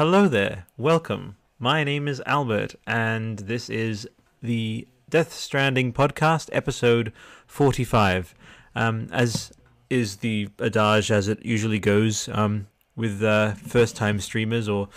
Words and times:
Hello 0.00 0.28
there, 0.28 0.64
welcome. 0.78 1.36
My 1.58 1.84
name 1.84 2.08
is 2.08 2.22
Albert, 2.24 2.74
and 2.86 3.40
this 3.40 3.68
is 3.68 4.08
the 4.42 4.88
Death 5.10 5.34
Stranding 5.34 5.92
podcast, 5.92 6.48
episode 6.52 7.12
45. 7.46 8.34
Um, 8.74 9.08
as 9.12 9.52
is 9.90 10.16
the 10.16 10.48
adage 10.58 11.12
as 11.12 11.28
it 11.28 11.44
usually 11.44 11.78
goes 11.78 12.30
um, 12.32 12.66
with 12.96 13.22
uh, 13.22 13.52
first 13.56 13.94
time 13.94 14.20
streamers 14.20 14.70
or 14.70 14.88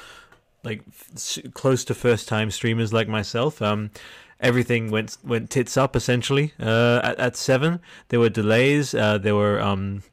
like 0.63 0.83
f- 0.87 1.51
close 1.53 1.83
to 1.83 1.93
first 1.93 2.29
time 2.29 2.49
streamers 2.49 2.93
like 2.93 3.09
myself. 3.09 3.61
Um, 3.61 3.91
everything 4.39 4.89
went 4.89 5.17
went 5.21 5.49
tits 5.49 5.75
up 5.75 5.97
essentially 5.97 6.53
uh, 6.61 7.01
at, 7.03 7.19
at 7.19 7.35
seven. 7.35 7.81
There 8.07 8.21
were 8.21 8.29
delays. 8.29 8.95
Uh, 8.95 9.17
there 9.17 9.35
were 9.35 9.59
um, 9.59 10.03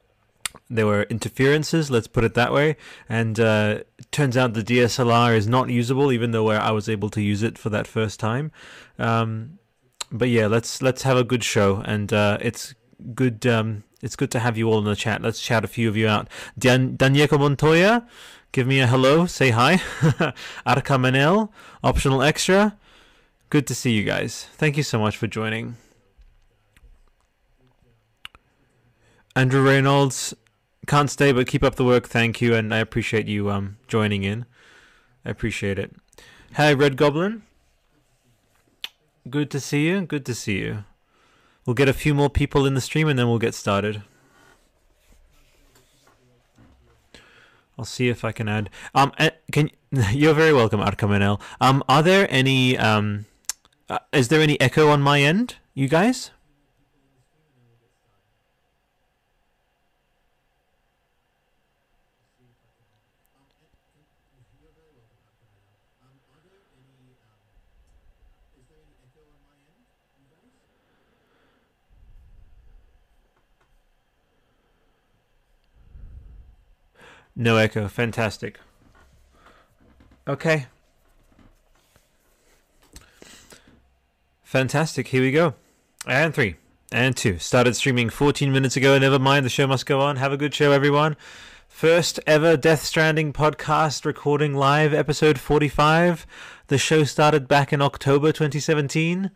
there 0.68 0.86
were 0.86 1.02
interferences. 1.04 1.90
Let's 1.90 2.06
put 2.06 2.24
it 2.24 2.34
that 2.34 2.52
way. 2.52 2.76
And 3.08 3.38
uh, 3.38 3.80
turns 4.10 4.36
out 4.36 4.54
the 4.54 4.62
DSLR 4.62 5.36
is 5.36 5.46
not 5.46 5.68
usable, 5.68 6.12
even 6.12 6.30
though 6.30 6.50
I 6.50 6.70
was 6.70 6.88
able 6.88 7.10
to 7.10 7.20
use 7.20 7.42
it 7.42 7.58
for 7.58 7.70
that 7.70 7.86
first 7.86 8.20
time. 8.20 8.52
Um, 8.98 9.58
but 10.12 10.28
yeah, 10.28 10.46
let's 10.46 10.82
let's 10.82 11.02
have 11.02 11.16
a 11.16 11.24
good 11.24 11.44
show, 11.44 11.82
and 11.84 12.12
uh, 12.12 12.38
it's 12.40 12.74
good. 13.14 13.46
Um, 13.46 13.84
it's 14.02 14.16
good 14.16 14.30
to 14.32 14.40
have 14.40 14.56
you 14.56 14.68
all 14.68 14.78
in 14.78 14.84
the 14.84 14.96
chat. 14.96 15.22
Let's 15.22 15.38
shout 15.38 15.64
a 15.64 15.68
few 15.68 15.88
of 15.88 15.96
you 15.96 16.08
out. 16.08 16.28
Dan- 16.58 16.96
Danieko 16.96 17.38
Montoya, 17.38 18.06
give 18.52 18.66
me 18.66 18.80
a 18.80 18.86
hello. 18.86 19.26
Say 19.26 19.50
hi. 19.50 19.74
Arca 20.66 20.94
Manel, 20.94 21.50
optional 21.84 22.22
extra. 22.22 22.76
Good 23.50 23.66
to 23.66 23.74
see 23.74 23.92
you 23.92 24.04
guys. 24.04 24.46
Thank 24.52 24.76
you 24.76 24.82
so 24.82 24.98
much 24.98 25.16
for 25.16 25.26
joining. 25.26 25.76
Andrew 29.36 29.62
Reynolds, 29.62 30.34
can't 30.90 31.08
stay, 31.08 31.30
but 31.30 31.46
keep 31.46 31.62
up 31.62 31.76
the 31.76 31.84
work. 31.84 32.08
Thank 32.08 32.40
you, 32.40 32.52
and 32.52 32.74
I 32.74 32.78
appreciate 32.78 33.28
you 33.28 33.48
um 33.48 33.76
joining 33.86 34.24
in. 34.24 34.44
I 35.24 35.30
appreciate 35.30 35.78
it. 35.78 35.94
Hey, 36.56 36.74
Red 36.74 36.96
Goblin. 36.96 37.42
Good 39.28 39.52
to 39.52 39.60
see 39.60 39.86
you. 39.86 40.00
Good 40.00 40.26
to 40.26 40.34
see 40.34 40.58
you. 40.58 40.84
We'll 41.64 41.74
get 41.74 41.88
a 41.88 41.92
few 41.92 42.12
more 42.12 42.28
people 42.28 42.66
in 42.66 42.74
the 42.74 42.80
stream, 42.80 43.06
and 43.06 43.16
then 43.16 43.28
we'll 43.28 43.38
get 43.38 43.54
started. 43.54 44.02
I'll 47.78 47.84
see 47.84 48.08
if 48.08 48.24
I 48.24 48.32
can 48.32 48.48
add. 48.48 48.68
Um, 48.92 49.12
eh, 49.18 49.30
can 49.52 49.70
you're 50.12 50.34
very 50.34 50.52
welcome, 50.52 50.80
Arkamanel. 50.80 51.40
Um, 51.60 51.84
are 51.88 52.02
there 52.02 52.26
any 52.30 52.76
um, 52.76 53.26
uh, 53.88 54.00
is 54.12 54.26
there 54.26 54.40
any 54.40 54.60
echo 54.60 54.88
on 54.88 55.00
my 55.02 55.20
end, 55.20 55.54
you 55.72 55.86
guys? 55.86 56.32
No 77.40 77.56
echo. 77.56 77.88
Fantastic. 77.88 78.60
Okay. 80.28 80.66
Fantastic. 84.42 85.08
Here 85.08 85.22
we 85.22 85.32
go. 85.32 85.54
And 86.06 86.34
three. 86.34 86.56
And 86.92 87.16
two. 87.16 87.38
Started 87.38 87.76
streaming 87.76 88.10
14 88.10 88.52
minutes 88.52 88.76
ago. 88.76 88.98
Never 88.98 89.18
mind. 89.18 89.46
The 89.46 89.48
show 89.48 89.66
must 89.66 89.86
go 89.86 90.02
on. 90.02 90.16
Have 90.16 90.34
a 90.34 90.36
good 90.36 90.54
show, 90.54 90.70
everyone. 90.70 91.16
First 91.66 92.20
ever 92.26 92.58
Death 92.58 92.82
Stranding 92.82 93.32
podcast 93.32 94.04
recording 94.04 94.54
live, 94.54 94.92
episode 94.92 95.38
45. 95.38 96.26
The 96.66 96.76
show 96.76 97.04
started 97.04 97.48
back 97.48 97.72
in 97.72 97.80
October 97.80 98.32
2017 98.32 99.30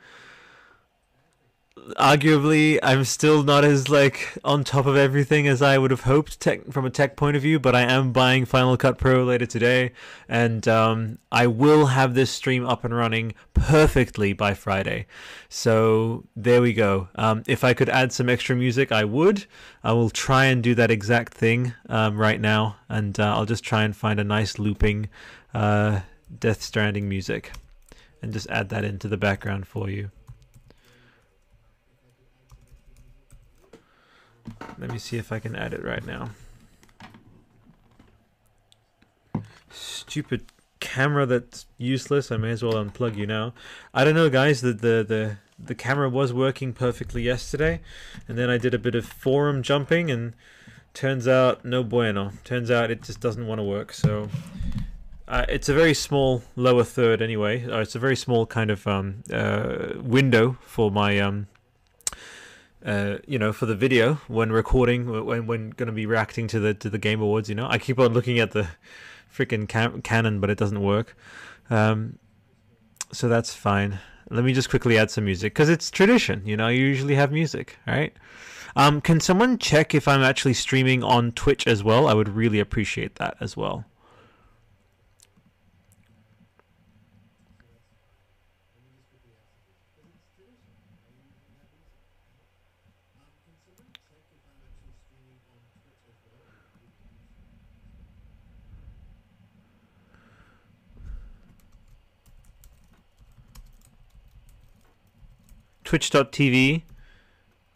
arguably 1.97 2.79
I'm 2.83 3.05
still 3.05 3.43
not 3.43 3.65
as 3.65 3.89
like 3.89 4.39
on 4.45 4.65
top 4.65 4.87
of 4.87 4.97
everything 4.97 5.47
as 5.47 5.63
I 5.63 5.79
would 5.79 5.91
have 5.91 6.03
hoped 6.03 6.41
tech, 6.41 6.71
from 6.73 6.87
a 6.87 6.91
tech 6.91 7.17
point 7.17 7.37
of 7.37 7.43
view, 7.43 7.59
but 7.59 7.75
I 7.75 7.83
am 7.83 8.13
buying 8.13 8.45
Final 8.45 8.77
Cut 8.77 8.99
Pro 8.99 9.25
later 9.25 9.47
today, 9.47 9.93
and 10.29 10.67
um, 10.67 11.19
I 11.31 11.47
will 11.47 11.87
have 11.87 12.15
this 12.15 12.31
stream 12.31 12.67
up 12.67 12.85
and 12.85 12.95
running 12.95 13.35
perfectly 13.53 14.33
by 14.33 14.55
Friday. 14.55 15.07
So 15.49 16.25
there 16.35 16.63
we 16.63 16.73
go. 16.73 17.09
Um, 17.15 17.43
if 17.47 17.65
I 17.65 17.75
could 17.75 17.89
add 17.89 18.13
some 18.13 18.29
extra 18.29 18.57
music, 18.57 18.91
I 18.91 19.05
would. 19.05 19.47
I 19.83 19.93
will 19.93 20.11
try 20.11 20.47
and 20.47 20.63
do 20.63 20.75
that 20.75 20.91
exact 20.91 21.35
thing 21.35 21.75
um, 21.89 22.17
right 22.17 22.41
now, 22.41 22.77
and 22.89 23.19
uh, 23.19 23.35
I'll 23.37 23.47
just 23.47 23.65
try 23.65 23.85
and 23.85 23.97
find 23.97 24.19
a 24.19 24.25
nice 24.25 24.59
looping 24.59 25.09
uh, 25.53 26.01
Death 26.39 26.63
Stranding 26.63 27.09
music, 27.09 27.53
and 28.23 28.33
just 28.33 28.49
add 28.51 28.71
that 28.71 28.85
into 28.85 29.09
the 29.09 29.17
background 29.17 29.67
for 29.67 29.91
you. 29.91 30.11
Let 34.79 34.91
me 34.91 34.99
see 34.99 35.17
if 35.17 35.33
I 35.33 35.39
can 35.39 35.57
add 35.57 35.73
it 35.73 35.83
right 35.83 36.05
now. 36.05 36.31
Stupid 39.71 40.47
camera 40.81 41.27
that's 41.27 41.67
useless. 41.79 42.31
I 42.31 42.37
may 42.37 42.51
as 42.51 42.63
well 42.63 42.75
unplug 42.75 43.17
you 43.17 43.27
now. 43.27 43.55
I 43.93 44.05
don't 44.05 44.15
know, 44.15 44.31
guys. 44.31 44.61
The 44.61 44.73
the 44.73 45.05
the 45.07 45.37
the 45.59 45.75
camera 45.75 46.09
was 46.09 46.33
working 46.33 46.73
perfectly 46.73 47.23
yesterday, 47.23 47.81
and 48.29 48.37
then 48.37 48.51
I 48.51 48.59
did 48.59 48.75
a 48.75 48.79
bit 48.79 48.95
of 48.95 49.07
forum 49.07 49.63
jumping, 49.63 50.11
and 50.11 50.35
turns 50.93 51.27
out 51.27 51.65
no 51.65 51.83
bueno. 51.83 52.33
Turns 52.45 52.71
out 52.71 52.91
it 52.91 53.03
just 53.03 53.21
doesn't 53.21 53.47
want 53.47 53.59
to 53.59 53.65
work. 53.65 53.93
So. 53.93 54.29
Uh, 55.27 55.47
it's 55.49 55.71
a 55.71 55.75
very 55.75 55.95
small 55.95 56.43
lower 56.55 56.85
third 56.85 57.23
anyway. 57.23 57.65
Uh, 57.65 57.79
it's 57.79 57.95
a 57.95 57.99
very 57.99 58.15
small 58.15 58.45
kind 58.45 58.71
of 58.71 58.87
um, 58.87 59.25
uh, 59.33 59.95
window 59.97 60.59
for 60.61 60.91
my 60.91 61.19
um, 61.19 61.47
uh, 62.85 63.19
you 63.27 63.39
know, 63.39 63.53
for 63.53 63.67
the 63.67 63.75
video 63.75 64.15
when 64.29 64.53
recording, 64.53 65.27
when 65.27 65.47
when 65.47 65.71
going 65.71 65.87
to 65.87 65.93
be 65.93 66.07
reacting 66.07 66.47
to 66.49 66.61
the 66.61 66.75
to 66.75 66.91
the 66.91 66.99
Game 66.99 67.21
Awards. 67.21 67.49
You 67.49 67.55
know, 67.55 67.67
I 67.69 67.79
keep 67.79 67.99
on 67.99 68.13
looking 68.13 68.39
at 68.39 68.53
the 68.53 68.69
freaking 69.35 69.69
cam- 69.69 70.03
Canon, 70.03 70.41
but 70.41 70.51
it 70.51 70.59
doesn't 70.59 70.81
work. 70.81 71.17
Um, 71.71 72.19
so 73.13 73.29
that's 73.29 73.55
fine. 73.55 73.99
Let 74.31 74.45
me 74.45 74.53
just 74.53 74.71
quickly 74.71 74.99
add 74.99 75.11
some 75.11 75.25
music 75.25 75.55
because 75.55 75.69
it's 75.69 75.91
tradition. 75.91 76.43
You 76.47 76.57
know, 76.57 76.69
you 76.69 76.85
usually 76.85 77.15
have 77.15 77.31
music, 77.31 77.77
right? 77.87 78.15
Um, 78.77 79.01
can 79.01 79.21
someone 79.21 79.59
check 79.59 79.95
if 79.95 80.09
I'm 80.09 80.23
actually 80.23 80.55
streaming 80.55 81.05
on 81.05 81.33
Twitch 81.33 81.67
as 81.67 81.85
well? 81.85 82.09
I 82.09 82.15
would 82.15 82.29
really 82.29 82.59
appreciate 82.59 83.17
that 83.17 83.37
as 83.41 83.57
well. 83.57 83.85
twitch.tv 105.95 106.83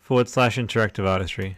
forward 0.00 0.28
slash 0.28 0.56
interactive 0.56 1.06
artistry. 1.06 1.56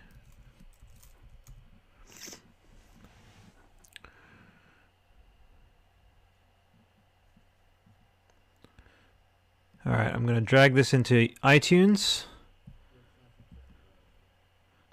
All 9.87 9.93
right, 9.93 10.12
I'm 10.12 10.26
going 10.26 10.34
to 10.34 10.43
drag 10.43 10.75
this 10.75 10.93
into 10.93 11.31
iTunes. 11.43 12.25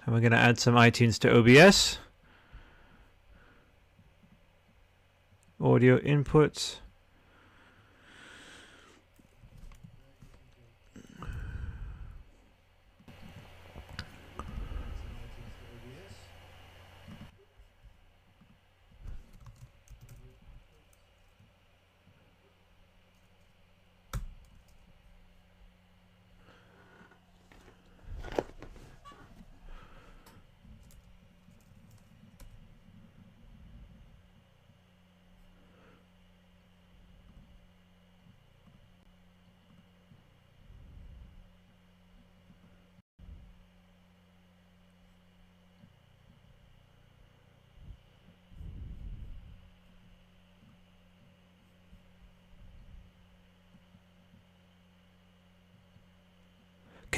And 0.06 0.14
we're 0.14 0.20
going 0.20 0.32
to 0.32 0.38
add 0.38 0.58
some 0.58 0.74
iTunes 0.74 1.18
to 1.18 1.36
OBS. 1.36 1.98
Audio 5.60 5.98
inputs. 5.98 6.76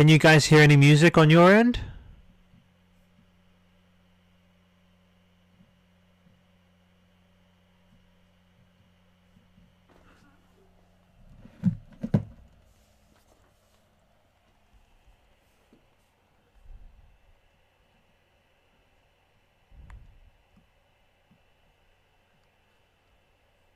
Can 0.00 0.08
you 0.08 0.16
guys 0.16 0.46
hear 0.46 0.62
any 0.62 0.78
music 0.78 1.18
on 1.18 1.28
your 1.28 1.54
end? 1.54 1.78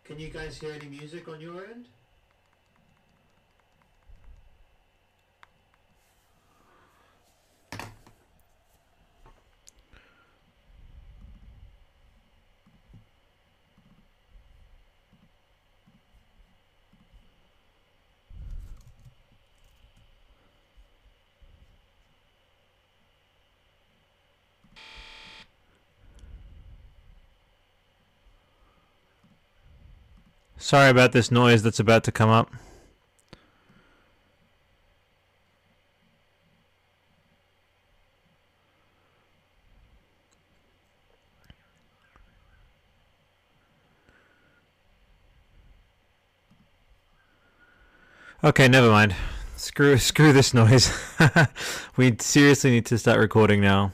Can 0.05 0.19
you 0.19 0.31
guys 0.31 0.57
hear 0.57 0.73
any 0.73 0.87
music 0.87 1.29
on 1.29 1.39
your 1.43 1.67
end? 1.67 1.85
Sorry 30.65 30.89
about 30.89 31.13
this 31.13 31.31
noise 31.31 31.63
that's 31.63 31.79
about 31.79 32.05
to 32.05 32.11
come 32.11 32.31
up. 32.31 32.51
Okay, 48.43 48.67
never 48.69 48.89
mind. 48.89 49.15
Screw 49.57 49.99
screw 49.99 50.33
this 50.33 50.55
noise. 50.55 50.91
we 51.99 52.17
seriously 52.21 52.71
need 52.71 52.87
to 52.87 52.97
start 52.97 53.19
recording 53.19 53.61
now. 53.61 53.93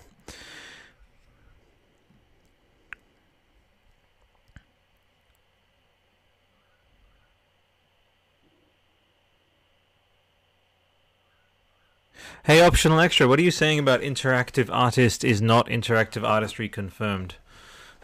Hey, 12.44 12.62
optional 12.62 13.00
extra, 13.00 13.28
what 13.28 13.38
are 13.38 13.42
you 13.42 13.50
saying 13.50 13.78
about 13.78 14.00
interactive 14.00 14.70
artist 14.72 15.25
is 15.25 15.42
not 15.42 15.66
interactive 15.66 16.26
artistry 16.26 16.70
confirmed? 16.70 17.34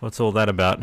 What's 0.00 0.20
all 0.20 0.30
that 0.32 0.50
about? 0.50 0.82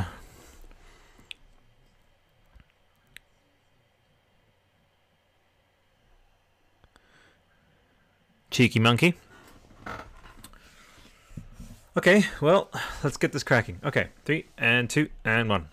Cheeky 8.49 8.79
monkey. 8.79 9.13
Okay, 11.95 12.25
well, 12.41 12.71
let's 13.03 13.17
get 13.17 13.33
this 13.33 13.43
cracking. 13.43 13.79
Okay, 13.83 14.07
three 14.25 14.47
and 14.57 14.89
two 14.89 15.09
and 15.23 15.47
one. 15.47 15.69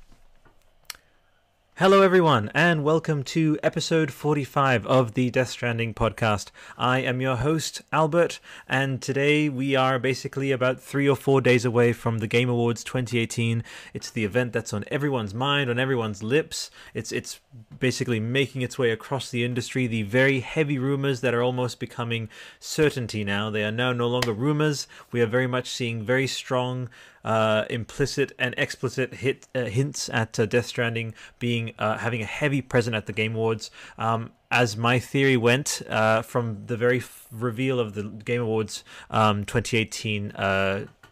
Hello, 1.81 2.03
everyone, 2.03 2.51
and 2.53 2.85
welcome 2.85 3.23
to 3.23 3.59
episode 3.63 4.13
45 4.13 4.87
of 4.87 5.15
the 5.15 5.31
Death 5.31 5.49
Stranding 5.49 5.95
podcast. 5.95 6.51
I 6.77 6.99
am 6.99 7.23
your 7.23 7.37
host, 7.37 7.81
Albert, 7.91 8.39
and 8.69 9.01
today 9.01 9.49
we 9.49 9.75
are 9.75 9.99
basically 9.99 10.53
about 10.53 10.79
three 10.79 11.09
or 11.09 11.17
four 11.17 11.41
days 11.41 11.65
away 11.65 11.95
from 11.95 12.19
the 12.19 12.27
Game 12.27 12.51
Awards 12.51 12.85
2018. 12.85 13.65
It's 13.95 14.11
the 14.11 14.27
event 14.27 14.53
that's 14.53 14.75
on 14.75 14.85
everyone's 14.89 15.33
mind, 15.33 15.71
on 15.71 15.79
everyone's 15.79 16.23
lips. 16.23 16.71
It's 16.93 17.13
it's 17.13 17.41
basically 17.79 18.21
making 18.21 18.63
its 18.63 18.79
way 18.79 18.91
across 18.91 19.31
the 19.31 19.45
industry. 19.45 19.87
The 19.87 20.03
very 20.03 20.41
heavy 20.41 20.79
rumors 20.79 21.21
that 21.21 21.35
are 21.35 21.43
almost 21.43 21.81
becoming 21.81 22.29
certainty 22.59 23.25
now. 23.25 23.51
They 23.51 23.65
are 23.65 23.73
now 23.73 23.93
no 23.93 24.07
longer 24.07 24.33
rumors. 24.33 24.87
We 25.11 25.21
are 25.21 25.27
very 25.27 25.47
much 25.47 25.69
seeing 25.69 26.03
very 26.03 26.27
strong 26.27 26.89
uh, 27.25 27.65
implicit 27.69 28.33
and 28.39 28.55
explicit 28.57 29.15
hit 29.15 29.49
uh, 29.55 29.65
hints 29.65 30.09
at 30.11 30.39
uh, 30.39 30.47
Death 30.47 30.67
Stranding 30.67 31.15
being 31.39 31.75
uh, 31.79 31.99
having 31.99 32.23
a 32.23 32.27
heavy 32.27 32.63
present 32.63 32.95
at 32.95 33.07
the 33.07 33.13
Game 33.13 33.35
Awards. 33.35 33.71
Um, 33.99 34.33
as 34.51 34.77
my 34.77 34.99
theory 34.99 35.37
went 35.37 35.83
uh, 35.89 36.23
from 36.23 36.67
the 36.67 36.77
very 36.77 37.03
reveal 37.31 37.79
of 37.79 37.95
the 37.95 38.03
Game 38.03 38.43
Awards 38.43 38.85
um, 39.11 39.45
2018 39.45 40.33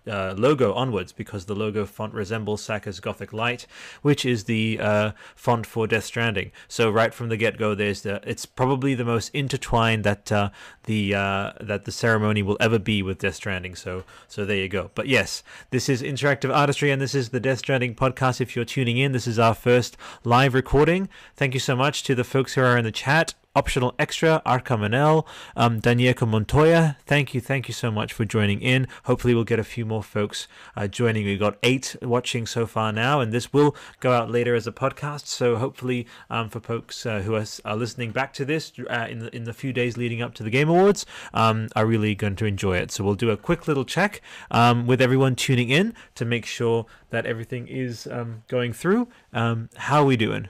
uh, 0.08 0.34
logo 0.36 0.72
onwards 0.74 1.12
because 1.12 1.44
the 1.44 1.54
logo 1.54 1.84
font 1.86 2.14
resembles 2.14 2.66
Sackers 2.66 3.00
Gothic 3.00 3.32
Light, 3.32 3.66
which 4.02 4.24
is 4.24 4.44
the 4.44 4.78
uh, 4.80 5.12
font 5.34 5.66
for 5.66 5.86
Death 5.86 6.04
Stranding. 6.04 6.50
So 6.68 6.90
right 6.90 7.12
from 7.12 7.28
the 7.28 7.36
get 7.36 7.58
go, 7.58 7.74
there's 7.74 8.02
the 8.02 8.20
it's 8.28 8.46
probably 8.46 8.94
the 8.94 9.04
most 9.04 9.30
intertwined 9.34 10.04
that 10.04 10.30
uh, 10.32 10.50
the 10.84 11.14
uh, 11.14 11.52
that 11.60 11.84
the 11.84 11.92
ceremony 11.92 12.42
will 12.42 12.56
ever 12.60 12.78
be 12.78 13.02
with 13.02 13.18
Death 13.18 13.36
Stranding. 13.36 13.74
So 13.74 14.04
so 14.26 14.44
there 14.44 14.56
you 14.56 14.68
go. 14.68 14.90
But 14.94 15.08
yes, 15.08 15.42
this 15.70 15.88
is 15.88 16.02
interactive 16.02 16.54
artistry, 16.54 16.90
and 16.90 17.00
this 17.00 17.14
is 17.14 17.30
the 17.30 17.40
Death 17.40 17.58
Stranding 17.58 17.94
podcast. 17.94 18.40
If 18.40 18.56
you're 18.56 18.64
tuning 18.64 18.96
in, 18.96 19.12
this 19.12 19.26
is 19.26 19.38
our 19.38 19.54
first 19.54 19.96
live 20.24 20.54
recording. 20.54 21.08
Thank 21.36 21.54
you 21.54 21.60
so 21.60 21.76
much 21.76 22.02
to 22.04 22.14
the 22.14 22.24
folks 22.24 22.54
who 22.54 22.62
are 22.62 22.76
in 22.76 22.84
the 22.84 22.92
chat 22.92 23.34
optional 23.54 23.94
extra, 23.98 24.40
Arca 24.44 24.74
Manel, 24.74 25.26
um, 25.56 25.80
Montoya. 26.28 26.96
Thank 27.06 27.34
you, 27.34 27.40
thank 27.40 27.66
you 27.66 27.74
so 27.74 27.90
much 27.90 28.12
for 28.12 28.24
joining 28.24 28.60
in. 28.60 28.86
Hopefully, 29.04 29.34
we'll 29.34 29.44
get 29.44 29.58
a 29.58 29.64
few 29.64 29.84
more 29.84 30.02
folks 30.02 30.46
uh, 30.76 30.86
joining. 30.86 31.24
We've 31.24 31.38
got 31.38 31.58
eight 31.62 31.96
watching 32.02 32.46
so 32.46 32.66
far 32.66 32.92
now, 32.92 33.20
and 33.20 33.32
this 33.32 33.52
will 33.52 33.74
go 34.00 34.12
out 34.12 34.30
later 34.30 34.54
as 34.54 34.66
a 34.66 34.72
podcast. 34.72 35.26
So 35.26 35.56
hopefully, 35.56 36.06
um, 36.30 36.48
for 36.48 36.60
folks 36.60 37.04
uh, 37.04 37.20
who 37.20 37.34
are, 37.34 37.44
are, 37.64 37.76
listening 37.76 38.12
back 38.12 38.32
to 38.34 38.44
this 38.44 38.72
uh, 38.90 39.06
in 39.08 39.20
the 39.20 39.34
in 39.34 39.44
the 39.44 39.52
few 39.52 39.72
days 39.72 39.96
leading 39.96 40.22
up 40.22 40.34
to 40.34 40.42
the 40.42 40.50
Game 40.50 40.68
Awards, 40.68 41.06
um, 41.34 41.68
are 41.74 41.86
really 41.86 42.14
going 42.14 42.36
to 42.36 42.46
enjoy 42.46 42.76
it. 42.76 42.90
So 42.90 43.02
we'll 43.04 43.14
do 43.14 43.30
a 43.30 43.36
quick 43.36 43.66
little 43.66 43.84
check 43.84 44.20
um, 44.50 44.86
with 44.86 45.00
everyone 45.00 45.34
tuning 45.34 45.70
in 45.70 45.94
to 46.14 46.24
make 46.24 46.46
sure 46.46 46.86
that 47.10 47.26
everything 47.26 47.66
is 47.66 48.06
um, 48.10 48.42
going 48.48 48.72
through. 48.72 49.08
Um, 49.32 49.70
how 49.76 50.02
are 50.02 50.06
we 50.06 50.16
doing? 50.16 50.48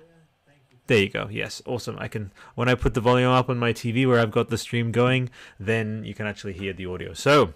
There 0.88 0.98
you 0.98 1.10
go. 1.10 1.28
Yes, 1.30 1.60
awesome. 1.66 1.96
I 1.98 2.08
can 2.08 2.32
when 2.54 2.68
I 2.68 2.74
put 2.74 2.94
the 2.94 3.02
volume 3.02 3.30
up 3.30 3.50
on 3.50 3.58
my 3.58 3.74
TV 3.74 4.08
where 4.08 4.18
I've 4.18 4.30
got 4.30 4.48
the 4.48 4.56
stream 4.56 4.90
going, 4.90 5.28
then 5.60 6.02
you 6.02 6.14
can 6.14 6.26
actually 6.26 6.54
hear 6.54 6.72
the 6.72 6.86
audio. 6.86 7.12
So, 7.12 7.52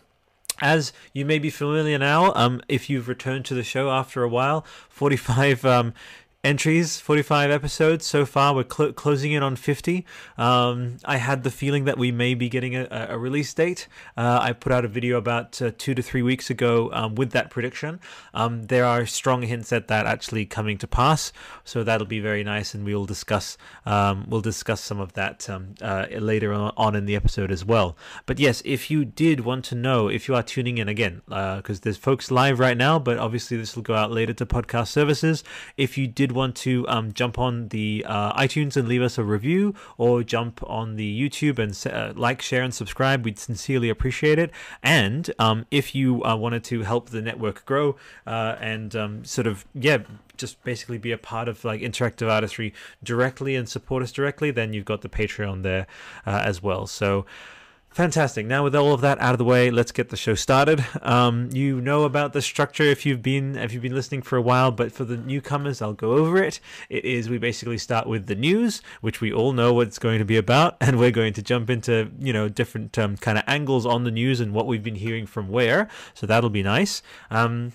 as 0.60 0.92
you 1.14 1.24
may 1.24 1.38
be 1.38 1.48
familiar 1.48 1.98
now, 1.98 2.34
um, 2.34 2.60
if 2.68 2.90
you've 2.90 3.08
returned 3.08 3.46
to 3.46 3.54
the 3.54 3.62
show 3.64 3.90
after 3.90 4.22
a 4.22 4.28
while, 4.28 4.66
45 4.90 5.64
um, 5.64 5.94
entries, 6.44 6.99
45 6.99 7.52
episodes 7.52 8.04
so 8.04 8.26
far. 8.26 8.52
We're 8.52 8.64
cl- 8.68 8.92
closing 8.92 9.30
in 9.30 9.44
on 9.44 9.54
50. 9.54 10.04
Um, 10.37 10.96
I 11.04 11.18
had 11.18 11.44
the 11.44 11.52
feeling 11.52 11.84
that 11.84 11.96
we 11.96 12.11
may 12.11 12.34
be 12.34 12.49
getting 12.49 12.75
a, 12.75 12.88
a 13.11 13.16
release 13.16 13.54
date. 13.54 13.87
Uh, 14.16 14.40
I 14.42 14.52
put 14.52 14.72
out 14.72 14.84
a 14.84 14.88
video 14.88 15.18
about 15.18 15.62
uh, 15.62 15.70
two 15.78 15.94
to 15.94 16.02
three 16.02 16.22
weeks 16.22 16.50
ago 16.50 16.90
um, 16.92 17.14
with 17.14 17.30
that 17.30 17.50
prediction. 17.50 18.00
Um, 18.34 18.64
there 18.64 18.84
are 18.84 19.06
strong 19.06 19.42
hints 19.42 19.72
at 19.72 19.87
that 19.87 20.06
actually 20.06 20.44
coming 20.44 20.78
to 20.78 20.88
pass, 20.88 21.32
so 21.62 21.84
that'll 21.84 22.08
be 22.08 22.18
very 22.18 22.42
nice, 22.42 22.75
and 22.75 22.84
we'll 22.84 23.06
discuss 23.06 23.56
um, 23.87 24.26
we'll 24.28 24.40
discuss 24.40 24.80
some 24.80 24.99
of 24.99 25.12
that 25.12 25.49
um, 25.49 25.76
uh, 25.80 26.06
later 26.11 26.52
on 26.52 26.96
in 26.96 27.06
the 27.06 27.14
episode 27.14 27.52
as 27.52 27.64
well. 27.64 27.96
But 28.26 28.40
yes, 28.40 28.62
if 28.64 28.90
you 28.90 29.04
did 29.04 29.40
want 29.40 29.64
to 29.66 29.76
know, 29.76 30.08
if 30.08 30.26
you 30.26 30.34
are 30.34 30.42
tuning 30.42 30.78
in 30.78 30.88
again, 30.88 31.22
because 31.26 31.78
uh, 31.78 31.82
there's 31.82 31.99
folks 31.99 32.32
live 32.32 32.58
right 32.58 32.76
now, 32.76 32.99
but 32.99 33.18
obviously 33.18 33.56
this 33.56 33.76
will 33.76 33.84
go 33.84 33.94
out 33.94 34.11
later 34.11 34.32
to 34.32 34.44
podcast 34.44 34.88
services. 34.88 35.44
If 35.76 35.96
you 35.96 36.08
did 36.08 36.31
want 36.32 36.56
to 36.56 36.86
um, 36.88 37.12
jump 37.12 37.38
on 37.38 37.68
the 37.68 38.04
uh, 38.06 38.32
iTunes 38.34 38.76
and 38.76 38.88
leave 38.88 39.02
us 39.02 39.18
a 39.18 39.24
review, 39.24 39.74
or 39.98 40.22
jump 40.22 40.62
on 40.66 40.96
the 40.96 41.30
YouTube 41.30 41.58
and 41.58 41.72
uh, 41.92 42.12
like, 42.16 42.42
share, 42.42 42.62
and 42.62 42.74
subscribe, 42.74 43.24
we'd 43.24 43.38
sincerely 43.38 43.88
appreciate 43.88 44.38
it. 44.38 44.50
And 44.82 45.32
um, 45.38 45.66
if 45.70 45.94
you 45.94 46.24
uh, 46.24 46.36
wanted 46.36 46.64
to 46.64 46.82
help 46.82 47.10
the 47.10 47.22
network 47.22 47.64
grow 47.64 47.96
uh, 48.26 48.56
and 48.60 48.94
um, 48.96 49.24
sort 49.24 49.46
of, 49.46 49.64
yeah, 49.74 49.98
just 50.36 50.62
basically 50.64 50.98
be 50.98 51.12
a 51.12 51.18
part 51.18 51.48
of 51.48 51.64
like 51.64 51.80
interactive 51.80 52.28
artistry 52.28 52.74
directly 53.02 53.54
and 53.54 53.68
support 53.68 54.02
us 54.02 54.12
directly, 54.12 54.50
then 54.50 54.72
you've 54.72 54.84
got 54.84 55.02
the 55.02 55.08
Patreon 55.08 55.62
there 55.62 55.86
uh, 56.26 56.42
as 56.44 56.62
well. 56.62 56.86
So, 56.86 57.26
Fantastic. 57.92 58.46
Now, 58.46 58.64
with 58.64 58.75
all 58.75 58.94
of 58.94 59.02
that 59.02 59.20
out 59.20 59.34
of 59.34 59.38
the 59.38 59.44
way, 59.44 59.70
let's 59.70 59.92
get 59.92 60.08
the 60.08 60.16
show 60.16 60.34
started. 60.34 60.82
Um, 61.02 61.50
you 61.52 61.78
know 61.78 62.04
about 62.04 62.32
the 62.32 62.40
structure 62.40 62.84
if 62.84 63.04
you've 63.04 63.20
been 63.20 63.54
if 63.56 63.72
you've 63.72 63.82
been 63.82 63.94
listening 63.94 64.22
for 64.22 64.38
a 64.38 64.42
while, 64.42 64.70
but 64.70 64.92
for 64.92 65.04
the 65.04 65.18
newcomers, 65.18 65.82
I'll 65.82 65.92
go 65.92 66.12
over 66.12 66.42
it. 66.42 66.58
It 66.88 67.04
is 67.04 67.28
we 67.28 67.37
basically 67.37 67.76
start 67.76 68.06
with 68.06 68.28
the 68.28 68.34
news, 68.34 68.80
which 69.02 69.20
we 69.20 69.30
all 69.30 69.52
know 69.52 69.75
what 69.75 69.88
it's 69.88 69.99
going 69.99 70.20
to 70.20 70.25
be 70.25 70.38
about, 70.38 70.78
and 70.80 70.99
we're 70.99 71.11
going 71.11 71.34
to 71.34 71.42
jump 71.42 71.68
into 71.68 72.11
you 72.18 72.32
know 72.32 72.49
different 72.49 72.96
um, 72.99 73.18
kind 73.18 73.37
of 73.37 73.44
angles 73.46 73.84
on 73.84 74.04
the 74.04 74.11
news 74.11 74.40
and 74.40 74.54
what 74.54 74.66
we've 74.66 74.82
been 74.82 74.94
hearing 74.94 75.26
from 75.26 75.50
where. 75.50 75.88
So 76.14 76.26
that'll 76.26 76.49
be 76.49 76.62
nice. 76.62 77.02
Um, 77.30 77.72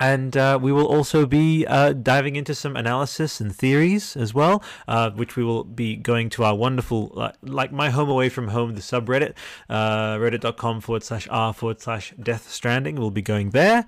and 0.00 0.36
uh, 0.36 0.58
we 0.60 0.72
will 0.72 0.86
also 0.86 1.26
be 1.26 1.66
uh, 1.66 1.92
diving 1.92 2.36
into 2.36 2.54
some 2.54 2.76
analysis 2.76 3.40
and 3.40 3.54
theories 3.54 4.16
as 4.16 4.34
well, 4.34 4.62
uh, 4.86 5.10
which 5.10 5.36
we 5.36 5.44
will 5.44 5.64
be 5.64 5.96
going 5.96 6.30
to 6.30 6.44
our 6.44 6.54
wonderful, 6.54 7.32
like 7.42 7.72
my 7.72 7.90
home 7.90 8.08
away 8.08 8.28
from 8.28 8.48
home, 8.48 8.74
the 8.74 8.80
subreddit, 8.80 9.34
uh, 9.68 10.16
reddit.com 10.16 10.80
forward 10.80 11.02
slash 11.02 11.26
r 11.30 11.52
forward 11.52 11.80
slash 11.80 12.14
death 12.20 12.50
stranding. 12.50 12.96
We'll 12.96 13.10
be 13.10 13.22
going 13.22 13.50
there. 13.50 13.86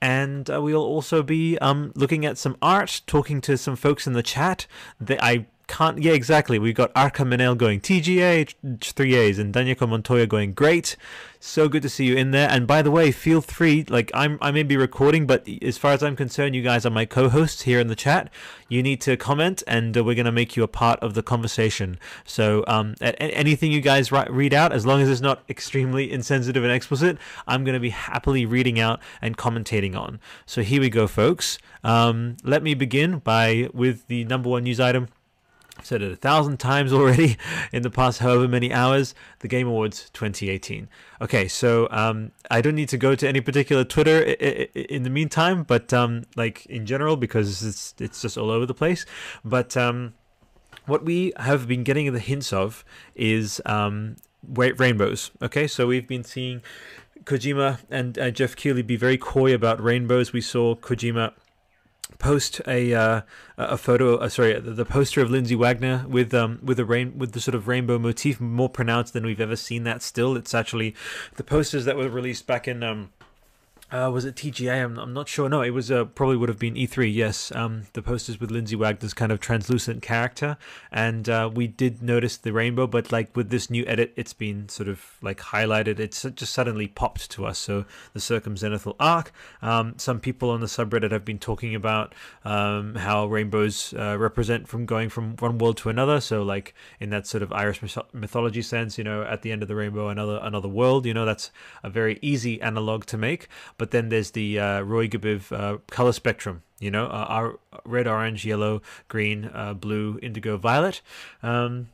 And 0.00 0.48
uh, 0.50 0.60
we'll 0.62 0.82
also 0.82 1.22
be 1.22 1.58
um, 1.58 1.92
looking 1.94 2.24
at 2.24 2.38
some 2.38 2.56
art, 2.62 3.02
talking 3.06 3.40
to 3.42 3.56
some 3.56 3.76
folks 3.76 4.06
in 4.06 4.12
the 4.12 4.22
chat. 4.22 4.66
That 5.00 5.22
I 5.22 5.46
can't. 5.70 6.02
Yeah, 6.02 6.12
exactly. 6.12 6.58
We've 6.58 6.74
got 6.74 6.90
Arca 6.96 7.22
Manel 7.22 7.56
going 7.56 7.80
TGA, 7.80 8.80
three 8.80 9.14
A's, 9.14 9.38
and 9.38 9.54
Danieko 9.54 9.88
Montoya 9.88 10.26
going 10.26 10.52
great. 10.52 10.96
So 11.38 11.68
good 11.68 11.82
to 11.82 11.88
see 11.88 12.04
you 12.04 12.16
in 12.16 12.32
there. 12.32 12.50
And 12.50 12.66
by 12.66 12.82
the 12.82 12.90
way, 12.90 13.12
feel 13.12 13.40
free. 13.40 13.86
Like 13.88 14.10
I'm, 14.12 14.36
I 14.42 14.50
may 14.50 14.64
be 14.64 14.76
recording, 14.76 15.26
but 15.26 15.48
as 15.62 15.78
far 15.78 15.92
as 15.92 16.02
I'm 16.02 16.16
concerned, 16.16 16.56
you 16.56 16.62
guys 16.62 16.84
are 16.84 16.90
my 16.90 17.04
co-hosts 17.04 17.62
here 17.62 17.78
in 17.78 17.86
the 17.86 17.94
chat. 17.94 18.30
You 18.68 18.82
need 18.82 19.00
to 19.02 19.16
comment, 19.16 19.62
and 19.66 19.96
uh, 19.96 20.02
we're 20.02 20.16
gonna 20.16 20.32
make 20.32 20.56
you 20.56 20.64
a 20.64 20.68
part 20.68 20.98
of 21.00 21.14
the 21.14 21.22
conversation. 21.22 21.98
So 22.24 22.64
um, 22.66 22.96
anything 23.00 23.70
you 23.70 23.80
guys 23.80 24.10
read 24.10 24.52
out, 24.52 24.72
as 24.72 24.84
long 24.84 25.00
as 25.00 25.08
it's 25.08 25.20
not 25.20 25.44
extremely 25.48 26.10
insensitive 26.10 26.64
and 26.64 26.72
explicit, 26.72 27.16
I'm 27.46 27.64
gonna 27.64 27.80
be 27.80 27.90
happily 27.90 28.44
reading 28.44 28.80
out 28.80 29.00
and 29.22 29.38
commentating 29.38 29.96
on. 29.96 30.18
So 30.46 30.62
here 30.62 30.80
we 30.80 30.90
go, 30.90 31.06
folks. 31.06 31.58
Um, 31.84 32.36
let 32.42 32.62
me 32.62 32.74
begin 32.74 33.20
by 33.20 33.68
with 33.72 34.08
the 34.08 34.24
number 34.24 34.50
one 34.50 34.64
news 34.64 34.80
item 34.80 35.08
I've 35.78 35.86
said 35.86 36.02
it 36.02 36.12
a 36.12 36.16
thousand 36.16 36.58
times 36.58 36.92
already 36.92 37.36
in 37.72 37.82
the 37.82 37.90
past 37.90 38.18
however 38.18 38.46
many 38.46 38.72
hours. 38.72 39.14
The 39.38 39.48
Game 39.48 39.66
Awards 39.66 40.10
2018. 40.12 40.88
Okay, 41.22 41.48
so 41.48 41.88
um, 41.90 42.32
I 42.50 42.60
don't 42.60 42.74
need 42.74 42.88
to 42.90 42.98
go 42.98 43.14
to 43.14 43.28
any 43.28 43.40
particular 43.40 43.84
Twitter 43.84 44.20
in 44.20 45.04
the 45.04 45.10
meantime, 45.10 45.62
but 45.62 45.92
um, 45.92 46.24
like 46.36 46.66
in 46.66 46.86
general 46.86 47.16
because 47.16 47.62
it's 47.62 47.94
it's 47.98 48.20
just 48.22 48.36
all 48.36 48.50
over 48.50 48.66
the 48.66 48.74
place. 48.74 49.06
But 49.44 49.76
um, 49.76 50.14
what 50.86 51.04
we 51.04 51.32
have 51.36 51.66
been 51.66 51.84
getting 51.84 52.12
the 52.12 52.18
hints 52.18 52.52
of 52.52 52.84
is 53.14 53.60
um, 53.64 54.16
rainbows. 54.46 55.30
Okay, 55.40 55.66
so 55.66 55.86
we've 55.86 56.08
been 56.08 56.24
seeing 56.24 56.62
Kojima 57.24 57.78
and 57.90 58.18
uh, 58.18 58.30
Geoff 58.30 58.56
Keighley 58.56 58.82
be 58.82 58.96
very 58.96 59.18
coy 59.18 59.54
about 59.54 59.82
rainbows. 59.82 60.32
We 60.32 60.40
saw 60.40 60.74
Kojima 60.74 61.32
post 62.18 62.60
a 62.66 62.94
uh, 62.94 63.20
a 63.56 63.76
photo, 63.76 64.16
uh, 64.16 64.28
sorry, 64.28 64.58
the, 64.58 64.84
poster 64.84 65.20
of 65.20 65.30
Lindsay 65.30 65.54
Wagner 65.54 66.04
with 66.08 66.32
um 66.34 66.58
with 66.62 66.76
the 66.76 66.84
rain 66.84 67.18
with 67.18 67.32
the 67.32 67.40
sort 67.40 67.54
of 67.54 67.68
rainbow 67.68 67.98
motif 67.98 68.40
more 68.40 68.68
pronounced 68.68 69.12
than 69.12 69.24
we've 69.24 69.40
ever 69.40 69.56
seen 69.56 69.84
that. 69.84 70.02
Still, 70.02 70.36
it's 70.36 70.54
actually 70.54 70.94
the 71.36 71.44
posters 71.44 71.84
that 71.84 71.96
were 71.96 72.08
released 72.08 72.46
back 72.46 72.66
in 72.68 72.82
um 72.82 73.10
uh, 73.92 74.10
was 74.12 74.24
it 74.24 74.36
TGA? 74.36 74.84
I'm, 74.84 74.98
I'm 74.98 75.12
not 75.12 75.28
sure. 75.28 75.48
No, 75.48 75.62
it 75.62 75.70
was 75.70 75.90
uh, 75.90 76.04
probably 76.04 76.36
would 76.36 76.48
have 76.48 76.58
been 76.58 76.74
E3. 76.74 77.12
Yes, 77.12 77.50
um, 77.54 77.82
the 77.92 78.02
posters 78.02 78.38
with 78.38 78.50
Lindsay 78.50 78.76
Wagner's 78.76 79.14
kind 79.14 79.32
of 79.32 79.40
translucent 79.40 80.02
character, 80.02 80.56
and 80.92 81.28
uh, 81.28 81.50
we 81.52 81.66
did 81.66 82.02
notice 82.02 82.36
the 82.36 82.52
rainbow. 82.52 82.86
But 82.86 83.10
like 83.10 83.34
with 83.36 83.50
this 83.50 83.68
new 83.68 83.84
edit, 83.86 84.12
it's 84.16 84.32
been 84.32 84.68
sort 84.68 84.88
of 84.88 85.18
like 85.22 85.38
highlighted. 85.40 85.98
It's 85.98 86.22
just 86.22 86.52
suddenly 86.52 86.86
popped 86.86 87.30
to 87.32 87.46
us. 87.46 87.58
So 87.58 87.84
the 88.12 88.20
circumzenithal 88.20 88.94
arc. 89.00 89.32
Um, 89.60 89.94
some 89.96 90.20
people 90.20 90.50
on 90.50 90.60
the 90.60 90.66
subreddit 90.66 91.10
have 91.10 91.24
been 91.24 91.38
talking 91.38 91.74
about 91.74 92.14
um, 92.44 92.94
how 92.94 93.26
rainbows 93.26 93.92
uh, 93.98 94.16
represent 94.18 94.68
from 94.68 94.86
going 94.86 95.08
from 95.08 95.36
one 95.36 95.58
world 95.58 95.76
to 95.78 95.88
another. 95.88 96.20
So 96.20 96.42
like 96.42 96.74
in 97.00 97.10
that 97.10 97.26
sort 97.26 97.42
of 97.42 97.52
Irish 97.52 97.82
mythology 98.12 98.62
sense, 98.62 98.98
you 98.98 99.04
know, 99.04 99.22
at 99.22 99.42
the 99.42 99.50
end 99.50 99.62
of 99.62 99.68
the 99.68 99.74
rainbow, 99.74 100.08
another 100.08 100.38
another 100.42 100.68
world. 100.68 101.06
You 101.06 101.14
know, 101.14 101.24
that's 101.24 101.50
a 101.82 101.90
very 101.90 102.18
easy 102.22 102.60
analog 102.62 103.04
to 103.06 103.16
make 103.18 103.48
but 103.80 103.92
then 103.92 104.10
there's 104.10 104.32
the 104.32 104.60
uh, 104.60 104.80
Roy 104.82 105.08
G. 105.08 105.16
Biv 105.16 105.50
uh, 105.50 105.78
color 105.86 106.12
spectrum. 106.12 106.62
You 106.80 106.90
know, 106.90 107.06
uh, 107.06 107.26
our 107.28 107.58
red, 107.86 108.06
orange, 108.06 108.44
yellow, 108.44 108.82
green, 109.08 109.50
uh, 109.54 109.72
blue, 109.72 110.18
indigo, 110.20 110.58
violet. 110.58 111.00
Um, 111.42 111.88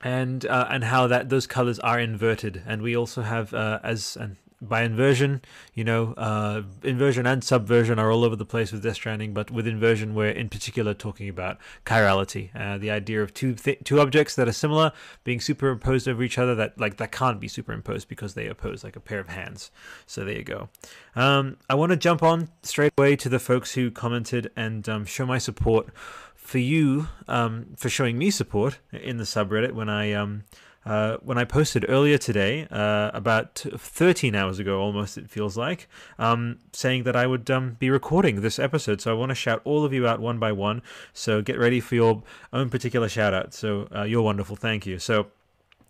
and 0.00 0.46
uh, 0.46 0.68
and 0.70 0.84
how 0.84 1.06
that 1.08 1.28
those 1.28 1.46
colors 1.46 1.78
are 1.80 2.00
inverted, 2.00 2.62
and 2.66 2.80
we 2.80 2.96
also 2.96 3.20
have 3.20 3.52
uh, 3.52 3.78
as 3.84 4.16
and 4.16 4.36
by 4.62 4.82
inversion, 4.82 5.42
you 5.74 5.82
know, 5.82 6.14
uh, 6.14 6.62
inversion 6.82 7.26
and 7.26 7.42
subversion 7.42 7.98
are 7.98 8.10
all 8.10 8.24
over 8.24 8.36
the 8.36 8.44
place 8.44 8.70
with 8.70 8.82
Death 8.82 8.94
Stranding, 8.94 9.34
but 9.34 9.50
with 9.50 9.66
inversion, 9.66 10.14
we're 10.14 10.30
in 10.30 10.48
particular 10.48 10.94
talking 10.94 11.28
about 11.28 11.58
chirality, 11.84 12.50
uh, 12.54 12.78
the 12.78 12.90
idea 12.90 13.22
of 13.22 13.34
two 13.34 13.54
th- 13.54 13.80
two 13.84 14.00
objects 14.00 14.36
that 14.36 14.48
are 14.48 14.52
similar 14.52 14.92
being 15.24 15.40
superimposed 15.40 16.06
over 16.06 16.22
each 16.22 16.38
other 16.38 16.54
that 16.54 16.78
like 16.78 16.96
that 16.98 17.10
can't 17.10 17.40
be 17.40 17.48
superimposed 17.48 18.08
because 18.08 18.34
they 18.34 18.46
oppose 18.46 18.84
like 18.84 18.96
a 18.96 19.00
pair 19.00 19.18
of 19.18 19.28
hands. 19.28 19.70
So 20.06 20.24
there 20.24 20.36
you 20.36 20.44
go. 20.44 20.68
Um, 21.16 21.56
I 21.68 21.74
want 21.74 21.90
to 21.90 21.96
jump 21.96 22.22
on 22.22 22.48
straight 22.62 22.92
away 22.96 23.16
to 23.16 23.28
the 23.28 23.40
folks 23.40 23.74
who 23.74 23.90
commented 23.90 24.50
and 24.56 24.88
um, 24.88 25.04
show 25.04 25.26
my 25.26 25.38
support 25.38 25.88
for 26.36 26.58
you 26.58 27.08
um, 27.28 27.66
for 27.76 27.88
showing 27.88 28.18
me 28.18 28.30
support 28.30 28.78
in 28.92 29.16
the 29.16 29.24
subreddit 29.24 29.72
when 29.72 29.88
I 29.88 30.12
um, 30.12 30.44
uh, 30.84 31.16
when 31.22 31.38
I 31.38 31.44
posted 31.44 31.86
earlier 31.88 32.18
today, 32.18 32.66
uh, 32.70 33.10
about 33.14 33.54
13 33.54 34.34
hours 34.34 34.58
ago 34.58 34.80
almost, 34.80 35.16
it 35.16 35.30
feels 35.30 35.56
like, 35.56 35.88
um, 36.18 36.58
saying 36.72 37.04
that 37.04 37.14
I 37.14 37.26
would 37.26 37.50
um, 37.50 37.76
be 37.78 37.90
recording 37.90 38.40
this 38.40 38.58
episode. 38.58 39.00
So 39.00 39.10
I 39.10 39.14
want 39.14 39.30
to 39.30 39.34
shout 39.34 39.60
all 39.64 39.84
of 39.84 39.92
you 39.92 40.06
out 40.06 40.20
one 40.20 40.38
by 40.38 40.52
one. 40.52 40.82
So 41.12 41.40
get 41.40 41.58
ready 41.58 41.80
for 41.80 41.94
your 41.94 42.22
own 42.52 42.68
particular 42.68 43.08
shout 43.08 43.32
out. 43.32 43.54
So 43.54 43.88
uh, 43.94 44.02
you're 44.02 44.22
wonderful. 44.22 44.56
Thank 44.56 44.86
you. 44.86 44.98
So 44.98 45.28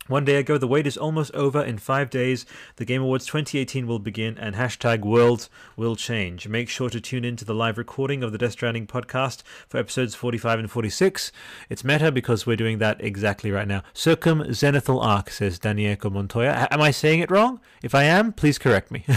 one 0.08 0.24
day 0.24 0.34
ago, 0.36 0.58
the 0.58 0.66
wait 0.66 0.86
is 0.88 0.96
almost 0.96 1.32
over. 1.32 1.62
In 1.62 1.78
five 1.78 2.10
days, 2.10 2.44
the 2.74 2.84
Game 2.84 3.02
Awards 3.02 3.24
2018 3.24 3.86
will 3.86 4.00
begin, 4.00 4.36
and 4.36 4.56
hashtag 4.56 5.02
world 5.02 5.48
will 5.76 5.94
change. 5.94 6.48
Make 6.48 6.68
sure 6.68 6.90
to 6.90 7.00
tune 7.00 7.24
in 7.24 7.36
to 7.36 7.44
the 7.44 7.54
live 7.54 7.78
recording 7.78 8.24
of 8.24 8.32
the 8.32 8.38
Death 8.38 8.52
Stranding 8.52 8.88
podcast 8.88 9.44
for 9.68 9.78
episodes 9.78 10.16
45 10.16 10.58
and 10.58 10.70
46. 10.70 11.30
It's 11.70 11.84
meta 11.84 12.10
because 12.10 12.46
we're 12.46 12.56
doing 12.56 12.78
that 12.78 13.00
exactly 13.00 13.52
right 13.52 13.68
now. 13.68 13.84
Circumzenithal 13.94 15.00
arc, 15.00 15.30
says 15.30 15.60
Danieko 15.60 16.10
Montoya. 16.10 16.66
Am 16.72 16.80
I 16.80 16.90
saying 16.90 17.20
it 17.20 17.30
wrong? 17.30 17.60
If 17.80 17.94
I 17.94 18.02
am, 18.02 18.32
please 18.32 18.58
correct 18.58 18.90
me. 18.90 19.04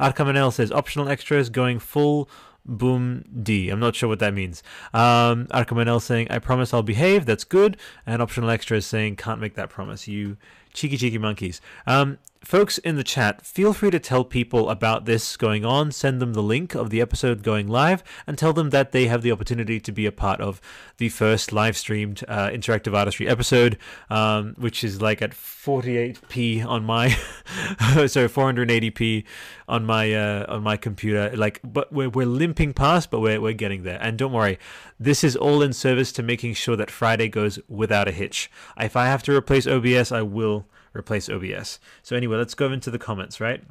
Arkamanel 0.00 0.50
says 0.50 0.72
optional 0.72 1.10
extras 1.10 1.50
going 1.50 1.78
full 1.78 2.30
Boom 2.66 3.24
D. 3.42 3.70
I'm 3.70 3.80
not 3.80 3.94
sure 3.94 4.08
what 4.08 4.18
that 4.18 4.34
means. 4.34 4.62
Um, 4.92 5.46
Arkamanel 5.46 6.00
saying, 6.00 6.28
I 6.30 6.38
promise 6.38 6.74
I'll 6.74 6.82
behave. 6.82 7.26
That's 7.26 7.44
good. 7.44 7.76
And 8.04 8.20
optional 8.20 8.50
extra 8.50 8.78
is 8.78 8.86
saying, 8.86 9.16
can't 9.16 9.40
make 9.40 9.54
that 9.54 9.70
promise. 9.70 10.08
You 10.08 10.36
cheeky, 10.72 10.96
cheeky 10.96 11.18
monkeys. 11.18 11.60
Um, 11.86 12.18
folks 12.46 12.78
in 12.78 12.94
the 12.94 13.02
chat, 13.02 13.44
feel 13.44 13.72
free 13.72 13.90
to 13.90 13.98
tell 13.98 14.22
people 14.22 14.70
about 14.70 15.04
this 15.04 15.36
going 15.36 15.64
on. 15.64 15.90
Send 15.90 16.22
them 16.22 16.32
the 16.32 16.42
link 16.42 16.76
of 16.76 16.90
the 16.90 17.00
episode 17.00 17.42
going 17.42 17.66
live 17.66 18.04
and 18.24 18.38
tell 18.38 18.52
them 18.52 18.70
that 18.70 18.92
they 18.92 19.08
have 19.08 19.22
the 19.22 19.32
opportunity 19.32 19.80
to 19.80 19.90
be 19.90 20.06
a 20.06 20.12
part 20.12 20.40
of 20.40 20.60
the 20.98 21.08
first 21.08 21.52
live 21.52 21.76
streamed 21.76 22.22
uh, 22.28 22.48
interactive 22.50 22.94
artistry 22.94 23.26
episode, 23.26 23.76
um, 24.10 24.54
which 24.58 24.84
is 24.84 25.02
like 25.02 25.20
at 25.20 25.32
48p 25.32 26.64
on 26.64 26.84
my, 26.84 27.08
sorry, 28.06 28.28
480p 28.28 29.24
on 29.66 29.84
my 29.84 30.14
uh, 30.14 30.46
on 30.48 30.62
my 30.62 30.76
computer. 30.76 31.32
Like, 31.36 31.60
but 31.64 31.92
we're 31.92 32.10
we're 32.10 32.26
limping 32.26 32.74
past, 32.74 33.10
but 33.10 33.18
we're 33.18 33.40
we're 33.40 33.54
getting 33.54 33.82
there. 33.82 33.98
And 34.00 34.16
don't 34.16 34.32
worry, 34.32 34.60
this 35.00 35.24
is 35.24 35.34
all 35.34 35.62
in 35.62 35.72
service 35.72 36.12
to 36.12 36.22
making 36.22 36.54
sure 36.54 36.76
that 36.76 36.92
Friday 36.92 37.28
goes 37.28 37.58
without 37.68 38.06
a 38.06 38.12
hitch. 38.12 38.48
If 38.78 38.94
I 38.94 39.06
have 39.06 39.24
to 39.24 39.36
replace 39.36 39.66
OBS, 39.66 40.12
I 40.12 40.22
will 40.22 40.68
replace 40.96 41.28
OBS. 41.28 41.78
So 42.02 42.16
anyway, 42.16 42.36
let's 42.36 42.54
go 42.54 42.72
into 42.72 42.90
the 42.90 42.98
comments, 42.98 43.40
right? 43.40 43.62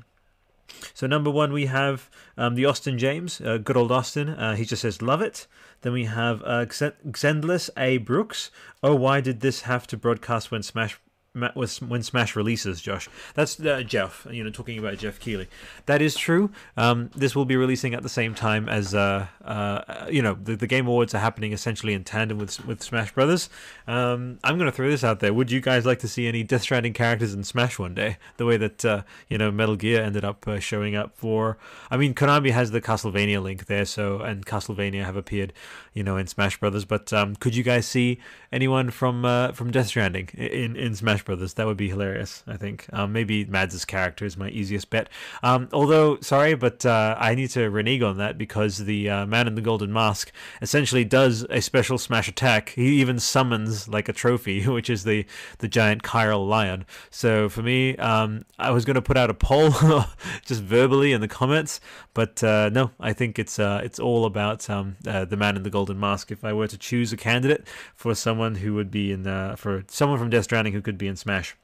So 0.94 1.08
number 1.08 1.30
one, 1.30 1.54
we 1.54 1.68
have 1.68 2.10
um, 2.38 2.56
the 2.56 2.66
Austin 2.66 2.98
James, 2.98 3.40
uh, 3.42 3.58
good 3.58 3.78
old 3.78 3.92
Austin. 3.92 4.30
Uh, 4.30 4.56
he 4.56 4.66
just 4.66 4.82
says, 4.82 5.02
love 5.02 5.22
it. 5.22 5.48
Then 5.82 5.94
we 5.94 6.06
have 6.06 6.42
uh, 6.44 6.66
Xendless 6.66 7.70
A. 7.78 7.98
Brooks. 7.98 8.52
Oh, 8.82 8.96
why 8.96 9.22
did 9.22 9.42
this 9.42 9.62
have 9.62 9.86
to 9.88 9.98
broadcast 9.98 10.52
when 10.52 10.64
Smash 10.64 11.00
when 11.36 12.02
Smash 12.02 12.36
releases, 12.36 12.82
Josh. 12.82 13.10
That's 13.34 13.60
uh, 13.60 13.84
Geoff, 13.84 14.26
you 14.32 14.44
know, 14.44 14.50
talking 14.50 14.80
about 14.80 14.98
Geoff 14.98 15.20
Keighley. 15.20 15.48
That 15.86 16.02
is 16.02 16.16
true. 16.16 16.50
Um, 16.78 17.10
this 17.16 17.36
will 17.36 17.46
be 17.46 17.58
releasing 17.58 17.94
at 17.94 18.04
the 18.04 18.10
same 18.10 18.34
time 18.34 18.70
as, 18.70 18.96
uh, 18.96 19.28
uh, 19.44 20.08
you 20.10 20.22
know, 20.22 20.38
the, 20.42 20.56
the, 20.56 20.68
Game 20.68 20.88
Awards 20.88 21.14
are 21.14 21.20
happening 21.20 21.54
essentially 21.54 21.94
in 21.94 22.04
tandem 22.04 22.38
with 22.38 22.66
with 22.66 22.82
Smash 22.82 23.14
Brothers. 23.14 23.50
Um, 23.88 24.40
I'm 24.44 24.58
going 24.58 24.70
to 24.70 24.76
throw 24.76 24.90
this 24.90 25.04
out 25.04 25.20
there. 25.20 25.34
Would 25.34 25.52
you 25.52 25.62
guys 25.62 25.86
like 25.86 26.00
to 26.00 26.08
see 26.08 26.28
any 26.28 26.44
Death 26.44 26.64
Stranding 26.64 26.94
characters 26.94 27.34
in 27.34 27.44
Smash 27.44 27.78
one 27.78 27.94
day? 27.94 28.18
The 28.38 28.46
way 28.46 28.58
that, 28.58 28.86
uh, 28.86 29.04
you 29.30 29.38
know, 29.38 29.52
Metal 29.52 29.76
Gear 29.76 30.02
ended 30.02 30.26
up 30.26 30.48
uh, 30.48 30.60
showing 30.60 30.96
up 30.96 31.16
for. 31.16 31.58
I 31.92 31.98
mean, 31.98 32.14
Konami 32.14 32.52
has 32.52 32.72
the 32.72 32.82
Castlevania 32.82 33.42
link 33.42 33.66
there, 33.68 33.86
so, 33.86 34.20
and 34.20 34.46
Castlevania 34.46 35.04
have 35.06 35.16
appeared, 35.16 35.54
you 35.94 36.04
know, 36.04 36.18
in 36.18 36.28
Smash 36.28 36.60
Brothers. 36.60 36.86
But 36.86 37.12
um, 37.14 37.36
could 37.36 37.56
you 37.56 37.64
guys 37.64 37.86
see 37.86 38.20
anyone 38.52 38.90
from 38.90 39.26
uh, 39.26 39.52
from 39.52 39.72
Death 39.72 39.88
Stranding 39.88 40.30
in, 40.34 40.76
in 40.76 40.96
Smash 40.96 41.25
Brothers. 41.26 41.56
That 41.56 41.66
would 41.66 41.78
be 41.78 41.90
hilarious. 41.90 42.44
I 42.48 42.58
think 42.58 42.86
um, 42.94 43.12
maybe 43.12 43.46
Mads' 43.46 43.84
character 43.86 44.26
is 44.26 44.38
my 44.38 44.50
easiest 44.50 44.90
bet. 44.90 45.10
Um, 45.44 45.68
although, 45.74 46.20
sorry, 46.22 46.56
but 46.56 46.86
uh, 46.86 47.16
I 47.20 47.36
need 47.36 47.50
to 47.52 47.70
renege 47.70 48.02
on 48.02 48.18
that 48.18 48.38
because 48.38 48.78
the 48.78 49.10
uh, 49.10 49.26
man 49.26 49.48
in 49.48 49.56
the 49.56 49.62
golden 49.62 49.92
mask 49.92 50.32
essentially 50.62 51.04
does 51.04 51.46
a 51.50 51.62
special 51.62 51.98
smash 51.98 52.28
attack. 52.28 52.70
He 52.70 53.02
even 53.02 53.20
summons 53.20 53.88
like 53.88 54.08
a 54.08 54.14
trophy, 54.14 54.64
which 54.68 54.90
is 54.90 55.04
the 55.04 55.26
the 55.60 55.68
giant 55.68 56.04
chiral 56.04 56.48
lion. 56.48 56.86
So 57.10 57.50
for 57.50 57.62
me, 57.62 57.98
um, 57.98 58.46
I 58.58 58.72
was 58.72 58.86
going 58.86 58.96
to 58.96 59.02
put 59.02 59.18
out 59.18 59.30
a 59.30 59.34
poll 59.34 59.72
just 60.46 60.62
verbally 60.62 61.12
in 61.12 61.22
the 61.22 61.28
comments, 61.28 61.80
but 62.14 62.44
uh, 62.44 62.70
no, 62.70 62.92
I 63.00 63.14
think 63.14 63.40
it's 63.40 63.60
uh, 63.60 63.82
it's 63.84 64.00
all 64.00 64.26
about 64.26 64.70
um, 64.70 64.96
uh, 65.08 65.26
the 65.26 65.38
man 65.38 65.56
in 65.56 65.64
the 65.64 65.70
golden 65.70 66.00
mask. 66.00 66.32
If 66.32 66.44
I 66.44 66.54
were 66.54 66.68
to 66.68 66.78
choose 66.78 67.12
a 67.12 67.18
candidate 67.18 67.68
for 67.96 68.16
someone 68.16 68.56
who 68.56 68.74
would 68.76 68.92
be 68.92 69.12
in 69.12 69.28
uh, 69.28 69.56
for 69.56 69.84
someone 69.88 70.20
from 70.20 70.30
Death 70.30 70.46
Stranding 70.46 70.74
who 70.74 70.82
could 70.82 70.98
be 70.98 71.08
in 71.08 71.15
Smash. 71.16 71.56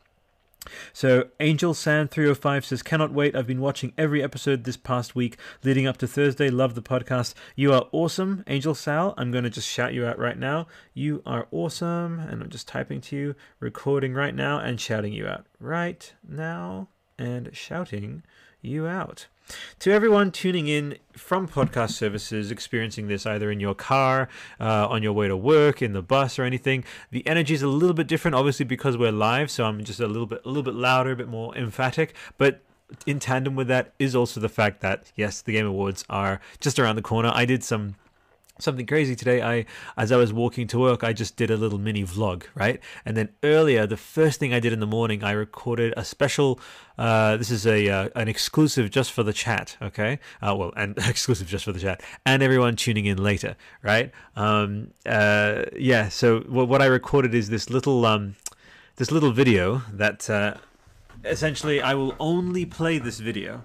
So, 0.93 1.29
Angel 1.39 1.73
Sand 1.73 2.11
305 2.11 2.65
says, 2.65 2.83
Cannot 2.83 3.11
wait. 3.11 3.35
I've 3.35 3.47
been 3.47 3.61
watching 3.61 3.93
every 3.97 4.21
episode 4.21 4.63
this 4.63 4.77
past 4.77 5.15
week 5.15 5.37
leading 5.63 5.87
up 5.87 5.97
to 5.97 6.07
Thursday. 6.07 6.49
Love 6.49 6.75
the 6.75 6.83
podcast. 6.83 7.33
You 7.55 7.73
are 7.73 7.87
awesome, 7.91 8.43
Angel 8.45 8.75
Sal. 8.75 9.15
I'm 9.17 9.31
going 9.31 9.43
to 9.43 9.49
just 9.49 9.67
shout 9.67 9.93
you 9.93 10.05
out 10.05 10.19
right 10.19 10.37
now. 10.37 10.67
You 10.93 11.23
are 11.25 11.47
awesome. 11.51 12.19
And 12.19 12.43
I'm 12.43 12.49
just 12.49 12.67
typing 12.67 13.01
to 13.01 13.15
you, 13.15 13.35
recording 13.59 14.13
right 14.13 14.35
now, 14.35 14.59
and 14.59 14.79
shouting 14.79 15.13
you 15.13 15.25
out 15.27 15.47
right 15.59 16.13
now, 16.27 16.89
and 17.17 17.49
shouting 17.53 18.21
you 18.61 18.85
out. 18.85 19.27
To 19.79 19.91
everyone 19.91 20.31
tuning 20.31 20.67
in 20.67 20.97
from 21.13 21.47
podcast 21.47 21.91
services, 21.91 22.51
experiencing 22.51 23.07
this 23.07 23.25
either 23.25 23.51
in 23.51 23.59
your 23.59 23.75
car, 23.75 24.29
uh, 24.59 24.87
on 24.87 25.03
your 25.03 25.13
way 25.13 25.27
to 25.27 25.37
work, 25.37 25.81
in 25.81 25.93
the 25.93 26.01
bus, 26.01 26.37
or 26.37 26.43
anything, 26.43 26.83
the 27.09 27.25
energy 27.27 27.53
is 27.53 27.61
a 27.61 27.67
little 27.67 27.93
bit 27.93 28.07
different, 28.07 28.35
obviously 28.35 28.65
because 28.65 28.97
we're 28.97 29.11
live. 29.11 29.49
So 29.51 29.65
I'm 29.65 29.83
just 29.83 29.99
a 29.99 30.07
little 30.07 30.25
bit, 30.27 30.41
a 30.45 30.47
little 30.47 30.63
bit 30.63 30.75
louder, 30.75 31.11
a 31.11 31.15
bit 31.15 31.27
more 31.27 31.55
emphatic, 31.55 32.15
but 32.37 32.61
in 33.05 33.19
tandem 33.19 33.55
with 33.55 33.67
that 33.67 33.93
is 33.99 34.15
also 34.15 34.39
the 34.39 34.49
fact 34.49 34.81
that 34.81 35.11
yes, 35.15 35.41
the 35.41 35.53
Game 35.53 35.65
Awards 35.65 36.03
are 36.09 36.41
just 36.59 36.77
around 36.79 36.95
the 36.95 37.01
corner. 37.01 37.31
I 37.33 37.45
did 37.45 37.63
some 37.63 37.95
something 38.61 38.85
crazy 38.85 39.15
today. 39.15 39.41
I 39.41 39.65
as 39.97 40.11
i 40.11 40.17
was 40.17 40.33
walking 40.33 40.67
to 40.67 40.79
work 40.79 41.03
i 41.03 41.13
just 41.13 41.35
did 41.35 41.49
a 41.49 41.57
little 41.57 41.79
mini 41.79 42.03
vlog 42.03 42.43
right? 42.55 42.79
And 43.05 43.15
then 43.17 43.29
earlier 43.43 43.87
the 43.87 43.97
first 43.97 44.39
thing 44.39 44.53
i 44.53 44.59
did 44.59 44.73
in 44.73 44.79
the 44.79 44.87
morning 44.87 45.23
i 45.23 45.31
recorded 45.31 45.93
a 45.97 46.05
special 46.05 46.59
uh, 46.97 47.37
this 47.37 47.49
is 47.49 47.65
a 47.65 47.89
uh, 47.89 48.09
an 48.15 48.27
exclusive 48.27 48.91
just 48.91 49.11
for 49.11 49.23
the 49.23 49.33
chat 49.33 49.77
okay? 49.81 50.19
Uh, 50.41 50.55
well 50.55 50.73
and 50.75 50.97
exclusive 51.07 51.47
just 51.47 51.65
for 51.65 51.71
the 51.71 51.79
chat 51.79 52.01
and 52.25 52.43
everyone 52.43 52.75
tuning 52.75 53.05
in 53.05 53.17
later 53.17 53.55
right? 53.81 54.11
Um, 54.35 54.91
uh, 55.05 55.63
yeah 55.75 56.09
so 56.09 56.41
what, 56.41 56.67
what 56.67 56.81
i 56.81 56.85
recorded 56.85 57.33
is 57.33 57.49
this 57.49 57.69
little 57.69 58.05
um, 58.05 58.35
this 58.97 59.11
little 59.11 59.31
video 59.31 59.81
that 59.91 60.29
uh, 60.29 60.55
essentially 61.25 61.81
i 61.81 61.93
will 61.93 62.15
only 62.19 62.65
play 62.65 62.97
this 62.97 63.19
video 63.19 63.63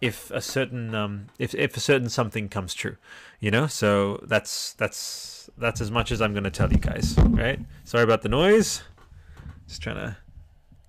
if 0.00 0.30
a 0.30 0.40
certain 0.40 0.94
um, 0.94 1.26
if 1.38 1.54
if 1.54 1.76
a 1.76 1.80
certain 1.80 2.08
something 2.08 2.48
comes 2.48 2.74
true 2.74 2.96
you 3.40 3.50
know? 3.50 3.66
So 3.66 4.20
that's 4.22 4.74
that's 4.74 5.50
that's 5.58 5.80
as 5.80 5.90
much 5.90 6.12
as 6.12 6.20
i'm 6.20 6.32
to 6.34 6.50
tell 6.50 6.70
you 6.70 6.78
guys 6.78 7.16
right? 7.18 7.58
Sorry 7.84 8.04
about 8.04 8.22
the 8.22 8.28
noise. 8.28 8.82
Just 9.66 9.82
trying 9.82 9.96
to 9.96 10.16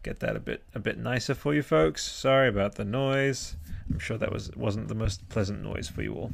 get 0.03 0.19
that 0.19 0.35
a 0.35 0.39
bit 0.39 0.63
a 0.75 0.79
bit 0.79 0.97
nicer 0.97 1.33
for 1.33 1.53
you 1.53 1.63
folks. 1.63 2.03
Sorry 2.03 2.47
about 2.47 2.75
the 2.75 2.85
noise. 2.85 3.55
I'm 3.89 3.99
sure 3.99 4.17
that 4.17 4.31
was 4.31 4.51
wasn't 4.55 4.89
the 4.89 4.95
most 4.95 5.27
pleasant 5.29 5.63
noise 5.63 5.87
for 5.87 6.03
you 6.03 6.13
all. 6.13 6.33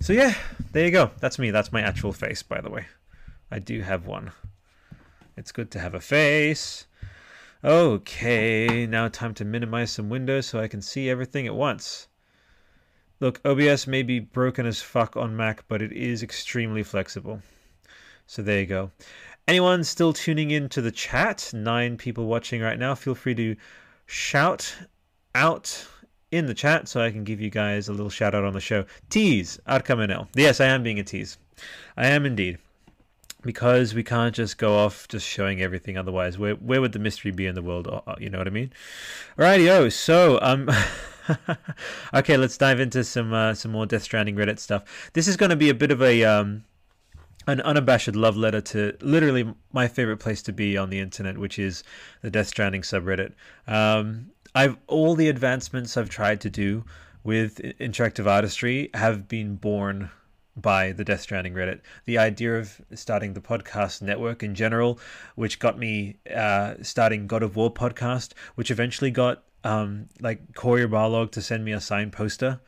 So 0.00 0.12
yeah 0.12 0.34
there 0.72 0.84
you 0.84 0.90
go. 0.90 1.10
That's 1.20 1.38
me. 1.38 1.50
That's 1.50 1.72
my 1.72 1.82
actual 1.82 2.12
face 2.12 2.42
by 2.42 2.60
the 2.60 2.70
way. 2.70 2.86
I 3.50 3.58
do 3.58 3.82
have 3.82 4.06
one. 4.06 4.32
It's 5.36 5.52
good 5.52 5.70
to 5.72 5.78
have 5.78 5.94
a 5.94 6.00
face 6.00 6.86
okay 7.64 8.86
now 8.86 9.08
time 9.08 9.34
to 9.34 9.44
minimize 9.44 9.90
some 9.90 10.08
windows 10.08 10.46
so 10.46 10.60
i 10.60 10.68
can 10.68 10.80
see 10.80 11.10
everything 11.10 11.46
at 11.46 11.54
once 11.54 12.08
Look, 13.20 13.40
OBS 13.44 13.88
may 13.88 14.04
be 14.04 14.20
broken 14.20 14.64
as 14.64 14.80
fuck 14.80 15.16
on 15.16 15.36
Mac, 15.36 15.64
but 15.66 15.82
it 15.82 15.90
is 15.90 16.22
extremely 16.22 16.84
flexible. 16.84 17.42
So 18.26 18.42
there 18.42 18.60
you 18.60 18.66
go. 18.66 18.92
Anyone 19.48 19.82
still 19.82 20.12
tuning 20.12 20.52
in 20.52 20.68
to 20.68 20.80
the 20.80 20.92
chat? 20.92 21.50
Nine 21.52 21.96
people 21.96 22.26
watching 22.26 22.60
right 22.60 22.78
now. 22.78 22.94
Feel 22.94 23.16
free 23.16 23.34
to 23.34 23.56
shout 24.06 24.72
out 25.34 25.84
in 26.30 26.46
the 26.46 26.54
chat 26.54 26.86
so 26.86 27.00
I 27.00 27.10
can 27.10 27.24
give 27.24 27.40
you 27.40 27.50
guys 27.50 27.88
a 27.88 27.92
little 27.92 28.10
shout 28.10 28.36
out 28.36 28.44
on 28.44 28.52
the 28.52 28.60
show. 28.60 28.84
Tease, 29.10 29.58
Arcamenel. 29.66 30.28
Yes, 30.36 30.60
I 30.60 30.66
am 30.66 30.84
being 30.84 31.00
a 31.00 31.04
tease. 31.04 31.38
I 31.96 32.06
am 32.06 32.24
indeed. 32.24 32.58
Because 33.42 33.94
we 33.94 34.02
can't 34.02 34.34
just 34.34 34.58
go 34.58 34.76
off 34.76 35.06
just 35.06 35.26
showing 35.26 35.62
everything. 35.62 35.96
Otherwise, 35.96 36.38
where 36.38 36.54
where 36.54 36.80
would 36.80 36.92
the 36.92 36.98
mystery 36.98 37.30
be 37.30 37.46
in 37.46 37.54
the 37.54 37.62
world? 37.62 37.86
Uh, 37.86 38.14
you 38.18 38.28
know 38.28 38.38
what 38.38 38.48
I 38.48 38.50
mean? 38.50 38.72
Alrighty, 39.38 39.92
so 39.92 40.38
um. 40.42 40.68
okay, 42.14 42.36
let's 42.36 42.56
dive 42.56 42.80
into 42.80 43.04
some 43.04 43.32
uh, 43.32 43.54
some 43.54 43.70
more 43.70 43.86
Death 43.86 44.02
Stranding 44.02 44.34
Reddit 44.34 44.58
stuff. 44.58 45.10
This 45.12 45.28
is 45.28 45.36
going 45.36 45.50
to 45.50 45.56
be 45.56 45.68
a 45.68 45.74
bit 45.74 45.90
of 45.90 46.02
a 46.02 46.24
um, 46.24 46.64
an 47.46 47.60
unabashed 47.62 48.14
love 48.14 48.36
letter 48.36 48.60
to 48.60 48.96
literally 49.00 49.54
my 49.72 49.88
favorite 49.88 50.18
place 50.18 50.42
to 50.42 50.52
be 50.52 50.76
on 50.76 50.90
the 50.90 51.00
internet, 51.00 51.38
which 51.38 51.58
is 51.58 51.82
the 52.22 52.30
Death 52.30 52.48
Stranding 52.48 52.82
subreddit. 52.82 53.32
Um, 53.66 54.30
I've 54.54 54.76
all 54.86 55.14
the 55.14 55.28
advancements 55.28 55.96
I've 55.96 56.10
tried 56.10 56.40
to 56.42 56.50
do 56.50 56.84
with 57.24 57.58
interactive 57.78 58.26
artistry 58.26 58.90
have 58.94 59.28
been 59.28 59.56
born 59.56 60.10
by 60.60 60.92
the 60.92 61.04
Death 61.04 61.20
Stranding 61.22 61.54
Reddit. 61.54 61.80
The 62.04 62.18
idea 62.18 62.58
of 62.58 62.80
starting 62.94 63.34
the 63.34 63.40
podcast 63.40 64.02
network 64.02 64.42
in 64.42 64.54
general, 64.54 64.98
which 65.34 65.58
got 65.58 65.78
me 65.78 66.16
uh, 66.34 66.74
starting 66.82 67.26
God 67.26 67.42
of 67.42 67.56
War 67.56 67.72
podcast, 67.72 68.32
which 68.54 68.70
eventually 68.70 69.10
got 69.10 69.44
um, 69.64 70.08
like 70.20 70.54
Cory 70.54 70.86
Barlog 70.86 71.30
to 71.32 71.42
send 71.42 71.64
me 71.64 71.72
a 71.72 71.80
signed 71.80 72.12
poster. 72.12 72.60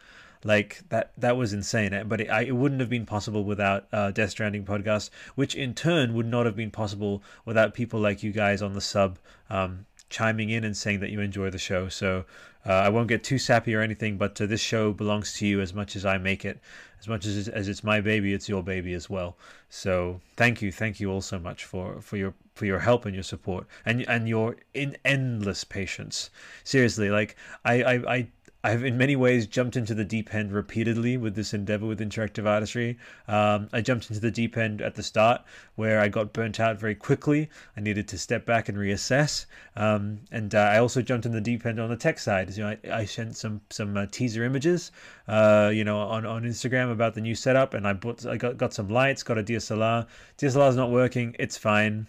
Like 0.42 0.80
that, 0.88 1.12
that 1.18 1.36
was 1.36 1.52
insane. 1.52 2.04
But 2.06 2.22
it, 2.22 2.30
I, 2.30 2.42
it 2.42 2.56
wouldn't 2.56 2.80
have 2.80 2.88
been 2.88 3.04
possible 3.04 3.44
without 3.44 3.88
uh, 3.92 4.10
Death 4.10 4.30
Stranding 4.30 4.64
podcast, 4.64 5.10
which 5.34 5.54
in 5.54 5.74
turn 5.74 6.14
would 6.14 6.26
not 6.26 6.46
have 6.46 6.56
been 6.56 6.70
possible 6.70 7.22
without 7.44 7.74
people 7.74 8.00
like 8.00 8.22
you 8.22 8.32
guys 8.32 8.62
on 8.62 8.72
the 8.72 8.80
sub 8.80 9.18
um, 9.50 9.84
chiming 10.10 10.50
in 10.50 10.64
and 10.64 10.76
saying 10.76 11.00
that 11.00 11.10
you 11.10 11.20
enjoy 11.20 11.48
the 11.48 11.58
show. 11.58 11.88
So 11.88 12.24
uh, 12.66 12.72
I 12.72 12.88
won't 12.90 13.08
get 13.08 13.24
too 13.24 13.38
sappy 13.38 13.74
or 13.74 13.80
anything, 13.80 14.18
but 14.18 14.38
uh, 14.40 14.46
this 14.46 14.60
show 14.60 14.92
belongs 14.92 15.32
to 15.34 15.46
you 15.46 15.60
as 15.60 15.72
much 15.72 15.96
as 15.96 16.04
I 16.04 16.18
make 16.18 16.44
it. 16.44 16.60
As 16.98 17.08
much 17.08 17.24
as 17.24 17.48
as 17.48 17.66
it's 17.66 17.82
my 17.82 18.02
baby, 18.02 18.34
it's 18.34 18.46
your 18.46 18.62
baby 18.62 18.92
as 18.92 19.08
well. 19.08 19.38
So 19.70 20.20
thank 20.36 20.60
you, 20.60 20.70
thank 20.70 21.00
you 21.00 21.10
all 21.10 21.22
so 21.22 21.38
much 21.38 21.64
for 21.64 22.02
for 22.02 22.18
your 22.18 22.34
for 22.54 22.66
your 22.66 22.80
help 22.80 23.06
and 23.06 23.14
your 23.14 23.22
support 23.22 23.66
and 23.86 24.06
and 24.06 24.28
your 24.28 24.56
in 24.74 24.98
endless 25.02 25.64
patience. 25.64 26.28
Seriously, 26.62 27.08
like 27.08 27.36
I 27.64 27.82
I, 27.82 27.94
I 28.14 28.28
I've 28.62 28.84
in 28.84 28.98
many 28.98 29.16
ways 29.16 29.46
jumped 29.46 29.76
into 29.76 29.94
the 29.94 30.04
deep 30.04 30.34
end 30.34 30.52
repeatedly 30.52 31.16
with 31.16 31.34
this 31.34 31.54
endeavor 31.54 31.86
with 31.86 32.00
interactive 32.00 32.46
artistry. 32.46 32.98
Um, 33.26 33.68
I 33.72 33.80
jumped 33.80 34.10
into 34.10 34.20
the 34.20 34.30
deep 34.30 34.56
end 34.56 34.82
at 34.82 34.94
the 34.94 35.02
start 35.02 35.42
where 35.76 35.98
I 35.98 36.08
got 36.08 36.34
burnt 36.34 36.60
out 36.60 36.78
very 36.78 36.94
quickly. 36.94 37.48
I 37.76 37.80
needed 37.80 38.06
to 38.08 38.18
step 38.18 38.44
back 38.44 38.68
and 38.68 38.76
reassess. 38.76 39.46
Um, 39.76 40.20
and 40.30 40.54
uh, 40.54 40.58
I 40.58 40.78
also 40.78 41.00
jumped 41.00 41.24
in 41.24 41.32
the 41.32 41.40
deep 41.40 41.64
end 41.64 41.80
on 41.80 41.88
the 41.88 41.96
tech 41.96 42.18
side. 42.18 42.54
You 42.54 42.64
know, 42.64 42.76
I, 42.84 43.00
I 43.00 43.04
sent 43.06 43.36
some 43.36 43.62
some 43.70 43.96
uh, 43.96 44.06
teaser 44.10 44.44
images, 44.44 44.92
uh, 45.26 45.70
you 45.72 45.84
know, 45.84 45.98
on, 45.98 46.26
on 46.26 46.42
Instagram 46.42 46.92
about 46.92 47.14
the 47.14 47.22
new 47.22 47.34
setup, 47.34 47.72
and 47.72 47.88
I 47.88 47.94
bought 47.94 48.26
I 48.26 48.36
got 48.36 48.58
got 48.58 48.74
some 48.74 48.88
lights, 48.88 49.22
got 49.22 49.38
a 49.38 49.42
DSLR. 49.42 50.06
DSLR 50.36 50.68
is 50.68 50.76
not 50.76 50.90
working. 50.90 51.34
It's 51.38 51.56
fine. 51.56 52.06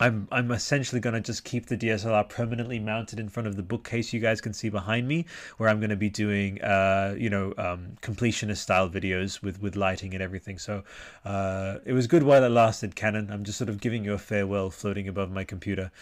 I'm 0.00 0.26
I'm 0.32 0.50
essentially 0.50 1.00
going 1.00 1.14
to 1.14 1.20
just 1.20 1.44
keep 1.44 1.66
the 1.66 1.76
DSLR 1.76 2.28
permanently 2.28 2.80
mounted 2.80 3.20
in 3.20 3.28
front 3.28 3.46
of 3.46 3.56
the 3.56 3.62
bookcase 3.62 4.12
you 4.12 4.18
guys 4.18 4.40
can 4.40 4.52
see 4.52 4.68
behind 4.68 5.06
me, 5.06 5.26
where 5.56 5.68
I'm 5.68 5.78
going 5.78 5.90
to 5.90 5.96
be 5.96 6.10
doing 6.10 6.60
uh, 6.62 7.14
you 7.16 7.30
know 7.30 7.54
um, 7.58 7.96
completionist 8.02 8.58
style 8.58 8.90
videos 8.90 9.40
with 9.40 9.62
with 9.62 9.76
lighting 9.76 10.12
and 10.12 10.22
everything. 10.22 10.58
So 10.58 10.82
uh, 11.24 11.78
it 11.84 11.92
was 11.92 12.08
good 12.08 12.24
while 12.24 12.42
it 12.42 12.48
lasted, 12.48 12.96
Canon. 12.96 13.30
I'm 13.30 13.44
just 13.44 13.56
sort 13.56 13.68
of 13.68 13.80
giving 13.80 14.04
you 14.04 14.14
a 14.14 14.18
farewell, 14.18 14.70
floating 14.70 15.06
above 15.06 15.30
my 15.30 15.44
computer. 15.44 15.92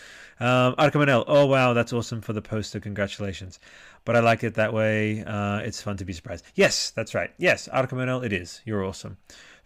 Um, 0.41 0.75
oh 0.79 1.47
wow, 1.47 1.75
that's 1.75 1.93
awesome 1.93 2.23
for 2.23 2.33
the 2.33 2.43
poster. 2.43 2.81
Congratulations. 2.81 3.61
But 4.05 4.17
I 4.17 4.21
like 4.21 4.43
it 4.43 4.55
that 4.55 4.73
way. 4.73 5.23
Uh, 5.23 5.59
it's 5.59 5.81
fun 5.81 5.97
to 5.99 6.05
be 6.05 6.13
surprised. 6.13 6.45
Yes, 6.55 6.91
that's 6.91 7.15
right. 7.15 7.31
Yes, 7.39 7.69
Arcamanel, 7.73 8.25
it 8.25 8.33
is. 8.33 8.61
You're 8.65 8.85
awesome. 8.85 9.19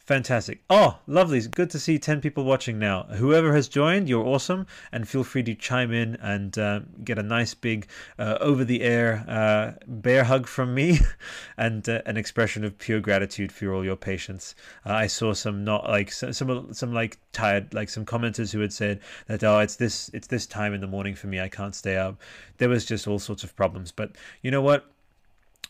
Fantastic. 0.07 0.63
Oh, 0.71 1.01
lovely. 1.09 1.41
Good 1.49 1.69
to 1.71 1.81
see 1.81 1.99
10 1.99 2.21
people 2.21 2.45
watching 2.45 2.79
now. 2.79 3.03
Whoever 3.05 3.53
has 3.57 3.67
joined, 3.67 4.09
you're 4.09 4.25
awesome. 4.25 4.69
And 4.93 5.09
feel 5.09 5.25
free 5.25 5.43
to 5.43 5.55
chime 5.57 5.93
in 5.93 6.15
and 6.23 6.57
uh, 6.57 6.81
get 7.03 7.19
a 7.19 7.25
nice 7.25 7.55
big 7.55 7.89
uh, 8.17 8.39
over 8.41 8.65
the 8.65 8.83
air 8.83 9.25
uh, 9.27 9.73
bear 9.89 10.23
hug 10.23 10.47
from 10.47 10.75
me 10.75 11.01
and 11.57 11.89
uh, 11.89 12.03
an 12.07 12.17
expression 12.17 12.65
of 12.65 12.79
pure 12.79 13.01
gratitude 13.01 13.51
for 13.51 13.75
all 13.75 13.85
your 13.85 13.97
patience. 13.97 14.55
Uh, 14.85 14.93
I 14.93 15.09
saw 15.09 15.33
some 15.33 15.65
not 15.65 15.89
like 15.89 16.13
some, 16.13 16.33
some, 16.33 16.73
some 16.73 16.93
like 16.93 17.19
tired, 17.33 17.75
like 17.75 17.89
some 17.89 18.05
commenters 18.05 18.53
who 18.53 18.61
had 18.61 18.73
said 18.73 19.01
that, 19.27 19.43
oh, 19.43 19.59
it's 19.59 19.75
this, 19.75 20.09
it's 20.15 20.29
this 20.29 20.47
time 20.47 20.73
in 20.73 20.81
the 20.81 20.87
morning 20.87 21.17
for 21.17 21.27
me. 21.27 21.41
I 21.41 21.49
can't 21.49 21.75
stay 21.75 21.97
up. 21.97 22.21
There 22.59 22.69
was 22.69 22.85
just 22.85 23.09
all 23.09 23.19
sorts 23.19 23.43
of 23.43 23.57
problems. 23.57 23.91
But 23.91 24.13
you 24.41 24.53
know 24.53 24.63
what? 24.63 24.89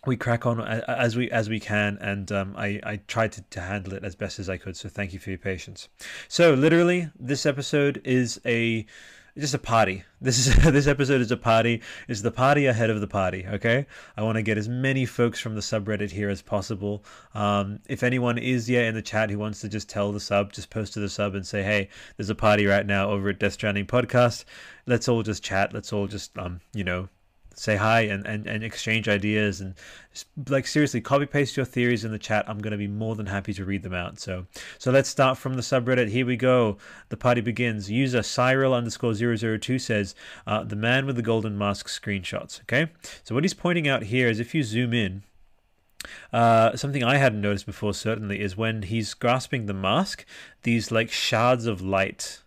We 0.06 0.16
crack 0.16 0.46
on 0.46 0.60
as 0.60 1.16
we 1.16 1.30
as 1.30 1.48
we 1.48 1.60
can 1.60 1.98
and 2.00 2.30
um, 2.32 2.54
I, 2.56 2.80
I 2.82 3.00
tried 3.08 3.32
to, 3.32 3.42
to 3.42 3.60
handle 3.60 3.94
it 3.94 4.04
as 4.04 4.14
best 4.14 4.38
as 4.38 4.48
I 4.48 4.56
could 4.56 4.76
so 4.76 4.88
thank 4.88 5.12
you 5.12 5.18
for 5.18 5.30
your 5.30 5.38
patience 5.38 5.88
so 6.28 6.54
literally 6.54 7.10
this 7.18 7.46
episode 7.46 8.00
is 8.04 8.40
a 8.46 8.86
just 9.38 9.54
a 9.54 9.58
party. 9.58 10.02
This 10.20 10.46
is 10.46 10.56
this 10.72 10.86
episode 10.86 11.20
is 11.20 11.30
a 11.30 11.36
party. 11.36 11.82
It's 12.08 12.22
the 12.22 12.30
party 12.30 12.66
ahead 12.66 12.90
of 12.90 13.00
the 13.00 13.06
party. 13.06 13.46
Okay, 13.46 13.86
I 14.16 14.22
want 14.22 14.36
to 14.36 14.42
get 14.42 14.58
as 14.58 14.68
many 14.68 15.04
folks 15.04 15.38
from 15.38 15.54
the 15.54 15.60
subreddit 15.60 16.10
here 16.10 16.30
as 16.30 16.42
possible. 16.42 17.04
Um, 17.34 17.80
if 17.88 18.02
anyone 18.02 18.38
is 18.38 18.68
yeah 18.68 18.88
in 18.88 18.94
the 18.94 19.02
chat 19.02 19.30
who 19.30 19.38
wants 19.38 19.60
to 19.60 19.68
just 19.68 19.88
tell 19.88 20.12
the 20.12 20.20
sub, 20.20 20.52
just 20.52 20.70
post 20.70 20.94
to 20.94 21.00
the 21.00 21.08
sub 21.08 21.34
and 21.34 21.46
say, 21.46 21.62
hey, 21.62 21.88
there's 22.16 22.30
a 22.30 22.34
party 22.34 22.66
right 22.66 22.86
now 22.86 23.10
over 23.10 23.28
at 23.28 23.38
Death 23.38 23.54
Stranding 23.54 23.86
podcast. 23.86 24.44
Let's 24.86 25.08
all 25.08 25.22
just 25.22 25.42
chat. 25.42 25.74
Let's 25.74 25.92
all 25.92 26.06
just 26.06 26.36
um 26.38 26.60
you 26.72 26.84
know 26.84 27.08
say 27.56 27.76
hi 27.76 28.02
and, 28.02 28.26
and, 28.26 28.46
and 28.46 28.62
exchange 28.62 29.08
ideas 29.08 29.60
and 29.60 29.74
like 30.48 30.66
seriously 30.66 31.00
copy 31.00 31.26
paste 31.26 31.56
your 31.56 31.66
theories 31.66 32.04
in 32.04 32.12
the 32.12 32.18
chat. 32.18 32.48
I'm 32.48 32.58
going 32.58 32.72
to 32.72 32.76
be 32.78 32.86
more 32.86 33.16
than 33.16 33.26
happy 33.26 33.52
to 33.54 33.64
read 33.64 33.82
them 33.82 33.94
out. 33.94 34.20
So 34.20 34.46
so 34.78 34.90
let's 34.90 35.08
start 35.08 35.38
from 35.38 35.54
the 35.54 35.62
subreddit. 35.62 36.08
Here 36.08 36.26
we 36.26 36.36
go. 36.36 36.76
The 37.08 37.16
party 37.16 37.40
begins. 37.40 37.90
User 37.90 38.22
cyril 38.22 38.74
underscore 38.74 39.14
002 39.14 39.78
says 39.78 40.14
uh, 40.46 40.64
the 40.64 40.76
man 40.76 41.06
with 41.06 41.16
the 41.16 41.22
golden 41.22 41.56
mask 41.56 41.88
screenshots. 41.88 42.60
Okay? 42.62 42.90
So 43.24 43.34
what 43.34 43.44
he's 43.44 43.54
pointing 43.54 43.88
out 43.88 44.04
here 44.04 44.28
is 44.28 44.38
if 44.38 44.54
you 44.54 44.62
zoom 44.62 44.92
in 44.92 45.22
uh, 46.32 46.76
something 46.76 47.02
I 47.02 47.16
hadn't 47.16 47.40
noticed 47.40 47.66
before 47.66 47.94
certainly 47.94 48.40
is 48.40 48.56
when 48.56 48.82
he's 48.82 49.14
grasping 49.14 49.66
the 49.66 49.74
mask, 49.74 50.24
these 50.62 50.90
like 50.90 51.10
shards 51.10 51.66
of 51.66 51.80
light 51.80 52.42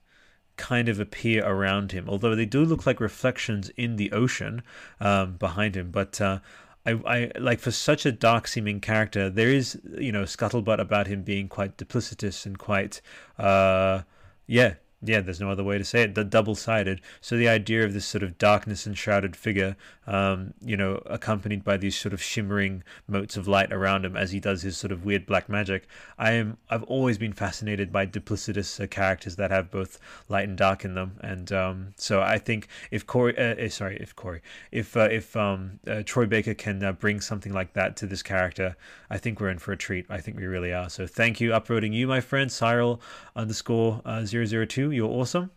kind 0.59 0.89
of 0.89 0.99
appear 0.99 1.43
around 1.43 1.93
him, 1.93 2.07
although 2.07 2.35
they 2.35 2.45
do 2.45 2.63
look 2.63 2.85
like 2.85 2.99
reflections 2.99 3.69
in 3.77 3.95
the 3.95 4.11
ocean 4.11 4.61
um, 4.99 5.37
behind 5.37 5.75
him. 5.75 5.89
But 5.89 6.19
uh, 6.19 6.39
I, 6.85 6.91
I 7.05 7.31
like 7.39 7.59
for 7.59 7.71
such 7.71 8.05
a 8.05 8.11
dark 8.11 8.47
seeming 8.47 8.81
character, 8.81 9.29
there 9.29 9.49
is 9.49 9.79
you 9.97 10.11
know 10.11 10.23
scuttlebutt 10.23 10.79
about 10.79 11.07
him 11.07 11.23
being 11.23 11.47
quite 11.47 11.77
duplicitous 11.77 12.45
and 12.45 12.59
quite 12.59 13.01
uh, 13.39 14.01
yeah 14.45 14.75
yeah, 15.01 15.21
there's 15.21 15.39
no 15.39 15.49
other 15.49 15.63
way 15.63 15.77
to 15.77 15.85
say 15.85 16.01
it. 16.01 16.15
The 16.15 16.25
double-sided. 16.25 16.99
So 17.21 17.37
the 17.37 17.47
idea 17.47 17.85
of 17.85 17.93
this 17.93 18.05
sort 18.05 18.21
of 18.21 18.37
darkness 18.37 18.85
enshrouded 18.85 19.33
figure, 19.33 19.77
um, 20.05 20.53
you 20.61 20.75
know, 20.75 21.01
accompanied 21.05 21.63
by 21.63 21.77
these 21.77 21.97
sort 21.97 22.11
of 22.11 22.21
shimmering 22.21 22.83
motes 23.07 23.37
of 23.37 23.47
light 23.47 23.71
around 23.71 24.03
him 24.03 24.17
as 24.17 24.31
he 24.31 24.41
does 24.41 24.61
his 24.61 24.75
sort 24.75 24.91
of 24.91 25.05
weird 25.05 25.25
black 25.25 25.47
magic. 25.47 25.87
I 26.17 26.31
am. 26.31 26.57
I've 26.69 26.83
always 26.83 27.17
been 27.17 27.31
fascinated 27.31 27.93
by 27.93 28.07
duplicitous 28.07 28.83
uh, 28.83 28.87
characters 28.87 29.37
that 29.37 29.51
have 29.51 29.71
both 29.71 29.99
light 30.27 30.49
and 30.49 30.57
dark 30.57 30.83
in 30.83 30.95
them, 30.95 31.17
and 31.21 31.49
um, 31.53 31.93
so 31.95 32.21
I 32.21 32.37
think 32.37 32.67
if 32.91 33.07
Corey, 33.07 33.37
uh, 33.37 33.55
eh, 33.57 33.69
sorry, 33.69 33.97
if 34.01 34.15
Corey, 34.17 34.41
if 34.71 34.97
uh, 34.97 35.07
if 35.09 35.35
um, 35.37 35.79
uh, 35.87 36.03
Troy 36.05 36.25
Baker 36.25 36.53
can 36.53 36.83
uh, 36.83 36.91
bring 36.91 37.21
something 37.21 37.53
like 37.53 37.71
that 37.73 37.95
to 37.97 38.05
this 38.05 38.21
character, 38.21 38.75
I 39.09 39.17
think 39.17 39.39
we're 39.39 39.49
in 39.49 39.59
for 39.59 39.71
a 39.71 39.77
treat. 39.77 40.05
I 40.09 40.19
think 40.19 40.35
we 40.37 40.45
really 40.45 40.73
are. 40.73 40.89
So 40.89 41.07
thank 41.07 41.39
you, 41.39 41.53
uploading 41.53 41.93
you, 41.93 42.05
my 42.07 42.19
friend 42.19 42.51
Cyril 42.51 43.01
underscore 43.35 44.01
uh, 44.03 44.25
002 44.25 44.88
you're 44.91 45.09
awesome. 45.09 45.51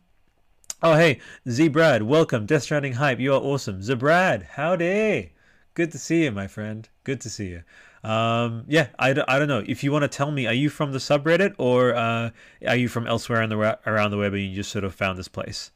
Oh, 0.85 0.95
hey, 0.95 1.21
Z 1.49 1.69
Brad, 1.69 2.03
welcome. 2.03 2.45
Death 2.45 2.65
Stranding 2.65 2.95
Hype, 2.95 3.21
you 3.21 3.33
are 3.35 3.41
awesome. 3.41 3.81
Zabrad, 3.81 4.43
howdy. 4.43 5.33
Good 5.75 5.93
to 5.93 5.99
see 5.99 6.25
you, 6.25 6.33
my 6.33 6.49
friend. 6.49 6.89
Good 7.05 7.21
to 7.21 7.31
see 7.31 7.51
you. 7.51 7.63
Um, 8.03 8.65
yeah, 8.67 8.89
I, 8.99 9.11
I 9.11 9.39
don't 9.39 9.47
know. 9.47 9.63
If 9.65 9.85
you 9.85 9.93
want 9.93 10.03
to 10.03 10.09
tell 10.09 10.33
me, 10.33 10.47
are 10.49 10.53
you 10.53 10.69
from 10.69 10.91
the 10.91 10.99
subreddit 10.99 11.55
or 11.57 11.95
uh, 11.95 12.31
are 12.67 12.77
you 12.77 12.89
from 12.89 13.07
elsewhere 13.07 13.43
in 13.43 13.51
the, 13.51 13.79
around 13.87 14.11
the 14.11 14.19
web 14.19 14.35
and 14.35 14.43
you 14.43 14.57
just 14.57 14.73
sort 14.73 14.85
of 14.85 14.93
found 14.93 15.19
this 15.19 15.29
place? 15.29 15.71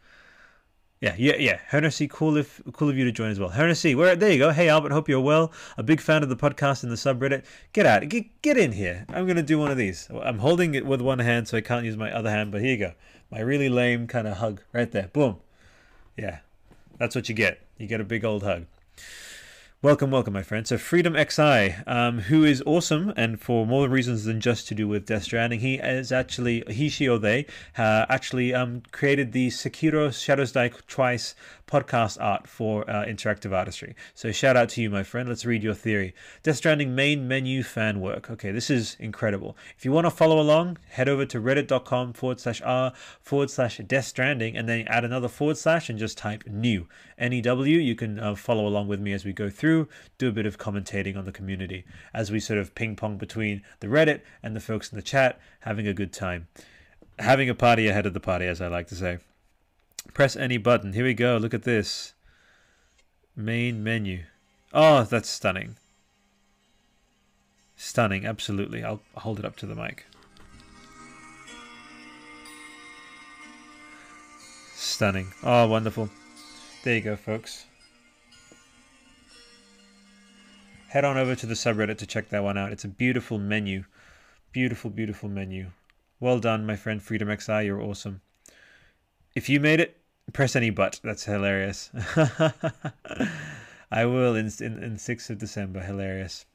Yeah, 1.01 1.15
yeah, 1.17 1.37
yeah. 1.39 1.61
Hernessy, 1.69 2.09
cool 2.09 2.37
if 2.37 2.61
cool 2.73 2.89
of 2.89 2.97
you 2.97 3.05
to 3.05 3.13
join 3.13 3.31
as 3.31 3.39
well. 3.39 3.51
Hernessy, 3.51 3.95
where 3.95 4.17
there 4.17 4.33
you 4.33 4.39
go. 4.39 4.51
Hey 4.51 4.71
Albert, 4.71 4.93
hope 4.93 5.11
you're 5.11 5.21
well. 5.21 5.53
A 5.77 5.83
big 5.83 6.01
fan 6.01 6.23
of 6.23 6.31
the 6.31 6.37
podcast 6.37 6.83
and 6.83 6.91
the 6.91 6.97
subreddit. 6.97 7.45
Get 7.75 7.85
out, 7.85 8.09
get 8.09 8.41
get 8.41 8.57
in 8.57 8.73
here. 8.73 9.05
I'm 9.11 9.27
gonna 9.27 9.43
do 9.43 9.59
one 9.59 9.71
of 9.71 9.77
these. 9.77 10.09
I'm 10.11 10.39
holding 10.39 10.75
it 10.75 10.87
with 10.87 11.03
one 11.03 11.19
hand, 11.19 11.49
so 11.49 11.59
I 11.59 11.61
can't 11.61 11.85
use 11.85 11.99
my 11.99 12.11
other 12.11 12.31
hand. 12.31 12.51
But 12.51 12.63
here 12.63 12.71
you 12.71 12.79
go 12.79 12.93
my 13.31 13.41
really 13.41 13.69
lame 13.69 14.07
kind 14.07 14.27
of 14.27 14.39
hug 14.39 14.63
right 14.73 14.91
there. 14.91 15.09
Boom. 15.09 15.37
Yeah, 16.17 16.39
that's 16.99 17.15
what 17.15 17.29
you 17.29 17.35
get. 17.35 17.61
You 17.79 17.87
get 17.87 18.01
a 18.01 18.05
big 18.05 18.25
old 18.25 18.43
hug. 18.43 18.67
Welcome, 19.87 20.11
welcome, 20.11 20.33
my 20.33 20.43
friend. 20.43 20.67
So, 20.67 20.79
Freedom 20.79 21.15
XI, 21.15 21.77
um, 21.87 22.19
who 22.19 22.43
is 22.43 22.61
awesome, 22.67 23.13
and 23.17 23.41
for 23.41 23.65
more 23.65 23.89
reasons 23.89 24.25
than 24.25 24.41
just 24.41 24.67
to 24.67 24.75
do 24.75 24.89
with 24.89 25.07
Death 25.07 25.23
Stranding, 25.23 25.61
he 25.61 25.77
is 25.77 26.11
actually, 26.11 26.65
he, 26.69 26.89
she, 26.89 27.09
or 27.09 27.21
they, 27.21 27.47
uh, 27.79 28.05
actually 28.09 28.53
um, 28.53 28.83
created 28.91 29.31
the 29.31 29.47
Sekiro 29.47 30.13
Shadows 30.13 30.51
Die 30.51 30.73
Twice 30.89 31.37
podcast 31.67 32.17
art 32.21 32.47
for 32.47 32.89
uh, 32.89 33.05
interactive 33.05 33.53
artistry. 33.53 33.95
So 34.15 34.33
shout 34.33 34.57
out 34.57 34.71
to 34.71 34.83
you, 34.83 34.91
my 34.91 35.03
friend. 35.03 35.29
Let's 35.29 35.45
read 35.45 35.63
your 35.63 35.75
theory. 35.75 36.15
Death 36.43 36.57
Stranding 36.57 36.95
main 36.95 37.27
menu 37.27 37.63
fan 37.63 38.01
work. 38.01 38.31
Okay, 38.31 38.51
this 38.51 38.71
is 38.71 38.97
incredible. 38.99 39.57
If 39.77 39.85
you 39.85 39.93
want 39.93 40.07
to 40.07 40.11
follow 40.11 40.41
along, 40.41 40.79
head 40.89 41.09
over 41.09 41.27
to 41.27 41.41
reddit.com 41.41 42.13
forward 42.13 42.41
slash 42.41 42.63
r 42.63 42.93
forward 43.21 43.51
slash 43.51 43.79
Death 43.79 44.07
Stranding 44.07 44.57
and 44.57 44.69
then 44.69 44.87
add 44.89 45.05
another 45.05 45.29
forward 45.29 45.59
slash 45.59 45.89
and 45.91 45.99
just 45.99 46.19
type 46.19 46.45
new. 46.47 46.87
N-E-W. 47.19 47.79
You 47.79 47.95
can 47.95 48.19
uh, 48.19 48.35
follow 48.35 48.67
along 48.67 48.89
with 48.89 49.01
me 49.01 49.13
as 49.13 49.25
we 49.25 49.33
go 49.33 49.49
through, 49.49 49.89
do 50.19 50.29
a 50.29 50.33
bit 50.33 50.47
of 50.47 50.59
commentating 50.59 51.17
on 51.17 51.25
the 51.25 51.33
community 51.33 51.85
as 52.13 52.31
we 52.31 52.41
sort 52.41 52.59
of 52.59 52.75
ping 52.75 52.97
pong 52.97 53.17
between 53.17 53.63
the 53.81 53.87
Reddit 53.87 54.21
and 54.43 54.55
the 54.55 54.61
folks 54.61 54.93
in 54.93 54.97
the 54.97 55.03
chat, 55.03 55.41
having 55.61 55.87
a 55.87 55.95
good 55.95 56.13
time. 56.13 56.49
Having 57.19 57.49
a 57.49 57.55
party 57.55 57.89
ahead 57.89 58.05
of 58.05 58.13
the 58.13 58.21
party, 58.21 58.47
as 58.47 58.61
I 58.61 58.69
like 58.69 58.89
to 58.89 58.95
say. 58.95 59.19
Press 60.13 60.37
any 60.37 60.59
button. 60.59 60.93
Here 60.93 61.05
we 61.05 61.15
go. 61.15 61.39
Look 61.39 61.55
at 61.55 61.63
this. 61.63 62.13
Main 63.35 63.83
menu. 63.83 64.25
Oh, 64.73 65.05
that's 65.05 65.29
stunning. 65.29 65.77
Stunning, 67.77 68.27
absolutely. 68.27 68.85
I'll 68.85 69.01
hold 69.17 69.39
it 69.39 69.45
up 69.45 69.57
to 69.57 69.67
the 69.67 69.75
mic. 69.75 70.07
Stunning. 74.75 75.33
Oh, 75.43 75.67
wonderful. 75.67 76.11
There 76.87 76.95
you 76.95 77.01
go, 77.01 77.17
folks. 77.17 77.67
Head 80.87 81.05
on 81.05 81.17
over 81.17 81.35
to 81.35 81.45
the 81.45 81.55
subreddit 81.55 81.99
to 81.99 82.07
check 82.07 82.29
that 82.29 82.45
one 82.45 82.57
out. 82.57 82.71
It's 82.71 82.85
a 82.85 82.89
beautiful 82.89 83.41
menu. 83.41 83.87
Beautiful, 84.53 84.91
beautiful 84.91 85.29
menu. 85.29 85.73
Well 86.21 86.39
done, 86.39 86.65
my 86.65 86.77
friend 86.77 87.03
Freedom 87.03 87.37
XI. 87.37 87.65
You're 87.65 87.83
awesome. 87.83 88.21
If 89.35 89.49
you 89.49 89.59
made 89.59 89.81
it, 89.81 90.01
press 90.33 90.55
any 90.55 90.71
but. 90.71 91.01
That's 91.03 91.25
hilarious. 91.25 91.91
I 93.91 94.05
will 94.05 94.37
in, 94.37 94.47
in 94.61 94.81
in 94.81 94.95
6th 94.95 95.31
of 95.31 95.39
December. 95.39 95.81
Hilarious. 95.81 96.47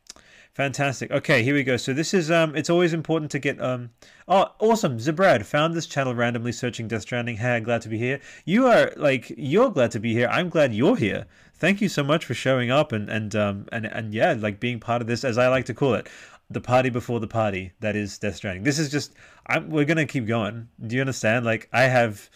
Fantastic. 0.53 1.11
Okay, 1.11 1.43
here 1.43 1.53
we 1.53 1.63
go. 1.63 1.77
So 1.77 1.93
this 1.93 2.13
is 2.13 2.29
um 2.29 2.55
it's 2.57 2.69
always 2.69 2.93
important 2.93 3.31
to 3.31 3.39
get 3.39 3.61
um 3.61 3.91
oh 4.27 4.51
awesome. 4.59 4.97
Zabrad 4.97 5.45
found 5.45 5.73
this 5.73 5.85
channel 5.85 6.13
randomly 6.13 6.51
searching 6.51 6.89
Death 6.89 7.03
Stranding. 7.03 7.37
Hey, 7.37 7.61
glad 7.61 7.81
to 7.83 7.89
be 7.89 7.97
here. 7.97 8.19
You 8.43 8.67
are 8.67 8.91
like 8.97 9.31
you're 9.37 9.69
glad 9.69 9.91
to 9.91 9.99
be 9.99 10.13
here. 10.13 10.27
I'm 10.29 10.49
glad 10.49 10.73
you're 10.73 10.97
here. 10.97 11.25
Thank 11.53 11.79
you 11.79 11.87
so 11.87 12.03
much 12.03 12.25
for 12.25 12.33
showing 12.33 12.69
up 12.69 12.91
and 12.91 13.09
and 13.09 13.33
um 13.33 13.65
and 13.71 13.85
and 13.85 14.13
yeah, 14.13 14.35
like 14.37 14.59
being 14.59 14.81
part 14.81 15.01
of 15.01 15.07
this 15.07 15.23
as 15.23 15.37
I 15.37 15.47
like 15.47 15.65
to 15.65 15.73
call 15.73 15.93
it 15.93 16.09
the 16.49 16.59
party 16.59 16.89
before 16.89 17.21
the 17.21 17.27
party 17.27 17.71
that 17.79 17.95
is 17.95 18.17
Death 18.17 18.35
Stranding. 18.35 18.63
This 18.63 18.77
is 18.77 18.91
just 18.91 19.13
I'm, 19.47 19.69
we're 19.69 19.85
gonna 19.85 20.05
keep 20.05 20.27
going. 20.27 20.67
Do 20.85 20.95
you 20.95 21.01
understand? 21.01 21.45
Like 21.45 21.69
I 21.71 21.83
have 21.83 22.29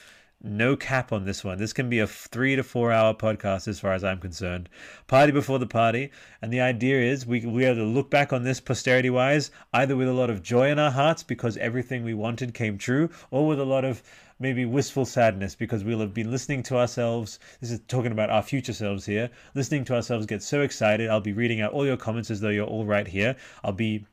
no 0.46 0.76
cap 0.76 1.12
on 1.12 1.26
this 1.26 1.44
one. 1.44 1.58
This 1.58 1.74
can 1.74 1.90
be 1.90 2.00
a 2.00 2.08
three 2.08 2.56
to 2.56 2.64
four 2.64 2.92
hour 2.92 3.14
podcast 3.14 3.68
as 3.68 3.80
far 3.80 3.94
as 3.94 4.04
I'm 4.04 4.20
concerned. 4.20 4.70
Party 5.08 5.32
before 5.32 5.60
the 5.60 5.66
party. 5.66 6.12
And 6.42 6.54
the 6.54 6.62
idea 6.62 7.02
is 7.02 7.26
we, 7.26 7.46
we 7.46 7.64
have 7.64 7.78
to 7.78 7.84
look 7.84 8.10
back 8.10 8.32
on 8.32 8.44
this 8.44 8.60
posterity 8.60 9.10
wise, 9.10 9.52
either 9.74 9.96
with 9.96 10.08
a 10.08 10.14
lot 10.14 10.30
of 10.30 10.44
joy 10.44 10.70
in 10.70 10.80
our 10.80 10.92
hearts 10.92 11.24
because 11.24 11.58
everything 11.58 12.04
we 12.04 12.14
wanted 12.14 12.54
came 12.54 12.78
true, 12.78 13.10
or 13.32 13.48
with 13.48 13.60
a 13.60 13.66
lot 13.66 13.84
of 13.84 14.04
maybe 14.40 14.66
wistful 14.66 15.06
sadness 15.06 15.56
because 15.56 15.84
we'll 15.84 16.00
have 16.00 16.14
been 16.14 16.30
listening 16.32 16.62
to 16.64 16.78
ourselves. 16.78 17.40
This 17.62 17.72
is 17.72 17.80
talking 17.88 18.12
about 18.12 18.30
our 18.30 18.44
future 18.44 18.74
selves 18.74 19.06
here. 19.06 19.30
Listening 19.54 19.86
to 19.86 19.96
ourselves 19.96 20.26
get 20.26 20.44
so 20.44 20.62
excited. 20.62 21.10
I'll 21.10 21.22
be 21.22 21.34
reading 21.34 21.62
out 21.62 21.74
all 21.74 21.86
your 21.86 21.98
comments 21.98 22.30
as 22.30 22.42
though 22.42 22.50
you're 22.50 22.68
all 22.68 22.86
right 22.86 23.08
here. 23.08 23.36
I'll 23.64 23.72
be 23.72 24.06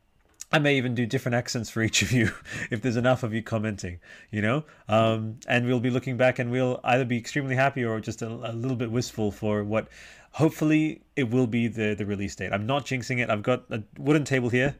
I 0.52 0.58
may 0.58 0.76
even 0.76 0.94
do 0.94 1.06
different 1.06 1.34
accents 1.34 1.70
for 1.70 1.82
each 1.82 2.02
of 2.02 2.12
you 2.12 2.30
if 2.70 2.82
there's 2.82 2.96
enough 2.96 3.22
of 3.22 3.32
you 3.32 3.42
commenting, 3.42 4.00
you 4.30 4.42
know? 4.42 4.64
Um, 4.88 5.38
and 5.48 5.66
we'll 5.66 5.80
be 5.80 5.90
looking 5.90 6.16
back 6.16 6.38
and 6.38 6.50
we'll 6.50 6.78
either 6.84 7.06
be 7.06 7.16
extremely 7.16 7.56
happy 7.56 7.84
or 7.84 7.98
just 8.00 8.20
a, 8.20 8.26
a, 8.26 8.52
little 8.52 8.76
bit 8.76 8.90
wistful 8.90 9.32
for 9.32 9.64
what 9.64 9.88
hopefully 10.32 11.02
it 11.16 11.30
will 11.30 11.46
be 11.46 11.68
the, 11.68 11.94
the 11.94 12.04
release 12.04 12.36
date. 12.36 12.52
I'm 12.52 12.66
not 12.66 12.84
jinxing 12.84 13.20
it. 13.20 13.30
I've 13.30 13.42
got 13.42 13.64
a 13.70 13.82
wooden 13.96 14.24
table 14.24 14.50
here. 14.50 14.76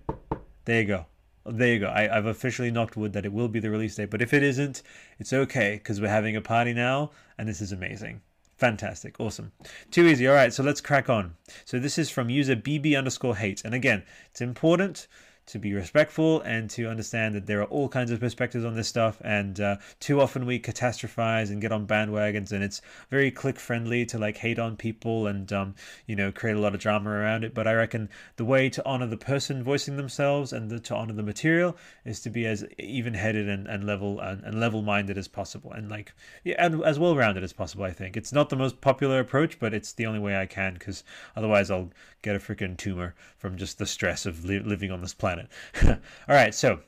There 0.67 0.81
you 0.81 0.87
go. 0.87 1.07
There 1.47 1.73
you 1.73 1.81
go. 1.81 1.89
I, 1.89 2.17
I've 2.17 2.27
officially 2.27 2.71
knocked 2.71 2.97
wood 2.97 3.15
that 3.15 3.25
it 3.25 3.33
will 3.33 3.49
be 3.49 3.59
the 3.59 3.71
release 3.71 3.97
date. 3.97 4.11
But 4.11 4.23
if 4.23 4.35
it 4.35 4.43
isn't, 4.43 4.83
it's 5.19 5.33
okay 5.33 5.77
because 5.77 6.01
we're 6.01 6.09
having 6.09 6.37
a 6.37 6.43
party 6.43 6.75
now 6.75 7.11
and 7.39 7.49
this 7.49 7.63
is 7.63 7.73
amazing. 7.73 8.21
Fantastic. 8.59 9.19
Awesome. 9.19 9.51
Too 9.91 10.07
easy. 10.07 10.29
All 10.29 10.35
right. 10.35 10.53
So 10.53 10.63
let's 10.63 10.81
crack 10.81 11.09
on. 11.09 11.35
So 11.65 11.79
this 11.79 11.99
is 11.99 12.11
from 12.11 12.31
user 12.31 12.55
BB 12.55 12.97
underscore 12.97 13.37
hate. 13.37 13.65
And 13.65 13.75
again, 13.75 14.05
it's 14.31 14.41
important 14.41 15.09
to 15.47 15.59
be 15.59 15.75
respectful 15.75 16.41
and 16.43 16.71
to 16.71 16.89
understand 16.89 17.35
that 17.35 17.47
there 17.47 17.61
are 17.61 17.67
all 17.67 17.89
kinds 17.89 18.11
of 18.11 18.21
perspectives 18.21 18.65
on 18.65 18.75
this 18.75 18.89
stuff. 18.89 19.21
And 19.25 19.61
uh, 19.61 19.77
too 20.01 20.21
often 20.21 20.47
we 20.47 20.59
catastrophize 20.59 21.51
and 21.51 21.61
get 21.61 21.73
on 21.73 21.87
bandwagons, 21.87 22.53
and 22.53 22.63
it's 22.63 22.81
very 23.11 23.31
click 23.31 23.59
friendly 23.59 24.07
to 24.07 24.19
like 24.19 24.37
hate 24.37 24.59
on 24.59 24.77
people 24.77 25.27
and 25.27 25.53
um, 25.53 25.75
you 26.07 26.17
know 26.17 26.31
create 26.33 26.57
a 26.57 26.61
lot 26.61 26.75
of 26.75 26.81
drama 26.81 27.11
around 27.11 27.45
it. 27.45 27.55
But 27.55 27.67
I 27.67 27.75
reckon 27.75 28.09
the 28.37 28.45
way 28.45 28.71
to 28.71 28.85
honor 28.87 29.07
the 29.07 29.17
person 29.17 29.63
voicing 29.63 29.97
themselves 29.97 30.53
and 30.53 30.71
the, 30.71 30.79
to 30.81 30.95
honor 30.95 31.13
the 31.13 31.23
material 31.23 31.77
is 32.05 32.21
to 32.21 32.31
be 32.31 32.47
as 32.47 32.65
even 32.79 33.15
headed 33.15 33.49
and, 33.49 33.67
and 33.67 33.85
level 33.85 34.21
and, 34.21 34.43
and 34.45 34.61
level 34.61 34.83
minded 34.83 35.19
as 35.19 35.29
possible, 35.29 35.73
and 35.73 35.91
like 35.91 36.15
yeah, 36.45 36.55
and 36.59 36.83
as 36.85 36.99
well 36.99 37.17
rounded 37.17 37.43
as 37.43 37.53
possible. 37.53 37.85
I 37.85 37.93
think 37.93 38.17
it's 38.17 38.33
not 38.33 38.49
the 38.49 38.57
most 38.57 38.81
popular 38.81 39.21
approach, 39.21 39.59
but 39.59 39.75
it's 39.75 39.93
the 39.93 40.07
only 40.07 40.21
way 40.21 40.37
I 40.37 40.47
can 40.47 40.75
because 40.75 41.05
otherwise 41.37 41.71
I'll 41.71 41.91
get 42.23 42.37
a 42.37 42.39
freaking 42.39 42.77
tumor 42.77 43.15
from 43.37 43.57
just 43.57 43.79
the 43.79 43.87
stress 43.87 44.27
of 44.27 44.45
li- 44.45 44.61
living 44.61 44.91
on 44.91 45.01
this 45.01 45.15
planet. 45.15 45.49
All 45.87 45.97
right, 46.29 46.55
so 46.55 46.81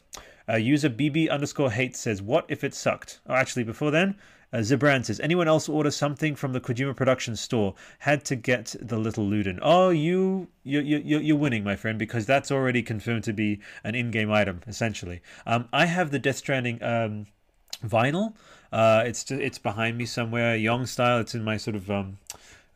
uh, 0.48 0.56
user 0.56 0.90
BB 0.90 1.30
underscore 1.30 1.70
hate 1.70 1.96
says, 1.96 2.22
"What 2.22 2.46
if 2.48 2.64
it 2.64 2.74
sucked?" 2.74 3.20
Oh, 3.26 3.34
actually, 3.34 3.64
before 3.64 3.90
then, 3.90 4.16
uh, 4.52 4.58
Zibran 4.58 5.04
says, 5.04 5.20
"Anyone 5.20 5.48
else 5.48 5.68
order 5.68 5.90
something 5.90 6.34
from 6.34 6.52
the 6.52 6.60
Kojima 6.60 6.94
Production 6.94 7.34
store? 7.34 7.74
Had 8.00 8.24
to 8.26 8.36
get 8.36 8.74
the 8.80 8.98
little 8.98 9.24
Luden." 9.24 9.58
Oh, 9.62 9.90
you 9.90 10.48
you 10.62 10.80
you 10.80 11.18
you're 11.18 11.36
winning, 11.36 11.64
my 11.64 11.76
friend, 11.76 11.98
because 11.98 12.26
that's 12.26 12.50
already 12.50 12.82
confirmed 12.82 13.24
to 13.24 13.32
be 13.32 13.60
an 13.82 13.94
in-game 13.94 14.30
item, 14.30 14.60
essentially. 14.66 15.22
Um, 15.46 15.68
I 15.72 15.86
have 15.86 16.10
the 16.10 16.18
Death 16.18 16.36
Stranding 16.36 16.82
um, 16.82 17.26
vinyl. 17.84 18.34
Uh, 18.72 19.04
it's 19.06 19.30
it's 19.30 19.58
behind 19.58 19.96
me 19.96 20.04
somewhere, 20.04 20.56
Young 20.56 20.84
style. 20.86 21.20
It's 21.20 21.34
in 21.34 21.42
my 21.42 21.56
sort 21.56 21.76
of 21.76 21.90
um, 21.90 22.18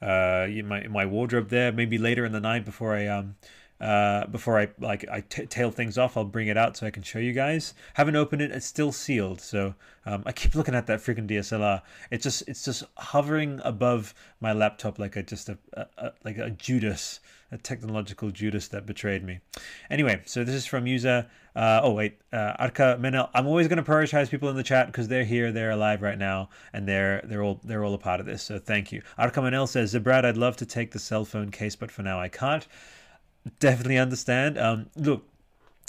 uh, 0.02 0.46
my 0.64 0.86
my 0.88 1.06
wardrobe 1.06 1.48
there. 1.48 1.72
Maybe 1.72 1.98
later 1.98 2.24
in 2.24 2.32
the 2.32 2.40
night 2.40 2.64
before 2.64 2.94
I 2.94 3.06
um 3.06 3.36
uh, 3.80 4.26
before 4.26 4.58
I 4.58 4.68
like 4.80 5.08
I 5.08 5.20
t- 5.20 5.46
tail 5.46 5.70
things 5.70 5.98
off, 5.98 6.16
I'll 6.16 6.24
bring 6.24 6.48
it 6.48 6.56
out 6.56 6.76
so 6.76 6.86
I 6.86 6.90
can 6.90 7.04
show 7.04 7.20
you 7.20 7.32
guys. 7.32 7.74
Haven't 7.94 8.16
opened 8.16 8.42
it; 8.42 8.50
it's 8.50 8.66
still 8.66 8.90
sealed. 8.90 9.40
So 9.40 9.74
um, 10.04 10.24
I 10.26 10.32
keep 10.32 10.54
looking 10.56 10.74
at 10.74 10.86
that 10.88 10.98
freaking 10.98 11.28
DSLR. 11.28 11.82
It's 12.10 12.24
just 12.24 12.42
it's 12.48 12.64
just 12.64 12.82
hovering 12.96 13.60
above 13.62 14.14
my 14.40 14.52
laptop 14.52 14.98
like 14.98 15.14
a 15.14 15.22
just 15.22 15.48
a, 15.48 15.58
a, 15.74 15.86
a 15.98 16.12
like 16.24 16.38
a 16.38 16.50
Judas, 16.50 17.20
a 17.50 17.58
technological 17.58 18.30
Judas 18.30 18.68
that 18.68 18.86
betrayed 18.86 19.24
me. 19.24 19.40
Anyway, 19.90 20.22
so 20.26 20.44
this 20.44 20.54
is 20.54 20.66
from 20.66 20.86
user. 20.86 21.26
Uh, 21.56 21.80
oh 21.82 21.92
wait, 21.92 22.20
uh, 22.32 22.54
Arka 22.64 23.00
Menel. 23.00 23.30
I'm 23.34 23.46
always 23.46 23.68
going 23.68 23.82
to 23.82 23.90
prioritize 23.90 24.30
people 24.30 24.48
in 24.48 24.56
the 24.56 24.62
chat 24.62 24.86
because 24.86 25.08
they're 25.08 25.24
here, 25.24 25.50
they're 25.50 25.70
alive 25.70 26.02
right 26.02 26.18
now, 26.18 26.50
and 26.72 26.86
they're 26.86 27.22
they're 27.24 27.42
all 27.42 27.60
they're 27.64 27.84
all 27.84 27.94
a 27.94 27.98
part 27.98 28.20
of 28.20 28.26
this. 28.26 28.42
So 28.42 28.58
thank 28.58 28.92
you. 28.92 29.02
Arka 29.18 29.42
Menel 29.42 29.68
says, 29.68 29.94
Zabrad, 29.94 30.24
I'd 30.24 30.36
love 30.36 30.56
to 30.58 30.66
take 30.66 30.92
the 30.92 30.98
cell 30.98 31.24
phone 31.24 31.50
case, 31.50 31.74
but 31.74 31.90
for 31.90 32.02
now 32.02 32.20
I 32.20 32.28
can't 32.28 32.66
definitely 33.60 33.98
understand. 33.98 34.58
Um, 34.58 34.90
look, 34.94 35.24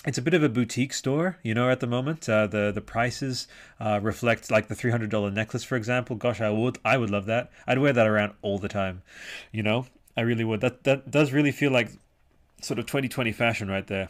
it's 0.06 0.18
a 0.18 0.22
bit 0.22 0.34
of 0.34 0.44
a 0.44 0.50
boutique 0.50 0.94
store, 0.94 1.38
you 1.44 1.54
know, 1.54 1.70
at 1.70 1.82
the 1.82 1.88
moment. 1.88 2.28
Uh, 2.28 2.48
the 2.48 2.72
the 2.72 2.82
prices 2.82 3.48
uh, 3.80 4.00
reflect 4.02 4.50
like 4.50 4.70
the 4.70 4.76
three 4.76 4.92
hundred 4.92 5.10
dollar 5.10 5.30
necklace, 5.30 5.64
for 5.64 5.76
example. 5.76 6.16
Gosh, 6.16 6.40
I 6.42 6.50
would 6.50 6.78
I 6.86 6.98
would 6.98 7.10
love 7.10 7.26
that. 7.26 7.52
I'd 7.68 7.80
wear 7.80 7.94
that 7.94 8.08
around 8.08 8.34
all 8.42 8.60
the 8.60 8.70
time, 8.70 9.02
you 9.52 9.62
know. 9.62 9.88
I 10.20 10.24
really 10.24 10.44
would. 10.44 10.60
That 10.60 10.84
that 10.84 11.10
does 11.10 11.32
really 11.32 11.54
feel 11.54 11.72
like 11.72 11.92
sort 12.62 12.78
of 12.78 12.86
twenty 12.86 13.08
twenty 13.08 13.32
fashion 13.32 13.70
right 13.70 13.88
there. 13.88 14.10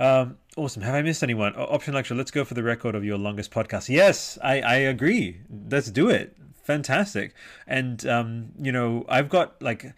Um, 0.00 0.38
awesome. 0.56 0.82
Have 0.82 0.94
I 0.94 1.02
missed 1.02 1.22
anyone? 1.22 1.54
Optional 1.56 1.98
extra. 1.98 2.16
Let's 2.16 2.30
go 2.30 2.42
for 2.42 2.54
the 2.54 2.62
record 2.62 2.94
of 2.94 3.04
your 3.04 3.18
longest 3.18 3.50
podcast. 3.50 3.90
Yes, 3.90 4.38
I 4.42 4.62
I 4.62 4.76
agree. 4.76 5.42
Let's 5.70 5.90
do 5.90 6.08
it. 6.08 6.34
Fantastic. 6.64 7.34
And 7.66 8.06
um, 8.06 8.52
you 8.58 8.72
know, 8.72 9.04
I've 9.10 9.28
got 9.28 9.60
like 9.60 9.92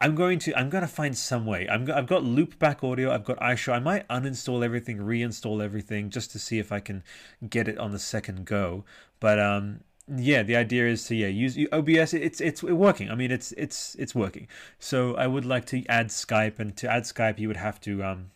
I'm 0.00 0.14
going 0.14 0.38
to 0.40 0.58
I'm 0.58 0.70
going 0.70 0.80
to 0.82 0.88
find 0.88 1.14
some 1.14 1.44
way. 1.44 1.68
I'm 1.68 1.90
I've 1.90 2.06
got 2.06 2.22
loopback 2.22 2.82
audio. 2.82 3.12
I've 3.12 3.24
got 3.24 3.38
iShow. 3.40 3.74
I 3.74 3.78
might 3.78 4.08
uninstall 4.08 4.64
everything, 4.64 5.00
reinstall 5.00 5.62
everything, 5.62 6.08
just 6.08 6.30
to 6.30 6.38
see 6.38 6.58
if 6.58 6.72
I 6.72 6.80
can 6.80 7.02
get 7.46 7.68
it 7.68 7.76
on 7.76 7.92
the 7.92 7.98
second 7.98 8.46
go. 8.46 8.84
But 9.20 9.38
um, 9.38 9.80
yeah, 10.16 10.42
the 10.42 10.56
idea 10.56 10.86
is 10.86 11.04
to 11.04 11.14
yeah 11.14 11.28
use 11.28 11.58
OBS. 11.72 12.14
It's 12.14 12.40
it's 12.40 12.62
working. 12.62 13.10
I 13.10 13.14
mean, 13.14 13.30
it's 13.30 13.52
it's 13.52 13.94
it's 13.96 14.14
working. 14.14 14.48
So 14.78 15.14
I 15.16 15.26
would 15.26 15.44
like 15.44 15.66
to 15.66 15.84
add 15.86 16.08
Skype, 16.08 16.58
and 16.58 16.76
to 16.76 16.90
add 16.90 17.04
Skype, 17.04 17.38
you 17.38 17.48
would 17.48 17.56
have 17.56 17.80
to 17.82 18.02
um 18.02 18.30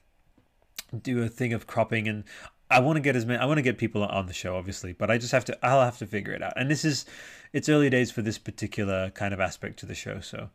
do 1.02 1.22
a 1.22 1.28
thing 1.28 1.52
of 1.54 1.66
cropping 1.66 2.06
and 2.06 2.24
I 2.72 2.80
want 2.80 2.96
to 2.96 3.00
get 3.00 3.16
as 3.16 3.26
many. 3.26 3.38
I 3.38 3.44
want 3.44 3.58
to 3.58 3.62
get 3.62 3.76
people 3.76 4.02
on 4.02 4.26
the 4.26 4.32
show, 4.32 4.56
obviously, 4.56 4.94
but 4.94 5.10
I 5.10 5.18
just 5.18 5.32
have 5.32 5.44
to. 5.46 5.58
I'll 5.64 5.84
have 5.84 5.98
to 5.98 6.06
figure 6.06 6.32
it 6.32 6.42
out. 6.42 6.54
And 6.56 6.70
this 6.70 6.84
is, 6.84 7.04
it's 7.52 7.68
early 7.68 7.90
days 7.90 8.10
for 8.10 8.22
this 8.22 8.38
particular 8.38 9.10
kind 9.10 9.34
of 9.34 9.40
aspect 9.40 9.78
to 9.80 9.86
the 9.86 9.94
show. 9.94 10.20
So, 10.20 10.48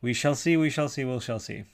we 0.00 0.12
shall 0.12 0.34
see, 0.34 0.56
we 0.56 0.70
shall 0.70 0.88
see, 0.88 1.04
we 1.04 1.20
shall 1.20 1.38
see. 1.38 1.64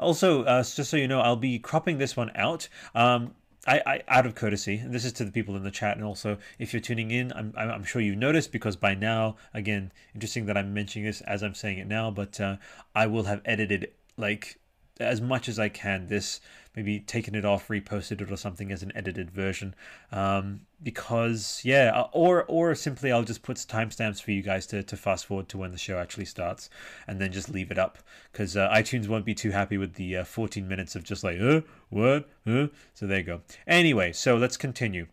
Also, 0.00 0.42
uh, 0.42 0.64
just 0.64 0.90
so 0.90 0.96
you 0.96 1.06
know, 1.06 1.20
I'll 1.20 1.36
be 1.36 1.60
cropping 1.60 1.98
this 1.98 2.16
one 2.16 2.32
out. 2.34 2.68
Um, 2.96 3.34
I, 3.66 3.80
I, 3.86 4.02
out 4.08 4.26
of 4.26 4.34
courtesy, 4.34 4.82
this 4.84 5.04
is 5.04 5.12
to 5.14 5.24
the 5.24 5.30
people 5.30 5.56
in 5.56 5.62
the 5.62 5.70
chat, 5.70 5.96
and 5.96 6.04
also 6.04 6.38
if 6.58 6.72
you're 6.72 6.80
tuning 6.80 7.10
in, 7.10 7.32
I'm, 7.32 7.52
I'm 7.56 7.84
sure 7.84 8.02
you've 8.02 8.16
noticed 8.16 8.50
because 8.50 8.74
by 8.74 8.94
now, 8.94 9.36
again, 9.54 9.92
interesting 10.14 10.46
that 10.46 10.56
I'm 10.56 10.74
mentioning 10.74 11.06
this 11.06 11.20
as 11.22 11.42
I'm 11.42 11.54
saying 11.54 11.78
it 11.78 11.86
now, 11.86 12.10
but 12.10 12.40
uh, 12.40 12.56
I 12.94 13.06
will 13.06 13.24
have 13.24 13.40
edited 13.44 13.92
like 14.16 14.58
as 15.00 15.20
much 15.20 15.48
as 15.48 15.58
I 15.58 15.68
can 15.68 16.06
this 16.06 16.40
maybe 16.74 17.00
taken 17.00 17.34
it 17.34 17.44
off, 17.44 17.68
reposted 17.68 18.20
it 18.20 18.30
or 18.30 18.36
something 18.36 18.72
as 18.72 18.82
an 18.82 18.92
edited 18.94 19.30
version. 19.30 19.74
Um, 20.10 20.62
because 20.82 21.60
yeah, 21.64 21.92
uh, 21.94 22.08
or 22.12 22.44
or 22.44 22.74
simply 22.74 23.12
I'll 23.12 23.22
just 23.22 23.42
put 23.42 23.56
timestamps 23.56 24.22
for 24.22 24.30
you 24.30 24.42
guys 24.42 24.66
to, 24.68 24.82
to 24.82 24.96
fast 24.96 25.26
forward 25.26 25.48
to 25.50 25.58
when 25.58 25.70
the 25.70 25.78
show 25.78 25.98
actually 25.98 26.24
starts, 26.24 26.70
and 27.06 27.20
then 27.20 27.32
just 27.32 27.48
leave 27.50 27.70
it 27.70 27.78
up 27.78 27.98
because 28.32 28.56
uh, 28.56 28.68
iTunes 28.70 29.08
won't 29.08 29.24
be 29.24 29.34
too 29.34 29.50
happy 29.50 29.78
with 29.78 29.94
the 29.94 30.18
uh, 30.18 30.24
14 30.24 30.66
minutes 30.66 30.96
of 30.96 31.04
just 31.04 31.24
like 31.24 31.38
uh 31.40 31.60
what 31.90 32.28
uh. 32.46 32.68
So 32.94 33.06
there 33.06 33.18
you 33.18 33.24
go. 33.24 33.40
Anyway, 33.66 34.12
so 34.12 34.36
let's 34.36 34.56
continue. 34.56 35.06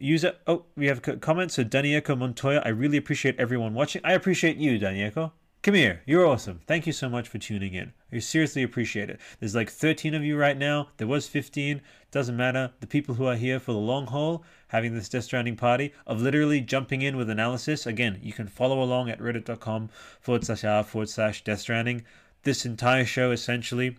User, 0.00 0.36
oh, 0.46 0.64
we 0.76 0.86
have 0.86 1.06
a 1.08 1.16
comment. 1.16 1.50
So 1.50 1.64
Danieko 1.64 2.16
Montoya, 2.16 2.62
I 2.64 2.68
really 2.68 2.96
appreciate 2.96 3.38
everyone 3.38 3.74
watching. 3.74 4.00
I 4.04 4.12
appreciate 4.12 4.56
you, 4.56 4.78
Danieko. 4.78 5.32
Come 5.60 5.74
here. 5.74 6.02
You're 6.06 6.24
awesome. 6.24 6.60
Thank 6.68 6.86
you 6.86 6.92
so 6.92 7.08
much 7.08 7.28
for 7.28 7.38
tuning 7.38 7.74
in. 7.74 7.92
I 8.12 8.20
seriously 8.20 8.62
appreciate 8.62 9.10
it. 9.10 9.18
There's 9.40 9.56
like 9.56 9.70
13 9.70 10.14
of 10.14 10.22
you 10.22 10.36
right 10.36 10.56
now. 10.56 10.90
There 10.98 11.08
was 11.08 11.26
15. 11.26 11.82
Doesn't 12.12 12.36
matter. 12.36 12.70
The 12.78 12.86
people 12.86 13.16
who 13.16 13.26
are 13.26 13.34
here 13.34 13.58
for 13.58 13.72
the 13.72 13.78
long 13.78 14.06
haul, 14.06 14.44
having 14.68 14.94
this 14.94 15.08
Death 15.08 15.24
Stranding 15.24 15.56
party, 15.56 15.92
of 16.06 16.22
literally 16.22 16.60
jumping 16.60 17.02
in 17.02 17.16
with 17.16 17.28
analysis. 17.28 17.86
Again, 17.86 18.20
you 18.22 18.32
can 18.32 18.46
follow 18.46 18.80
along 18.80 19.10
at 19.10 19.18
reddit.com 19.18 19.90
forward 20.20 20.44
slash 20.44 20.62
r 20.62 20.84
forward 20.84 21.08
slash 21.08 21.42
Death 21.42 21.60
Stranding. 21.60 22.04
This 22.44 22.64
entire 22.64 23.04
show 23.04 23.32
essentially 23.32 23.96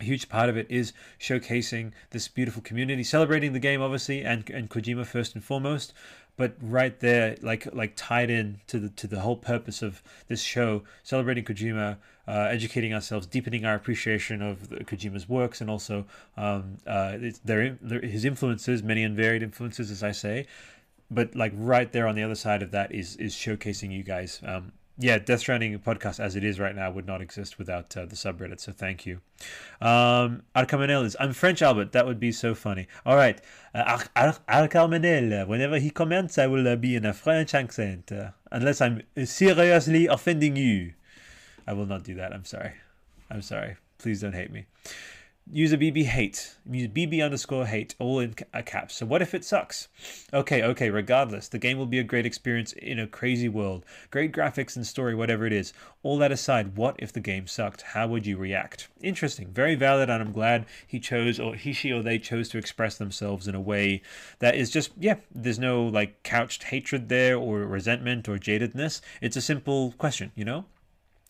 a 0.00 0.04
huge 0.04 0.28
part 0.28 0.48
of 0.48 0.56
it 0.56 0.66
is 0.70 0.92
showcasing 1.18 1.92
this 2.10 2.28
beautiful 2.28 2.62
community, 2.62 3.02
celebrating 3.02 3.52
the 3.52 3.58
game, 3.58 3.82
obviously, 3.82 4.22
and, 4.22 4.48
and 4.50 4.70
Kojima 4.70 5.04
first 5.04 5.34
and 5.34 5.42
foremost, 5.42 5.92
but 6.38 6.54
right 6.62 6.98
there, 7.00 7.36
like 7.42 7.66
like 7.74 7.94
tied 7.96 8.30
in 8.30 8.60
to 8.68 8.78
the 8.78 8.88
to 8.90 9.08
the 9.08 9.20
whole 9.20 9.36
purpose 9.36 9.82
of 9.82 10.02
this 10.28 10.40
show, 10.40 10.84
celebrating 11.02 11.44
Kojima, 11.44 11.96
uh, 12.28 12.30
educating 12.30 12.94
ourselves, 12.94 13.26
deepening 13.26 13.64
our 13.64 13.74
appreciation 13.74 14.40
of 14.40 14.68
the, 14.68 14.76
Kojima's 14.76 15.28
works, 15.28 15.60
and 15.60 15.68
also 15.68 16.06
um, 16.36 16.78
uh, 16.86 17.18
their, 17.44 17.76
their 17.82 18.00
his 18.00 18.24
influences, 18.24 18.84
many 18.84 19.02
and 19.02 19.16
varied 19.16 19.42
influences, 19.42 19.90
as 19.90 20.04
I 20.04 20.12
say. 20.12 20.46
But 21.10 21.34
like 21.34 21.52
right 21.56 21.90
there 21.90 22.06
on 22.06 22.14
the 22.14 22.22
other 22.22 22.36
side 22.36 22.62
of 22.62 22.70
that 22.70 22.94
is 22.94 23.16
is 23.16 23.34
showcasing 23.34 23.90
you 23.90 24.04
guys. 24.04 24.40
Um, 24.44 24.72
yeah, 24.98 25.18
Death 25.18 25.40
Stranding 25.40 25.78
podcast 25.78 26.18
as 26.18 26.34
it 26.34 26.42
is 26.42 26.58
right 26.58 26.74
now 26.74 26.90
would 26.90 27.06
not 27.06 27.22
exist 27.22 27.56
without 27.56 27.96
uh, 27.96 28.04
the 28.04 28.16
subreddit. 28.16 28.58
So 28.58 28.72
thank 28.72 29.06
you. 29.06 29.20
Um, 29.80 30.42
is 30.56 31.16
I'm 31.20 31.32
French, 31.32 31.62
Albert. 31.62 31.92
That 31.92 32.04
would 32.04 32.18
be 32.18 32.32
so 32.32 32.54
funny. 32.54 32.88
All 33.06 33.14
right, 33.14 33.40
uh, 33.74 33.98
Arcamenel. 34.16 35.46
Whenever 35.46 35.78
he 35.78 35.90
comments, 35.90 36.36
I 36.36 36.48
will 36.48 36.66
uh, 36.66 36.74
be 36.74 36.96
in 36.96 37.06
a 37.06 37.12
French 37.12 37.54
accent, 37.54 38.10
uh, 38.10 38.30
unless 38.50 38.80
I'm 38.80 39.02
seriously 39.24 40.06
offending 40.06 40.56
you. 40.56 40.94
I 41.66 41.74
will 41.74 41.86
not 41.86 42.02
do 42.02 42.14
that. 42.16 42.32
I'm 42.32 42.44
sorry. 42.44 42.72
I'm 43.30 43.42
sorry. 43.42 43.76
Please 43.98 44.20
don't 44.20 44.34
hate 44.34 44.50
me. 44.50 44.66
User 45.50 45.78
BB 45.78 46.04
hate. 46.04 46.56
Use 46.70 46.88
BB 46.88 47.24
underscore 47.24 47.64
hate, 47.64 47.94
all 47.98 48.18
in 48.18 48.34
caps. 48.34 48.96
So 48.96 49.06
what 49.06 49.22
if 49.22 49.34
it 49.34 49.44
sucks? 49.44 49.88
Okay, 50.34 50.62
okay, 50.62 50.90
regardless, 50.90 51.48
the 51.48 51.58
game 51.58 51.78
will 51.78 51.86
be 51.86 51.98
a 51.98 52.04
great 52.04 52.26
experience 52.26 52.72
in 52.72 52.98
a 52.98 53.06
crazy 53.06 53.48
world. 53.48 53.86
Great 54.10 54.32
graphics 54.32 54.76
and 54.76 54.86
story, 54.86 55.14
whatever 55.14 55.46
it 55.46 55.52
is. 55.52 55.72
All 56.02 56.18
that 56.18 56.32
aside, 56.32 56.76
what 56.76 56.96
if 56.98 57.12
the 57.12 57.20
game 57.20 57.46
sucked? 57.46 57.80
How 57.82 58.06
would 58.08 58.26
you 58.26 58.36
react? 58.36 58.88
Interesting. 59.00 59.48
Very 59.48 59.74
valid, 59.74 60.10
and 60.10 60.22
I'm 60.22 60.32
glad 60.32 60.66
he 60.86 61.00
chose, 61.00 61.40
or 61.40 61.54
he, 61.54 61.72
she, 61.72 61.92
or 61.92 62.02
they 62.02 62.18
chose 62.18 62.50
to 62.50 62.58
express 62.58 62.98
themselves 62.98 63.48
in 63.48 63.54
a 63.54 63.60
way 63.60 64.02
that 64.40 64.54
is 64.54 64.70
just, 64.70 64.90
yeah, 64.98 65.16
there's 65.34 65.58
no 65.58 65.82
like 65.82 66.22
couched 66.24 66.64
hatred 66.64 67.08
there, 67.08 67.36
or 67.36 67.60
resentment, 67.60 68.28
or 68.28 68.36
jadedness. 68.36 69.00
It's 69.22 69.36
a 69.36 69.40
simple 69.40 69.92
question, 69.92 70.30
you 70.34 70.44
know? 70.44 70.66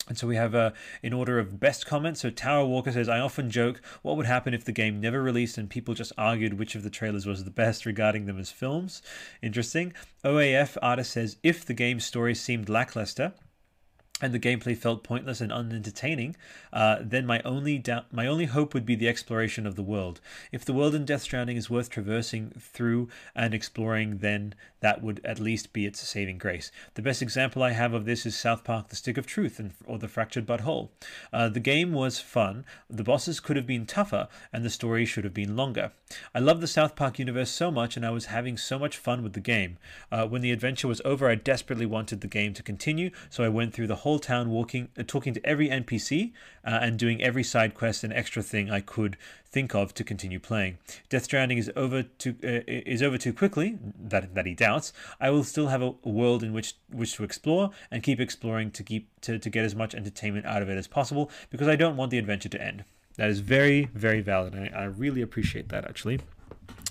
And 0.09 0.17
so 0.17 0.27
we 0.27 0.35
have 0.35 0.55
uh, 0.55 0.71
in 1.01 1.13
order 1.13 1.39
of 1.39 1.59
best 1.59 1.85
comments. 1.85 2.21
So 2.21 2.29
Tower 2.29 2.65
Walker 2.65 2.91
says, 2.91 3.07
I 3.07 3.19
often 3.19 3.49
joke, 3.49 3.79
what 4.01 4.17
would 4.17 4.25
happen 4.25 4.53
if 4.53 4.65
the 4.65 4.71
game 4.71 4.99
never 4.99 5.21
released 5.21 5.57
and 5.57 5.69
people 5.69 5.93
just 5.93 6.11
argued 6.17 6.59
which 6.59 6.75
of 6.75 6.83
the 6.83 6.89
trailers 6.89 7.25
was 7.25 7.43
the 7.43 7.51
best 7.51 7.85
regarding 7.85 8.25
them 8.25 8.39
as 8.39 8.51
films? 8.51 9.01
Interesting. 9.41 9.93
OAF 10.25 10.77
artist 10.81 11.11
says, 11.11 11.37
if 11.43 11.63
the 11.63 11.73
game's 11.73 12.05
story 12.05 12.35
seemed 12.35 12.67
lackluster, 12.67 13.33
and 14.21 14.33
the 14.33 14.39
gameplay 14.39 14.75
felt 14.75 15.03
pointless 15.03 15.41
and 15.41 15.51
unentertaining, 15.51 16.35
uh, 16.73 16.97
then 17.01 17.25
my 17.25 17.41
only 17.43 17.77
doubt, 17.77 18.11
my 18.11 18.27
only 18.27 18.45
hope 18.45 18.73
would 18.73 18.85
be 18.85 18.95
the 18.95 19.07
exploration 19.07 19.65
of 19.65 19.75
the 19.75 19.83
world. 19.83 20.19
If 20.51 20.65
the 20.65 20.73
world 20.73 20.95
in 20.95 21.05
Death 21.05 21.21
Stranding 21.21 21.57
is 21.57 21.69
worth 21.69 21.89
traversing 21.89 22.51
through 22.59 23.09
and 23.35 23.53
exploring, 23.53 24.17
then 24.17 24.55
that 24.81 25.01
would 25.01 25.19
at 25.25 25.39
least 25.39 25.73
be 25.73 25.85
its 25.85 25.99
saving 26.07 26.37
grace. 26.37 26.71
The 26.93 27.01
best 27.01 27.21
example 27.21 27.63
I 27.63 27.71
have 27.71 27.93
of 27.93 28.05
this 28.05 28.25
is 28.25 28.35
South 28.35 28.63
Park: 28.63 28.89
The 28.89 28.95
Stick 28.95 29.17
of 29.17 29.25
Truth 29.25 29.59
and, 29.59 29.73
or 29.85 29.97
The 29.97 30.07
Fractured 30.07 30.45
But 30.45 30.61
Whole. 30.61 30.91
Uh, 31.33 31.49
the 31.49 31.59
game 31.59 31.93
was 31.93 32.19
fun. 32.19 32.65
The 32.89 33.03
bosses 33.03 33.39
could 33.39 33.55
have 33.55 33.67
been 33.67 33.85
tougher, 33.85 34.27
and 34.53 34.63
the 34.63 34.69
story 34.69 35.05
should 35.05 35.23
have 35.23 35.33
been 35.33 35.55
longer. 35.55 35.91
I 36.33 36.39
love 36.39 36.61
the 36.61 36.67
South 36.67 36.95
Park 36.95 37.19
universe 37.19 37.51
so 37.51 37.71
much, 37.71 37.95
and 37.95 38.05
I 38.05 38.09
was 38.11 38.25
having 38.25 38.57
so 38.57 38.79
much 38.79 38.97
fun 38.97 39.21
with 39.21 39.33
the 39.33 39.39
game. 39.39 39.77
Uh, 40.11 40.25
when 40.27 40.41
the 40.41 40.51
adventure 40.51 40.87
was 40.87 41.01
over, 41.05 41.29
I 41.29 41.35
desperately 41.35 41.85
wanted 41.85 42.21
the 42.21 42.27
game 42.27 42.53
to 42.53 42.63
continue, 42.63 43.11
so 43.29 43.43
I 43.43 43.49
went 43.49 43.73
through 43.73 43.87
the 43.87 43.97
whole 43.97 44.08
town, 44.17 44.49
walking, 44.49 44.89
uh, 44.97 45.03
talking 45.05 45.33
to 45.33 45.45
every 45.45 45.69
NPC, 45.69 46.31
uh, 46.65 46.79
and 46.81 46.97
doing 46.97 47.21
every 47.21 47.43
side 47.43 47.75
quest 47.75 48.03
and 48.03 48.11
extra 48.11 48.41
thing 48.41 48.71
I 48.71 48.79
could 48.79 49.17
think 49.45 49.75
of 49.75 49.93
to 49.95 50.03
continue 50.03 50.39
playing. 50.39 50.77
Death 51.09 51.25
Stranding 51.25 51.57
is 51.57 51.71
over 51.75 52.03
too 52.03 52.35
uh, 52.43 52.65
is 52.67 53.03
over 53.03 53.17
too 53.17 53.33
quickly. 53.33 53.77
That 53.99 54.33
that 54.35 54.45
he 54.45 54.55
doubts. 54.55 54.93
I 55.19 55.29
will 55.29 55.43
still 55.43 55.67
have 55.67 55.81
a, 55.81 55.93
a 56.03 56.09
world 56.09 56.41
in 56.41 56.53
which 56.53 56.75
which 56.91 57.15
to 57.17 57.23
explore 57.23 57.71
and 57.91 58.01
keep 58.01 58.19
exploring 58.19 58.71
to 58.71 58.83
keep 58.83 59.09
to, 59.21 59.37
to 59.37 59.49
get 59.49 59.65
as 59.65 59.75
much 59.75 59.93
entertainment 59.93 60.45
out 60.45 60.61
of 60.61 60.69
it 60.69 60.77
as 60.77 60.87
possible 60.87 61.29
because 61.49 61.67
I 61.67 61.75
don't 61.75 61.97
want 61.97 62.11
the 62.11 62.17
adventure 62.17 62.49
to 62.49 62.61
end. 62.61 62.85
That 63.17 63.29
is 63.29 63.41
very 63.41 63.89
very 63.93 64.21
valid. 64.21 64.55
I, 64.55 64.71
I 64.75 64.83
really 64.85 65.21
appreciate 65.21 65.69
that 65.69 65.85
actually 65.85 66.21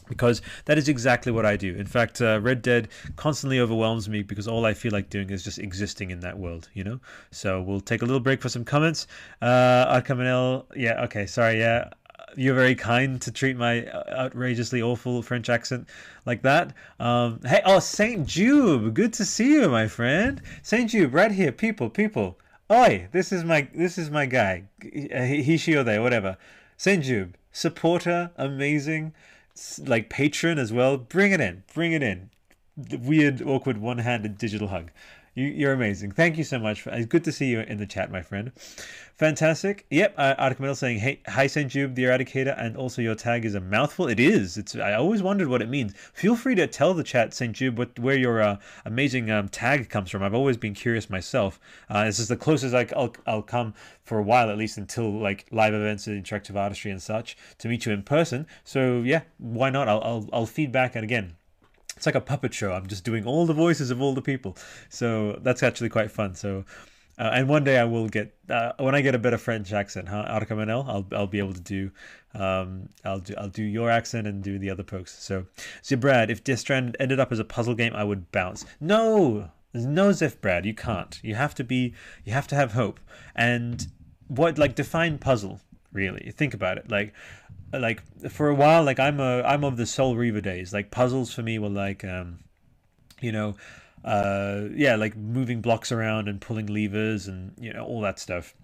because 0.08 0.42
that 0.64 0.78
is 0.78 0.88
exactly 0.88 1.32
what 1.32 1.46
I 1.46 1.56
do. 1.56 1.74
In 1.74 1.86
fact, 1.86 2.20
uh, 2.20 2.40
Red 2.40 2.62
Dead 2.62 2.88
constantly 3.16 3.60
overwhelms 3.60 4.08
me 4.08 4.22
because 4.22 4.48
all 4.48 4.64
I 4.64 4.74
feel 4.74 4.92
like 4.92 5.10
doing 5.10 5.30
is 5.30 5.44
just 5.44 5.58
existing 5.58 6.10
in 6.10 6.20
that 6.20 6.38
world, 6.38 6.68
you 6.74 6.84
know? 6.84 7.00
So 7.30 7.62
we'll 7.62 7.80
take 7.80 8.02
a 8.02 8.04
little 8.04 8.20
break 8.20 8.40
for 8.40 8.48
some 8.48 8.64
comments. 8.64 9.06
Uh, 9.42 10.00
Arkamanel, 10.00 10.64
yeah, 10.74 11.02
okay, 11.04 11.26
sorry, 11.26 11.58
yeah. 11.58 11.90
You're 12.36 12.54
very 12.54 12.74
kind 12.74 13.20
to 13.22 13.32
treat 13.32 13.56
my 13.56 13.86
outrageously 13.88 14.82
awful 14.82 15.22
French 15.22 15.48
accent 15.48 15.88
like 16.26 16.42
that. 16.42 16.74
Um, 17.00 17.40
hey, 17.44 17.62
oh, 17.64 17.80
Saint 17.80 18.26
Jube, 18.26 18.94
good 18.94 19.12
to 19.14 19.24
see 19.24 19.54
you, 19.54 19.68
my 19.68 19.88
friend. 19.88 20.40
Saint 20.62 20.90
Jube, 20.90 21.14
right 21.14 21.32
here, 21.32 21.50
people, 21.52 21.88
people. 21.88 22.38
Oi, 22.70 23.08
this 23.12 23.32
is 23.32 23.44
my 23.44 23.66
this 23.74 23.96
is 23.96 24.10
my 24.10 24.26
guy. 24.26 24.64
He, 24.82 25.56
she, 25.56 25.74
or 25.74 25.82
they, 25.82 25.98
whatever. 25.98 26.36
Saint 26.76 27.02
Jube, 27.02 27.34
supporter, 27.50 28.30
amazing 28.36 29.14
like 29.84 30.10
patron 30.10 30.58
as 30.58 30.72
well. 30.72 30.96
Bring 30.96 31.32
it 31.32 31.40
in, 31.40 31.64
bring 31.74 31.92
it 31.92 32.02
in. 32.02 32.30
The 32.76 32.96
weird, 32.96 33.42
awkward, 33.42 33.78
one-handed 33.78 34.38
digital 34.38 34.68
hug. 34.68 34.90
You, 35.38 35.68
are 35.68 35.72
amazing. 35.72 36.10
Thank 36.10 36.36
you 36.36 36.42
so 36.42 36.58
much. 36.58 36.82
For, 36.82 36.90
it's 36.90 37.06
good 37.06 37.22
to 37.22 37.30
see 37.30 37.46
you 37.46 37.60
in 37.60 37.78
the 37.78 37.86
chat, 37.86 38.10
my 38.10 38.22
friend. 38.22 38.50
Fantastic. 39.14 39.86
Yep. 39.88 40.14
Uh, 40.18 40.34
Arctic 40.36 40.74
saying, 40.74 40.98
"Hey, 40.98 41.20
hi, 41.28 41.46
St. 41.46 41.70
Senjube, 41.70 41.94
the 41.94 42.02
Eradicator, 42.02 42.60
and 42.60 42.76
also 42.76 43.02
your 43.02 43.14
tag 43.14 43.44
is 43.44 43.54
a 43.54 43.60
mouthful. 43.60 44.08
It 44.08 44.18
is. 44.18 44.58
It's. 44.58 44.74
I 44.74 44.94
always 44.94 45.22
wondered 45.22 45.46
what 45.46 45.62
it 45.62 45.68
means. 45.68 45.94
Feel 46.12 46.34
free 46.34 46.56
to 46.56 46.66
tell 46.66 46.92
the 46.92 47.04
chat, 47.04 47.30
Senjube, 47.30 47.76
what 47.76 47.96
where 48.00 48.18
your 48.18 48.42
uh, 48.42 48.56
amazing 48.84 49.30
um, 49.30 49.48
tag 49.48 49.88
comes 49.88 50.10
from. 50.10 50.24
I've 50.24 50.34
always 50.34 50.56
been 50.56 50.74
curious 50.74 51.08
myself. 51.08 51.60
Uh, 51.88 52.06
this 52.06 52.18
is 52.18 52.26
the 52.26 52.36
closest 52.36 52.74
I, 52.74 52.88
will 52.96 53.14
I'll 53.24 53.42
come 53.42 53.74
for 54.02 54.18
a 54.18 54.22
while, 54.24 54.50
at 54.50 54.58
least 54.58 54.76
until 54.76 55.08
like 55.08 55.46
live 55.52 55.72
events 55.72 56.08
and 56.08 56.20
interactive 56.20 56.56
artistry 56.56 56.90
and 56.90 57.00
such, 57.00 57.36
to 57.58 57.68
meet 57.68 57.86
you 57.86 57.92
in 57.92 58.02
person. 58.02 58.44
So 58.64 59.02
yeah, 59.02 59.20
why 59.38 59.70
not? 59.70 59.86
I'll 59.86 60.02
I'll, 60.02 60.28
I'll 60.32 60.46
feedback 60.46 60.96
and 60.96 61.04
again 61.04 61.37
it's 61.98 62.06
like 62.06 62.14
a 62.14 62.20
puppet 62.20 62.54
show. 62.54 62.72
I'm 62.72 62.86
just 62.86 63.02
doing 63.02 63.26
all 63.26 63.44
the 63.44 63.52
voices 63.52 63.90
of 63.90 64.00
all 64.00 64.14
the 64.14 64.22
people. 64.22 64.56
So 64.88 65.40
that's 65.42 65.64
actually 65.64 65.88
quite 65.88 66.12
fun. 66.12 66.36
So, 66.36 66.64
uh, 67.18 67.32
and 67.34 67.48
one 67.48 67.64
day 67.64 67.76
I 67.76 67.82
will 67.82 68.08
get 68.08 68.36
uh, 68.48 68.74
when 68.78 68.94
I 68.94 69.00
get 69.00 69.16
a 69.16 69.18
better 69.18 69.36
French 69.36 69.72
accent, 69.72 70.08
huh? 70.08 70.24
Arca 70.28 70.54
Manel, 70.54 70.88
I'll 70.88 71.04
I'll 71.10 71.26
be 71.26 71.40
able 71.40 71.54
to 71.54 71.60
do 71.60 71.90
um 72.34 72.88
I'll 73.04 73.18
do 73.18 73.34
I'll 73.36 73.48
do 73.48 73.64
your 73.64 73.90
accent 73.90 74.28
and 74.28 74.44
do 74.44 74.60
the 74.60 74.70
other 74.70 74.84
folks. 74.84 75.20
So, 75.20 75.46
so 75.82 75.96
Brad, 75.96 76.30
if 76.30 76.44
Death 76.44 76.60
Strand 76.60 76.96
ended 77.00 77.18
up 77.18 77.32
as 77.32 77.40
a 77.40 77.44
puzzle 77.44 77.74
game, 77.74 77.94
I 77.96 78.04
would 78.04 78.30
bounce. 78.30 78.64
No, 78.78 79.50
there's 79.72 79.84
no 79.84 80.10
Ziff, 80.10 80.40
Brad. 80.40 80.66
You 80.66 80.74
can't. 80.74 81.18
You 81.24 81.34
have 81.34 81.56
to 81.56 81.64
be. 81.64 81.94
You 82.24 82.32
have 82.32 82.46
to 82.46 82.54
have 82.54 82.74
hope. 82.74 83.00
And 83.34 83.88
what 84.28 84.56
like 84.56 84.76
define 84.76 85.18
puzzle 85.18 85.60
really? 85.92 86.30
Think 86.30 86.54
about 86.54 86.78
it. 86.78 86.90
Like 86.90 87.14
like 87.72 88.02
for 88.30 88.48
a 88.48 88.54
while 88.54 88.82
like 88.82 88.98
i'm 88.98 89.20
a 89.20 89.42
i'm 89.42 89.64
of 89.64 89.76
the 89.76 89.86
soul 89.86 90.16
reaver 90.16 90.40
days. 90.40 90.72
Like 90.72 90.90
puzzles 90.90 91.32
for 91.32 91.42
me 91.42 91.58
were 91.58 91.68
like 91.68 92.04
um 92.04 92.38
you 93.20 93.32
know 93.32 93.56
uh 94.04 94.64
yeah 94.74 94.96
like 94.96 95.16
moving 95.16 95.60
blocks 95.60 95.90
around 95.92 96.28
and 96.28 96.40
pulling 96.40 96.66
levers 96.66 97.26
and 97.26 97.52
you 97.58 97.72
know 97.72 97.84
all 97.84 98.00
that 98.02 98.18
stuff. 98.18 98.54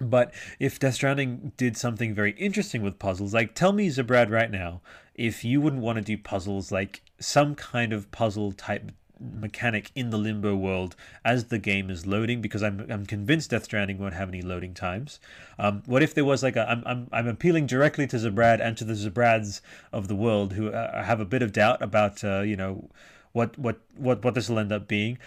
But 0.00 0.34
if 0.58 0.78
Death 0.78 0.94
Stranding 0.94 1.52
did 1.56 1.76
something 1.76 2.14
very 2.14 2.32
interesting 2.32 2.82
with 2.82 2.98
puzzles, 2.98 3.32
like 3.32 3.54
tell 3.54 3.72
me, 3.72 3.88
Zabrad, 3.88 4.28
right 4.30 4.50
now, 4.50 4.80
if 5.14 5.44
you 5.44 5.60
wouldn't 5.60 5.82
want 5.82 5.96
to 5.96 6.02
do 6.02 6.18
puzzles 6.18 6.72
like 6.72 7.02
some 7.20 7.54
kind 7.54 7.92
of 7.92 8.10
puzzle 8.10 8.50
type 8.52 8.90
mechanic 9.20 9.90
in 9.94 10.10
the 10.10 10.18
limbo 10.18 10.54
world 10.54 10.96
as 11.24 11.46
the 11.46 11.58
game 11.58 11.90
is 11.90 12.06
loading 12.06 12.40
because 12.40 12.62
I'm, 12.62 12.86
I'm 12.90 13.06
convinced 13.06 13.50
Death 13.50 13.64
Stranding 13.64 13.98
won't 13.98 14.14
have 14.14 14.28
any 14.28 14.42
loading 14.42 14.74
times. 14.74 15.20
Um, 15.58 15.82
what 15.86 16.02
if 16.02 16.14
there 16.14 16.24
was 16.24 16.42
like 16.42 16.56
a 16.56 16.68
I'm, 16.68 16.82
I'm, 16.86 17.08
I'm 17.12 17.28
appealing 17.28 17.66
directly 17.66 18.06
to 18.08 18.16
Zabrad 18.16 18.60
and 18.60 18.76
to 18.76 18.84
the 18.84 18.94
Zabrads 18.94 19.60
of 19.92 20.08
the 20.08 20.16
world 20.16 20.54
who 20.54 20.70
uh, 20.70 21.04
have 21.04 21.20
a 21.20 21.24
bit 21.24 21.42
of 21.42 21.52
doubt 21.52 21.80
about 21.82 22.24
uh, 22.24 22.40
you 22.40 22.56
know 22.56 22.88
what 23.32 23.58
what 23.58 23.80
what 23.96 24.24
what 24.24 24.34
this 24.34 24.48
will 24.48 24.58
end 24.58 24.72
up 24.72 24.88
being 24.88 25.18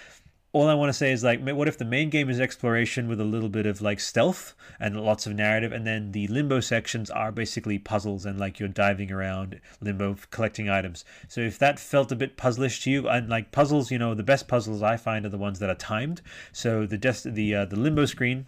all 0.54 0.70
I 0.70 0.74
want 0.74 0.90
to 0.90 0.94
say 0.94 1.12
is 1.12 1.24
like, 1.24 1.42
what 1.42 1.68
if 1.68 1.78
the 1.78 1.86
main 1.86 2.10
game 2.10 2.30
is 2.30 2.40
exploration 2.40 3.08
with 3.08 3.20
a 3.20 3.26
little 3.26 3.50
bit 3.50 3.66
of 3.66 3.82
like 3.82 4.00
stealth 4.00 4.56
and 4.80 5.00
lots 5.00 5.28
of 5.28 5.34
narrative, 5.34 5.72
and 5.72 5.86
then 5.86 6.14
the 6.14 6.28
limbo 6.28 6.60
sections 6.62 7.10
are 7.10 7.32
basically 7.32 7.78
puzzles 7.78 8.26
and 8.26 8.40
like 8.40 8.60
you're 8.60 8.70
diving 8.70 9.12
around 9.12 9.60
limbo 9.82 10.16
collecting 10.32 10.70
items. 10.70 11.04
So 11.28 11.42
if 11.42 11.60
that 11.60 11.80
felt 11.80 12.12
a 12.12 12.16
bit 12.16 12.38
puzzlish 12.38 12.82
to 12.84 12.92
you, 12.92 13.10
and 13.10 13.30
like 13.30 13.52
puzzles, 13.52 13.92
you 13.92 14.00
know, 14.00 14.14
the 14.14 14.24
best 14.24 14.48
puzzles 14.48 14.82
I 14.82 14.98
find 14.98 15.26
are 15.26 15.30
the 15.30 15.38
ones 15.38 15.60
that 15.60 15.70
are 15.70 15.76
timed. 15.76 16.22
So 16.52 16.86
the 16.86 16.98
des- 16.98 17.30
the 17.30 17.54
uh, 17.54 17.66
the 17.66 17.80
limbo 17.80 18.06
screen 18.06 18.48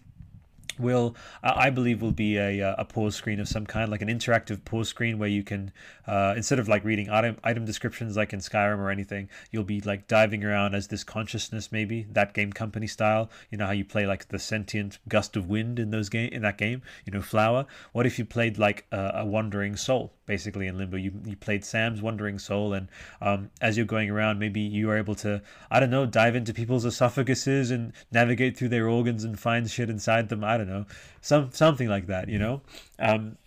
will 0.79 1.15
I 1.43 1.69
believe 1.69 2.01
will 2.01 2.11
be 2.11 2.37
a, 2.37 2.61
uh, 2.61 2.75
a 2.77 2.85
pause 2.85 3.15
screen 3.15 3.39
of 3.39 3.47
some 3.47 3.65
kind, 3.65 3.91
like 3.91 4.01
an 4.01 4.07
interactive 4.07 4.63
pause 4.65 4.89
screen 4.89 5.19
where 5.19 5.29
you 5.29 5.43
can 5.43 5.71
uh, 6.07 6.33
instead 6.35 6.59
of 6.59 6.67
like 6.67 6.83
reading 6.83 7.09
item 7.09 7.37
item 7.43 7.65
descriptions 7.65 8.17
like 8.17 8.33
in 8.33 8.39
Skyrim 8.39 8.79
or 8.79 8.89
anything, 8.89 9.29
you'll 9.51 9.63
be 9.63 9.81
like 9.81 10.07
diving 10.07 10.43
around 10.43 10.75
as 10.75 10.87
this 10.87 11.03
consciousness 11.03 11.71
maybe 11.71 12.07
that 12.11 12.33
game 12.33 12.53
company 12.53 12.87
style. 12.87 13.29
You 13.51 13.57
know 13.57 13.65
how 13.65 13.73
you 13.73 13.85
play 13.85 14.05
like 14.05 14.29
the 14.29 14.39
sentient 14.39 14.99
gust 15.07 15.35
of 15.35 15.49
wind 15.49 15.79
in 15.79 15.91
those 15.91 16.09
game 16.09 16.31
in 16.31 16.41
that 16.43 16.57
game. 16.57 16.81
You 17.05 17.13
know 17.13 17.21
flower. 17.21 17.65
What 17.91 18.05
if 18.05 18.17
you 18.17 18.25
played 18.25 18.57
like 18.57 18.85
a, 18.91 19.11
a 19.15 19.25
wandering 19.25 19.75
soul? 19.75 20.13
Basically 20.29 20.67
in 20.67 20.77
Limbo. 20.77 20.95
You 20.95 21.11
you 21.25 21.35
played 21.35 21.65
Sam's 21.65 22.03
Wandering 22.03 22.37
Soul, 22.37 22.73
and 22.73 22.87
um, 23.19 23.49
as 23.59 23.75
you're 23.75 23.85
going 23.87 24.11
around, 24.11 24.37
maybe 24.37 24.61
you 24.61 24.87
are 24.91 24.97
able 24.97 25.15
to 25.15 25.41
I 25.71 25.79
don't 25.79 25.89
know 25.89 26.05
dive 26.05 26.35
into 26.35 26.53
people's 26.53 26.85
esophaguses 26.85 27.71
and 27.71 27.91
navigate 28.11 28.55
through 28.55 28.69
their 28.69 28.87
organs 28.87 29.23
and 29.23 29.37
find 29.37 29.69
shit 29.69 29.89
inside 29.89 30.29
them. 30.29 30.43
I 30.43 30.57
don't 30.57 30.69
know, 30.69 30.85
some 31.21 31.51
something 31.51 31.89
like 31.89 32.05
that. 32.07 32.29
You 32.29 32.37
know, 32.37 32.61
um, 32.99 33.37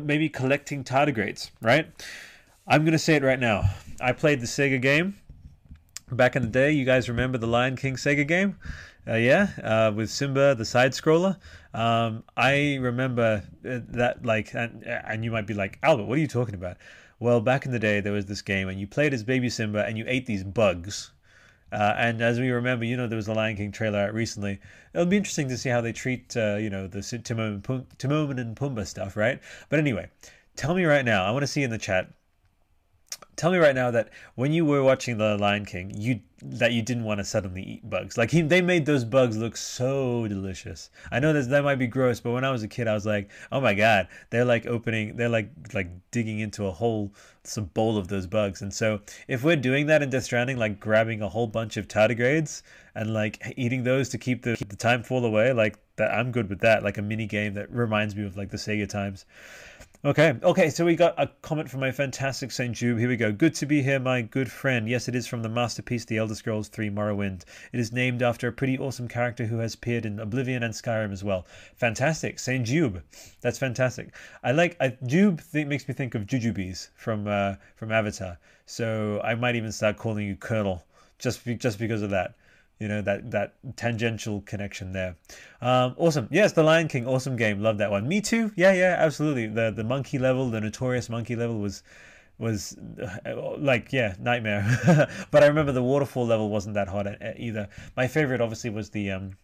maybe 0.00 0.28
collecting 0.28 0.82
tardigrades. 0.82 1.50
Right. 1.62 1.86
I'm 2.66 2.84
gonna 2.84 2.98
say 2.98 3.14
it 3.14 3.22
right 3.22 3.40
now. 3.40 3.70
I 4.00 4.12
played 4.12 4.40
the 4.40 4.46
Sega 4.46 4.82
game 4.82 5.19
back 6.16 6.36
in 6.36 6.42
the 6.42 6.48
day. 6.48 6.72
You 6.72 6.84
guys 6.84 7.08
remember 7.08 7.38
the 7.38 7.46
Lion 7.46 7.76
King 7.76 7.96
Sega 7.96 8.26
game? 8.26 8.56
Uh, 9.08 9.14
yeah, 9.14 9.48
uh, 9.62 9.92
with 9.94 10.10
Simba, 10.10 10.54
the 10.54 10.64
side 10.64 10.92
scroller. 10.92 11.36
Um, 11.72 12.22
I 12.36 12.76
remember 12.76 13.42
uh, 13.66 13.78
that, 13.88 14.24
like, 14.24 14.54
and, 14.54 14.84
and 14.84 15.24
you 15.24 15.30
might 15.30 15.46
be 15.46 15.54
like, 15.54 15.78
Albert, 15.82 16.04
what 16.04 16.18
are 16.18 16.20
you 16.20 16.28
talking 16.28 16.54
about? 16.54 16.76
Well, 17.18 17.40
back 17.40 17.66
in 17.66 17.72
the 17.72 17.78
day, 17.78 18.00
there 18.00 18.12
was 18.12 18.26
this 18.26 18.42
game, 18.42 18.68
and 18.68 18.78
you 18.78 18.86
played 18.86 19.14
as 19.14 19.22
baby 19.22 19.48
Simba, 19.48 19.84
and 19.86 19.96
you 19.96 20.04
ate 20.06 20.26
these 20.26 20.44
bugs. 20.44 21.12
Uh, 21.72 21.94
and 21.96 22.20
as 22.20 22.40
we 22.40 22.50
remember, 22.50 22.84
you 22.84 22.96
know, 22.96 23.06
there 23.06 23.16
was 23.16 23.28
a 23.28 23.34
Lion 23.34 23.56
King 23.56 23.72
trailer 23.72 24.00
out 24.00 24.12
recently. 24.12 24.60
It'll 24.92 25.06
be 25.06 25.16
interesting 25.16 25.48
to 25.48 25.56
see 25.56 25.68
how 25.68 25.80
they 25.80 25.92
treat, 25.92 26.36
uh, 26.36 26.56
you 26.56 26.68
know, 26.68 26.86
the 26.86 27.00
Timon 27.00 27.62
and, 27.68 27.98
Timon 27.98 28.38
and 28.38 28.56
Pumbaa 28.56 28.86
stuff, 28.86 29.16
right? 29.16 29.40
But 29.68 29.78
anyway, 29.78 30.10
tell 30.56 30.74
me 30.74 30.84
right 30.84 31.04
now. 31.04 31.24
I 31.24 31.30
want 31.30 31.42
to 31.42 31.46
see 31.46 31.62
in 31.62 31.70
the 31.70 31.78
chat 31.78 32.10
tell 33.40 33.50
me 33.50 33.56
right 33.56 33.74
now 33.74 33.90
that 33.90 34.10
when 34.34 34.52
you 34.52 34.66
were 34.66 34.82
watching 34.82 35.16
The 35.16 35.38
Lion 35.38 35.64
King, 35.64 35.90
you 35.96 36.20
that 36.42 36.72
you 36.72 36.82
didn't 36.82 37.04
want 37.04 37.18
to 37.18 37.24
suddenly 37.24 37.62
eat 37.62 37.88
bugs. 37.88 38.16
Like 38.18 38.30
he, 38.30 38.42
they 38.42 38.60
made 38.60 38.86
those 38.86 39.04
bugs 39.04 39.36
look 39.36 39.56
so 39.56 40.26
delicious. 40.28 40.90
I 41.10 41.20
know 41.20 41.32
that 41.32 41.48
that 41.48 41.64
might 41.64 41.78
be 41.78 41.86
gross, 41.86 42.20
but 42.20 42.32
when 42.32 42.44
I 42.44 42.50
was 42.50 42.62
a 42.62 42.68
kid, 42.68 42.86
I 42.86 42.94
was 42.94 43.06
like, 43.06 43.30
oh 43.50 43.60
my 43.60 43.74
god, 43.74 44.08
they're 44.28 44.44
like 44.44 44.66
opening, 44.66 45.16
they're 45.16 45.30
like 45.30 45.50
like 45.72 45.88
digging 46.10 46.40
into 46.40 46.66
a 46.66 46.70
whole 46.70 47.12
some 47.44 47.64
bowl 47.64 47.96
of 47.96 48.08
those 48.08 48.26
bugs. 48.26 48.60
And 48.60 48.72
so 48.72 49.00
if 49.26 49.42
we're 49.42 49.56
doing 49.56 49.86
that 49.86 50.02
in 50.02 50.10
Death 50.10 50.24
Stranding, 50.24 50.58
like 50.58 50.78
grabbing 50.78 51.22
a 51.22 51.28
whole 51.28 51.46
bunch 51.46 51.78
of 51.78 51.88
tardigrades 51.88 52.62
and 52.94 53.14
like 53.14 53.54
eating 53.56 53.84
those 53.84 54.10
to 54.10 54.18
keep 54.18 54.42
the 54.42 54.56
keep 54.56 54.68
the 54.68 54.76
time 54.76 55.02
fall 55.02 55.24
away, 55.24 55.54
like 55.54 55.78
that, 55.96 56.12
I'm 56.12 56.30
good 56.30 56.50
with 56.50 56.60
that. 56.60 56.82
Like 56.82 56.98
a 56.98 57.02
mini 57.02 57.26
game 57.26 57.54
that 57.54 57.70
reminds 57.70 58.14
me 58.14 58.24
of 58.24 58.36
like 58.36 58.50
the 58.50 58.58
Sega 58.58 58.86
times. 58.88 59.24
Okay, 60.02 60.34
okay, 60.42 60.70
so 60.70 60.86
we 60.86 60.96
got 60.96 61.12
a 61.18 61.26
comment 61.42 61.68
from 61.68 61.80
my 61.80 61.92
fantastic 61.92 62.50
St. 62.50 62.74
Jiub. 62.74 62.98
Here 62.98 63.06
we 63.10 63.18
go. 63.18 63.32
Good 63.32 63.54
to 63.56 63.66
be 63.66 63.82
here, 63.82 64.00
my 64.00 64.22
good 64.22 64.50
friend. 64.50 64.88
Yes, 64.88 65.08
it 65.08 65.14
is 65.14 65.26
from 65.26 65.42
the 65.42 65.50
masterpiece, 65.50 66.06
The 66.06 66.16
Elder 66.16 66.34
Scrolls 66.34 66.68
3 66.68 66.88
Morrowind. 66.88 67.44
It 67.70 67.80
is 67.80 67.92
named 67.92 68.22
after 68.22 68.48
a 68.48 68.52
pretty 68.52 68.78
awesome 68.78 69.08
character 69.08 69.44
who 69.44 69.58
has 69.58 69.74
appeared 69.74 70.06
in 70.06 70.18
Oblivion 70.18 70.62
and 70.62 70.72
Skyrim 70.72 71.12
as 71.12 71.22
well. 71.22 71.44
Fantastic. 71.76 72.38
St. 72.38 72.66
Jiub. 72.66 73.02
That's 73.42 73.58
fantastic. 73.58 74.14
I 74.42 74.52
like, 74.52 74.74
I, 74.80 74.96
Jube 75.04 75.42
makes 75.52 75.86
me 75.86 75.92
think 75.92 76.14
of 76.14 76.24
Jujubes 76.24 76.88
from, 76.94 77.26
uh, 77.26 77.56
from 77.76 77.92
Avatar. 77.92 78.38
So 78.64 79.20
I 79.22 79.34
might 79.34 79.54
even 79.54 79.70
start 79.70 79.98
calling 79.98 80.26
you 80.26 80.34
Colonel 80.34 80.82
just, 81.18 81.44
be, 81.44 81.56
just 81.56 81.78
because 81.78 82.00
of 82.00 82.08
that 82.08 82.36
you 82.80 82.88
know 82.88 83.02
that 83.02 83.30
that 83.30 83.54
tangential 83.76 84.40
connection 84.40 84.92
there. 84.92 85.14
Um, 85.60 85.94
awesome. 85.98 86.26
Yes 86.30 86.52
the 86.52 86.62
lion 86.62 86.88
king. 86.88 87.06
Awesome 87.06 87.36
game. 87.36 87.60
Love 87.60 87.78
that 87.78 87.90
one. 87.90 88.08
Me 88.08 88.20
too. 88.20 88.50
Yeah 88.56 88.72
yeah 88.72 88.96
absolutely. 88.98 89.46
The 89.46 89.70
the 89.70 89.84
monkey 89.84 90.18
level 90.18 90.50
the 90.50 90.60
notorious 90.60 91.08
monkey 91.08 91.36
level 91.36 91.60
was 91.60 91.82
was 92.38 92.76
uh, 93.26 93.56
like 93.58 93.92
yeah 93.92 94.14
nightmare. 94.18 95.08
But 95.30 95.44
i 95.44 95.46
remember 95.46 95.72
the 95.72 95.82
waterfall 95.82 96.26
level 96.26 96.48
wasn't 96.48 96.74
that 96.74 96.88
hard 96.88 97.16
either. 97.38 97.68
My 97.96 98.08
favorite 98.08 98.40
obviously 98.40 98.70
was 98.70 98.90
the 98.90 99.10
um, 99.12 99.36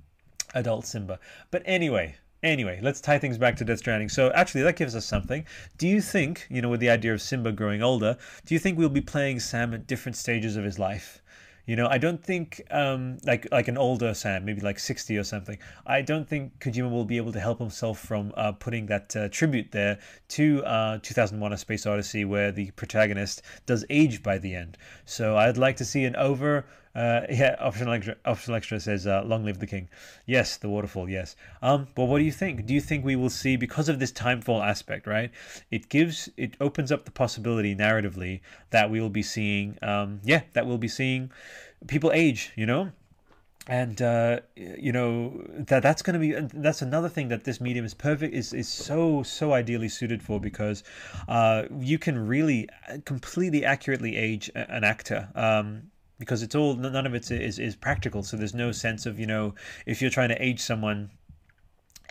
adult 0.55 0.87
simba. 0.87 1.20
But 1.51 1.62
anyway 1.66 2.16
Anyway, 2.43 2.78
let's 2.82 3.01
tie 3.01 3.18
things 3.18 3.39
back 3.39 3.57
to 3.57 3.64
Death 3.64 3.78
Stranding. 3.78 4.09
So, 4.09 4.30
actually, 4.32 4.62
that 4.62 4.76
gives 4.76 4.95
us 4.95 5.07
something. 5.07 5.45
Do 5.78 5.89
you 5.89 6.01
think, 6.01 6.47
you 6.51 6.61
know, 6.61 6.68
with 6.68 6.80
the 6.80 6.91
idea 6.91 7.12
of 7.14 7.22
Simba 7.22 7.51
growing 7.51 7.82
older, 7.82 8.16
do 8.45 8.55
you 8.55 8.61
think 8.61 8.78
we'll 8.78 8.89
be 8.89 9.01
playing 9.01 9.41
Sam 9.41 9.72
at 9.72 9.87
different 9.87 10.16
stages 10.16 10.55
of 10.57 10.62
his 10.62 10.78
life? 10.78 11.22
You 11.67 11.75
know, 11.75 11.89
I 11.89 11.99
don't 11.99 12.23
think 12.23 12.62
um, 12.71 13.19
like 13.25 13.49
like 13.51 13.67
an 13.67 13.77
older 13.77 14.14
Sam, 14.14 14.45
maybe 14.45 14.61
like 14.61 14.79
sixty 14.79 15.19
or 15.19 15.25
something. 15.25 15.59
I 15.85 16.01
don't 16.01 16.29
think 16.29 16.61
Kojima 16.61 16.91
will 16.91 17.05
be 17.05 17.17
able 17.17 17.33
to 17.33 17.41
help 17.41 17.59
himself 17.59 17.99
from 17.99 18.33
uh, 18.37 18.53
putting 18.53 18.87
that 18.87 19.17
uh, 19.17 19.29
tribute 19.29 19.73
there 19.73 19.99
to 20.29 20.64
uh, 20.64 20.99
2001: 21.03 21.53
A 21.53 21.57
Space 21.57 21.85
Odyssey, 21.85 22.25
where 22.25 22.53
the 22.53 22.71
protagonist 22.73 23.43
does 23.67 23.85
age 23.91 24.23
by 24.23 24.39
the 24.39 24.55
end. 24.55 24.79
So 25.05 25.37
I'd 25.37 25.59
like 25.59 25.77
to 25.79 25.85
see 25.85 26.05
an 26.05 26.14
over 26.14 26.67
uh, 26.97 27.26
yeah, 27.28 27.57
optional 27.61 27.92
extra, 27.92 28.80
says, 28.80 29.07
uh, 29.07 29.22
"Long 29.22 29.44
live 29.44 29.59
the 29.59 29.66
king." 29.66 29.90
Yes, 30.24 30.57
the 30.57 30.70
waterfall. 30.70 31.11
Yes. 31.11 31.36
Um, 31.61 31.88
but 31.94 32.07
what 32.07 32.18
do 32.18 32.24
you 32.24 32.32
think? 32.32 32.64
Do 32.64 32.72
you 32.72 32.80
think 32.80 33.05
we 33.05 33.16
will 33.16 33.28
see 33.28 33.57
because 33.57 33.90
of 33.90 33.99
this 33.99 34.11
timefall 34.11 34.66
aspect? 34.66 35.07
Right, 35.07 35.30
it 35.70 35.90
gives 35.90 36.30
it 36.38 36.57
opens 36.59 36.90
up 36.90 37.05
the 37.05 37.11
possibility 37.11 37.76
narratively 37.76 38.40
that 38.70 38.90
we 38.90 38.99
will 38.99 39.11
be 39.11 39.22
seeing. 39.22 39.76
Um, 39.82 40.20
yeah, 40.24 40.42
that 40.55 40.66
we'll 40.66 40.78
be 40.78 40.88
seeing 40.88 41.30
people 41.86 42.11
age. 42.12 42.53
You 42.57 42.64
know, 42.64 42.92
and 43.66 44.01
uh, 44.01 44.40
you 44.55 44.92
know 44.92 45.44
that 45.51 45.82
that's 45.82 46.01
going 46.01 46.14
to 46.14 46.20
be 46.20 46.59
that's 46.59 46.80
another 46.80 47.11
thing 47.11 47.28
that 47.28 47.44
this 47.44 47.61
medium 47.61 47.84
is 47.84 47.92
perfect 47.92 48.32
is 48.32 48.55
is 48.55 48.68
so 48.68 49.22
so 49.22 49.53
ideally 49.53 49.90
suited 49.90 50.22
for 50.22 50.40
because 50.40 50.82
uh, 51.28 51.64
you 51.78 51.99
can 51.99 52.26
really 52.26 52.68
uh, 52.88 52.97
completely 53.05 53.66
accurately 53.66 54.16
age 54.16 54.51
an 54.55 54.82
actor. 54.82 55.28
Um, 55.34 55.90
because 56.19 56.43
it's 56.43 56.55
all 56.55 56.75
none 56.75 57.07
of 57.07 57.14
it 57.14 57.31
is 57.31 57.59
is 57.59 57.77
practical. 57.77 58.23
So 58.23 58.37
there's 58.37 58.55
no 58.55 58.73
sense 58.73 59.07
of 59.07 59.19
you 59.19 59.27
know 59.27 59.55
if 59.87 60.01
you're 60.01 60.11
trying 60.11 60.31
to 60.31 60.43
age 60.43 60.61
someone 60.61 61.11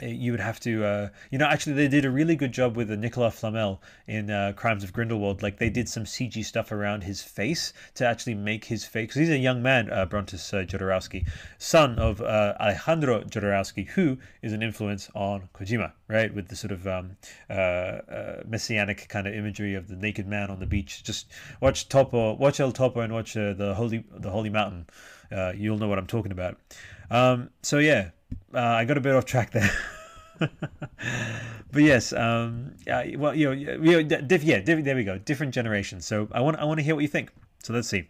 you 0.02 0.32
would 0.32 0.42
have 0.42 0.60
to 0.60 0.84
uh, 0.84 1.10
you 1.32 1.38
know 1.38 1.46
actually 1.46 1.74
they 1.74 1.88
did 1.88 2.06
a 2.06 2.12
really 2.12 2.36
good 2.36 2.52
job 2.52 2.76
with 2.76 2.88
the 2.88 2.98
Nicolas 2.98 3.40
Flamel 3.40 3.82
in 4.08 4.30
uh, 4.30 4.54
Crimes 4.56 4.84
of 4.84 4.92
Grindelwald. 4.92 5.42
Like 5.42 5.58
they 5.58 5.70
did 5.70 5.88
some 5.88 6.04
CG 6.04 6.44
stuff 6.44 6.72
around 6.72 7.04
his 7.04 7.22
face 7.22 7.74
to 7.96 8.06
actually 8.06 8.36
make 8.36 8.66
his 8.66 8.86
face 8.86 9.08
because 9.08 9.20
he's 9.22 9.30
a 9.30 9.38
young 9.38 9.62
man 9.62 9.92
uh, 9.92 10.06
Brontis 10.06 10.54
uh, 10.54 10.66
Jodorowsky 10.66 11.28
son 11.58 11.98
of 11.98 12.22
uh, 12.22 12.56
Alejandro 12.60 13.22
Jodorowsky 13.24 13.88
who 13.90 14.18
is 14.42 14.54
an 14.54 14.62
influence 14.62 15.10
on 15.16 15.50
Kojima 15.54 15.92
right? 16.08 16.34
With 16.34 16.50
the 16.50 16.56
sort 16.56 16.72
of 16.72 16.86
um, 16.88 17.18
uh, 17.50 18.00
messianic 18.48 19.08
kind 19.08 19.28
of 19.28 19.34
imagery 19.34 19.76
of 19.76 19.88
the 19.88 19.96
naked 19.96 20.28
man 20.28 20.52
on 20.52 20.60
the 20.60 20.68
beach. 20.68 21.04
Just 21.04 21.28
watch 21.62 21.90
Topo 21.90 22.34
watch 22.34 22.60
El 22.60 22.72
Topo 22.72 23.00
and 23.00 23.14
watch 23.14 23.34
the 23.34 23.74
holy 23.76 24.04
the 24.12 24.30
holy 24.30 24.50
mountain. 24.50 24.88
You'll 25.56 25.78
know 25.78 25.88
what 25.88 25.98
I'm 25.98 26.08
talking 26.08 26.32
about. 26.32 26.58
Um, 27.10 27.50
so 27.62 27.78
yeah 27.78 28.10
uh, 28.54 28.60
I 28.60 28.86
got 28.86 28.98
a 28.98 29.02
bit 29.02 29.16
off 29.16 29.26
track 29.26 29.52
there. 29.52 29.72
but 30.40 31.82
yes, 31.82 32.14
um, 32.14 32.74
well, 32.88 33.34
you 33.34 33.48
know, 33.48 33.52
you 33.52 34.04
know 34.04 34.04
diff, 34.04 34.44
yeah, 34.44 34.60
diff, 34.60 34.84
there 34.84 34.96
we 34.96 35.04
go, 35.04 35.18
different 35.18 35.54
generations. 35.54 36.06
So 36.06 36.28
I 36.32 36.42
want, 36.42 36.58
I 36.58 36.66
want 36.66 36.80
to 36.80 36.84
hear 36.84 36.96
what 36.96 37.02
you 37.02 37.08
think. 37.08 37.32
So 37.64 37.74
let's 37.74 37.88
see. 37.88 38.08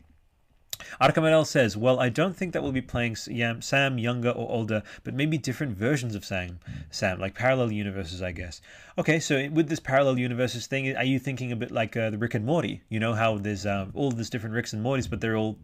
Arkamanel 0.99 1.45
says, 1.45 1.77
Well, 1.77 1.99
I 1.99 2.09
don't 2.09 2.35
think 2.35 2.53
that 2.53 2.61
we'll 2.61 2.71
be 2.71 2.81
playing 2.81 3.15
Sam 3.15 3.97
younger 3.97 4.29
or 4.29 4.49
older, 4.49 4.83
but 5.03 5.13
maybe 5.13 5.37
different 5.37 5.77
versions 5.77 6.15
of 6.15 6.25
Sam, 6.25 6.59
Sam, 6.89 7.19
like 7.19 7.33
parallel 7.33 7.71
universes, 7.71 8.21
I 8.21 8.31
guess. 8.31 8.61
Okay, 8.97 9.19
so 9.19 9.49
with 9.49 9.69
this 9.69 9.79
parallel 9.79 10.19
universes 10.19 10.67
thing, 10.67 10.95
are 10.95 11.03
you 11.03 11.19
thinking 11.19 11.51
a 11.51 11.55
bit 11.55 11.71
like 11.71 11.95
uh, 11.95 12.09
the 12.09 12.17
Rick 12.17 12.33
and 12.33 12.45
Morty? 12.45 12.81
You 12.89 12.99
know 12.99 13.13
how 13.13 13.37
there's 13.37 13.65
uh, 13.65 13.87
all 13.93 14.11
these 14.11 14.29
different 14.29 14.55
Ricks 14.55 14.73
and 14.73 14.85
Mortys, 14.85 15.09
but 15.09 15.21
they're 15.21 15.37
all 15.37 15.57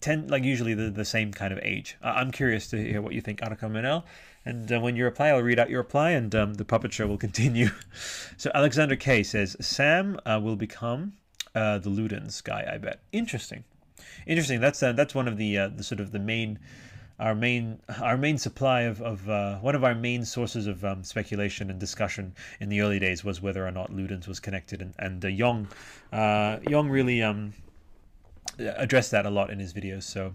tend 0.00 0.30
like 0.30 0.44
usually 0.44 0.74
the, 0.74 0.90
the 0.90 1.04
same 1.04 1.32
kind 1.32 1.52
of 1.52 1.58
age. 1.62 1.96
I'm 2.02 2.30
curious 2.30 2.68
to 2.68 2.76
hear 2.76 3.02
what 3.02 3.14
you 3.14 3.20
think, 3.20 3.40
Annika 3.40 3.70
Manel. 3.70 4.04
And 4.44 4.70
uh, 4.72 4.80
when 4.80 4.96
you 4.96 5.04
reply, 5.04 5.28
I'll 5.28 5.42
read 5.42 5.58
out 5.58 5.70
your 5.70 5.80
reply, 5.82 6.10
and 6.10 6.34
um, 6.34 6.54
the 6.54 6.64
puppet 6.64 6.92
show 6.92 7.06
will 7.06 7.18
continue. 7.18 7.70
so 8.36 8.50
Alexander 8.54 8.96
K 8.96 9.22
says 9.22 9.56
Sam 9.60 10.18
uh, 10.26 10.40
will 10.42 10.56
become 10.56 11.12
uh, 11.54 11.78
the 11.78 11.90
Ludens 11.90 12.42
guy. 12.42 12.68
I 12.72 12.78
bet. 12.78 13.00
Interesting, 13.12 13.64
interesting. 14.26 14.60
That's 14.60 14.82
uh, 14.82 14.92
that's 14.92 15.14
one 15.14 15.28
of 15.28 15.36
the 15.36 15.58
uh, 15.58 15.68
the 15.68 15.84
sort 15.84 16.00
of 16.00 16.12
the 16.12 16.18
main. 16.18 16.58
Our 17.20 17.36
main, 17.36 17.78
our 18.00 18.16
main 18.16 18.36
supply 18.36 18.80
of, 18.80 19.00
of 19.00 19.28
uh, 19.28 19.58
one 19.58 19.76
of 19.76 19.84
our 19.84 19.94
main 19.94 20.24
sources 20.24 20.66
of 20.66 20.84
um, 20.84 21.04
speculation 21.04 21.70
and 21.70 21.78
discussion 21.78 22.34
in 22.58 22.68
the 22.68 22.80
early 22.80 22.98
days 22.98 23.22
was 23.22 23.40
whether 23.40 23.64
or 23.64 23.70
not 23.70 23.92
Ludens 23.92 24.26
was 24.26 24.40
connected, 24.40 24.82
and 24.82 24.94
and 24.98 25.24
uh, 25.24 25.28
Young, 25.28 25.68
Young 26.12 26.88
really 26.88 27.22
um, 27.22 27.52
addressed 28.58 29.10
that 29.10 29.26
a 29.26 29.30
lot 29.30 29.50
in 29.50 29.58
his 29.58 29.72
videos. 29.72 30.04
So 30.04 30.34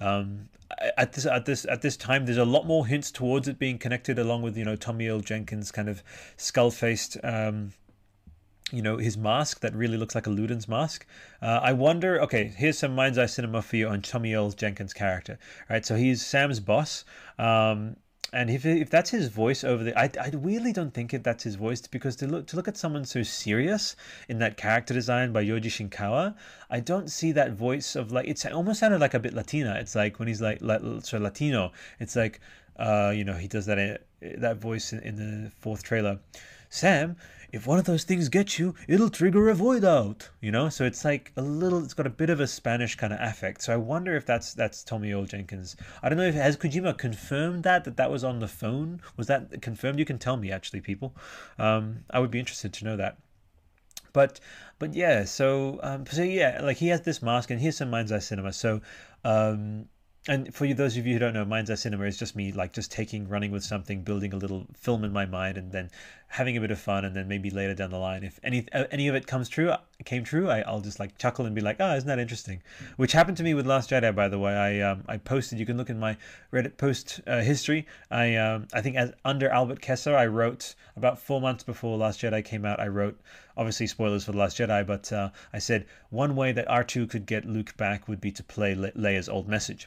um, 0.00 0.48
at 0.96 1.12
this 1.12 1.26
at 1.26 1.44
this 1.44 1.66
at 1.66 1.82
this 1.82 1.96
time, 1.96 2.24
there's 2.24 2.38
a 2.38 2.44
lot 2.44 2.66
more 2.66 2.86
hints 2.86 3.10
towards 3.10 3.48
it 3.48 3.58
being 3.58 3.78
connected, 3.78 4.18
along 4.18 4.42
with 4.42 4.56
you 4.56 4.64
know 4.64 4.76
Tommy 4.76 5.08
Earl 5.08 5.20
Jenkins' 5.20 5.70
kind 5.70 5.88
of 5.88 6.02
skull 6.36 6.70
faced. 6.70 7.16
Um, 7.22 7.72
you 8.72 8.82
know 8.82 8.98
his 8.98 9.16
mask 9.16 9.60
that 9.60 9.74
really 9.74 9.96
looks 9.96 10.14
like 10.14 10.26
a 10.26 10.30
Ludens 10.30 10.68
mask. 10.68 11.06
Uh, 11.42 11.60
I 11.62 11.72
wonder. 11.72 12.20
Okay, 12.22 12.52
here's 12.56 12.78
some 12.78 12.94
mind's 12.94 13.18
eye 13.18 13.26
cinema 13.26 13.62
for 13.62 13.76
you 13.76 13.88
on 13.88 14.00
Tommy 14.00 14.34
Earl 14.34 14.52
Jenkins' 14.52 14.92
character. 14.92 15.38
Right, 15.68 15.84
so 15.84 15.96
he's 15.96 16.24
Sam's 16.24 16.60
boss. 16.60 17.04
Um, 17.38 17.96
and 18.32 18.48
if, 18.48 18.64
if 18.64 18.90
that's 18.90 19.10
his 19.10 19.28
voice 19.28 19.64
over 19.64 19.82
there, 19.82 19.98
I, 19.98 20.10
I 20.20 20.30
really 20.34 20.72
don't 20.72 20.94
think 20.94 21.12
it, 21.12 21.24
that's 21.24 21.42
his 21.42 21.56
voice 21.56 21.80
because 21.86 22.14
to 22.16 22.26
look 22.26 22.46
to 22.48 22.56
look 22.56 22.68
at 22.68 22.76
someone 22.76 23.04
so 23.04 23.22
serious 23.22 23.96
in 24.28 24.38
that 24.38 24.56
character 24.56 24.94
design 24.94 25.32
by 25.32 25.44
Yoji 25.44 25.66
Shinkawa, 25.66 26.36
I 26.70 26.80
don't 26.80 27.10
see 27.10 27.32
that 27.32 27.52
voice 27.52 27.96
of 27.96 28.12
like 28.12 28.28
it's 28.28 28.46
almost 28.46 28.80
sounded 28.80 29.00
like 29.00 29.14
a 29.14 29.18
bit 29.18 29.34
Latina. 29.34 29.76
It's 29.80 29.96
like 29.96 30.18
when 30.18 30.28
he's 30.28 30.40
like 30.40 30.60
so 31.02 31.18
Latino, 31.18 31.72
it's 31.98 32.14
like 32.14 32.40
uh, 32.76 33.12
you 33.14 33.24
know 33.24 33.34
he 33.34 33.48
does 33.48 33.66
that 33.66 33.78
uh, 33.78 33.98
that 34.38 34.58
voice 34.58 34.92
in, 34.92 35.00
in 35.00 35.16
the 35.16 35.50
fourth 35.50 35.82
trailer. 35.82 36.20
Sam, 36.72 37.16
if 37.52 37.66
one 37.66 37.78
of 37.78 37.84
those 37.84 38.04
things 38.04 38.28
gets 38.28 38.58
you, 38.58 38.74
it'll 38.88 39.10
trigger 39.10 39.48
a 39.48 39.54
void 39.54 39.84
out. 39.84 40.28
You 40.40 40.50
know, 40.50 40.68
so 40.68 40.84
it's 40.84 41.04
like 41.04 41.32
a 41.36 41.42
little. 41.42 41.82
It's 41.84 41.94
got 41.94 42.06
a 42.06 42.10
bit 42.10 42.30
of 42.30 42.40
a 42.40 42.46
Spanish 42.46 42.94
kind 42.96 43.12
of 43.12 43.20
affect. 43.20 43.62
So 43.62 43.72
I 43.72 43.76
wonder 43.76 44.16
if 44.16 44.26
that's 44.26 44.54
that's 44.54 44.82
Tommy 44.82 45.12
Earl 45.12 45.24
Jenkins. 45.24 45.76
I 46.02 46.08
don't 46.08 46.18
know 46.18 46.24
if 46.24 46.34
has 46.34 46.56
Kojima 46.56 46.96
confirmed 46.96 47.62
that 47.64 47.84
that 47.84 47.96
that 47.96 48.10
was 48.10 48.24
on 48.24 48.38
the 48.38 48.48
phone. 48.48 49.00
Was 49.16 49.26
that 49.26 49.62
confirmed? 49.62 49.98
You 49.98 50.04
can 50.04 50.18
tell 50.18 50.36
me 50.36 50.50
actually, 50.50 50.80
people. 50.80 51.14
Um, 51.58 52.04
I 52.10 52.20
would 52.20 52.30
be 52.30 52.38
interested 52.38 52.72
to 52.74 52.84
know 52.84 52.96
that. 52.96 53.18
But 54.12 54.40
but 54.78 54.94
yeah, 54.94 55.24
so 55.24 55.78
um, 55.82 56.06
so 56.06 56.22
yeah, 56.22 56.60
like 56.62 56.78
he 56.78 56.88
has 56.88 57.02
this 57.02 57.22
mask, 57.22 57.50
and 57.50 57.60
here's 57.60 57.76
some 57.76 57.90
Mind's 57.90 58.12
Eye 58.12 58.18
Cinema. 58.18 58.52
So 58.52 58.80
um, 59.24 59.86
and 60.28 60.54
for 60.54 60.66
you, 60.66 60.74
those 60.74 60.98
of 60.98 61.06
you 61.06 61.14
who 61.14 61.18
don't 61.18 61.32
know, 61.32 61.46
Mind's 61.46 61.70
Eye 61.70 61.76
Cinema 61.76 62.04
is 62.04 62.18
just 62.18 62.36
me 62.36 62.52
like 62.52 62.74
just 62.74 62.92
taking, 62.92 63.26
running 63.26 63.50
with 63.50 63.64
something, 63.64 64.02
building 64.02 64.34
a 64.34 64.36
little 64.36 64.66
film 64.74 65.02
in 65.02 65.12
my 65.12 65.24
mind, 65.24 65.56
and 65.56 65.72
then 65.72 65.90
having 66.28 66.58
a 66.58 66.60
bit 66.60 66.70
of 66.70 66.78
fun, 66.78 67.06
and 67.06 67.16
then 67.16 67.26
maybe 67.26 67.48
later 67.48 67.74
down 67.74 67.90
the 67.90 67.98
line, 67.98 68.22
if 68.22 68.38
any 68.44 68.66
uh, 68.72 68.84
any 68.90 69.08
of 69.08 69.14
it 69.14 69.26
comes 69.26 69.48
true, 69.48 69.72
came 70.04 70.22
true, 70.22 70.50
I, 70.50 70.70
will 70.70 70.82
just 70.82 71.00
like 71.00 71.16
chuckle 71.16 71.46
and 71.46 71.54
be 71.54 71.62
like, 71.62 71.76
oh, 71.80 71.96
isn't 71.96 72.06
that 72.06 72.18
interesting? 72.18 72.62
Which 72.96 73.12
happened 73.12 73.38
to 73.38 73.42
me 73.42 73.54
with 73.54 73.66
Last 73.66 73.90
Jedi, 73.90 74.14
by 74.14 74.28
the 74.28 74.38
way. 74.38 74.52
I 74.52 74.80
um, 74.80 75.04
I 75.08 75.16
posted. 75.16 75.58
You 75.58 75.64
can 75.64 75.78
look 75.78 75.88
in 75.88 75.98
my 75.98 76.18
Reddit 76.52 76.76
post 76.76 77.20
uh, 77.26 77.40
history. 77.40 77.86
I 78.10 78.36
um, 78.36 78.68
I 78.74 78.82
think 78.82 78.96
as 78.96 79.12
under 79.24 79.48
Albert 79.48 79.80
Chessa, 79.80 80.14
I 80.14 80.26
wrote 80.26 80.74
about 80.96 81.18
four 81.18 81.40
months 81.40 81.64
before 81.64 81.96
Last 81.96 82.20
Jedi 82.20 82.44
came 82.44 82.66
out. 82.66 82.78
I 82.78 82.88
wrote 82.88 83.18
obviously 83.60 83.86
spoilers 83.86 84.24
for 84.24 84.32
the 84.32 84.38
Last 84.38 84.58
Jedi, 84.58 84.84
but 84.84 85.12
uh, 85.12 85.30
I 85.52 85.60
said 85.60 85.86
one 86.08 86.34
way 86.34 86.50
that 86.50 86.68
R 86.68 86.82
two 86.82 87.06
could 87.06 87.26
get 87.26 87.44
Luke 87.44 87.76
back 87.76 88.08
would 88.08 88.20
be 88.20 88.32
to 88.32 88.42
play 88.42 88.74
Le- 88.74 88.90
Leia's 88.92 89.28
old 89.28 89.48
message 89.48 89.86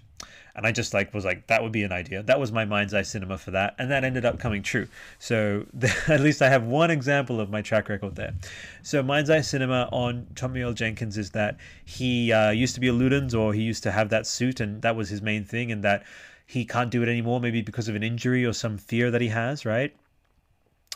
and 0.55 0.67
I 0.67 0.71
just 0.71 0.93
like 0.93 1.13
was 1.13 1.25
like 1.25 1.47
that 1.47 1.63
would 1.63 1.71
be 1.71 1.83
an 1.83 1.91
idea. 1.91 2.21
That 2.23 2.39
was 2.39 2.51
my 2.51 2.65
mind's 2.65 2.93
eye 2.93 3.01
cinema 3.01 3.37
for 3.37 3.51
that, 3.51 3.75
and 3.79 3.89
that 3.89 4.03
ended 4.03 4.25
up 4.25 4.39
coming 4.39 4.61
true. 4.61 4.87
So 5.19 5.65
at 6.07 6.19
least 6.19 6.41
I 6.41 6.49
have 6.49 6.63
one 6.63 6.91
example 6.91 7.39
of 7.39 7.49
my 7.49 7.61
track 7.61 7.89
record 7.89 8.15
there. 8.15 8.33
So 8.83 9.01
mind's 9.01 9.29
eye 9.29 9.41
cinema 9.41 9.89
on 9.91 10.27
Tommy 10.35 10.61
Earl 10.61 10.73
Jenkins 10.73 11.17
is 11.17 11.31
that 11.31 11.57
he 11.83 12.31
uh, 12.31 12.51
used 12.51 12.75
to 12.75 12.81
be 12.81 12.87
a 12.87 12.93
Ludens, 12.93 13.37
or 13.37 13.53
he 13.53 13.61
used 13.61 13.83
to 13.83 13.91
have 13.91 14.09
that 14.09 14.27
suit, 14.27 14.59
and 14.59 14.81
that 14.83 14.95
was 14.95 15.09
his 15.09 15.21
main 15.21 15.43
thing, 15.43 15.71
and 15.71 15.83
that 15.83 16.03
he 16.45 16.65
can't 16.65 16.91
do 16.91 17.01
it 17.01 17.09
anymore, 17.09 17.39
maybe 17.39 17.61
because 17.61 17.87
of 17.87 17.95
an 17.95 18.03
injury 18.03 18.45
or 18.45 18.53
some 18.53 18.77
fear 18.77 19.09
that 19.09 19.21
he 19.21 19.29
has, 19.29 19.65
right? 19.65 19.95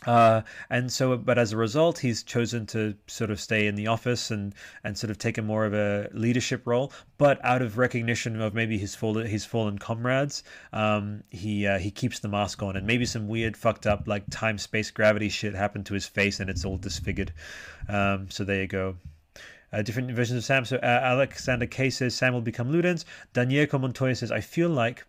Uh, 0.05 0.41
and 0.69 0.91
so, 0.91 1.17
but 1.17 1.37
as 1.37 1.51
a 1.51 1.57
result, 1.57 1.97
he's 1.97 2.21
chosen 2.21 2.65
to 2.67 2.95
sort 3.07 3.31
of 3.31 3.39
stay 3.39 3.65
in 3.65 3.75
the 3.75 3.87
office 3.87 4.29
and, 4.29 4.53
and 4.83 4.97
sort 4.97 5.09
of 5.09 5.17
take 5.17 5.37
a 5.37 5.41
more 5.41 5.65
of 5.65 5.73
a 5.73 6.07
leadership 6.13 6.61
role. 6.65 6.93
But 7.17 7.43
out 7.43 7.61
of 7.61 7.77
recognition 7.77 8.39
of 8.39 8.53
maybe 8.53 8.77
his 8.77 8.93
fallen 8.93 9.25
his 9.25 9.43
fallen 9.43 9.79
comrades, 9.79 10.43
um, 10.71 11.23
he 11.29 11.65
uh, 11.65 11.79
he 11.79 11.89
keeps 11.89 12.19
the 12.19 12.27
mask 12.27 12.61
on, 12.61 12.77
and 12.77 12.85
maybe 12.85 13.05
some 13.05 13.27
weird 13.27 13.57
fucked 13.57 13.87
up 13.87 14.07
like 14.07 14.23
time 14.29 14.59
space 14.59 14.91
gravity 14.91 15.29
shit 15.29 15.55
happened 15.55 15.87
to 15.87 15.95
his 15.95 16.05
face, 16.05 16.39
and 16.39 16.49
it's 16.49 16.63
all 16.63 16.77
disfigured. 16.77 17.33
Um, 17.89 18.29
so 18.29 18.43
there 18.43 18.61
you 18.61 18.67
go. 18.67 18.97
Uh, 19.73 19.81
different 19.81 20.11
versions 20.11 20.37
of 20.37 20.45
Sam. 20.45 20.63
So 20.63 20.77
uh, 20.77 20.85
Alexander 20.85 21.65
K 21.65 21.89
says 21.89 22.15
Sam 22.15 22.33
will 22.33 22.41
become 22.41 22.71
Ludens. 22.71 23.03
Daniel 23.33 23.79
Montoya 23.79 24.15
says 24.15 24.31
I 24.31 24.41
feel 24.41 24.69
like 24.69 25.05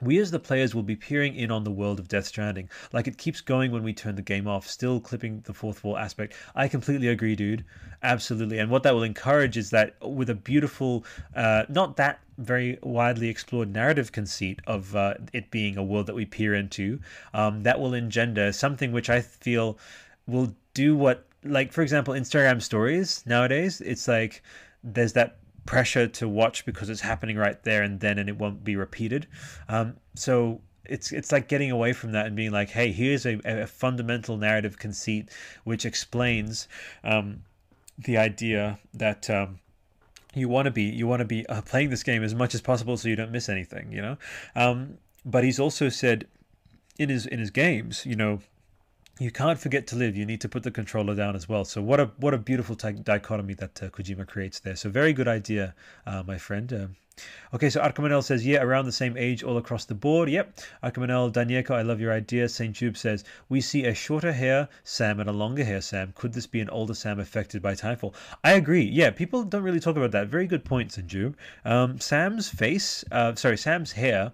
we 0.00 0.18
as 0.18 0.30
the 0.30 0.38
players 0.38 0.74
will 0.74 0.82
be 0.82 0.96
peering 0.96 1.34
in 1.34 1.50
on 1.50 1.64
the 1.64 1.70
world 1.70 1.98
of 1.98 2.08
Death 2.08 2.26
Stranding. 2.26 2.68
Like 2.92 3.06
it 3.06 3.18
keeps 3.18 3.40
going 3.40 3.70
when 3.70 3.82
we 3.82 3.92
turn 3.92 4.14
the 4.16 4.22
game 4.22 4.46
off, 4.46 4.66
still 4.66 5.00
clipping 5.00 5.42
the 5.44 5.54
fourth 5.54 5.84
wall 5.84 5.96
aspect. 5.96 6.34
I 6.54 6.68
completely 6.68 7.08
agree, 7.08 7.36
dude. 7.36 7.64
Absolutely. 8.02 8.58
And 8.58 8.70
what 8.70 8.82
that 8.84 8.94
will 8.94 9.02
encourage 9.02 9.56
is 9.56 9.70
that 9.70 9.94
with 10.00 10.30
a 10.30 10.34
beautiful, 10.34 11.04
uh, 11.34 11.64
not 11.68 11.96
that 11.96 12.20
very 12.38 12.78
widely 12.82 13.28
explored 13.28 13.72
narrative 13.72 14.12
conceit 14.12 14.60
of 14.66 14.96
uh, 14.96 15.14
it 15.32 15.50
being 15.50 15.76
a 15.76 15.82
world 15.82 16.06
that 16.06 16.14
we 16.14 16.24
peer 16.24 16.54
into, 16.54 16.98
um, 17.34 17.62
that 17.62 17.78
will 17.78 17.94
engender 17.94 18.52
something 18.52 18.92
which 18.92 19.10
I 19.10 19.20
feel 19.20 19.78
will 20.26 20.54
do 20.74 20.96
what, 20.96 21.26
like, 21.44 21.72
for 21.72 21.82
example, 21.82 22.14
Instagram 22.14 22.62
stories 22.62 23.22
nowadays, 23.26 23.80
it's 23.80 24.08
like 24.08 24.42
there's 24.82 25.12
that 25.12 25.36
pressure 25.66 26.06
to 26.06 26.28
watch 26.28 26.64
because 26.64 26.88
it's 26.88 27.00
happening 27.00 27.36
right 27.36 27.62
there 27.64 27.82
and 27.82 28.00
then 28.00 28.18
and 28.18 28.28
it 28.28 28.38
won't 28.38 28.64
be 28.64 28.76
repeated. 28.76 29.26
Um, 29.68 29.96
so 30.14 30.60
it's 30.84 31.12
it's 31.12 31.30
like 31.30 31.48
getting 31.48 31.70
away 31.70 31.92
from 31.92 32.12
that 32.12 32.26
and 32.26 32.34
being 32.34 32.50
like 32.50 32.70
hey 32.70 32.90
here's 32.90 33.24
a, 33.24 33.40
a 33.44 33.66
fundamental 33.66 34.36
narrative 34.36 34.78
conceit 34.78 35.30
which 35.64 35.86
explains 35.86 36.68
um, 37.04 37.42
the 37.98 38.16
idea 38.16 38.78
that 38.94 39.30
um, 39.30 39.60
you 40.34 40.48
want 40.48 40.66
to 40.66 40.70
be 40.70 40.82
you 40.82 41.06
want 41.06 41.20
to 41.20 41.24
be 41.24 41.46
uh, 41.46 41.62
playing 41.62 41.90
this 41.90 42.02
game 42.02 42.22
as 42.22 42.34
much 42.34 42.54
as 42.54 42.60
possible 42.60 42.96
so 42.96 43.08
you 43.08 43.16
don't 43.16 43.30
miss 43.30 43.48
anything 43.48 43.92
you 43.92 44.02
know? 44.02 44.16
Um, 44.56 44.98
but 45.24 45.44
he's 45.44 45.60
also 45.60 45.88
said 45.88 46.26
in 46.98 47.08
his 47.08 47.26
in 47.26 47.38
his 47.38 47.50
games 47.50 48.04
you 48.04 48.16
know 48.16 48.40
you 49.20 49.30
can't 49.30 49.58
forget 49.58 49.86
to 49.88 49.96
live. 49.96 50.16
You 50.16 50.24
need 50.24 50.40
to 50.40 50.48
put 50.48 50.62
the 50.62 50.70
controller 50.70 51.14
down 51.14 51.36
as 51.36 51.46
well. 51.46 51.66
So 51.66 51.82
what 51.82 52.00
a 52.00 52.06
what 52.16 52.32
a 52.32 52.38
beautiful 52.38 52.74
t- 52.74 52.92
dichotomy 52.92 53.52
that 53.54 53.82
uh, 53.82 53.90
Kojima 53.90 54.26
creates 54.26 54.60
there. 54.60 54.76
So 54.76 54.88
very 54.88 55.12
good 55.12 55.28
idea, 55.28 55.74
uh, 56.06 56.22
my 56.26 56.38
friend. 56.38 56.72
Um, 56.72 56.96
okay, 57.52 57.68
so 57.68 57.82
Arkamanel 57.82 58.24
says, 58.24 58.46
yeah, 58.46 58.62
around 58.62 58.86
the 58.86 58.92
same 58.92 59.18
age 59.18 59.42
all 59.42 59.58
across 59.58 59.84
the 59.84 59.94
board. 59.94 60.30
Yep. 60.30 60.60
Arkamanel 60.82 61.30
Danieko, 61.30 61.72
I 61.72 61.82
love 61.82 62.00
your 62.00 62.14
idea. 62.14 62.48
St. 62.48 62.74
Jiub 62.74 62.96
says, 62.96 63.24
we 63.50 63.60
see 63.60 63.84
a 63.84 63.94
shorter 63.94 64.32
hair 64.32 64.70
Sam 64.84 65.20
and 65.20 65.28
a 65.28 65.34
longer 65.34 65.64
hair 65.64 65.82
Sam. 65.82 66.14
Could 66.16 66.32
this 66.32 66.46
be 66.46 66.60
an 66.60 66.70
older 66.70 66.94
Sam 66.94 67.20
affected 67.20 67.60
by 67.60 67.74
Timefall? 67.74 68.14
I 68.42 68.52
agree. 68.52 68.84
Yeah, 68.84 69.10
people 69.10 69.44
don't 69.44 69.62
really 69.62 69.80
talk 69.80 69.96
about 69.96 70.12
that. 70.12 70.28
Very 70.28 70.46
good 70.46 70.64
point, 70.64 70.92
St. 70.92 71.36
Um, 71.66 72.00
Sam's 72.00 72.48
face, 72.48 73.04
uh, 73.12 73.34
sorry, 73.34 73.58
Sam's 73.58 73.92
hair 73.92 74.32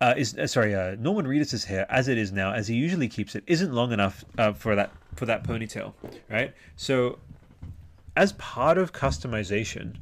uh, 0.00 0.14
is 0.16 0.36
uh, 0.36 0.46
sorry, 0.46 0.74
uh, 0.74 0.96
Norman 0.98 1.26
Reedus' 1.26 1.64
hair, 1.64 1.86
as 1.88 2.08
it 2.08 2.18
is 2.18 2.32
now, 2.32 2.52
as 2.52 2.68
he 2.68 2.74
usually 2.74 3.08
keeps 3.08 3.34
it, 3.34 3.44
isn't 3.46 3.72
long 3.72 3.92
enough 3.92 4.24
uh, 4.38 4.52
for 4.52 4.74
that 4.76 4.92
for 5.14 5.26
that 5.26 5.44
ponytail, 5.44 5.94
right? 6.30 6.54
So, 6.76 7.18
as 8.14 8.32
part 8.32 8.76
of 8.76 8.92
customization, 8.92 9.96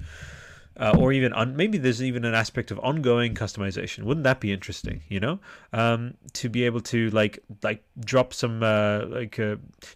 uh, 0.76 0.96
or 0.98 1.12
even 1.12 1.32
maybe 1.54 1.78
there's 1.78 2.02
even 2.02 2.24
an 2.24 2.34
aspect 2.34 2.72
of 2.72 2.80
ongoing 2.80 3.34
customization. 3.34 4.02
Wouldn't 4.02 4.24
that 4.24 4.40
be 4.40 4.52
interesting? 4.52 5.00
You 5.08 5.20
know, 5.20 5.38
um, 5.72 6.14
to 6.32 6.48
be 6.48 6.64
able 6.64 6.80
to 6.80 7.10
like 7.10 7.38
like 7.62 7.84
drop 8.00 8.34
some 8.34 8.64
uh, 8.64 9.06
like 9.06 9.38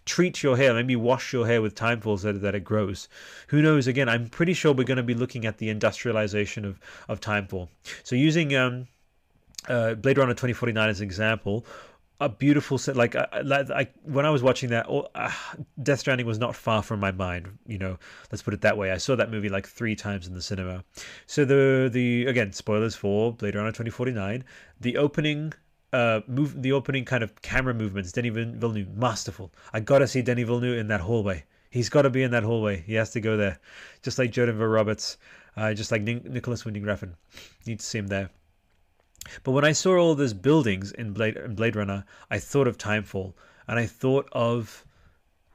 treat 0.05 0.41
your 0.41 0.55
hair, 0.55 0.73
maybe 0.73 0.95
wash 0.95 1.33
your 1.33 1.45
hair 1.45 1.61
with 1.61 1.75
timefalls 1.75 2.21
that 2.21 2.41
that 2.41 2.55
it 2.55 2.63
grows. 2.63 3.09
Who 3.49 3.61
knows? 3.61 3.87
Again, 3.87 4.07
I'm 4.07 4.29
pretty 4.29 4.53
sure 4.53 4.71
we're 4.71 4.85
going 4.85 4.95
to 4.95 5.03
be 5.03 5.13
looking 5.13 5.45
at 5.45 5.57
the 5.57 5.67
industrialization 5.67 6.63
of 6.63 6.79
of 7.09 7.19
timefall. 7.19 7.67
So 8.03 8.15
using 8.15 8.55
um, 8.55 8.87
uh, 9.67 9.95
Blade 9.95 10.17
Runner 10.17 10.33
2049 10.33 10.89
as 10.89 11.01
an 11.01 11.05
example, 11.05 11.65
a 12.19 12.29
beautiful 12.29 12.77
set. 12.77 12.95
Like, 12.95 13.15
I, 13.15 13.27
I, 13.33 13.87
when 14.03 14.25
I 14.25 14.29
was 14.29 14.43
watching 14.43 14.69
that, 14.69 14.87
oh, 14.89 15.07
uh, 15.15 15.31
Death 15.81 15.99
Stranding 15.99 16.25
was 16.25 16.37
not 16.37 16.55
far 16.55 16.83
from 16.83 16.99
my 16.99 17.11
mind. 17.11 17.57
You 17.65 17.77
know, 17.77 17.97
let's 18.31 18.41
put 18.41 18.53
it 18.53 18.61
that 18.61 18.77
way. 18.77 18.91
I 18.91 18.97
saw 18.97 19.15
that 19.15 19.31
movie 19.31 19.49
like 19.49 19.67
three 19.67 19.95
times 19.95 20.27
in 20.27 20.33
the 20.33 20.41
cinema. 20.41 20.83
So 21.27 21.45
the 21.45 21.89
the 21.91 22.25
again 22.25 22.51
spoilers 22.53 22.95
for 22.95 23.33
Blade 23.33 23.55
Runner 23.55 23.69
2049. 23.69 24.43
The 24.79 24.97
opening 24.97 25.53
uh 25.91 26.21
move 26.27 26.61
the 26.61 26.71
opening 26.71 27.03
kind 27.03 27.23
of 27.23 27.41
camera 27.41 27.73
movements 27.73 28.11
Denis 28.11 28.31
Villeneuve 28.31 28.95
masterful 28.95 29.51
I 29.73 29.79
gotta 29.79 30.07
see 30.07 30.21
Denis 30.21 30.45
Villeneuve 30.45 30.77
in 30.77 30.87
that 30.89 31.01
hallway 31.01 31.45
he's 31.71 31.89
got 31.89 32.03
to 32.03 32.09
be 32.09 32.21
in 32.21 32.29
that 32.31 32.43
hallway 32.43 32.83
he 32.85 32.93
has 32.93 33.09
to 33.11 33.21
go 33.21 33.37
there 33.37 33.59
just 34.03 34.19
like 34.19 34.31
Jordan 34.31 34.57
Roberts 34.57 35.17
uh, 35.57 35.73
just 35.73 35.91
like 35.91 36.03
Nicolas 36.03 36.63
Winding 36.63 36.83
Refn 36.83 37.13
need 37.65 37.79
to 37.79 37.85
see 37.85 37.97
him 37.97 38.07
there 38.07 38.29
but 39.43 39.51
when 39.51 39.65
I 39.65 39.71
saw 39.71 39.97
all 39.97 40.15
those 40.15 40.33
buildings 40.33 40.91
in 40.91 41.13
Blade, 41.13 41.37
in 41.37 41.55
Blade 41.55 41.75
Runner, 41.75 42.05
I 42.29 42.39
thought 42.39 42.67
of 42.67 42.77
Timefall, 42.77 43.33
and 43.67 43.79
I 43.79 43.85
thought 43.85 44.27
of 44.31 44.85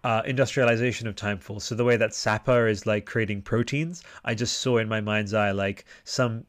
uh, 0.04 0.22
industrialization 0.26 1.08
of 1.08 1.16
Timefall. 1.16 1.62
So 1.62 1.74
the 1.74 1.84
way 1.84 1.96
that 1.96 2.14
Sapper 2.14 2.68
is 2.68 2.86
like 2.86 3.06
creating 3.06 3.42
proteins, 3.42 4.02
I 4.24 4.34
just 4.34 4.58
saw 4.58 4.76
in 4.78 4.88
my 4.88 5.00
mind's 5.00 5.32
eye 5.32 5.50
like 5.50 5.86
some 6.04 6.44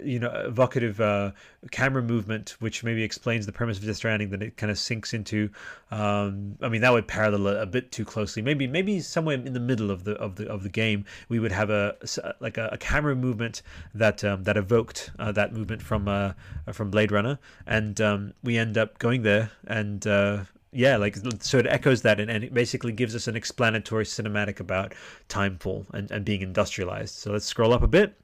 you 0.00 0.18
know 0.18 0.30
evocative 0.46 1.00
uh, 1.00 1.32
camera 1.70 2.02
movement, 2.02 2.56
which 2.60 2.84
maybe 2.84 3.02
explains 3.02 3.46
the 3.46 3.52
premise 3.52 3.78
of 3.78 3.84
Death 3.84 3.96
Stranding. 3.96 4.30
That 4.30 4.42
it 4.42 4.56
kind 4.56 4.70
of 4.70 4.78
sinks 4.78 5.14
into. 5.14 5.50
Um, 5.90 6.56
I 6.62 6.68
mean, 6.68 6.80
that 6.82 6.92
would 6.92 7.08
parallel 7.08 7.46
a, 7.46 7.62
a, 7.62 7.66
bit 7.66 7.92
too 7.92 8.04
closely. 8.04 8.42
Maybe 8.42 8.66
maybe 8.66 9.00
somewhere 9.00 9.36
in 9.36 9.52
the 9.52 9.60
middle 9.60 9.90
of 9.90 10.04
the 10.04 10.12
of 10.12 10.36
the 10.36 10.48
of 10.48 10.62
the 10.62 10.68
game, 10.68 11.04
we 11.28 11.38
would 11.38 11.52
have 11.52 11.70
a 11.70 11.96
like 12.40 12.58
a, 12.58 12.68
a 12.72 12.78
camera 12.78 13.16
movement 13.16 13.62
that 13.94 14.24
um, 14.24 14.44
that 14.44 14.56
evoked 14.56 15.10
uh, 15.18 15.32
that 15.32 15.52
movement 15.52 15.82
from 15.82 16.08
uh, 16.08 16.32
from 16.72 16.90
Blade 16.90 17.12
Runner, 17.12 17.38
and 17.66 18.00
um, 18.00 18.34
we 18.42 18.56
end 18.58 18.78
up 18.78 18.98
going 18.98 19.22
there 19.22 19.50
and. 19.66 20.06
Uh, 20.06 20.44
yeah, 20.70 20.96
like 20.96 21.16
so 21.40 21.58
it 21.58 21.66
echoes 21.66 22.02
that 22.02 22.20
and, 22.20 22.30
and 22.30 22.44
it 22.44 22.52
basically 22.52 22.92
gives 22.92 23.14
us 23.14 23.26
an 23.26 23.36
explanatory 23.36 24.04
cinematic 24.04 24.60
about 24.60 24.94
timefall 25.28 25.86
and, 25.94 26.10
and 26.10 26.24
being 26.24 26.42
industrialized. 26.42 27.14
So 27.14 27.32
let's 27.32 27.46
scroll 27.46 27.72
up 27.72 27.82
a 27.82 27.88
bit. 27.88 28.14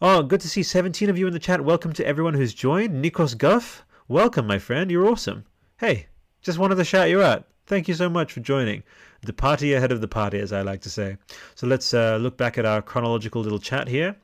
Oh, 0.00 0.22
good 0.22 0.40
to 0.42 0.48
see 0.48 0.62
17 0.62 1.10
of 1.10 1.18
you 1.18 1.26
in 1.26 1.32
the 1.32 1.40
chat. 1.40 1.64
Welcome 1.64 1.92
to 1.94 2.06
everyone 2.06 2.34
who's 2.34 2.54
joined. 2.54 3.04
Nikos 3.04 3.36
Guff, 3.36 3.84
welcome, 4.06 4.46
my 4.46 4.56
friend. 4.56 4.92
You're 4.92 5.08
awesome. 5.08 5.44
Hey, 5.78 6.06
just 6.40 6.56
wanted 6.56 6.76
to 6.76 6.84
shout 6.84 7.08
you 7.08 7.20
out. 7.20 7.46
Thank 7.66 7.88
you 7.88 7.94
so 7.94 8.08
much 8.08 8.32
for 8.32 8.38
joining. 8.38 8.84
The 9.22 9.32
party 9.32 9.74
ahead 9.74 9.90
of 9.90 10.00
the 10.00 10.06
party, 10.06 10.38
as 10.38 10.52
I 10.52 10.62
like 10.62 10.82
to 10.82 10.90
say. 10.90 11.16
So 11.56 11.66
let's 11.66 11.92
uh, 11.92 12.16
look 12.20 12.36
back 12.36 12.58
at 12.58 12.64
our 12.64 12.80
chronological 12.80 13.42
little 13.42 13.58
chat 13.58 13.88
here. 13.88 14.14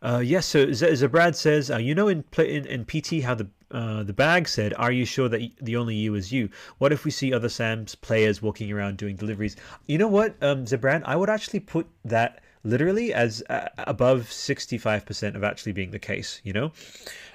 Uh, 0.00 0.22
yes, 0.24 0.46
so 0.46 0.72
Z- 0.72 0.86
Zabrad 0.86 1.34
says, 1.34 1.70
uh, 1.70 1.76
you 1.76 1.94
know 1.94 2.08
in, 2.08 2.24
in, 2.38 2.64
in 2.64 2.84
PT 2.86 3.22
how 3.22 3.34
the 3.34 3.48
uh, 3.70 4.02
the 4.02 4.14
bag 4.14 4.48
said, 4.48 4.72
"Are 4.78 4.92
you 4.92 5.04
sure 5.04 5.28
that 5.28 5.42
the 5.60 5.76
only 5.76 5.94
you 5.94 6.14
is 6.14 6.32
you? 6.32 6.48
What 6.78 6.90
if 6.90 7.04
we 7.04 7.10
see 7.10 7.34
other 7.34 7.50
Sam's 7.50 7.94
players 7.94 8.40
walking 8.40 8.72
around 8.72 8.96
doing 8.96 9.16
deliveries?" 9.16 9.56
You 9.84 9.98
know 9.98 10.08
what, 10.08 10.42
um, 10.42 10.64
I 11.04 11.16
would 11.16 11.28
actually 11.28 11.60
put 11.60 11.86
that 12.06 12.40
literally 12.68 13.12
as 13.12 13.42
uh, 13.48 13.68
above 13.78 14.22
65% 14.22 15.34
of 15.34 15.44
actually 15.44 15.72
being 15.72 15.90
the 15.90 15.98
case, 15.98 16.40
you 16.44 16.52
know? 16.52 16.72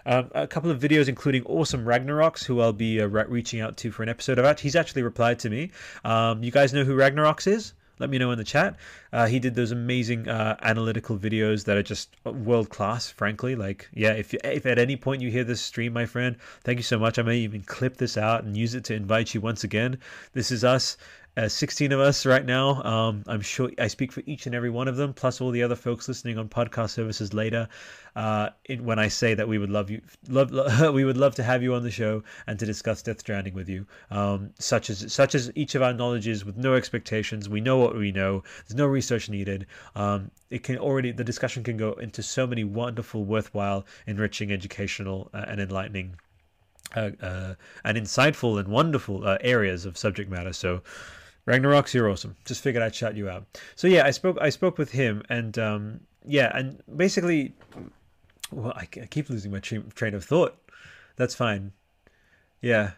Um, 0.06 0.30
a 0.34 0.48
couple 0.48 0.70
of 0.70 0.80
videos, 0.80 1.08
including 1.08 1.44
Awesome 1.46 1.86
Ragnaroks, 1.86 2.44
who 2.44 2.60
I'll 2.60 2.74
be 2.74 3.02
uh, 3.02 3.08
re- 3.08 3.26
reaching 3.28 3.62
out 3.62 3.78
to 3.78 3.92
for 3.92 4.04
an 4.04 4.10
episode 4.10 4.40
of. 4.40 4.60
He's 4.60 4.76
actually 4.76 5.04
replied 5.04 5.40
to 5.40 5.50
me. 5.50 5.72
Um, 6.04 6.44
you 6.44 6.52
guys 6.52 6.74
know 6.74 6.84
who 6.84 6.96
Ragnaroks 6.96 7.48
is? 7.48 7.74
Let 8.00 8.10
me 8.10 8.18
know 8.18 8.32
in 8.32 8.38
the 8.38 8.44
chat. 8.44 8.76
Uh, 9.14 9.28
he 9.28 9.40
did 9.40 9.54
those 9.54 9.72
amazing 9.72 10.28
uh, 10.28 10.58
analytical 10.64 11.18
videos 11.18 11.66
that 11.66 11.78
are 11.78 11.84
just 11.84 12.10
world 12.26 12.70
class. 12.70 13.10
Frankly, 13.10 13.56
like 13.56 13.88
yeah, 13.94 14.14
if 14.14 14.34
you, 14.34 14.40
if 14.44 14.66
at 14.66 14.80
any 14.80 14.96
point 14.96 15.22
you 15.22 15.30
hear 15.30 15.44
this 15.44 15.62
stream, 15.62 15.94
my 15.94 16.06
friend, 16.06 16.36
thank 16.64 16.80
you 16.80 16.84
so 16.84 16.98
much. 16.98 17.20
I 17.20 17.22
may 17.22 17.38
even 17.38 17.62
clip 17.62 17.98
this 17.98 18.18
out 18.18 18.44
and 18.44 18.58
use 18.58 18.74
it 18.74 18.84
to 18.86 18.96
invite 18.96 19.34
you 19.36 19.42
once 19.42 19.64
again. 19.64 20.00
This 20.34 20.52
is 20.52 20.64
us 20.64 20.98
uh, 21.36 21.48
16 21.48 21.92
of 21.92 22.00
us 22.00 22.26
right 22.26 22.46
now. 22.46 22.82
Um, 22.84 23.24
I'm 23.28 23.42
sure 23.42 23.72
I 23.80 23.88
speak 23.88 24.12
for 24.12 24.22
each 24.26 24.46
and 24.46 24.54
every 24.54 24.70
one 24.70 24.88
of 24.88 24.98
them, 24.98 25.14
plus 25.14 25.42
all 25.42 25.50
the 25.50 25.64
other 25.64 25.76
folks 25.76 26.08
listening 26.08 26.38
on 26.38 26.48
podcast 26.48 26.92
services 26.92 27.34
later. 27.34 27.68
Uh, 28.16 28.50
when 28.80 29.00
I 29.00 29.08
say 29.08 29.34
that 29.34 29.48
we 29.48 29.58
would 29.58 29.72
love 29.72 29.90
you, 29.90 30.02
love, 30.30 30.52
we 30.94 31.04
would 31.04 31.18
love 31.18 31.34
to 31.36 31.44
have 31.44 31.64
you 31.64 31.74
on 31.74 31.82
the 31.82 31.90
show 31.90 32.24
and 32.46 32.60
to 32.60 32.66
discuss 32.66 33.02
Death 33.02 33.20
Stranding 33.22 33.56
with 33.56 33.68
you. 33.68 33.88
Um, 34.12 34.52
such 34.60 34.92
as 34.92 35.12
such 35.12 35.34
as 35.34 35.52
each 35.56 35.74
of 35.74 35.82
our 35.82 35.94
knowledge 35.94 36.28
is, 36.28 36.46
with 36.46 36.58
no 36.58 36.76
expectations. 36.76 37.50
We 37.50 37.62
know 37.62 37.78
what 37.78 37.96
we 37.96 38.12
know. 38.12 38.44
There's 38.68 38.78
no 38.78 38.86
research 38.86 39.30
needed. 39.30 39.66
Um, 39.96 40.30
it 40.52 40.62
can 40.62 40.78
already 40.78 41.12
the 41.12 41.24
discussion 41.24 41.64
can 41.64 41.78
go 41.78 41.94
into 41.94 42.22
so 42.22 42.46
many 42.46 42.64
wonderful, 42.64 43.26
worthwhile, 43.26 43.86
enriching, 44.06 44.52
educational, 44.52 45.32
uh, 45.34 45.46
and 45.48 45.60
enlightening. 45.60 46.16
Uh, 46.96 47.10
uh, 47.24 47.56
and 47.84 47.98
insightful 47.98 48.60
and 48.60 48.68
wonderful 48.68 49.28
uh, 49.28 49.40
areas 49.42 49.84
of 49.84 49.98
subject 49.98 50.30
matter. 50.30 50.54
So, 50.54 50.84
Ragnaroks, 51.48 51.94
you're 51.94 52.10
awesome. 52.10 52.36
Just 52.46 52.62
figured 52.62 52.84
I'd 52.84 52.96
shout 52.96 53.16
you 53.16 53.30
out. 53.30 53.46
So 53.76 53.88
yeah, 53.88 54.06
I 54.06 54.12
spoke 54.12 54.38
I 54.39 54.50
spoke 54.50 54.78
with 54.78 54.91
him, 54.91 55.24
and 55.30 55.58
um, 55.60 56.00
yeah, 56.26 56.56
and 56.58 56.82
basically, 56.96 57.54
well, 58.52 58.74
I, 58.76 58.88
I 59.02 59.06
keep 59.08 59.30
losing 59.30 59.52
my 59.52 59.60
train, 59.60 59.89
train 59.96 60.14
of 60.14 60.24
thought. 60.24 60.58
That's 61.18 61.36
fine. 61.36 61.74
Yeah. 62.62 62.91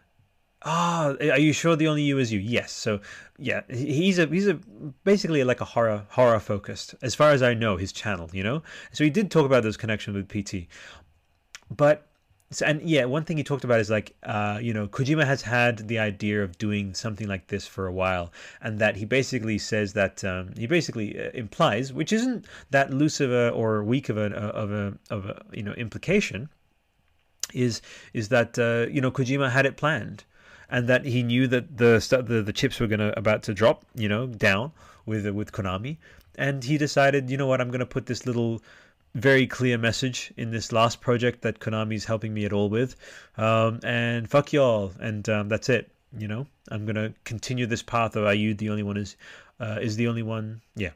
Ah, 0.67 1.13
are 1.19 1.39
you 1.39 1.53
sure 1.53 1.75
the 1.75 1.87
only 1.87 2.03
you 2.03 2.17
is 2.17 2.31
you? 2.31 2.39
Yes. 2.39 2.71
So 2.71 2.99
yeah, 3.37 3.61
he's 3.69 4.19
a 4.19 4.27
he's 4.27 4.47
a 4.47 4.55
basically 5.03 5.43
like 5.43 5.61
a 5.61 5.65
horror 5.65 6.05
horror 6.09 6.39
focused, 6.39 6.95
as 7.01 7.15
far 7.15 7.31
as 7.31 7.41
I 7.41 7.55
know, 7.55 7.77
his 7.77 7.91
channel. 7.91 8.29
You 8.31 8.43
know, 8.43 8.63
so 8.91 9.03
he 9.03 9.09
did 9.09 9.31
talk 9.31 9.45
about 9.45 9.63
those 9.63 9.77
connections 9.77 10.15
with 10.15 10.29
PT, 10.29 10.67
but 11.75 12.07
so, 12.51 12.65
and 12.65 12.81
yeah, 12.87 13.05
one 13.05 13.23
thing 13.23 13.37
he 13.37 13.43
talked 13.43 13.63
about 13.63 13.79
is 13.79 13.89
like, 13.89 14.15
uh, 14.23 14.59
you 14.61 14.73
know, 14.73 14.87
Kojima 14.87 15.25
has 15.25 15.41
had 15.41 15.87
the 15.87 15.97
idea 15.97 16.43
of 16.43 16.57
doing 16.57 16.93
something 16.93 17.27
like 17.27 17.47
this 17.47 17.65
for 17.65 17.87
a 17.87 17.91
while, 17.91 18.31
and 18.61 18.77
that 18.79 18.95
he 18.95 19.05
basically 19.05 19.57
says 19.57 19.93
that 19.93 20.23
um, 20.23 20.53
he 20.55 20.67
basically 20.67 21.19
uh, 21.19 21.31
implies, 21.33 21.91
which 21.91 22.13
isn't 22.13 22.45
that 22.69 22.93
loose 22.93 23.19
of 23.19 23.31
a 23.31 23.49
or 23.49 23.83
weak 23.83 24.09
of 24.09 24.17
a 24.17 24.27
of 24.35 24.71
a 24.71 24.93
of 25.09 25.25
a 25.25 25.41
you 25.53 25.63
know 25.63 25.73
implication, 25.73 26.49
is 27.53 27.81
is 28.13 28.29
that 28.29 28.59
uh, 28.59 28.91
you 28.91 29.01
know 29.01 29.11
Kojima 29.11 29.49
had 29.49 29.65
it 29.65 29.75
planned, 29.75 30.23
and 30.69 30.87
that 30.87 31.03
he 31.03 31.23
knew 31.23 31.47
that 31.47 31.77
the 31.77 32.23
the, 32.27 32.43
the 32.43 32.53
chips 32.53 32.79
were 32.79 32.87
gonna 32.87 33.11
about 33.17 33.41
to 33.43 33.55
drop, 33.55 33.85
you 33.95 34.07
know, 34.07 34.27
down 34.27 34.71
with 35.07 35.27
with 35.27 35.51
Konami, 35.51 35.97
and 36.35 36.63
he 36.63 36.77
decided, 36.77 37.29
you 37.31 37.37
know 37.37 37.47
what, 37.47 37.59
I'm 37.59 37.71
gonna 37.71 37.87
put 37.87 38.05
this 38.05 38.27
little 38.27 38.61
very 39.15 39.47
clear 39.47 39.77
message 39.77 40.33
in 40.35 40.51
this 40.51 40.71
last 40.71 40.99
project 40.99 41.41
that 41.41 41.59
Konami's 41.59 42.05
helping 42.05 42.33
me 42.33 42.45
at 42.45 42.53
all 42.53 42.69
with. 42.69 42.95
Um, 43.37 43.79
and 43.83 44.29
fuck 44.29 44.51
y'all. 44.53 44.91
And 44.99 45.27
um, 45.29 45.49
that's 45.49 45.69
it. 45.69 45.89
You 46.17 46.27
know, 46.27 46.47
I'm 46.69 46.85
gonna 46.85 47.13
continue 47.23 47.65
this 47.65 47.81
path 47.81 48.15
of 48.15 48.25
are 48.25 48.33
you 48.33 48.53
the 48.53 48.69
only 48.69 48.83
one 48.83 48.97
is 48.97 49.15
uh, 49.59 49.79
is 49.81 49.95
the 49.95 50.07
only 50.07 50.23
one? 50.23 50.61
Yeah. 50.75 50.91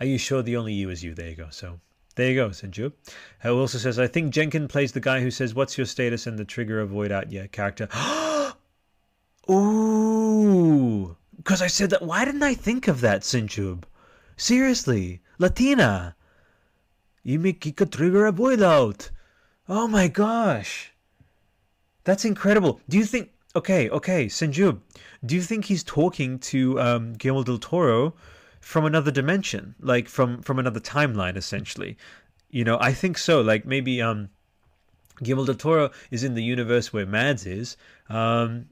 Are 0.00 0.06
you 0.06 0.18
sure 0.18 0.42
the 0.42 0.56
only 0.56 0.72
you 0.72 0.90
is 0.90 1.04
you? 1.04 1.14
There 1.14 1.28
you 1.28 1.36
go. 1.36 1.48
So 1.50 1.78
there 2.14 2.30
you 2.30 2.36
go, 2.36 2.48
Senju. 2.50 2.92
Who 3.40 3.60
also 3.60 3.78
says, 3.78 3.98
I 3.98 4.06
think 4.06 4.32
Jenkin 4.32 4.66
plays 4.66 4.92
the 4.92 5.00
guy 5.00 5.20
who 5.20 5.30
says, 5.30 5.54
What's 5.54 5.78
your 5.78 5.86
status? 5.86 6.26
and 6.26 6.38
the 6.38 6.44
trigger 6.44 6.80
avoid 6.80 7.12
out 7.12 7.30
yeah 7.30 7.46
character. 7.46 7.88
Ooh. 9.50 11.16
Because 11.36 11.62
I 11.62 11.68
said 11.68 11.90
that. 11.90 12.02
Why 12.02 12.24
didn't 12.24 12.42
I 12.42 12.54
think 12.54 12.88
of 12.88 13.00
that, 13.02 13.22
Sinchub? 13.22 13.84
Seriously. 14.36 15.20
Latina. 15.38 16.16
You 17.28 17.38
make 17.38 17.66
you 17.66 17.74
could 17.74 17.92
trigger 17.92 18.24
a 18.24 18.32
void 18.32 18.62
out. 18.62 19.10
Oh 19.68 19.86
my 19.86 20.08
gosh. 20.08 20.94
That's 22.04 22.24
incredible. 22.24 22.80
Do 22.88 22.96
you 22.96 23.04
think 23.04 23.32
okay, 23.54 23.90
okay, 23.90 24.28
Senju, 24.28 24.80
do 25.26 25.34
you 25.34 25.42
think 25.42 25.66
he's 25.66 25.84
talking 25.84 26.38
to 26.38 26.80
um, 26.80 27.12
Guillermo 27.12 27.42
del 27.42 27.58
Toro 27.58 28.14
from 28.62 28.86
another 28.86 29.10
dimension? 29.10 29.74
Like 29.78 30.08
from 30.08 30.40
from 30.40 30.58
another 30.58 30.80
timeline 30.80 31.36
essentially? 31.36 31.98
You 32.48 32.64
know, 32.64 32.78
I 32.80 32.94
think 32.94 33.18
so. 33.18 33.42
Like 33.42 33.66
maybe 33.66 34.00
um 34.00 34.30
Guillermo 35.22 35.44
del 35.44 35.56
Toro 35.56 35.90
is 36.10 36.24
in 36.24 36.32
the 36.32 36.42
universe 36.42 36.94
where 36.94 37.04
Mads 37.04 37.44
is. 37.44 37.76
Um, 38.08 38.70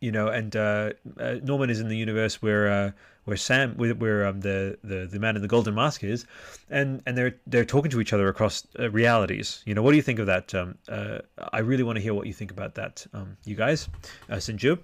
you 0.00 0.12
know, 0.12 0.28
and 0.28 0.54
uh, 0.54 0.92
uh, 1.18 1.36
Norman 1.42 1.70
is 1.70 1.80
in 1.80 1.88
the 1.88 1.96
universe 1.96 2.40
where 2.40 2.70
uh, 2.70 2.90
where 3.24 3.36
Sam, 3.36 3.74
where, 3.76 3.94
where 3.94 4.26
um, 4.26 4.40
the, 4.40 4.78
the 4.82 5.06
the 5.06 5.18
man 5.18 5.36
in 5.36 5.42
the 5.42 5.48
golden 5.48 5.74
mask 5.74 6.02
is, 6.02 6.24
and 6.70 7.02
and 7.06 7.16
they're 7.16 7.36
they're 7.46 7.64
talking 7.64 7.90
to 7.90 8.00
each 8.00 8.12
other 8.12 8.28
across 8.28 8.66
uh, 8.78 8.90
realities. 8.90 9.62
You 9.66 9.74
know, 9.74 9.82
what 9.82 9.90
do 9.90 9.96
you 9.96 10.02
think 10.02 10.18
of 10.18 10.26
that? 10.26 10.54
Um, 10.54 10.76
uh, 10.88 11.18
I 11.52 11.58
really 11.58 11.82
want 11.82 11.96
to 11.96 12.02
hear 12.02 12.14
what 12.14 12.26
you 12.26 12.32
think 12.32 12.50
about 12.50 12.74
that, 12.76 13.06
um, 13.12 13.36
you 13.44 13.54
guys. 13.54 13.88
Uh, 14.30 14.36
Sinjub. 14.36 14.78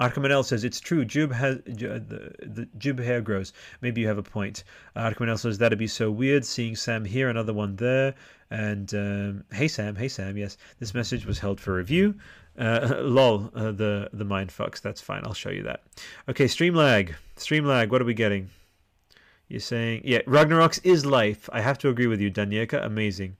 Arkamanel 0.00 0.46
says 0.46 0.64
it's 0.64 0.80
true. 0.80 1.04
Jub 1.04 1.30
has 1.30 1.56
the, 1.66 2.32
the 2.40 2.66
Jub 2.78 3.04
hair 3.04 3.20
grows. 3.20 3.52
Maybe 3.82 4.00
you 4.00 4.08
have 4.08 4.16
a 4.16 4.22
point. 4.22 4.64
Uh, 4.96 5.12
says 5.36 5.58
that'd 5.58 5.78
be 5.78 5.86
so 5.86 6.10
weird 6.10 6.46
seeing 6.46 6.74
Sam 6.74 7.04
here, 7.04 7.28
another 7.28 7.52
one 7.52 7.76
there. 7.76 8.14
And 8.50 8.92
um, 8.94 9.44
hey 9.52 9.68
Sam, 9.68 9.94
hey 9.94 10.08
Sam. 10.08 10.38
Yes, 10.38 10.56
this 10.78 10.94
message 10.94 11.26
was 11.26 11.38
held 11.38 11.60
for 11.60 11.74
review. 11.74 12.14
Uh, 12.60 12.98
lol, 13.00 13.50
uh, 13.54 13.72
the 13.72 14.10
the 14.12 14.24
mind 14.24 14.50
fucks. 14.50 14.80
That's 14.80 15.00
fine. 15.00 15.22
I'll 15.24 15.34
show 15.34 15.50
you 15.50 15.62
that. 15.62 15.82
Okay, 16.28 16.46
stream 16.46 16.74
lag. 16.74 17.14
Stream 17.36 17.64
lag. 17.64 17.90
What 17.90 18.02
are 18.02 18.04
we 18.04 18.14
getting? 18.14 18.50
You're 19.48 19.60
saying 19.60 20.02
yeah, 20.04 20.20
Ragnaroks 20.26 20.80
is 20.84 21.06
life. 21.06 21.48
I 21.52 21.60
have 21.60 21.78
to 21.78 21.88
agree 21.88 22.06
with 22.06 22.20
you, 22.20 22.30
Danieka. 22.30 22.84
Amazing. 22.84 23.36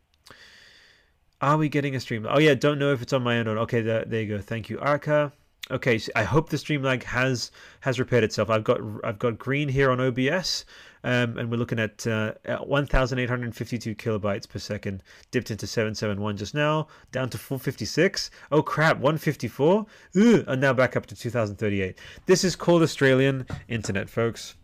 Are 1.41 1.57
we 1.57 1.68
getting 1.68 1.95
a 1.95 2.01
stream? 2.01 2.27
Oh 2.29 2.39
yeah, 2.39 2.55
don't 2.55 2.79
know 2.79 2.93
if 2.93 3.03
it's 3.03 3.12
on 3.12 3.23
my 3.23 3.37
end 3.37 3.49
or 3.49 3.59
okay. 3.59 3.83
There, 3.83 4.05
there 4.05 4.23
you 4.23 4.37
go. 4.37 4.43
Thank 4.43 4.71
you, 4.71 4.81
Arca. 4.81 5.33
Okay, 5.71 5.99
so 5.99 6.11
I 6.16 6.25
hope 6.25 6.49
the 6.49 6.59
stream 6.59 6.83
lag 6.83 7.05
has 7.05 7.53
has 7.81 8.01
repaired 8.01 8.25
itself. 8.25 8.51
I've 8.51 8.64
got 8.64 8.81
I've 9.05 9.18
got 9.18 9.39
green 9.39 9.68
here 9.68 9.91
on 9.91 10.01
OBS, 10.01 10.64
um, 11.05 11.38
and 11.38 11.51
we're 11.51 11.57
looking 11.57 11.78
at, 11.78 12.07
uh, 12.07 12.32
1,852 12.64 13.94
kilobytes 13.94 14.48
per 14.48 14.59
second. 14.59 15.03
Dipped 15.30 15.51
into 15.51 15.66
771 15.66 16.36
just 16.36 16.55
now, 16.55 16.88
down 17.12 17.30
to 17.30 17.38
456. 17.38 18.30
Oh 18.53 18.62
crap, 18.62 18.96
154. 18.96 19.86
Ooh, 20.16 20.44
and 20.46 20.61
now 20.61 20.72
back 20.72 20.96
up 20.96 21.07
to 21.07 21.16
2038. 21.16 21.98
This 22.26 22.44
is 22.44 22.57
called 22.57 22.82
Australian 22.82 23.46
internet, 23.68 24.09
folks. 24.09 24.55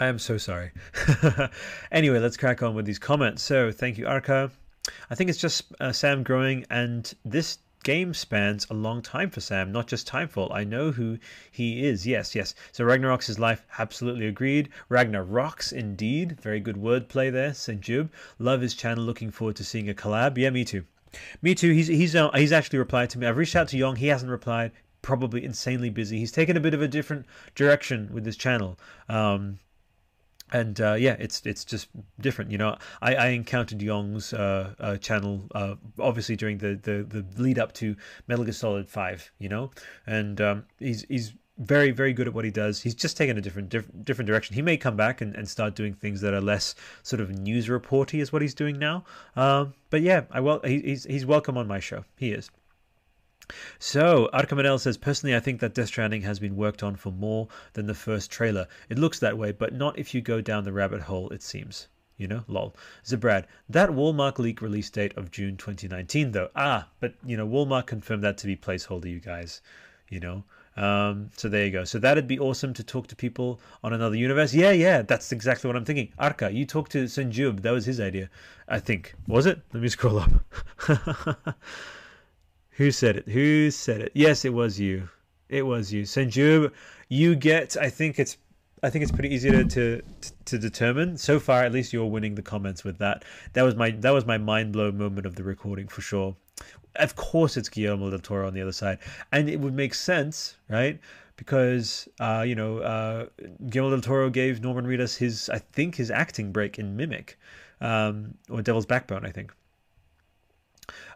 I 0.00 0.06
am 0.06 0.18
so 0.18 0.36
sorry. 0.36 0.72
anyway, 1.92 2.18
let's 2.18 2.36
crack 2.36 2.62
on 2.62 2.74
with 2.74 2.86
these 2.86 2.98
comments. 2.98 3.42
So, 3.42 3.70
thank 3.70 3.98
you, 3.98 4.06
Arca. 4.06 4.50
I 5.10 5.14
think 5.14 5.30
it's 5.30 5.38
just 5.38 5.72
uh, 5.80 5.92
Sam 5.92 6.24
growing, 6.24 6.66
and 6.70 7.12
this 7.24 7.58
game 7.82 8.14
spans 8.14 8.66
a 8.70 8.74
long 8.74 9.02
time 9.02 9.30
for 9.30 9.40
Sam, 9.40 9.72
not 9.72 9.86
just 9.86 10.08
Timefall. 10.08 10.52
I 10.52 10.64
know 10.64 10.92
who 10.92 11.18
he 11.50 11.84
is. 11.84 12.06
Yes, 12.06 12.34
yes. 12.34 12.54
So 12.72 12.84
Ragnarok's 12.84 13.26
his 13.26 13.38
life. 13.38 13.64
Absolutely 13.78 14.26
agreed. 14.26 14.68
Ragnar 14.88 15.24
rocks 15.24 15.72
indeed. 15.72 16.40
Very 16.40 16.60
good 16.60 16.76
wordplay 16.76 17.30
there, 17.30 17.54
St. 17.54 17.80
Jiub. 17.80 18.10
Love 18.38 18.60
his 18.60 18.74
channel. 18.74 19.04
Looking 19.04 19.30
forward 19.30 19.56
to 19.56 19.64
seeing 19.64 19.88
a 19.88 19.94
collab. 19.94 20.38
Yeah, 20.38 20.50
me 20.50 20.64
too. 20.64 20.84
Me 21.42 21.54
too. 21.54 21.72
He's 21.72 21.88
he's 21.88 22.16
uh, 22.16 22.30
he's 22.30 22.52
actually 22.52 22.78
replied 22.78 23.10
to 23.10 23.18
me. 23.18 23.26
I've 23.26 23.36
reached 23.36 23.56
out 23.56 23.68
to 23.68 23.76
Young. 23.76 23.96
He 23.96 24.06
hasn't 24.06 24.30
replied. 24.30 24.72
Probably 25.02 25.44
insanely 25.44 25.90
busy. 25.90 26.18
He's 26.18 26.32
taken 26.32 26.56
a 26.56 26.60
bit 26.60 26.74
of 26.74 26.82
a 26.82 26.88
different 26.88 27.26
direction 27.54 28.08
with 28.12 28.24
his 28.24 28.36
channel. 28.36 28.78
Um, 29.08 29.58
and 30.52 30.80
uh, 30.80 30.94
yeah, 30.94 31.16
it's 31.18 31.44
it's 31.44 31.64
just 31.64 31.88
different. 32.20 32.50
You 32.50 32.58
know, 32.58 32.76
I, 33.00 33.14
I 33.14 33.26
encountered 33.28 33.80
Young's 33.82 34.32
uh, 34.32 34.74
uh, 34.78 34.96
channel 34.98 35.48
uh, 35.54 35.74
obviously 35.98 36.36
during 36.36 36.58
the, 36.58 36.78
the, 36.82 37.02
the 37.02 37.42
lead 37.42 37.58
up 37.58 37.72
to 37.74 37.96
Metal 38.28 38.44
Gear 38.44 38.52
Solid 38.52 38.88
Five. 38.88 39.32
You 39.38 39.48
know, 39.48 39.70
and 40.06 40.40
um, 40.40 40.64
he's 40.78 41.04
he's 41.08 41.32
very 41.58 41.90
very 41.90 42.12
good 42.12 42.28
at 42.28 42.34
what 42.34 42.44
he 42.44 42.50
does. 42.50 42.82
He's 42.82 42.94
just 42.94 43.16
taken 43.16 43.38
a 43.38 43.40
different 43.40 43.70
different, 43.70 44.04
different 44.04 44.26
direction. 44.26 44.54
He 44.54 44.62
may 44.62 44.76
come 44.76 44.96
back 44.96 45.20
and, 45.20 45.34
and 45.34 45.48
start 45.48 45.74
doing 45.74 45.94
things 45.94 46.20
that 46.20 46.34
are 46.34 46.40
less 46.40 46.74
sort 47.02 47.20
of 47.20 47.30
news 47.30 47.68
reporty 47.68 48.20
is 48.20 48.32
what 48.32 48.42
he's 48.42 48.54
doing 48.54 48.78
now. 48.78 49.04
Um, 49.36 49.74
but 49.90 50.02
yeah, 50.02 50.24
I 50.30 50.40
well 50.40 50.60
he, 50.64 50.80
he's 50.80 51.04
he's 51.04 51.26
welcome 51.26 51.56
on 51.56 51.66
my 51.66 51.80
show. 51.80 52.04
He 52.16 52.32
is. 52.32 52.50
So, 53.78 54.28
Arkamanel 54.32 54.80
says, 54.80 54.96
personally, 54.96 55.34
I 55.34 55.40
think 55.40 55.60
that 55.60 55.74
Death 55.74 55.88
Stranding 55.88 56.22
has 56.22 56.38
been 56.38 56.56
worked 56.56 56.82
on 56.82 56.96
for 56.96 57.10
more 57.10 57.48
than 57.72 57.86
the 57.86 57.94
first 57.94 58.30
trailer. 58.30 58.68
It 58.88 58.98
looks 58.98 59.18
that 59.18 59.38
way, 59.38 59.52
but 59.52 59.72
not 59.72 59.98
if 59.98 60.14
you 60.14 60.20
go 60.20 60.40
down 60.40 60.64
the 60.64 60.72
rabbit 60.72 61.02
hole, 61.02 61.30
it 61.30 61.42
seems. 61.42 61.88
You 62.16 62.28
know, 62.28 62.44
lol. 62.46 62.76
Zabrad, 63.04 63.46
that 63.68 63.90
Walmart 63.90 64.38
leak 64.38 64.62
release 64.62 64.90
date 64.90 65.16
of 65.16 65.30
June 65.30 65.56
2019, 65.56 66.32
though. 66.32 66.50
Ah, 66.54 66.88
but, 67.00 67.14
you 67.24 67.36
know, 67.36 67.48
Walmart 67.48 67.86
confirmed 67.86 68.22
that 68.22 68.38
to 68.38 68.46
be 68.46 68.56
placeholder, 68.56 69.10
you 69.10 69.18
guys. 69.18 69.60
You 70.08 70.20
know, 70.20 70.44
um, 70.76 71.30
so 71.36 71.48
there 71.48 71.64
you 71.64 71.70
go. 71.70 71.84
So 71.84 71.98
that'd 71.98 72.26
be 72.26 72.38
awesome 72.38 72.72
to 72.74 72.82
talk 72.82 73.06
to 73.08 73.16
people 73.16 73.60
on 73.82 73.92
another 73.92 74.16
universe. 74.16 74.54
Yeah, 74.54 74.72
yeah, 74.72 75.02
that's 75.02 75.32
exactly 75.32 75.68
what 75.68 75.76
I'm 75.76 75.84
thinking. 75.84 76.12
Arka, 76.18 76.52
you 76.54 76.64
talked 76.64 76.92
to 76.92 77.04
Senjub. 77.04 77.62
That 77.62 77.72
was 77.72 77.84
his 77.84 78.00
idea, 78.00 78.30
I 78.68 78.78
think. 78.78 79.14
Was 79.26 79.46
it? 79.46 79.60
Let 79.72 79.82
me 79.82 79.88
scroll 79.88 80.18
up. 80.18 80.32
Who 82.76 82.90
said 82.90 83.16
it? 83.16 83.28
Who 83.28 83.70
said 83.70 84.00
it? 84.00 84.12
Yes, 84.14 84.44
it 84.44 84.52
was 84.52 84.80
you. 84.80 85.08
It 85.48 85.66
was 85.66 85.92
you. 85.92 86.02
Senju, 86.04 86.72
you 87.08 87.34
get. 87.34 87.76
I 87.76 87.90
think 87.90 88.18
it's. 88.18 88.38
I 88.82 88.90
think 88.90 89.02
it's 89.02 89.12
pretty 89.12 89.32
easy 89.32 89.50
to, 89.50 89.64
to 89.64 90.02
to 90.46 90.58
determine. 90.58 91.18
So 91.18 91.38
far, 91.38 91.62
at 91.64 91.72
least, 91.72 91.92
you're 91.92 92.06
winning 92.06 92.34
the 92.34 92.42
comments 92.42 92.82
with 92.82 92.98
that. 92.98 93.24
That 93.52 93.62
was 93.62 93.76
my 93.76 93.90
that 93.90 94.10
was 94.10 94.24
my 94.24 94.38
mind 94.38 94.72
blow 94.72 94.90
moment 94.90 95.26
of 95.26 95.34
the 95.34 95.44
recording 95.44 95.86
for 95.86 96.00
sure. 96.00 96.34
Of 96.96 97.14
course, 97.14 97.56
it's 97.56 97.68
Guillermo 97.68 98.10
del 98.10 98.18
Toro 98.18 98.46
on 98.46 98.54
the 98.54 98.62
other 98.62 98.72
side, 98.72 98.98
and 99.32 99.48
it 99.48 99.60
would 99.60 99.74
make 99.74 99.92
sense, 99.94 100.56
right? 100.68 100.98
Because 101.36 102.08
uh, 102.20 102.44
you 102.46 102.54
know, 102.54 102.78
uh, 102.78 103.26
Guillermo 103.68 103.96
del 103.96 104.00
Toro 104.00 104.30
gave 104.30 104.62
Norman 104.62 104.86
Reedus 104.86 105.16
his, 105.16 105.50
I 105.50 105.58
think, 105.58 105.94
his 105.96 106.10
acting 106.10 106.52
break 106.52 106.78
in 106.78 106.96
Mimic, 106.96 107.38
um, 107.82 108.34
or 108.48 108.62
Devil's 108.62 108.86
Backbone, 108.86 109.26
I 109.26 109.30
think. 109.30 109.52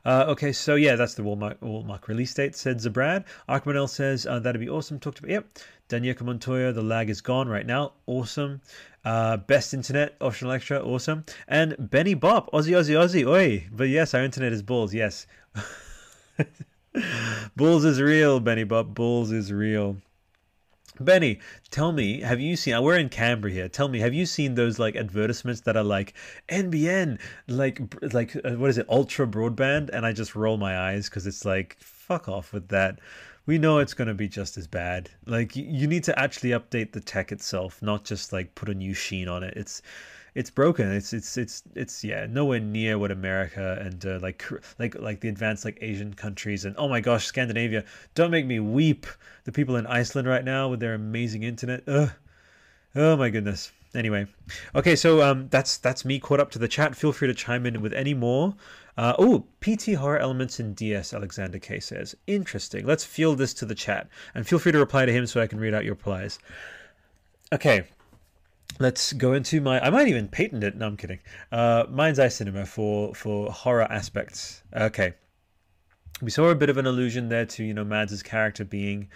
Uh, 0.05 0.27
okay, 0.29 0.53
so 0.53 0.74
yeah, 0.74 0.97
that's 0.97 1.14
the 1.14 1.22
Walmart, 1.22 1.59
Walmart 1.59 2.07
release 2.09 2.35
date, 2.35 2.55
said 2.55 2.79
Zabrad. 2.79 3.24
Arkmanel 3.49 3.89
says, 3.89 4.27
uh, 4.27 4.39
that'd 4.39 4.61
be 4.61 4.68
awesome. 4.68 4.99
Talked 4.99 5.18
about, 5.18 5.31
yep. 5.31 5.47
Daniela 5.89 6.20
Montoya, 6.22 6.72
the 6.72 6.83
lag 6.83 7.11
is 7.11 7.20
gone 7.20 7.49
right 7.49 7.66
now. 7.66 7.93
Awesome. 8.07 8.61
Uh, 9.05 9.37
best 9.37 9.72
internet, 9.72 10.16
optional 10.20 10.53
extra, 10.53 10.81
awesome. 10.81 11.24
And 11.47 11.77
Benny 11.79 12.14
Bop, 12.14 12.51
Aussie, 12.53 12.72
Aussie, 12.72 12.97
Aussie, 12.97 13.27
oi. 13.27 13.68
But 13.70 13.89
yes, 13.89 14.14
our 14.14 14.24
internet 14.24 14.53
is 14.53 14.62
balls, 14.62 14.93
yes. 14.93 15.27
Bulls 17.57 17.85
is 17.85 18.01
real, 18.01 18.41
Benny 18.41 18.64
Bop. 18.64 18.95
Bulls 18.95 19.31
is 19.31 19.53
real. 19.53 19.99
Benny, 21.01 21.41
tell 21.71 21.93
me, 21.93 22.21
have 22.21 22.41
you 22.41 22.57
seen? 22.57 22.81
We're 22.83 22.97
in 22.97 23.09
Canberra 23.09 23.53
here. 23.53 23.69
Tell 23.69 23.89
me, 23.89 23.99
have 24.01 24.15
you 24.15 24.27
seen 24.27 24.55
those 24.55 24.79
like 24.79 24.97
advertisements 24.97 25.63
that 25.63 25.77
are 25.77 25.85
like 25.85 26.15
NBN, 26.49 27.19
like 27.49 27.81
like 28.13 28.37
uh, 28.37 28.53
what 28.53 28.71
is 28.71 28.79
it, 28.79 28.87
ultra 28.89 29.27
broadband? 29.27 29.91
And 29.93 30.07
I 30.07 30.13
just 30.13 30.35
roll 30.35 30.57
my 30.57 30.79
eyes 30.79 31.09
because 31.09 31.27
it's 31.27 31.45
like 31.45 31.77
fuck 31.81 32.29
off 32.29 32.53
with 32.53 32.69
that. 32.69 33.01
we 33.47 33.59
know 33.59 33.79
it's 33.79 33.95
going 33.95 34.09
to 34.09 34.15
be 34.15 34.29
just 34.29 34.57
as 34.57 34.67
bad. 34.67 35.11
Like 35.27 35.55
you, 35.57 35.65
you 35.65 35.87
need 35.87 36.05
to 36.05 36.19
actually 36.19 36.51
update 36.51 36.93
the 36.93 37.01
tech 37.01 37.33
itself, 37.33 37.81
not 37.83 38.05
just 38.05 38.33
like 38.33 38.55
put 38.55 38.69
a 38.69 38.75
new 38.75 38.95
sheen 38.95 39.29
on 39.29 39.43
it. 39.43 39.55
It's 39.57 39.83
it's 40.37 40.51
broken. 40.51 40.93
It's 40.93 41.14
it's 41.14 41.39
it's 41.39 41.62
it's 41.74 42.05
yeah, 42.05 42.26
nowhere 42.28 42.61
near 42.61 42.99
what 42.99 43.11
America 43.11 43.78
and 43.80 44.05
uh, 44.05 44.18
like 44.20 44.45
like 44.78 44.95
like 44.97 45.20
the 45.20 45.30
advanced 45.30 45.64
like 45.64 45.78
Asian 45.80 46.12
countries 46.12 46.66
and 46.66 46.76
oh 46.76 46.89
my 46.89 47.01
gosh, 47.01 47.24
Scandinavia. 47.24 47.84
Don't 48.14 48.30
make 48.30 48.45
me 48.45 48.61
weep. 48.61 49.07
The 49.45 49.53
people 49.53 49.76
in 49.76 49.87
Iceland 49.87 50.28
right 50.28 50.45
now 50.45 50.68
with 50.68 50.78
their 50.80 50.93
amazing 50.93 51.43
internet. 51.43 51.84
Ugh. 51.89 52.11
Oh 52.95 53.16
my 53.16 53.30
goodness. 53.30 53.72
Anyway, 53.95 54.26
okay, 54.74 54.95
so 54.95 55.22
um, 55.22 55.49
that's 55.49 55.78
that's 55.78 56.05
me 56.05 56.18
caught 56.18 56.39
up 56.39 56.51
to 56.51 56.59
the 56.59 56.68
chat. 56.68 56.95
Feel 56.95 57.12
free 57.12 57.28
to 57.28 57.34
chime 57.34 57.64
in 57.64 57.80
with 57.80 57.95
any 57.95 58.12
more. 58.12 58.55
Uh, 58.99 59.14
oh, 59.18 59.47
PT 59.62 59.95
horror 59.95 60.18
elements 60.18 60.61
in 60.61 60.74
DS, 60.74 61.14
Alexander 61.14 61.59
K 61.59 61.80
says. 61.80 62.14
Interesting. 62.26 62.84
Let's 62.84 63.05
field 63.05 63.39
this 63.39 63.55
to 63.55 63.64
the 63.64 63.74
chat. 63.74 64.09
And 64.34 64.47
feel 64.47 64.59
free 64.59 64.72
to 64.72 64.78
reply 64.78 65.07
to 65.07 65.12
him 65.12 65.26
so 65.26 65.41
I 65.41 65.47
can 65.47 65.59
read 65.59 65.72
out 65.72 65.84
your 65.84 65.95
replies. 65.95 66.39
Okay. 67.55 67.84
Let's 68.79 69.12
go 69.12 69.33
into 69.33 69.61
my. 69.61 69.81
I 69.81 69.91
might 69.91 70.09
even 70.09 70.29
patent 70.29 70.62
it. 70.62 70.77
No, 70.77 70.87
I'm 70.87 70.97
kidding. 70.97 71.20
Uh, 71.51 71.85
Mind's 71.89 72.18
Eye 72.18 72.29
Cinema 72.29 72.66
for 72.66 73.14
for 73.14 73.51
horror 73.51 73.91
aspects. 73.91 74.62
Okay, 74.74 75.14
we 76.20 76.31
saw 76.31 76.49
a 76.49 76.55
bit 76.55 76.70
of 76.70 76.77
an 76.77 76.87
allusion 76.87 77.29
there 77.29 77.47
to 77.47 77.64
you 77.64 77.74
know 77.74 77.85
Mads' 77.85 78.22
character 78.22 78.64
being 78.64 79.09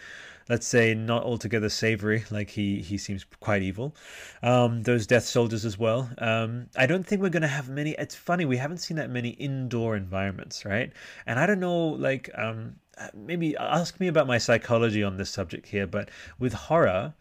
let's 0.51 0.67
say 0.67 0.95
not 0.95 1.23
altogether 1.23 1.69
savory 1.69 2.25
like 2.31 2.51
he 2.51 2.83
he 2.83 2.99
seems 2.99 3.25
quite 3.39 3.63
evil 3.63 3.95
um, 4.43 4.83
those 4.83 5.07
death 5.07 5.25
soldiers 5.25 5.65
as 5.65 5.79
well 5.79 6.11
um, 6.19 6.67
i 6.77 6.87
don't 6.87 7.07
think 7.07 7.23
we're 7.23 7.31
to 7.31 7.47
have 7.47 7.69
many 7.69 7.93
it's 7.93 8.17
funny 8.17 8.45
we 8.45 8.57
haven't 8.57 8.79
seen 8.79 8.97
that 8.97 9.09
many 9.09 9.31
indoor 9.31 9.97
environments 9.97 10.65
right 10.65 10.93
and 11.27 11.39
i 11.39 11.47
don't 11.47 11.61
know 11.61 11.87
like 11.87 12.29
um, 12.35 12.75
maybe 13.15 13.57
ask 13.57 14.01
me 14.01 14.09
about 14.09 14.27
my 14.27 14.39
psychology 14.39 15.05
on 15.05 15.17
this 15.17 15.31
subject 15.31 15.69
here 15.69 15.87
but 15.87 16.11
with 16.39 16.53
horror 16.53 17.15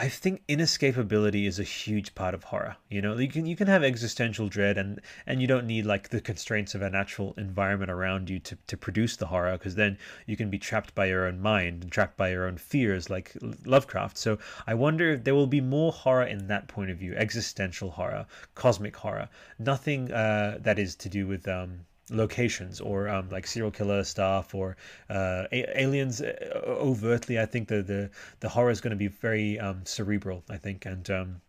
I 0.00 0.08
think 0.08 0.46
inescapability 0.46 1.46
is 1.46 1.58
a 1.58 1.62
huge 1.62 2.14
part 2.14 2.32
of 2.32 2.44
horror. 2.44 2.78
You 2.88 3.02
know, 3.02 3.18
you 3.18 3.28
can 3.28 3.44
you 3.44 3.54
can 3.54 3.66
have 3.66 3.84
existential 3.84 4.48
dread 4.48 4.78
and 4.78 4.98
and 5.26 5.42
you 5.42 5.46
don't 5.46 5.66
need 5.66 5.84
like 5.84 6.08
the 6.08 6.22
constraints 6.22 6.74
of 6.74 6.80
a 6.80 6.88
natural 6.88 7.34
environment 7.36 7.90
around 7.90 8.30
you 8.30 8.38
to, 8.38 8.56
to 8.68 8.78
produce 8.78 9.16
the 9.16 9.26
horror 9.26 9.58
because 9.58 9.74
then 9.74 9.98
you 10.24 10.38
can 10.38 10.48
be 10.48 10.58
trapped 10.58 10.94
by 10.94 11.04
your 11.04 11.26
own 11.26 11.38
mind 11.38 11.82
and 11.82 11.92
trapped 11.92 12.16
by 12.16 12.30
your 12.30 12.46
own 12.46 12.56
fears 12.56 13.10
like 13.10 13.36
Lovecraft. 13.66 14.16
So 14.16 14.38
I 14.66 14.72
wonder 14.72 15.10
if 15.10 15.24
there 15.24 15.34
will 15.34 15.46
be 15.46 15.60
more 15.60 15.92
horror 15.92 16.24
in 16.24 16.46
that 16.46 16.66
point 16.66 16.90
of 16.90 16.96
view, 16.96 17.12
existential 17.14 17.90
horror, 17.90 18.24
cosmic 18.54 18.96
horror, 18.96 19.28
nothing 19.58 20.10
uh, 20.10 20.56
that 20.62 20.78
is 20.78 20.96
to 20.96 21.10
do 21.10 21.26
with 21.26 21.46
um, 21.46 21.80
locations 22.10 22.80
or 22.80 23.08
um, 23.08 23.28
like 23.30 23.46
serial 23.46 23.70
killer 23.70 24.04
stuff 24.04 24.54
or 24.54 24.76
uh, 25.08 25.44
a- 25.52 25.80
aliens 25.80 26.20
uh, 26.20 26.34
overtly. 26.66 27.38
I 27.38 27.46
think 27.46 27.68
the 27.68 27.82
the, 27.82 28.10
the 28.40 28.48
horror 28.48 28.70
is 28.70 28.80
going 28.80 28.90
to 28.90 28.96
be 28.96 29.08
very 29.08 29.58
um, 29.58 29.82
cerebral. 29.84 30.44
I 30.50 30.56
think 30.56 30.86
and 30.86 31.08
um, 31.10 31.40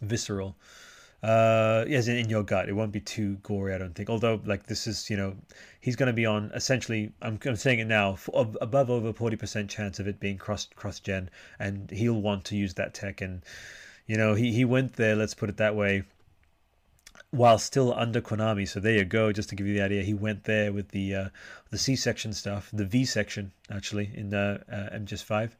visceral. 0.00 0.56
Uh, 1.22 1.84
yes, 1.88 2.08
in, 2.08 2.16
in 2.16 2.28
your 2.28 2.42
gut. 2.42 2.68
It 2.68 2.74
won't 2.74 2.92
be 2.92 3.00
too 3.00 3.36
gory, 3.42 3.74
I 3.74 3.78
don't 3.78 3.94
think. 3.94 4.10
Although, 4.10 4.40
like 4.44 4.66
this 4.66 4.86
is, 4.86 5.10
you 5.10 5.16
know, 5.16 5.34
he's 5.80 5.96
going 5.96 6.08
to 6.08 6.12
be 6.12 6.26
on 6.26 6.50
essentially. 6.54 7.12
I'm, 7.22 7.38
I'm 7.44 7.56
saying 7.56 7.80
it 7.80 7.86
now, 7.86 8.18
above 8.60 8.90
over 8.90 9.12
forty 9.12 9.36
percent 9.36 9.70
chance 9.70 9.98
of 9.98 10.06
it 10.06 10.20
being 10.20 10.38
cross 10.38 10.68
cross 10.76 11.00
gen, 11.00 11.30
and 11.58 11.90
he'll 11.90 12.20
want 12.20 12.44
to 12.46 12.56
use 12.56 12.74
that 12.74 12.94
tech. 12.94 13.22
And 13.22 13.42
you 14.06 14.16
know, 14.16 14.34
he 14.34 14.52
he 14.52 14.64
went 14.64 14.92
there. 14.94 15.16
Let's 15.16 15.34
put 15.34 15.48
it 15.48 15.56
that 15.56 15.74
way 15.74 16.04
while 17.36 17.58
still 17.58 17.92
under 17.94 18.20
Konami. 18.20 18.68
So 18.68 18.80
there 18.80 18.94
you 18.94 19.04
go. 19.04 19.32
Just 19.32 19.48
to 19.50 19.54
give 19.54 19.66
you 19.66 19.74
the 19.74 19.82
idea, 19.82 20.02
he 20.02 20.14
went 20.14 20.44
there 20.44 20.72
with 20.72 20.88
the 20.88 21.14
uh, 21.14 21.28
the 21.70 21.78
C 21.78 21.96
section 21.96 22.32
stuff, 22.32 22.70
the 22.72 22.84
V 22.84 23.04
section 23.04 23.52
actually 23.70 24.10
in 24.14 24.32
uh, 24.32 24.62
uh, 24.70 24.96
MGS5. 24.96 25.50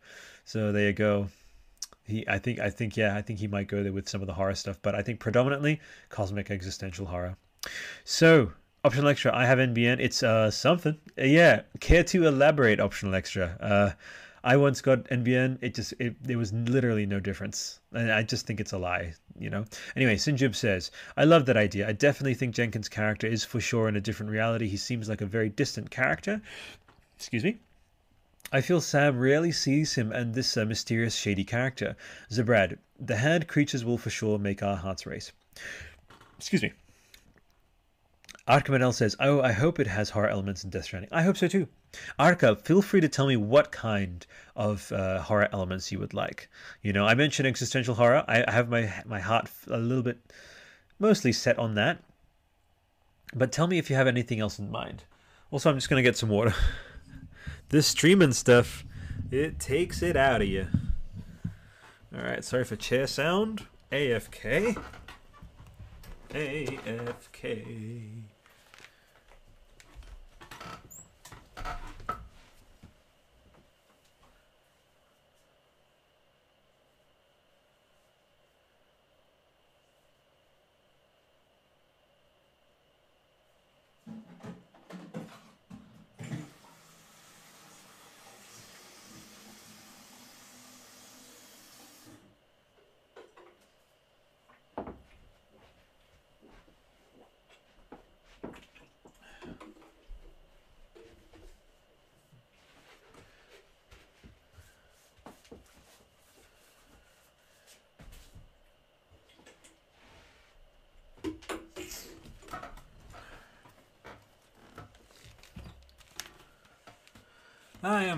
So 0.45 0.73
there 0.73 0.87
you 0.87 0.93
go. 0.93 1.29
He, 2.05 2.27
I 2.29 2.39
think, 2.39 2.61
I 2.61 2.71
think, 2.71 2.97
yeah, 2.97 3.17
I 3.17 3.23
think 3.23 3.41
he 3.41 3.49
might 3.49 3.67
go 3.67 3.83
there 3.83 3.93
with 3.93 4.09
some 4.09 4.21
of 4.21 4.29
the 4.29 4.35
horror 4.35 4.55
stuff, 4.55 4.79
but 4.81 4.95
I 4.95 5.03
think 5.03 5.19
predominantly 5.19 5.81
cosmic 6.09 6.53
existential 6.53 7.07
horror. 7.07 7.37
So 8.05 8.53
optional 8.85 9.09
extra, 9.09 9.35
I 9.35 9.45
have 9.45 9.59
NBN. 9.59 9.99
It's 9.99 10.23
uh 10.23 10.51
something. 10.51 10.97
Uh, 11.19 11.25
yeah, 11.25 11.63
care 11.81 12.05
to 12.05 12.27
elaborate? 12.27 12.81
Optional 12.81 13.15
extra. 13.15 13.57
Uh, 13.61 13.91
I 14.47 14.57
once 14.57 14.81
got 14.81 15.03
NBN. 15.07 15.59
It 15.61 15.75
just 15.75 15.93
it 15.99 16.15
there 16.23 16.39
was 16.39 16.53
literally 16.53 17.05
no 17.05 17.19
difference, 17.19 17.81
and 17.93 18.13
I 18.13 18.23
just 18.23 18.47
think 18.47 18.61
it's 18.61 18.71
a 18.71 18.79
lie. 18.79 19.15
You 19.37 19.51
know. 19.51 19.65
Anyway, 19.97 20.15
Sinjub 20.15 20.55
says, 20.55 20.93
"I 21.17 21.25
love 21.25 21.47
that 21.47 21.57
idea. 21.57 21.89
I 21.89 21.91
definitely 21.91 22.35
think 22.35 22.55
Jenkins' 22.55 22.89
character 22.89 23.27
is 23.27 23.45
for 23.45 23.61
sure 23.61 23.89
in 23.89 23.97
a 23.97 24.01
different 24.01 24.31
reality. 24.31 24.69
He 24.69 24.77
seems 24.77 25.09
like 25.09 25.21
a 25.21 25.27
very 25.27 25.49
distant 25.49 25.91
character." 25.91 26.41
Excuse 27.17 27.43
me. 27.43 27.59
I 28.53 28.61
feel 28.61 28.81
Sam 28.81 29.19
rarely 29.19 29.51
sees 29.51 29.97
him 29.97 30.13
and 30.13 30.33
this 30.33 30.57
uh, 30.57 30.65
mysterious, 30.65 31.17
shady 31.17 31.43
character. 31.43 31.97
Zabrad, 32.31 32.79
the 33.01 33.17
hand 33.17 33.49
creatures 33.49 33.85
will 33.85 33.99
for 33.99 34.11
sure 34.11 34.39
make 34.39 34.63
our 34.63 34.77
hearts 34.77 35.07
race. 35.07 35.33
Excuse 36.39 36.63
me. 36.63 36.73
Arkamanel 38.47 38.95
says, 38.95 39.17
Oh, 39.19 39.41
I 39.41 39.51
hope 39.51 39.81
it 39.81 39.89
has 39.89 40.11
horror 40.11 40.29
elements 40.29 40.63
in 40.63 40.71
Death 40.71 40.85
Stranding. 40.85 41.11
I 41.11 41.23
hope 41.25 41.37
so 41.37 41.49
too. 41.49 41.67
Arka, 42.19 42.61
feel 42.61 42.83
free 42.83 43.01
to 43.01 43.09
tell 43.09 43.27
me 43.27 43.37
what 43.37 43.73
kind 43.73 44.27
of 44.55 44.91
uh, 44.93 45.21
horror 45.21 45.49
elements 45.53 45.93
you 45.93 45.99
would 45.99 46.15
like. 46.15 46.49
You 46.83 46.93
know, 46.93 47.07
I 47.07 47.15
mentioned 47.15 47.47
existential 47.47 47.95
horror. 47.95 48.25
I, 48.27 48.45
I 48.47 48.51
have 48.51 48.69
my 48.69 48.93
my 49.05 49.21
heart 49.21 49.51
a 49.69 49.79
little 49.79 50.03
bit 50.03 50.19
mostly 50.99 51.33
set 51.33 51.59
on 51.59 51.75
that. 51.75 52.03
But 53.35 53.53
tell 53.53 53.67
me 53.67 53.79
if 53.79 53.91
you 53.91 53.97
have 53.97 54.07
anything 54.07 54.41
else 54.41 54.59
in 54.59 54.71
mind. 54.71 55.05
Also, 55.51 55.71
I'm 55.71 55.77
just 55.77 55.89
going 55.89 56.03
to 56.03 56.09
get 56.09 56.17
some 56.17 56.29
water. 56.29 56.55
this 57.69 57.87
streaming 57.87 58.33
stuff, 58.33 58.85
it 59.31 59.59
takes 59.59 60.03
it 60.03 60.17
out 60.17 60.43
of 60.43 60.49
you. 60.49 60.69
All 62.15 62.23
right, 62.23 62.45
sorry 62.45 62.65
for 62.65 62.77
chair 62.77 63.07
sound. 63.07 63.67
AFK. 63.93 64.77
AFK. 66.31 68.23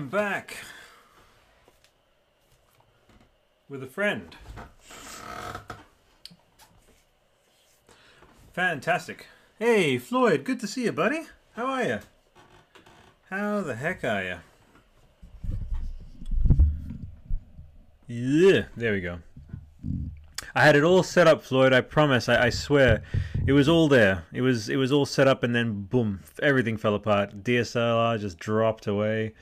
Back 0.09 0.57
with 3.67 3.83
a 3.83 3.87
friend. 3.87 4.35
Fantastic. 8.53 9.27
Hey, 9.59 9.99
Floyd, 9.99 10.45
good 10.45 10.59
to 10.61 10.67
see 10.67 10.85
you, 10.85 10.91
buddy. 10.91 11.27
How 11.53 11.67
are 11.67 11.83
you? 11.83 11.99
How 13.29 13.61
the 13.61 13.75
heck 13.75 14.03
are 14.03 14.23
you? 14.23 14.37
Yeah, 18.07 18.63
there 18.75 18.93
we 18.93 19.01
go. 19.01 19.19
I 20.55 20.63
had 20.63 20.75
it 20.75 20.83
all 20.83 21.03
set 21.03 21.27
up, 21.27 21.43
Floyd. 21.43 21.71
I 21.71 21.81
promise. 21.81 22.27
I, 22.27 22.45
I, 22.45 22.49
swear, 22.49 23.03
it 23.45 23.51
was 23.51 23.69
all 23.69 23.87
there. 23.87 24.23
It 24.33 24.41
was 24.41 24.69
it 24.69 24.77
was 24.77 24.91
all 24.91 25.05
set 25.05 25.27
up, 25.27 25.43
and 25.43 25.53
then 25.53 25.83
boom, 25.83 26.21
everything 26.41 26.77
fell 26.77 26.95
apart. 26.95 27.43
DSLR 27.43 28.19
just 28.19 28.39
dropped 28.39 28.87
away. 28.87 29.33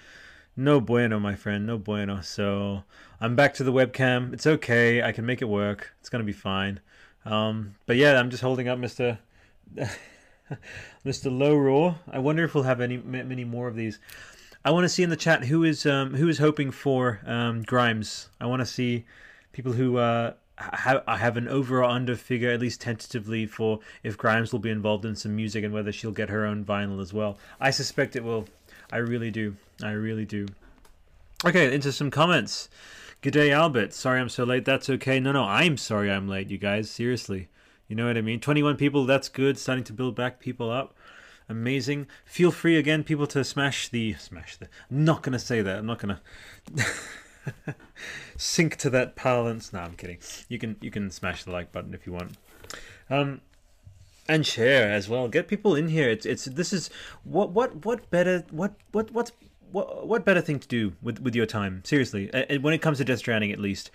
No 0.60 0.82
bueno, 0.82 1.20
my 1.20 1.36
friend. 1.36 1.68
No 1.68 1.78
bueno. 1.78 2.22
So 2.22 2.84
I'm 3.22 3.36
back 3.36 3.54
to 3.56 3.64
the 3.64 3.72
webcam. 3.72 4.34
It's 4.34 4.48
okay. 4.48 5.04
I 5.04 5.12
can 5.12 5.24
make 5.24 5.44
it 5.44 5.46
work. 5.46 5.94
It's 6.00 6.10
gonna 6.10 6.24
be 6.24 6.34
fine. 6.34 6.80
Um, 7.26 7.76
but 7.86 7.96
yeah, 7.96 8.20
I'm 8.20 8.32
just 8.32 8.42
holding 8.42 8.68
up 8.68 8.80
Mr. 8.80 9.20
Mr. 11.06 11.38
Low 11.38 11.56
Roar. 11.56 12.00
I 12.12 12.18
wonder 12.18 12.44
if 12.44 12.56
we'll 12.56 12.64
have 12.64 12.82
any 12.82 12.98
many 12.98 13.44
more 13.44 13.68
of 13.68 13.76
these. 13.76 14.00
I 14.66 14.72
want 14.72 14.86
to 14.86 14.90
see 14.90 15.04
in 15.04 15.12
the 15.12 15.16
chat 15.16 15.46
who 15.46 15.64
is 15.64 15.86
um, 15.86 16.16
who 16.16 16.28
is 16.28 16.40
hoping 16.40 16.72
for 16.72 17.22
um, 17.28 17.62
Grimes. 17.62 18.30
I 18.42 18.48
want 18.48 18.62
to 18.62 18.66
see 18.66 19.06
people 19.52 19.74
who 19.74 19.98
uh, 19.98 20.34
have 20.58 21.38
an 21.38 21.48
over 21.48 21.80
or 21.80 21.84
under 21.84 22.16
figure 22.16 22.50
at 22.50 22.60
least 22.60 22.82
tentatively 22.82 23.46
for 23.46 23.80
if 24.02 24.18
Grimes 24.18 24.52
will 24.52 24.60
be 24.60 24.72
involved 24.72 25.06
in 25.06 25.16
some 25.16 25.36
music 25.36 25.64
and 25.64 25.72
whether 25.72 25.92
she'll 25.92 26.12
get 26.12 26.30
her 26.30 26.46
own 26.46 26.66
vinyl 26.66 27.00
as 27.00 27.14
well. 27.14 27.38
I 27.60 27.70
suspect 27.70 28.16
it 28.16 28.24
will. 28.24 28.48
I 28.92 28.98
really 28.98 29.32
do. 29.32 29.56
I 29.84 29.92
really 29.92 30.26
do. 30.26 30.48
Okay, 31.46 31.74
into 31.74 31.92
some 31.92 32.10
comments. 32.10 32.70
G'day, 33.22 33.52
Albert. 33.52 33.94
Sorry 33.94 34.20
I'm 34.20 34.30
so 34.30 34.44
late. 34.44 34.66
That's 34.66 34.90
okay. 34.90 35.20
No, 35.20 35.32
no, 35.32 35.44
I'm 35.44 35.78
sorry 35.78 36.12
I'm 36.12 36.28
late, 36.28 36.50
you 36.50 36.58
guys. 36.58 36.90
Seriously. 36.90 37.50
You 37.88 37.96
know 37.96 38.08
what 38.08 38.18
I 38.18 38.22
mean? 38.22 38.40
21 38.40 38.76
people, 38.78 39.06
that's 39.06 39.30
good. 39.30 39.58
Starting 39.58 39.84
to 39.86 39.94
build 39.94 40.16
back 40.16 40.40
people 40.40 40.70
up. 40.70 40.96
Amazing. 41.50 42.08
Feel 42.26 42.52
free 42.52 42.78
again, 42.78 43.04
people, 43.04 43.28
to 43.28 43.44
smash 43.44 43.90
the. 43.90 44.14
Smash 44.16 44.58
the. 44.58 44.68
I'm 44.92 45.06
not 45.06 45.24
going 45.24 45.34
to 45.34 45.40
say 45.40 45.62
that. 45.62 45.80
I'm 45.80 45.86
not 45.86 46.00
going 46.00 46.18
to. 46.76 46.86
sink 48.38 48.76
to 48.78 48.90
that 48.90 49.16
balance. 49.16 49.72
No, 49.74 49.80
I'm 49.80 49.96
kidding. 49.96 50.20
You 50.50 50.60
can 50.60 50.76
you 50.82 50.92
can 50.92 51.10
smash 51.12 51.44
the 51.44 51.52
like 51.52 51.72
button 51.72 51.94
if 51.94 52.06
you 52.06 52.14
want. 52.14 52.34
Um, 53.10 53.42
and 54.28 54.46
share 54.46 54.92
as 54.92 55.10
well. 55.10 55.28
Get 55.28 55.48
people 55.48 55.76
in 55.76 55.90
here. 55.90 56.10
It's 56.10 56.26
it's 56.26 56.46
this 56.46 56.74
is 56.74 56.90
what 57.24 57.52
what 57.52 57.86
what 57.86 58.10
better 58.10 58.44
what 58.52 58.74
what 58.92 59.12
what's 59.12 59.32
what 59.72 60.08
what 60.08 60.26
better 60.26 60.42
thing 60.42 60.60
to 60.60 60.68
do 60.68 60.94
with 61.02 61.20
with 61.20 61.36
your 61.36 61.46
time? 61.46 61.82
Seriously, 61.84 62.30
and 62.34 62.64
when 62.64 62.74
it 62.74 62.82
comes 62.82 62.98
to 63.00 63.06
Death 63.06 63.20
Stranding, 63.20 63.52
at 63.52 63.60
least, 63.60 63.92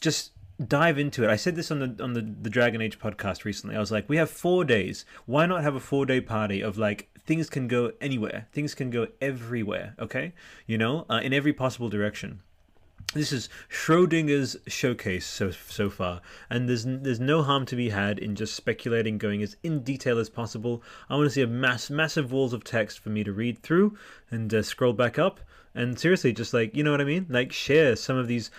just 0.00 0.32
dive 0.68 0.98
into 0.98 1.24
it. 1.24 1.30
I 1.30 1.36
said 1.36 1.56
this 1.56 1.70
on 1.70 1.78
the 1.80 2.02
on 2.02 2.14
the 2.14 2.22
the 2.22 2.50
Dragon 2.50 2.80
Age 2.80 2.98
podcast 2.98 3.44
recently. 3.44 3.76
I 3.76 3.80
was 3.80 3.92
like, 3.92 4.08
we 4.08 4.16
have 4.16 4.30
four 4.30 4.64
days. 4.64 5.04
Why 5.26 5.46
not 5.46 5.62
have 5.62 5.74
a 5.74 5.80
four 5.80 6.06
day 6.06 6.20
party 6.20 6.60
of 6.60 6.78
like 6.78 7.08
things 7.26 7.48
can 7.48 7.68
go 7.68 7.92
anywhere, 8.00 8.48
things 8.52 8.74
can 8.74 8.90
go 8.90 9.08
everywhere. 9.20 9.94
Okay, 9.98 10.32
you 10.66 10.78
know, 10.78 11.06
uh, 11.08 11.20
in 11.22 11.32
every 11.32 11.52
possible 11.52 11.88
direction 11.88 12.40
this 13.14 13.32
is 13.32 13.48
Schrodinger's 13.70 14.56
showcase 14.66 15.24
so 15.24 15.52
so 15.52 15.88
far, 15.88 16.20
and 16.50 16.68
there's 16.68 16.84
there's 16.84 17.20
no 17.20 17.42
harm 17.42 17.64
to 17.66 17.76
be 17.76 17.90
had 17.90 18.18
in 18.18 18.34
just 18.34 18.54
speculating, 18.54 19.18
going 19.18 19.42
as 19.42 19.56
in 19.62 19.80
detail 19.82 20.18
as 20.18 20.28
possible. 20.28 20.82
I 21.08 21.14
want 21.14 21.26
to 21.26 21.30
see 21.30 21.42
a 21.42 21.46
mass 21.46 21.90
massive 21.90 22.32
walls 22.32 22.52
of 22.52 22.64
text 22.64 22.98
for 22.98 23.08
me 23.10 23.24
to 23.24 23.32
read 23.32 23.58
through 23.60 23.96
and 24.30 24.52
uh, 24.52 24.62
scroll 24.62 24.92
back 24.92 25.18
up, 25.18 25.40
and 25.74 25.98
seriously, 25.98 26.32
just 26.32 26.52
like 26.52 26.74
you 26.74 26.82
know 26.82 26.90
what 26.90 27.00
I 27.00 27.04
mean, 27.04 27.26
like 27.28 27.52
share 27.52 27.96
some 27.96 28.16
of 28.16 28.28
these. 28.28 28.50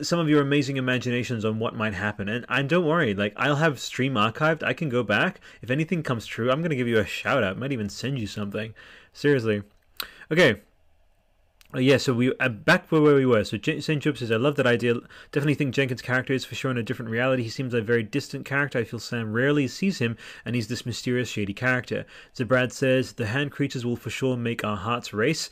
Some 0.00 0.18
of 0.18 0.28
your 0.28 0.40
amazing 0.40 0.78
imaginations 0.78 1.44
on 1.44 1.58
what 1.58 1.76
might 1.76 1.92
happen, 1.92 2.26
and, 2.26 2.46
and 2.48 2.66
don't 2.66 2.86
worry, 2.86 3.14
like 3.14 3.34
I'll 3.36 3.56
have 3.56 3.78
stream 3.78 4.14
archived. 4.14 4.62
I 4.62 4.72
can 4.72 4.88
go 4.88 5.02
back 5.02 5.38
if 5.60 5.70
anything 5.70 6.02
comes 6.02 6.24
true. 6.24 6.50
I'm 6.50 6.62
gonna 6.62 6.76
give 6.76 6.88
you 6.88 6.98
a 6.98 7.04
shout 7.04 7.44
out. 7.44 7.58
Might 7.58 7.72
even 7.72 7.90
send 7.90 8.18
you 8.18 8.26
something. 8.26 8.72
Seriously. 9.12 9.62
Okay, 10.30 10.62
yeah, 11.80 11.96
so 11.96 12.12
we 12.12 12.34
uh, 12.38 12.48
back 12.48 12.90
where 12.90 13.00
we 13.02 13.24
were. 13.24 13.44
So 13.44 13.56
Saint 13.56 14.02
Jiub 14.02 14.18
says, 14.18 14.30
"I 14.30 14.36
love 14.36 14.56
that 14.56 14.66
idea. 14.66 14.94
Definitely 15.30 15.54
think 15.54 15.74
Jenkins' 15.74 16.02
character 16.02 16.32
is 16.32 16.44
for 16.44 16.54
sure 16.54 16.70
in 16.70 16.78
a 16.78 16.82
different 16.82 17.10
reality. 17.10 17.42
He 17.42 17.48
seems 17.48 17.72
like 17.72 17.82
a 17.82 17.86
very 17.86 18.02
distant 18.02 18.44
character. 18.44 18.78
I 18.78 18.84
feel 18.84 19.00
Sam 19.00 19.32
rarely 19.32 19.66
sees 19.68 19.98
him, 19.98 20.16
and 20.44 20.54
he's 20.54 20.68
this 20.68 20.84
mysterious, 20.84 21.28
shady 21.28 21.54
character." 21.54 22.04
Zabrad 22.36 22.72
says, 22.72 23.14
"The 23.14 23.26
hand 23.26 23.52
creatures 23.52 23.86
will 23.86 23.96
for 23.96 24.10
sure 24.10 24.36
make 24.36 24.64
our 24.64 24.76
hearts 24.76 25.12
race." 25.12 25.50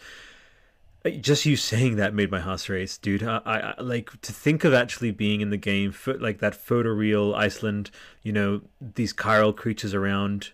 Just 1.20 1.46
you 1.46 1.56
saying 1.56 1.96
that 1.96 2.12
made 2.12 2.30
my 2.30 2.40
heart 2.40 2.68
race, 2.68 2.98
dude. 2.98 3.22
I, 3.22 3.40
I, 3.46 3.80
like 3.80 4.20
to 4.20 4.32
think 4.32 4.64
of 4.64 4.74
actually 4.74 5.12
being 5.12 5.40
in 5.40 5.48
the 5.48 5.56
game, 5.56 5.92
for, 5.92 6.12
like 6.18 6.40
that 6.40 6.52
photoreal 6.52 7.34
Iceland. 7.34 7.90
You 8.22 8.32
know, 8.32 8.60
these 8.80 9.14
chiral 9.14 9.56
creatures 9.56 9.94
around 9.94 10.50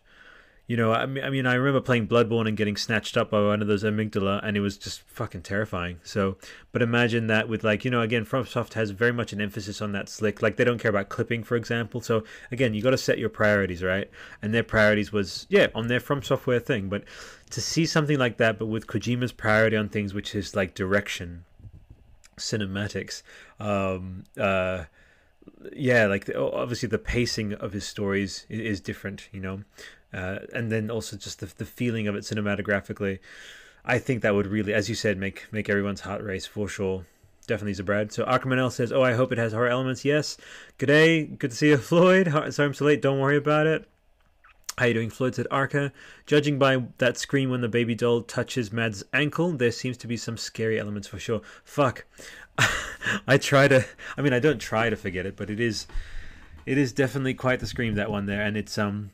you 0.67 0.77
know, 0.77 0.93
I 0.93 1.07
mean, 1.07 1.23
I 1.23 1.31
mean, 1.31 1.47
I 1.47 1.55
remember 1.55 1.81
playing 1.81 2.09
Bloodborne 2.09 2.49
and 2.49 2.57
getting 2.57 2.77
snatched 2.77 3.17
up 3.17 3.31
by 3.31 3.41
one 3.41 3.62
of 3.62 3.69
those 3.69 3.85
amygdala, 3.85 4.41
and 4.43 4.57
it 4.57 4.61
was 4.61 4.77
just 4.77 5.03
fucking 5.03 5.43
terrifying. 5.43 6.01
So, 6.03 6.39
but 6.73 6.83
imagine 6.83 7.29
that 7.29 7.49
with 7.49 7.62
like, 7.62 7.85
you 7.85 7.91
know, 7.91 8.01
again, 8.01 8.25
FromSoft 8.25 8.73
has 8.73 8.91
very 8.91 9.12
much 9.12 9.33
an 9.33 9.41
emphasis 9.41 9.81
on 9.81 9.93
that 9.93 10.09
slick. 10.09 10.43
Like, 10.43 10.57
they 10.57 10.64
don't 10.64 10.79
care 10.79 10.91
about 10.91 11.09
clipping, 11.09 11.45
for 11.45 11.55
example. 11.55 12.01
So, 12.01 12.25
again, 12.51 12.75
you 12.75 12.83
got 12.83 12.91
to 12.91 12.99
set 12.99 13.19
your 13.19 13.29
priorities, 13.29 13.81
right? 13.81 14.11
And 14.43 14.53
their 14.53 14.64
priorities 14.64 15.12
was, 15.12 15.47
yeah, 15.49 15.69
on 15.73 15.87
their 15.87 16.01
From 16.01 16.21
Software 16.21 16.59
thing. 16.59 16.89
But 16.89 17.05
to 17.51 17.61
see 17.61 17.87
something 17.87 18.19
like 18.19 18.39
that, 18.39 18.59
but 18.59 18.67
with 18.67 18.89
Kojima's 18.89 19.33
priority 19.33 19.77
on 19.77 19.89
things, 19.89 20.14
which 20.14 20.35
is 20.35 20.57
like 20.57 20.75
direction, 20.75 21.45
cinematics, 22.39 23.23
um, 23.61 24.25
uh, 24.37 24.85
yeah, 25.73 26.07
like 26.07 26.29
obviously 26.37 26.89
the 26.89 26.99
pacing 26.99 27.53
of 27.55 27.73
his 27.73 27.87
stories 27.87 28.47
is 28.49 28.81
different, 28.81 29.29
you 29.31 29.39
know 29.39 29.62
uh, 30.13 30.39
and 30.53 30.71
then 30.71 30.91
also 30.91 31.17
just 31.17 31.41
the 31.41 31.47
the 31.57 31.67
feeling 31.67 32.09
of 32.09 32.15
it 32.15 32.25
cinematographically. 32.25 33.19
I 33.85 33.99
think 33.99 34.23
that 34.23 34.35
would 34.35 34.49
really, 34.49 34.75
as 34.75 34.89
you 34.89 34.95
said, 34.95 35.17
make 35.19 35.47
make 35.53 35.69
everyone's 35.69 36.01
heart 36.01 36.23
race 36.23 36.47
for 36.47 36.69
sure. 36.69 37.07
Definitely 37.47 37.75
Zabrad. 37.75 38.11
So 38.11 38.25
Arkamanel 38.25 38.73
says, 38.73 38.91
"Oh, 38.91 39.03
I 39.03 39.15
hope 39.15 39.31
it 39.31 39.39
has 39.39 39.53
horror 39.53 39.69
elements." 39.69 40.05
Yes. 40.05 40.37
Good 40.79 40.87
day. 40.87 41.25
Good 41.25 41.51
to 41.51 41.57
see 41.57 41.69
you, 41.69 41.77
Floyd. 41.77 42.27
Sorry 42.53 42.67
I'm 42.67 42.75
so 42.75 42.85
late. 42.85 43.01
Don't 43.01 43.21
worry 43.21 43.37
about 43.37 43.67
it. 43.67 43.89
How 44.79 44.85
you 44.87 44.95
doing, 44.95 45.09
Floyd? 45.11 45.35
Said 45.35 45.47
Arca. 45.51 45.93
Judging 46.27 46.59
by 46.59 46.85
that 46.99 47.17
scream 47.17 47.49
when 47.49 47.63
the 47.63 47.69
baby 47.69 47.95
doll 47.95 48.23
touches 48.23 48.73
Mad's 48.73 49.05
ankle, 49.13 49.53
there 49.53 49.71
seems 49.71 49.97
to 49.99 50.07
be 50.07 50.19
some 50.19 50.37
scary 50.37 50.79
elements 50.79 51.09
for 51.09 51.19
sure. 51.19 51.41
Fuck. 51.65 52.05
I 53.27 53.39
try 53.39 53.69
to. 53.69 53.87
I 54.19 54.23
mean, 54.23 54.33
I 54.33 54.39
don't 54.41 54.59
try 54.59 54.91
to 54.91 54.97
forget 54.97 55.25
it, 55.25 55.37
but 55.37 55.49
it 55.49 55.61
is. 55.61 55.87
It 56.67 56.77
is 56.77 56.93
definitely 56.93 57.35
quite 57.35 57.61
the 57.61 57.67
scream 57.67 57.95
that 57.95 58.11
one 58.11 58.27
there, 58.27 58.43
and 58.43 58.57
it's 58.57 58.77
um 58.77 59.13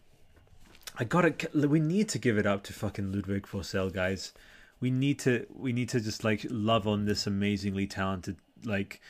I 0.98 1.04
gotta. 1.04 1.34
We 1.54 1.80
need 1.80 2.08
to 2.10 2.18
give 2.18 2.38
it 2.38 2.46
up 2.46 2.62
to 2.64 2.72
fucking 2.72 3.12
Ludwig 3.12 3.46
Forssell, 3.46 3.92
guys. 3.92 4.32
We 4.80 4.90
need 4.90 5.18
to. 5.20 5.46
We 5.54 5.72
need 5.72 5.88
to 5.90 6.00
just 6.00 6.24
like 6.24 6.44
love 6.50 6.86
on 6.86 7.06
this 7.06 7.26
amazingly 7.26 7.86
talented 7.86 8.36
like 8.64 9.00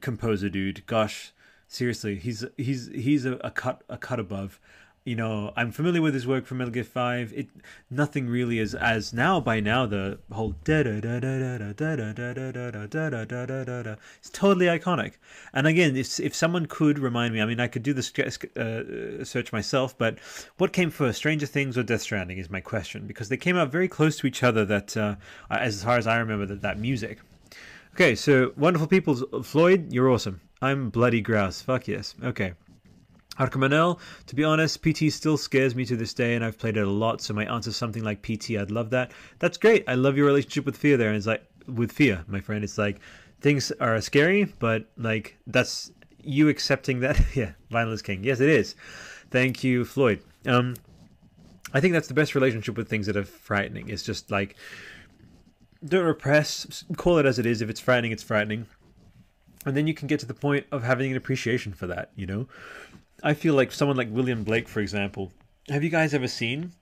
composer 0.00 0.48
dude. 0.48 0.86
Gosh, 0.86 1.32
seriously, 1.66 2.16
he's 2.16 2.44
he's 2.56 2.88
he's 2.88 3.24
a, 3.24 3.34
a 3.36 3.50
cut 3.50 3.82
a 3.88 3.96
cut 3.96 4.20
above 4.20 4.60
you 5.04 5.14
know, 5.14 5.52
I'm 5.54 5.70
familiar 5.70 6.00
with 6.00 6.14
his 6.14 6.26
work 6.26 6.46
from 6.46 6.58
Metal 6.58 6.72
Gear 6.72 6.82
Five. 6.82 7.30
It 7.34 7.48
nothing 7.90 8.26
really 8.26 8.58
is 8.58 8.74
as 8.74 9.12
now 9.12 9.38
by 9.38 9.60
now 9.60 9.84
the 9.84 10.18
whole. 10.32 10.54
It's 10.66 10.70
totally 14.32 14.66
iconic. 14.66 15.12
And 15.52 15.66
again, 15.66 15.96
if 15.96 16.18
if 16.18 16.34
someone 16.34 16.64
could 16.64 16.98
remind 16.98 17.34
me, 17.34 17.42
I 17.42 17.44
mean, 17.44 17.60
I 17.60 17.68
could 17.68 17.82
do 17.82 17.92
this 17.92 18.10
uh, 18.56 19.24
search 19.24 19.52
myself, 19.52 19.96
but 19.98 20.18
what 20.56 20.72
came 20.72 20.90
first, 20.90 21.18
Stranger 21.18 21.46
Things 21.46 21.76
or 21.76 21.82
Death 21.82 22.00
Stranding, 22.02 22.38
is 22.38 22.48
my 22.48 22.62
question 22.62 23.06
because 23.06 23.28
they 23.28 23.36
came 23.36 23.58
out 23.58 23.70
very 23.70 23.88
close 23.88 24.16
to 24.18 24.26
each 24.26 24.42
other. 24.42 24.64
That 24.64 24.96
uh, 24.96 25.16
as 25.50 25.84
far 25.84 25.98
as 25.98 26.06
I 26.06 26.16
remember, 26.16 26.46
that 26.46 26.62
that 26.62 26.78
music. 26.78 27.20
Okay, 27.92 28.14
so 28.14 28.52
wonderful 28.56 28.88
people, 28.88 29.42
Floyd, 29.42 29.92
you're 29.92 30.10
awesome. 30.10 30.40
I'm 30.62 30.88
bloody 30.88 31.20
grouse. 31.20 31.60
Fuck 31.60 31.88
yes. 31.88 32.14
Okay. 32.24 32.54
Arkamanel, 33.38 33.98
to 34.26 34.34
be 34.34 34.44
honest, 34.44 34.82
PT 34.82 35.12
still 35.12 35.36
scares 35.36 35.74
me 35.74 35.84
to 35.86 35.96
this 35.96 36.14
day, 36.14 36.34
and 36.34 36.44
I've 36.44 36.58
played 36.58 36.76
it 36.76 36.86
a 36.86 36.90
lot. 36.90 37.20
So 37.20 37.34
my 37.34 37.44
answer 37.52 37.70
is 37.70 37.76
something 37.76 38.04
like 38.04 38.22
PT. 38.22 38.52
I'd 38.52 38.70
love 38.70 38.90
that. 38.90 39.12
That's 39.38 39.58
great. 39.58 39.84
I 39.88 39.94
love 39.94 40.16
your 40.16 40.26
relationship 40.26 40.66
with 40.66 40.76
fear 40.76 40.96
there. 40.96 41.08
And 41.08 41.16
it's 41.16 41.26
like 41.26 41.44
with 41.66 41.90
fear, 41.90 42.24
my 42.28 42.40
friend. 42.40 42.62
It's 42.62 42.78
like 42.78 43.00
things 43.40 43.72
are 43.72 44.00
scary, 44.00 44.44
but 44.58 44.86
like 44.96 45.36
that's 45.46 45.90
you 46.22 46.48
accepting 46.48 47.00
that. 47.00 47.20
yeah, 47.34 47.52
vinyl 47.70 47.92
is 47.92 48.02
king. 48.02 48.22
Yes, 48.22 48.40
it 48.40 48.48
is. 48.48 48.74
Thank 49.30 49.64
you, 49.64 49.84
Floyd. 49.84 50.22
Um, 50.46 50.74
I 51.72 51.80
think 51.80 51.92
that's 51.92 52.08
the 52.08 52.14
best 52.14 52.34
relationship 52.34 52.76
with 52.76 52.88
things 52.88 53.06
that 53.06 53.16
are 53.16 53.24
frightening. 53.24 53.88
It's 53.88 54.04
just 54.04 54.30
like 54.30 54.56
don't 55.84 56.04
repress. 56.04 56.84
Call 56.96 57.18
it 57.18 57.26
as 57.26 57.38
it 57.38 57.46
is. 57.46 57.60
If 57.60 57.68
it's 57.68 57.80
frightening, 57.80 58.12
it's 58.12 58.22
frightening. 58.22 58.66
And 59.66 59.76
then 59.76 59.86
you 59.86 59.94
can 59.94 60.08
get 60.08 60.20
to 60.20 60.26
the 60.26 60.34
point 60.34 60.66
of 60.70 60.82
having 60.82 61.10
an 61.10 61.16
appreciation 61.16 61.72
for 61.72 61.86
that. 61.88 62.10
You 62.14 62.26
know 62.26 62.46
I 63.24 63.32
feel 63.32 63.54
like 63.54 63.72
someone 63.72 63.96
like 63.96 64.10
William 64.10 64.44
Blake, 64.44 64.68
for 64.68 64.80
example. 64.80 65.32
Have 65.70 65.82
you 65.82 65.88
guys 65.88 66.12
ever 66.12 66.28
seen 66.28 66.72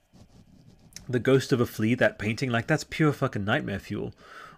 the 1.09 1.21
Ghost 1.21 1.53
of 1.53 1.61
a 1.61 1.67
Flea? 1.67 1.95
That 1.95 2.19
painting, 2.19 2.51
like 2.51 2.67
that's 2.67 2.83
pure 2.83 3.13
fucking 3.13 3.45
nightmare 3.45 3.79
fuel. 3.79 4.13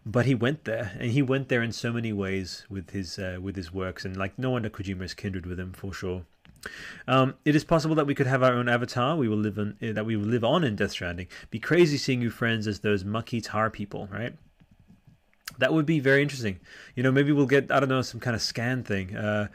But 0.07 0.25
he 0.25 0.35
went 0.35 0.65
there, 0.65 0.93
and 0.99 1.11
he 1.11 1.21
went 1.21 1.51
there 1.51 1.63
in 1.63 1.73
so 1.73 1.93
many 1.93 2.11
ways 2.11 2.65
with 2.71 2.91
his 2.91 3.19
uh, 3.19 3.37
with 3.41 3.55
his 3.55 3.71
works, 3.71 4.07
and 4.07 4.17
like 4.17 4.39
no 4.39 4.51
wonder 4.51 4.71
Kojima 4.71 5.03
is 5.03 5.13
kindred 5.13 5.45
with 5.45 5.61
him 5.61 5.73
for 5.75 5.93
sure. 5.93 6.25
Um, 7.07 7.35
it 7.45 7.55
is 7.55 7.65
possible 7.65 7.95
that 7.97 8.07
we 8.07 8.15
could 8.15 8.27
have 8.27 8.43
our 8.43 8.55
own 8.55 8.69
avatar. 8.69 9.15
We 9.17 9.29
will 9.29 9.37
live 9.37 9.59
uh, 9.59 9.73
that 9.81 10.07
we 10.07 10.17
will 10.17 10.25
live 10.25 10.45
on 10.45 10.65
in 10.65 10.77
Death 10.77 10.93
Stranding. 10.93 11.27
Be 11.51 11.59
crazy 11.59 11.99
seeing 11.99 12.23
you 12.23 12.31
friends 12.31 12.67
as 12.67 12.81
those 12.81 13.05
mucky 13.05 13.43
tar 13.43 13.69
people, 13.69 14.09
right? 14.11 14.35
That 15.59 15.75
would 15.75 15.85
be 15.85 16.01
very 16.01 16.23
interesting. 16.23 16.61
You 16.97 17.03
know, 17.03 17.13
maybe 17.13 17.31
we'll 17.31 17.47
get 17.47 17.71
I 17.71 17.79
don't 17.79 17.91
know 17.91 18.01
some 18.01 18.21
kind 18.21 18.35
of 18.35 18.41
scan 18.41 18.83
thing. 18.83 19.15
Uh, 19.15 19.49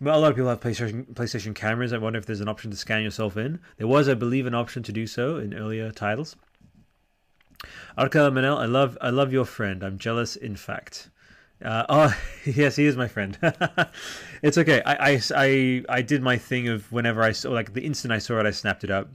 a 0.00 0.18
lot 0.18 0.30
of 0.30 0.36
people 0.36 0.48
have 0.48 0.60
PlayStation 0.60 1.06
PlayStation 1.14 1.54
cameras. 1.54 1.92
I 1.92 1.98
wonder 1.98 2.18
if 2.18 2.26
there's 2.26 2.40
an 2.40 2.48
option 2.48 2.70
to 2.70 2.76
scan 2.76 3.02
yourself 3.02 3.36
in. 3.36 3.60
There 3.76 3.86
was, 3.86 4.08
I 4.08 4.14
believe, 4.14 4.46
an 4.46 4.54
option 4.54 4.82
to 4.84 4.92
do 4.92 5.06
so 5.06 5.36
in 5.36 5.54
earlier 5.54 5.90
titles. 5.90 6.36
Arca 7.96 8.30
Manel, 8.30 8.58
I 8.58 8.64
love 8.64 8.96
I 9.00 9.10
love 9.10 9.32
your 9.32 9.44
friend. 9.44 9.82
I'm 9.82 9.98
jealous, 9.98 10.36
in 10.36 10.56
fact. 10.56 11.10
Uh, 11.62 11.84
oh 11.88 12.16
yes, 12.44 12.76
he 12.76 12.86
is 12.86 12.96
my 12.96 13.08
friend. 13.08 13.38
it's 14.42 14.56
okay. 14.56 14.82
I, 14.86 15.10
I, 15.10 15.20
I, 15.36 15.84
I 15.88 16.02
did 16.02 16.22
my 16.22 16.38
thing 16.38 16.68
of 16.68 16.90
whenever 16.90 17.22
I 17.22 17.32
saw 17.32 17.50
like 17.50 17.74
the 17.74 17.84
instant 17.84 18.12
I 18.12 18.18
saw 18.18 18.40
it, 18.40 18.46
I 18.46 18.50
snapped 18.50 18.84
it 18.84 18.90
up 18.90 19.08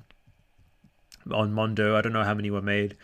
on 1.31 1.53
Mondo. 1.53 1.95
I 1.95 2.01
don't 2.01 2.13
know 2.13 2.23
how 2.23 2.36
many 2.36 2.51
were 2.51 2.61
made. 2.61 2.95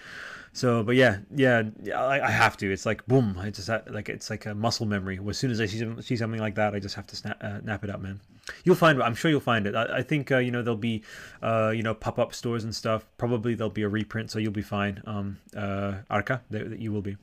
So, 0.54 0.84
but 0.84 0.98
yeah, 0.98 1.20
yeah, 1.34 1.64
I, 1.96 2.28
I 2.28 2.32
have 2.32 2.58
to. 2.58 2.72
It's 2.72 2.86
like 2.86 3.06
boom. 3.08 3.38
I 3.40 3.50
just 3.52 3.70
like 3.70 4.10
it's 4.10 4.30
like 4.30 4.46
a 4.46 4.54
muscle 4.54 4.86
memory. 4.86 5.18
As 5.28 5.38
soon 5.38 5.50
as 5.50 5.62
I 5.62 5.66
see 5.66 6.02
see 6.02 6.18
something 6.18 6.42
like 6.42 6.56
that, 6.56 6.76
I 6.76 6.80
just 6.80 6.96
have 6.96 7.08
to 7.08 7.16
snap 7.16 7.38
uh, 7.42 7.60
nap 7.64 7.86
it 7.86 7.90
up, 7.90 8.02
man. 8.02 8.20
You'll 8.66 8.76
find. 8.76 9.02
I'm 9.02 9.16
sure 9.16 9.32
you'll 9.32 9.40
find 9.40 9.66
it. 9.66 9.76
I, 9.76 10.00
I 10.00 10.04
think 10.04 10.30
uh, 10.30 10.40
you 10.40 10.52
know 10.52 10.62
there'll 10.62 10.76
be, 10.76 11.04
uh, 11.42 11.72
you 11.74 11.84
know, 11.84 11.94
pop 11.94 12.20
up 12.20 12.34
stores 12.34 12.66
and 12.66 12.76
stuff. 12.76 13.06
Probably 13.18 13.56
there'll 13.56 13.72
be 13.72 13.84
a 13.84 13.90
reprint, 13.90 14.30
so 14.30 14.40
you'll 14.40 14.52
be 14.52 14.62
fine. 14.62 15.02
Um, 15.06 15.38
uh, 15.56 16.00
Arca, 16.10 16.42
that 16.50 16.80
you 16.80 16.92
will 16.92 17.02
be. 17.02 17.16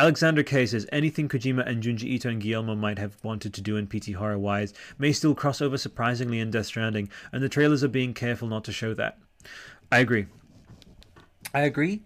Alexander 0.00 0.42
K 0.42 0.66
says 0.66 0.84
anything 0.90 1.28
Kojima 1.28 1.64
and 1.68 1.80
Junji 1.80 2.04
Ito 2.04 2.28
and 2.28 2.40
Guillermo 2.40 2.74
might 2.74 2.98
have 2.98 3.16
wanted 3.22 3.54
to 3.54 3.60
do 3.60 3.76
in 3.76 3.86
PT 3.86 4.14
horror 4.14 4.38
wise 4.38 4.74
may 4.98 5.12
still 5.12 5.34
cross 5.34 5.60
over 5.60 5.78
surprisingly 5.78 6.40
in 6.40 6.50
Death 6.50 6.66
Stranding, 6.66 7.08
and 7.30 7.40
the 7.40 7.48
trailers 7.48 7.84
are 7.84 7.88
being 7.88 8.14
careful 8.14 8.48
not 8.48 8.64
to 8.64 8.72
show 8.72 8.94
that. 8.94 9.18
I 9.92 10.00
agree. 10.00 10.26
I 11.52 11.60
agree, 11.60 12.02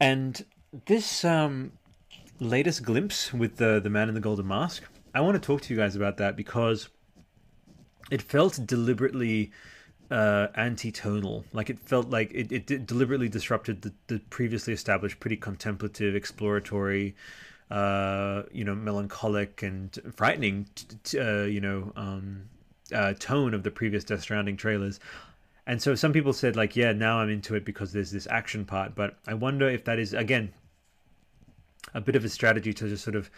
and 0.00 0.44
this 0.86 1.24
um, 1.24 1.72
latest 2.40 2.82
glimpse 2.82 3.32
with 3.32 3.56
the 3.56 3.80
the 3.80 3.90
man 3.90 4.08
in 4.08 4.14
the 4.14 4.20
golden 4.20 4.46
mask. 4.46 4.82
I 5.14 5.20
want 5.20 5.40
to 5.40 5.46
talk 5.46 5.62
to 5.62 5.74
you 5.74 5.80
guys 5.80 5.96
about 5.96 6.18
that 6.18 6.36
because 6.36 6.88
it 8.10 8.20
felt 8.20 8.60
deliberately 8.66 9.50
uh, 10.10 10.48
anti-tonal. 10.54 11.44
Like 11.52 11.70
it 11.70 11.80
felt 11.80 12.10
like 12.10 12.30
it, 12.34 12.52
it 12.70 12.86
deliberately 12.86 13.28
disrupted 13.28 13.82
the, 13.82 13.92
the 14.08 14.18
previously 14.30 14.72
established, 14.72 15.18
pretty 15.18 15.36
contemplative, 15.36 16.14
exploratory, 16.14 17.16
uh, 17.70 18.42
you 18.52 18.64
know, 18.64 18.74
melancholic 18.74 19.62
and 19.62 19.98
frightening, 20.14 20.68
t- 21.04 21.18
uh, 21.18 21.44
you 21.44 21.60
know, 21.60 21.92
um, 21.96 22.48
uh, 22.94 23.14
tone 23.18 23.54
of 23.54 23.62
the 23.62 23.70
previous 23.70 24.04
Death 24.04 24.22
Stranding 24.22 24.56
trailers. 24.56 25.00
And 25.66 25.82
so 25.82 25.94
some 25.94 26.12
people 26.12 26.32
said 26.32 26.56
like, 26.56 26.76
yeah, 26.76 26.92
now 26.92 27.18
I'm 27.18 27.28
into 27.28 27.54
it 27.54 27.64
because 27.64 27.92
there's 27.92 28.12
this 28.12 28.28
action 28.30 28.64
part. 28.64 28.94
But 28.94 29.16
I 29.26 29.34
wonder 29.34 29.68
if 29.68 29.84
that 29.84 29.98
is 29.98 30.14
again 30.14 30.52
a 31.94 32.00
bit 32.00 32.16
of 32.16 32.24
a 32.24 32.28
strategy 32.28 32.72
to 32.74 32.88
just 32.88 33.04
sort 33.04 33.16
of 33.16 33.30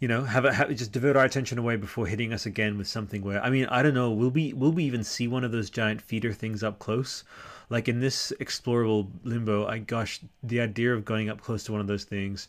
you 0.00 0.08
know, 0.08 0.24
have, 0.24 0.46
it 0.46 0.54
have 0.54 0.70
just 0.70 0.92
divert 0.92 1.14
our 1.14 1.26
attention 1.26 1.58
away 1.58 1.76
before 1.76 2.06
hitting 2.06 2.32
us 2.32 2.46
again 2.46 2.78
with 2.78 2.88
something 2.88 3.22
where 3.22 3.42
I 3.44 3.50
mean, 3.50 3.66
I 3.66 3.82
don't 3.82 3.94
know, 3.94 4.10
will 4.10 4.30
we 4.30 4.54
will 4.54 4.72
we 4.72 4.84
even 4.84 5.04
see 5.04 5.28
one 5.28 5.44
of 5.44 5.52
those 5.52 5.68
giant 5.68 6.00
feeder 6.00 6.32
things 6.32 6.62
up 6.62 6.78
close? 6.78 7.22
Like 7.68 7.86
in 7.86 8.00
this 8.00 8.32
explorable 8.40 9.08
limbo, 9.24 9.66
I 9.66 9.78
gosh, 9.78 10.20
the 10.42 10.60
idea 10.60 10.94
of 10.94 11.04
going 11.04 11.28
up 11.28 11.42
close 11.42 11.64
to 11.64 11.72
one 11.72 11.82
of 11.82 11.86
those 11.86 12.04
things, 12.04 12.48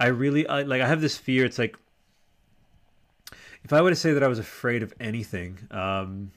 I 0.00 0.08
really 0.08 0.46
I 0.48 0.62
like 0.62 0.82
I 0.82 0.88
have 0.88 1.00
this 1.00 1.16
fear. 1.16 1.44
It's 1.44 1.58
like 1.58 1.76
if 3.62 3.72
I 3.72 3.80
were 3.80 3.90
to 3.90 3.96
say 3.96 4.12
that 4.12 4.24
I 4.24 4.28
was 4.28 4.40
afraid 4.40 4.82
of 4.82 4.92
anything, 4.98 5.58
um, 5.70 6.32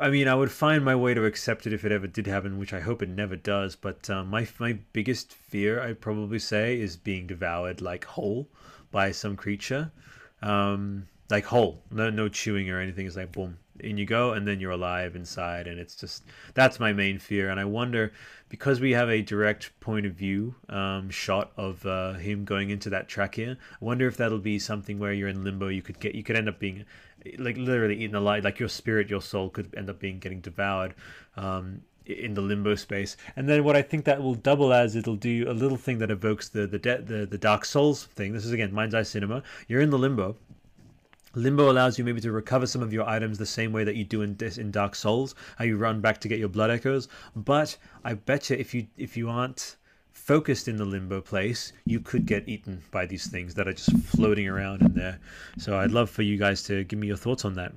I 0.00 0.10
mean, 0.10 0.28
I 0.28 0.34
would 0.34 0.52
find 0.52 0.84
my 0.84 0.94
way 0.94 1.14
to 1.14 1.24
accept 1.24 1.66
it 1.66 1.72
if 1.72 1.84
it 1.84 1.90
ever 1.90 2.06
did 2.06 2.28
happen, 2.28 2.58
which 2.58 2.72
I 2.72 2.80
hope 2.80 3.02
it 3.02 3.08
never 3.08 3.34
does. 3.34 3.74
But 3.74 4.08
um, 4.08 4.28
my 4.28 4.46
my 4.58 4.78
biggest 4.92 5.32
fear, 5.32 5.80
I'd 5.80 6.00
probably 6.00 6.38
say, 6.38 6.80
is 6.80 6.96
being 6.96 7.26
devoured 7.26 7.80
like 7.80 8.04
whole 8.04 8.48
by 8.92 9.10
some 9.10 9.36
creature, 9.36 9.90
um, 10.40 11.08
like 11.30 11.44
whole, 11.46 11.82
no 11.90 12.10
no 12.10 12.28
chewing 12.28 12.70
or 12.70 12.80
anything. 12.80 13.06
It's 13.06 13.16
like 13.16 13.32
boom, 13.32 13.58
in 13.80 13.98
you 13.98 14.06
go, 14.06 14.32
and 14.34 14.46
then 14.46 14.60
you're 14.60 14.70
alive 14.70 15.16
inside, 15.16 15.66
and 15.66 15.80
it's 15.80 15.96
just 15.96 16.24
that's 16.54 16.78
my 16.78 16.92
main 16.92 17.18
fear. 17.18 17.50
And 17.50 17.58
I 17.58 17.64
wonder 17.64 18.12
because 18.48 18.80
we 18.80 18.92
have 18.92 19.10
a 19.10 19.20
direct 19.22 19.78
point 19.80 20.06
of 20.06 20.12
view 20.12 20.54
um, 20.68 21.10
shot 21.10 21.52
of 21.56 21.84
uh, 21.84 22.14
him 22.14 22.44
going 22.44 22.70
into 22.70 22.90
that 22.90 23.08
trachea. 23.08 23.58
I 23.80 23.84
wonder 23.84 24.06
if 24.06 24.16
that'll 24.16 24.38
be 24.38 24.60
something 24.60 24.98
where 24.98 25.12
you're 25.12 25.28
in 25.28 25.44
limbo. 25.44 25.68
You 25.68 25.82
could 25.82 25.98
get 25.98 26.14
you 26.14 26.22
could 26.22 26.36
end 26.36 26.48
up 26.48 26.60
being 26.60 26.84
like 27.38 27.56
literally 27.56 27.96
eaten 27.96 28.16
alive. 28.16 28.44
Like 28.44 28.58
your 28.58 28.68
spirit, 28.68 29.10
your 29.10 29.22
soul 29.22 29.50
could 29.50 29.74
end 29.76 29.90
up 29.90 29.98
being 29.98 30.18
getting 30.18 30.40
devoured. 30.40 30.94
Um, 31.36 31.82
in 32.08 32.32
the 32.34 32.40
limbo 32.40 32.74
space. 32.74 33.16
And 33.36 33.48
then 33.48 33.64
what 33.64 33.76
I 33.76 33.82
think 33.82 34.04
that 34.06 34.22
will 34.22 34.34
double 34.34 34.72
as 34.72 34.96
it'll 34.96 35.16
do 35.16 35.44
a 35.48 35.52
little 35.52 35.76
thing 35.76 35.98
that 35.98 36.10
evokes 36.10 36.48
the 36.48 36.66
the 36.66 36.78
de- 36.78 37.02
the, 37.02 37.26
the 37.26 37.38
Dark 37.38 37.64
Souls 37.64 38.04
thing. 38.04 38.32
This 38.32 38.44
is 38.44 38.52
again 38.52 38.72
Mind's 38.72 38.94
Eye 38.94 39.02
Cinema. 39.02 39.42
You're 39.68 39.82
in 39.82 39.90
the 39.90 39.98
limbo. 39.98 40.36
Limbo 41.34 41.70
allows 41.70 41.98
you 41.98 42.04
maybe 42.04 42.22
to 42.22 42.32
recover 42.32 42.66
some 42.66 42.82
of 42.82 42.92
your 42.92 43.06
items 43.06 43.36
the 43.36 43.46
same 43.46 43.72
way 43.72 43.84
that 43.84 43.94
you 43.94 44.04
do 44.04 44.22
in 44.22 44.36
in 44.56 44.70
Dark 44.70 44.94
Souls, 44.94 45.34
how 45.56 45.64
you 45.64 45.76
run 45.76 46.00
back 46.00 46.18
to 46.22 46.28
get 46.28 46.38
your 46.38 46.48
blood 46.48 46.70
echoes. 46.70 47.08
But 47.36 47.76
I 48.04 48.14
bet 48.14 48.48
you 48.48 48.56
if 48.56 48.72
you 48.72 48.86
if 48.96 49.16
you 49.16 49.28
aren't 49.28 49.76
focused 50.18 50.68
in 50.68 50.76
the 50.76 50.84
limbo 50.84 51.20
place, 51.20 51.72
you 51.84 52.00
could 52.00 52.26
get 52.26 52.48
eaten 52.48 52.82
by 52.90 53.06
these 53.06 53.26
things 53.26 53.54
that 53.54 53.66
are 53.66 53.72
just 53.72 53.96
floating 53.98 54.48
around 54.48 54.82
in 54.82 54.92
there. 54.94 55.18
So 55.58 55.78
I'd 55.78 55.92
love 55.92 56.10
for 56.10 56.22
you 56.22 56.36
guys 56.36 56.62
to 56.64 56.84
give 56.84 56.98
me 56.98 57.06
your 57.06 57.16
thoughts 57.16 57.44
on 57.44 57.54
that. 57.54 57.72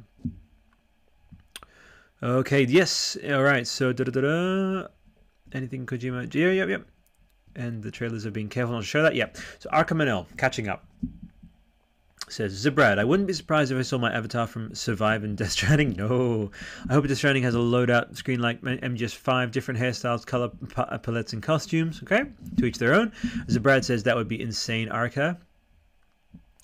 Okay, 2.24 2.64
yes. 2.64 3.18
All 3.30 3.42
right. 3.44 3.66
So, 3.66 3.94
da 3.94 4.04
da 4.04 4.12
da 4.12 4.22
da. 4.22 4.88
Anything 5.54 5.86
Kojima? 5.86 6.34
Yeah, 6.34 6.52
yep, 6.52 6.70
yep. 6.70 6.88
And 7.56 7.82
the 7.82 7.92
trailers 7.92 8.24
have 8.24 8.34
been 8.34 8.50
careful 8.50 8.74
not 8.74 8.82
to 8.82 8.86
show 8.86 9.02
that. 9.02 9.16
Yep. 9.16 9.38
So, 9.60 9.70
Arkamanel, 9.70 10.26
catching 10.38 10.68
up. 10.68 10.86
Says 12.32 12.66
Zabrad, 12.66 12.98
I 12.98 13.04
wouldn't 13.04 13.28
be 13.28 13.34
surprised 13.34 13.74
if 13.74 13.78
I 13.78 13.82
saw 13.82 13.98
my 13.98 14.10
avatar 14.14 14.48
from 14.48 14.74
Survive 14.74 15.26
and 15.26 15.38
Death 15.38 15.52
Stranding. 15.52 15.96
No. 15.98 16.50
I 16.90 16.94
hope 16.94 17.06
Death 17.06 17.18
Stranding 17.18 17.44
has 17.44 17.56
a 17.56 17.58
loadout 17.58 18.16
screen 18.16 18.40
like 18.40 18.62
MGS5, 18.62 19.52
different 19.52 19.80
hairstyles, 19.80 20.26
color 20.26 20.50
palettes, 21.04 21.34
and 21.34 21.44
costumes. 21.44 22.02
Okay? 22.04 22.24
To 22.58 22.66
each 22.66 22.78
their 22.78 22.94
own. 22.94 23.12
Zabrad 23.48 23.84
says 23.84 24.04
that 24.04 24.16
would 24.16 24.30
be 24.30 24.42
insane, 24.42 24.88
Arca. 24.88 25.38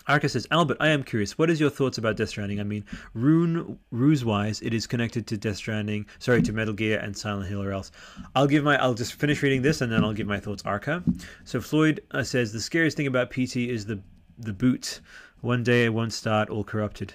Arca 0.07 0.29
says, 0.29 0.47
Albert, 0.51 0.77
I 0.79 0.87
am 0.87 1.03
curious. 1.03 1.37
What 1.37 1.49
is 1.49 1.59
your 1.59 1.69
thoughts 1.69 1.97
about 1.97 2.15
Death 2.15 2.29
Stranding? 2.29 2.61
I 2.61 2.63
mean, 2.63 2.85
rune 3.13 3.77
ruse 3.91 4.23
wise, 4.23 4.61
it 4.61 4.73
is 4.73 4.87
connected 4.87 5.27
to 5.27 5.37
Death 5.37 5.57
Stranding, 5.57 6.05
sorry, 6.19 6.41
to 6.43 6.53
Metal 6.53 6.73
Gear 6.73 6.99
and 6.99 7.15
Silent 7.15 7.49
Hill, 7.49 7.61
or 7.61 7.73
else. 7.73 7.91
I'll 8.35 8.47
give 8.47 8.63
my, 8.63 8.81
I'll 8.81 8.93
just 8.93 9.15
finish 9.15 9.43
reading 9.43 9.63
this 9.63 9.81
and 9.81 9.91
then 9.91 10.05
I'll 10.05 10.13
give 10.13 10.27
my 10.27 10.39
thoughts. 10.39 10.63
Arca. 10.65 11.03
So 11.43 11.59
Floyd 11.59 11.99
uh, 12.11 12.23
says 12.23 12.53
the 12.53 12.61
scariest 12.61 12.95
thing 12.95 13.07
about 13.07 13.31
PT 13.31 13.57
is 13.57 13.85
the 13.85 13.99
the 14.39 14.53
boot. 14.53 15.01
One 15.47 15.63
day 15.63 15.85
it 15.85 15.93
won't 15.93 16.11
start, 16.11 16.49
all 16.49 16.65
corrupted. 16.65 17.13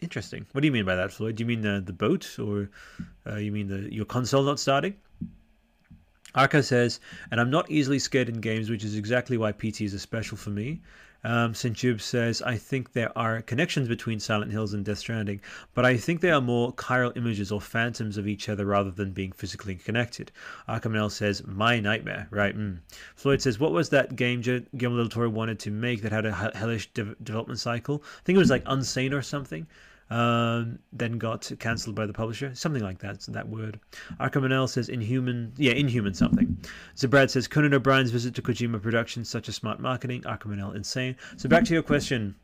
Interesting. 0.00 0.46
What 0.52 0.60
do 0.60 0.68
you 0.68 0.72
mean 0.72 0.84
by 0.84 0.94
that, 0.94 1.10
Floyd? 1.10 1.34
Do 1.34 1.42
you 1.42 1.48
mean 1.48 1.62
the 1.62 1.82
the 1.84 1.92
boat, 1.92 2.38
or 2.38 2.70
uh, 3.26 3.38
you 3.38 3.50
mean 3.50 3.66
the 3.66 3.92
your 3.92 4.04
console 4.04 4.44
not 4.44 4.60
starting? 4.60 4.94
Arca 6.32 6.62
says, 6.62 7.00
and 7.32 7.40
I'm 7.40 7.50
not 7.50 7.68
easily 7.68 7.98
scared 7.98 8.28
in 8.28 8.40
games, 8.40 8.70
which 8.70 8.84
is 8.84 8.94
exactly 8.94 9.36
why 9.36 9.50
PT 9.50 9.80
is 9.80 10.00
special 10.00 10.36
for 10.36 10.50
me. 10.50 10.80
Um, 11.24 11.54
St. 11.54 11.76
Jiub 11.76 12.00
says, 12.00 12.42
I 12.42 12.56
think 12.56 12.92
there 12.92 13.16
are 13.16 13.42
connections 13.42 13.88
between 13.88 14.20
Silent 14.20 14.52
Hills 14.52 14.72
and 14.72 14.84
Death 14.84 14.98
Stranding, 14.98 15.40
but 15.74 15.84
I 15.84 15.96
think 15.96 16.20
they 16.20 16.30
are 16.30 16.40
more 16.40 16.72
chiral 16.74 17.16
images 17.16 17.52
or 17.52 17.60
phantoms 17.60 18.16
of 18.16 18.26
each 18.26 18.48
other 18.48 18.64
rather 18.64 18.90
than 18.90 19.12
being 19.12 19.32
physically 19.32 19.74
connected. 19.74 20.32
Arkamel 20.68 21.10
says, 21.10 21.46
My 21.46 21.80
nightmare. 21.80 22.28
Right. 22.30 22.56
Mm. 22.56 22.78
Floyd 23.16 23.42
says, 23.42 23.60
What 23.60 23.72
was 23.72 23.90
that 23.90 24.16
game 24.16 24.40
Guillermo 24.40 24.96
del 24.96 25.08
Toro 25.08 25.28
wanted 25.28 25.58
to 25.60 25.70
make 25.70 26.02
that 26.02 26.12
had 26.12 26.26
a 26.26 26.52
hellish 26.54 26.90
de- 26.92 27.14
development 27.22 27.60
cycle? 27.60 28.02
I 28.04 28.22
think 28.24 28.36
it 28.36 28.40
was 28.40 28.50
like 28.50 28.64
Unsane 28.64 29.12
or 29.12 29.22
something 29.22 29.66
um, 30.10 30.78
then 30.92 31.18
got 31.18 31.50
cancelled 31.60 31.94
by 31.94 32.06
the 32.06 32.12
publisher. 32.12 32.54
Something 32.54 32.82
like 32.82 32.98
that, 32.98 33.20
that 33.28 33.48
word. 33.48 33.78
Arkham 34.20 34.68
says 34.68 34.88
Inhuman, 34.88 35.52
yeah, 35.56 35.72
Inhuman 35.72 36.14
something. 36.14 36.58
Zabrad 36.96 37.30
says 37.30 37.46
Conan 37.46 37.74
O'Brien's 37.74 38.10
visit 38.10 38.34
to 38.34 38.42
Kojima 38.42 38.82
Productions, 38.82 39.28
such 39.28 39.48
a 39.48 39.52
smart 39.52 39.80
marketing. 39.80 40.22
Arkham 40.22 40.74
insane. 40.74 41.16
So 41.36 41.48
back 41.48 41.64
to 41.64 41.74
your 41.74 41.82
question, 41.82 42.34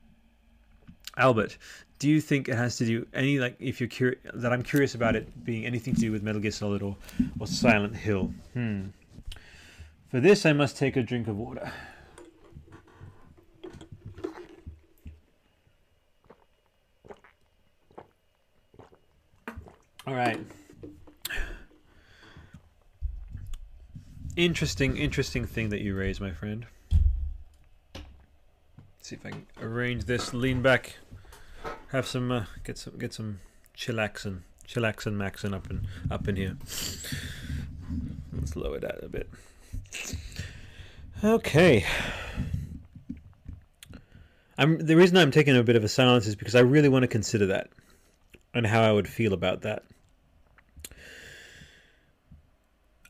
Albert. 1.16 1.58
Do 1.98 2.08
you 2.08 2.20
think 2.20 2.48
it 2.48 2.56
has 2.56 2.76
to 2.76 2.84
do 2.84 3.06
any 3.14 3.38
like 3.38 3.56
if 3.58 3.80
you're 3.80 3.88
curious 3.88 4.20
that 4.34 4.52
I'm 4.52 4.62
curious 4.62 4.94
about 4.94 5.16
it 5.16 5.44
being 5.44 5.64
anything 5.64 5.94
to 5.94 6.00
do 6.00 6.12
with 6.12 6.22
Metal 6.22 6.40
Gear 6.40 6.50
Solid 6.50 6.82
or, 6.82 6.96
or 7.40 7.46
Silent 7.46 7.96
Hill? 7.96 8.32
Hmm. 8.52 8.88
For 10.10 10.20
this, 10.20 10.46
I 10.46 10.52
must 10.52 10.76
take 10.76 10.96
a 10.96 11.02
drink 11.02 11.26
of 11.26 11.36
water. 11.36 11.72
All 20.06 20.14
right. 20.14 20.38
Interesting, 24.36 24.96
interesting 24.96 25.46
thing 25.46 25.70
that 25.70 25.80
you 25.80 25.96
raised, 25.96 26.20
my 26.20 26.30
friend. 26.30 26.66
Let's 27.94 28.04
see 29.00 29.16
if 29.16 29.26
I 29.26 29.30
can 29.30 29.46
arrange 29.60 30.04
this. 30.04 30.32
Lean 30.32 30.62
back. 30.62 30.96
Have 31.88 32.06
some. 32.06 32.30
Uh, 32.30 32.44
get 32.62 32.78
some. 32.78 32.96
Get 32.98 33.14
some 33.14 33.40
chillaxin, 33.76 34.42
chillaxin, 34.68 35.16
maxin 35.16 35.54
up 35.54 35.68
in 35.70 35.88
up 36.10 36.28
in 36.28 36.36
here. 36.36 36.56
Let's 38.32 38.54
lower 38.54 38.78
that 38.78 39.02
a 39.02 39.08
bit. 39.08 39.28
Okay. 41.24 41.84
I'm 44.56 44.78
the 44.78 44.94
reason 44.94 45.16
I'm 45.16 45.32
taking 45.32 45.56
a 45.56 45.64
bit 45.64 45.74
of 45.74 45.82
a 45.82 45.88
silence 45.88 46.28
is 46.28 46.36
because 46.36 46.54
I 46.54 46.60
really 46.60 46.88
want 46.88 47.02
to 47.02 47.08
consider 47.08 47.46
that 47.46 47.70
and 48.54 48.66
how 48.66 48.82
I 48.82 48.92
would 48.92 49.08
feel 49.08 49.32
about 49.32 49.62
that. 49.62 49.82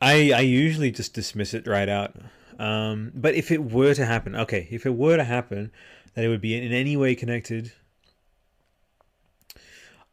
I 0.01 0.31
I 0.31 0.41
usually 0.41 0.91
just 0.91 1.13
dismiss 1.13 1.53
it 1.53 1.67
right 1.67 1.89
out. 1.89 2.15
Um, 2.59 3.11
but 3.13 3.35
if 3.35 3.51
it 3.51 3.63
were 3.63 3.93
to 3.93 4.05
happen, 4.05 4.35
okay, 4.35 4.67
if 4.71 4.85
it 4.85 4.95
were 4.95 5.17
to 5.17 5.23
happen, 5.23 5.71
that 6.13 6.23
it 6.25 6.29
would 6.29 6.41
be 6.41 6.55
in 6.55 6.71
any 6.73 6.97
way 6.97 7.15
connected. 7.15 7.71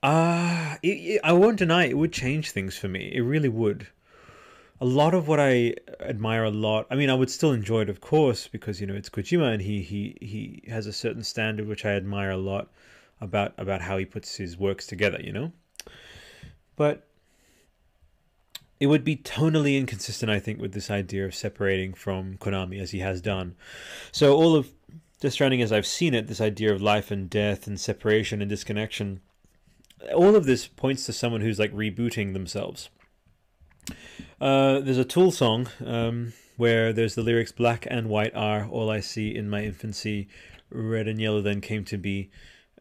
Ah, 0.03 0.79
I 0.83 1.33
won't 1.33 1.59
deny 1.59 1.87
it 1.87 1.97
would 1.97 2.13
change 2.13 2.51
things 2.51 2.77
for 2.77 2.89
me. 2.89 3.11
It 3.15 3.23
really 3.23 3.49
would. 3.49 3.89
A 4.81 4.85
lot 4.85 5.15
of 5.15 5.27
what 5.29 5.41
I 5.41 5.75
admire 6.01 6.45
a 6.45 6.51
lot. 6.51 6.87
I 6.91 6.97
mean, 6.97 7.09
I 7.11 7.15
would 7.15 7.31
still 7.31 7.53
enjoy 7.53 7.83
it, 7.83 7.89
of 7.89 8.01
course, 8.01 8.47
because 8.49 8.81
you 8.81 8.87
know 8.87 8.95
it's 8.95 9.09
Kojima 9.09 9.53
and 9.55 9.63
he 9.63 9.81
he 9.83 10.17
he 10.21 10.63
has 10.71 10.87
a 10.87 10.93
certain 10.93 11.23
standard 11.25 11.67
which 11.67 11.85
I 11.85 11.91
admire 11.93 12.31
a 12.31 12.37
lot. 12.37 12.69
about 13.21 13.55
about 13.59 13.81
how 13.81 13.97
he 13.99 14.05
puts 14.05 14.37
his 14.37 14.59
works 14.59 14.87
together, 14.87 15.21
you 15.23 15.33
know. 15.33 15.53
But 16.77 17.07
it 18.85 18.89
would 18.89 19.03
be 19.03 19.17
tonally 19.17 19.79
inconsistent, 19.79 20.31
I 20.31 20.39
think, 20.39 20.61
with 20.61 20.75
this 20.75 20.91
idea 20.91 21.25
of 21.25 21.35
separating 21.35 21.95
from 21.95 22.37
Konami 22.37 22.79
as 22.83 22.91
he 22.91 22.99
has 22.99 23.23
done. 23.23 23.57
So 24.13 24.37
all 24.37 24.55
of 24.55 24.75
Death 25.21 25.33
Stranding, 25.33 25.63
as 25.63 25.73
I've 25.73 25.87
seen 25.87 26.13
it, 26.13 26.27
this 26.27 26.39
idea 26.39 26.71
of 26.71 26.83
life 26.83 27.11
and 27.11 27.31
death 27.31 27.67
and 27.67 27.81
separation 27.81 28.43
and 28.43 28.49
disconnection, 28.51 29.21
all 30.15 30.37
of 30.37 30.45
this 30.45 30.67
points 30.67 31.07
to 31.07 31.15
someone 31.15 31.41
who's 31.41 31.59
like 31.59 31.73
rebooting 31.73 32.35
themselves. 32.35 32.91
Uh, 34.39 34.81
there's 34.81 34.99
a 34.99 35.05
Tool 35.07 35.31
song 35.31 35.71
um, 35.83 36.35
where 36.59 36.93
there's 36.93 37.15
the 37.15 37.23
lyrics 37.23 37.53
"Black 37.53 37.87
and 37.91 38.11
white 38.11 38.35
are 38.35 38.69
all 38.69 38.91
I 38.91 39.01
see 39.01 39.35
in 39.35 39.49
my 39.49 39.65
infancy, 39.65 40.29
red 40.69 41.09
and 41.09 41.19
yellow 41.19 41.41
then 41.41 41.63
came 41.63 41.87
to 41.87 41.97
be." 41.97 42.29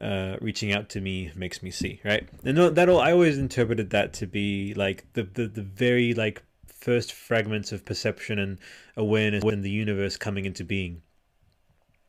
Uh, 0.04 0.36
reaching 0.41 0.74
out 0.74 0.89
to 0.89 0.99
me 0.99 1.32
makes 1.34 1.64
me 1.64 1.72
see 1.72 2.01
right? 2.04 2.28
And 2.43 2.58
that 2.58 2.89
all 2.89 2.99
i 2.99 3.14
always 3.14 3.38
interpreted 3.38 3.91
that 3.91 4.12
to 4.16 4.28
be 4.28 4.74
like 4.74 5.06
the, 5.14 5.24
the 5.24 5.47
the 5.47 5.62
very 5.62 6.14
like 6.14 6.43
first 6.68 7.14
fragments 7.14 7.72
of 7.72 7.86
perception 7.86 8.38
and 8.38 8.60
awareness 8.97 9.45
in 9.45 9.62
the 9.62 9.70
universe 9.70 10.18
coming 10.18 10.43
into 10.43 10.66
being. 10.66 11.04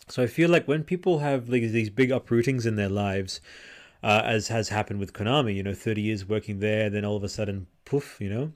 So 0.08 0.24
i 0.24 0.26
feel 0.26 0.50
like 0.50 0.66
when 0.66 0.82
people 0.82 1.20
have 1.20 1.48
like 1.48 1.62
these 1.62 1.88
big 1.88 2.10
uprootings 2.10 2.66
in 2.66 2.74
their 2.74 2.88
lives 2.88 3.40
uh, 4.02 4.22
as 4.24 4.48
has 4.48 4.70
happened 4.70 4.98
with 4.98 5.12
konami 5.12 5.54
you 5.54 5.62
know 5.62 5.74
30 5.74 6.02
years 6.02 6.28
working 6.28 6.58
there 6.58 6.90
then 6.90 7.04
all 7.04 7.16
of 7.16 7.22
a 7.22 7.28
sudden 7.28 7.68
poof 7.84 8.18
you 8.20 8.28
know 8.28 8.52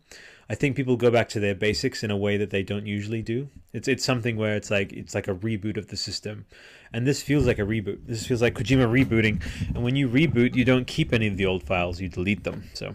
I 0.51 0.55
think 0.55 0.76
people 0.76 0.97
go 0.97 1.11
back 1.11 1.29
to 1.31 1.41
their 1.41 1.55
basics 1.55 2.03
in 2.03 2.11
a 2.11 2.16
way 2.16 2.39
that 2.39 2.49
they 2.49 2.62
don't 2.62 2.87
usually 2.87 3.20
do. 3.20 3.49
It's 3.74 3.87
it's 3.87 4.05
something 4.05 4.37
where 4.37 4.57
it's 4.57 4.70
like 4.70 4.93
it's 4.93 5.14
like 5.14 5.29
a 5.29 5.35
reboot 5.35 5.76
of 5.76 5.89
the 5.89 5.97
system, 5.97 6.47
and 6.91 7.07
this 7.07 7.20
feels 7.20 7.47
like 7.47 7.59
a 7.59 7.62
reboot. 7.62 8.07
This 8.07 8.26
feels 8.26 8.41
like 8.41 8.55
Kojima 8.55 8.89
rebooting, 8.89 9.43
and 9.74 9.85
when 9.85 9.95
you 9.95 10.09
reboot, 10.09 10.55
you 10.55 10.64
don't 10.64 10.87
keep 10.87 11.12
any 11.12 11.26
of 11.26 11.37
the 11.37 11.45
old 11.45 11.62
files; 11.62 12.01
you 12.01 12.09
delete 12.09 12.45
them. 12.45 12.70
So 12.72 12.95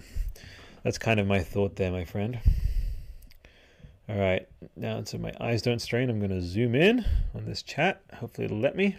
that's 0.82 0.98
kind 0.98 1.20
of 1.20 1.28
my 1.28 1.42
thought 1.42 1.76
there, 1.76 1.92
my 1.92 2.06
friend. 2.06 2.40
All 4.10 4.18
right, 4.18 4.48
now 4.76 5.04
so 5.04 5.20
my 5.20 5.32
eyes 5.40 5.62
don't 5.62 5.80
strain, 5.80 6.10
I'm 6.10 6.20
going 6.20 6.32
to 6.32 6.42
zoom 6.42 6.76
in 6.76 7.06
on 7.36 7.46
this 7.46 7.62
chat. 7.62 8.02
Hopefully, 8.16 8.46
it'll 8.46 8.60
let 8.60 8.76
me. 8.76 8.98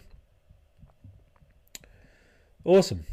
Awesome. 2.65 3.05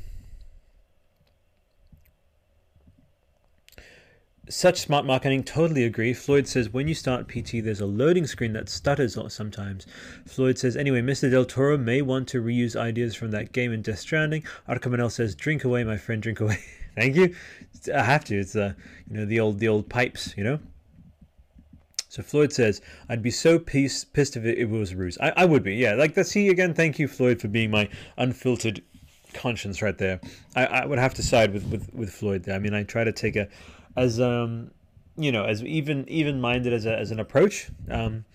Such 4.51 4.81
smart 4.81 5.05
marketing, 5.05 5.45
totally 5.45 5.85
agree. 5.85 6.13
Floyd 6.13 6.45
says 6.45 6.73
when 6.73 6.85
you 6.85 6.93
start 6.93 7.29
PT, 7.29 7.63
there's 7.63 7.79
a 7.79 7.85
loading 7.85 8.27
screen 8.27 8.51
that 8.51 8.67
stutters 8.67 9.17
sometimes. 9.29 9.87
Floyd 10.25 10.57
says 10.57 10.75
anyway, 10.75 11.01
Mr. 11.01 11.31
Del 11.31 11.45
Toro 11.45 11.77
may 11.77 12.01
want 12.01 12.27
to 12.27 12.43
reuse 12.43 12.75
ideas 12.75 13.15
from 13.15 13.31
that 13.31 13.53
game 13.53 13.71
in 13.71 13.81
Death 13.81 13.99
Stranding. 13.99 14.43
Arkamanel 14.67 15.09
says, 15.09 15.35
"Drink 15.35 15.63
away, 15.63 15.85
my 15.85 15.95
friend, 15.95 16.21
drink 16.21 16.41
away." 16.41 16.59
Thank 16.95 17.15
you. 17.15 17.33
I 17.95 18.03
have 18.03 18.25
to. 18.25 18.37
It's 18.37 18.53
uh, 18.53 18.73
you 19.09 19.19
know 19.19 19.25
the 19.25 19.39
old 19.39 19.59
the 19.59 19.69
old 19.69 19.87
pipes, 19.87 20.33
you 20.35 20.43
know. 20.43 20.59
So 22.09 22.21
Floyd 22.21 22.51
says, 22.51 22.81
"I'd 23.07 23.23
be 23.23 23.31
so 23.31 23.57
pissed 23.57 24.11
pissed 24.11 24.35
if 24.35 24.43
it, 24.43 24.57
it 24.57 24.69
was 24.69 24.91
a 24.91 24.97
ruse." 24.97 25.17
I, 25.21 25.29
I 25.37 25.45
would 25.45 25.63
be, 25.63 25.75
yeah. 25.75 25.93
Like 25.93 26.13
that. 26.15 26.27
See 26.27 26.49
again. 26.49 26.73
Thank 26.73 26.99
you, 26.99 27.07
Floyd, 27.07 27.39
for 27.39 27.47
being 27.47 27.71
my 27.71 27.87
unfiltered 28.17 28.83
conscience 29.33 29.81
right 29.81 29.97
there. 29.97 30.19
I, 30.57 30.65
I 30.65 30.85
would 30.85 30.99
have 30.99 31.13
to 31.13 31.23
side 31.23 31.53
with, 31.53 31.63
with, 31.67 31.93
with 31.93 32.11
Floyd 32.11 32.43
there. 32.43 32.55
I 32.55 32.59
mean, 32.59 32.73
I 32.73 32.83
try 32.83 33.05
to 33.05 33.13
take 33.13 33.37
a 33.37 33.47
as 33.95 34.19
um 34.19 34.71
you 35.17 35.31
know 35.31 35.45
as 35.45 35.63
even 35.63 36.07
even 36.09 36.39
minded 36.39 36.73
as 36.73 36.85
a, 36.85 36.97
as 36.97 37.11
an 37.11 37.19
approach. 37.19 37.69
Um 37.89 38.25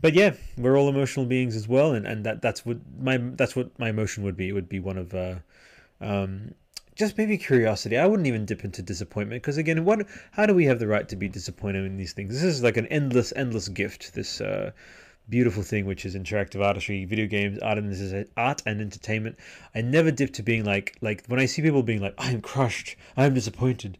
but 0.00 0.14
yeah 0.14 0.34
we're 0.58 0.78
all 0.78 0.88
emotional 0.88 1.26
beings 1.26 1.56
as 1.56 1.66
well 1.66 1.92
and 1.92 2.06
and 2.06 2.24
that 2.24 2.42
that's 2.42 2.64
what 2.66 2.78
my 2.98 3.16
that's 3.18 3.56
what 3.56 3.78
my 3.78 3.88
emotion 3.88 4.22
would 4.24 4.36
be. 4.36 4.48
It 4.48 4.52
would 4.52 4.68
be 4.68 4.80
one 4.80 4.98
of 4.98 5.14
uh 5.14 5.36
um 6.00 6.54
just 6.94 7.18
maybe 7.18 7.36
curiosity. 7.36 7.98
I 7.98 8.06
wouldn't 8.06 8.26
even 8.26 8.46
dip 8.46 8.64
into 8.64 8.82
disappointment 8.82 9.42
because 9.42 9.56
again 9.56 9.84
what 9.84 10.06
how 10.32 10.46
do 10.46 10.54
we 10.54 10.66
have 10.66 10.78
the 10.78 10.86
right 10.86 11.08
to 11.08 11.16
be 11.16 11.28
disappointed 11.28 11.84
in 11.84 11.96
these 11.96 12.12
things? 12.12 12.34
This 12.34 12.42
is 12.42 12.62
like 12.62 12.76
an 12.76 12.86
endless 12.86 13.32
endless 13.36 13.68
gift 13.68 14.14
this 14.14 14.40
uh 14.40 14.72
beautiful 15.28 15.62
thing, 15.62 15.86
which 15.86 16.04
is 16.04 16.14
interactive 16.14 16.64
artistry, 16.64 17.04
video 17.04 17.26
games, 17.26 17.58
art 17.58 17.78
and 17.78 17.90
this 17.90 18.00
is 18.00 18.28
art 18.36 18.62
and 18.66 18.80
entertainment. 18.80 19.36
I 19.74 19.80
never 19.82 20.10
dip 20.10 20.32
to 20.34 20.42
being 20.42 20.64
like 20.64 20.96
like 21.00 21.26
when 21.26 21.40
I 21.40 21.46
see 21.46 21.62
people 21.62 21.82
being 21.82 22.00
like, 22.00 22.14
I 22.18 22.30
am 22.30 22.40
crushed, 22.40 22.96
I 23.16 23.26
am 23.26 23.34
disappointed, 23.34 23.98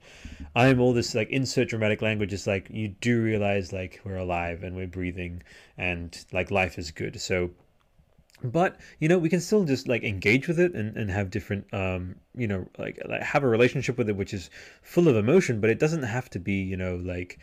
I 0.54 0.68
am 0.68 0.80
all 0.80 0.92
this 0.92 1.14
like 1.14 1.30
insert 1.30 1.68
dramatic 1.68 2.02
language. 2.02 2.32
It's 2.32 2.46
like 2.46 2.68
you 2.70 2.88
do 2.88 3.22
realize 3.22 3.72
like 3.72 4.00
we're 4.04 4.16
alive 4.16 4.62
and 4.62 4.76
we're 4.76 4.86
breathing 4.86 5.42
and 5.76 6.16
like 6.32 6.50
life 6.50 6.78
is 6.78 6.90
good. 6.90 7.20
So 7.20 7.50
but 8.42 8.78
you 8.98 9.08
know 9.08 9.18
we 9.18 9.28
can 9.28 9.40
still 9.40 9.64
just 9.64 9.88
like 9.88 10.02
engage 10.04 10.46
with 10.46 10.60
it 10.60 10.74
and, 10.74 10.96
and 10.96 11.10
have 11.10 11.30
different 11.30 11.66
um 11.72 12.16
you 12.34 12.46
know 12.46 12.66
like, 12.78 12.98
like 13.08 13.22
have 13.22 13.42
a 13.42 13.48
relationship 13.48 13.96
with 13.96 14.08
it 14.08 14.16
which 14.16 14.34
is 14.34 14.50
full 14.82 15.08
of 15.08 15.16
emotion 15.16 15.60
but 15.60 15.70
it 15.70 15.78
doesn't 15.78 16.02
have 16.02 16.28
to 16.28 16.38
be 16.38 16.54
you 16.54 16.76
know 16.76 16.96
like 16.96 17.38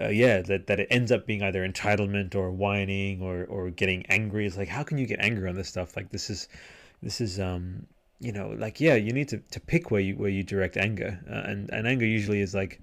uh, 0.00 0.08
yeah, 0.08 0.42
that, 0.42 0.66
that 0.66 0.80
it 0.80 0.88
ends 0.90 1.10
up 1.10 1.26
being 1.26 1.42
either 1.42 1.66
entitlement 1.66 2.34
or 2.34 2.50
whining 2.50 3.22
or, 3.22 3.44
or 3.44 3.70
getting 3.70 4.04
angry. 4.06 4.46
It's 4.46 4.56
like, 4.56 4.68
how 4.68 4.82
can 4.82 4.98
you 4.98 5.06
get 5.06 5.20
angry 5.20 5.48
on 5.48 5.54
this 5.54 5.68
stuff? 5.68 5.96
Like 5.96 6.10
this 6.10 6.30
is, 6.30 6.48
this 7.02 7.20
is, 7.20 7.40
um, 7.40 7.86
you 8.20 8.32
know, 8.32 8.54
like, 8.58 8.80
yeah, 8.80 8.94
you 8.94 9.12
need 9.12 9.28
to, 9.28 9.38
to 9.38 9.60
pick 9.60 9.90
where 9.90 10.00
you, 10.00 10.14
where 10.16 10.30
you 10.30 10.42
direct 10.42 10.76
anger. 10.76 11.18
Uh, 11.30 11.50
and, 11.50 11.70
and 11.70 11.86
anger 11.86 12.06
usually 12.06 12.40
is 12.40 12.54
like, 12.54 12.80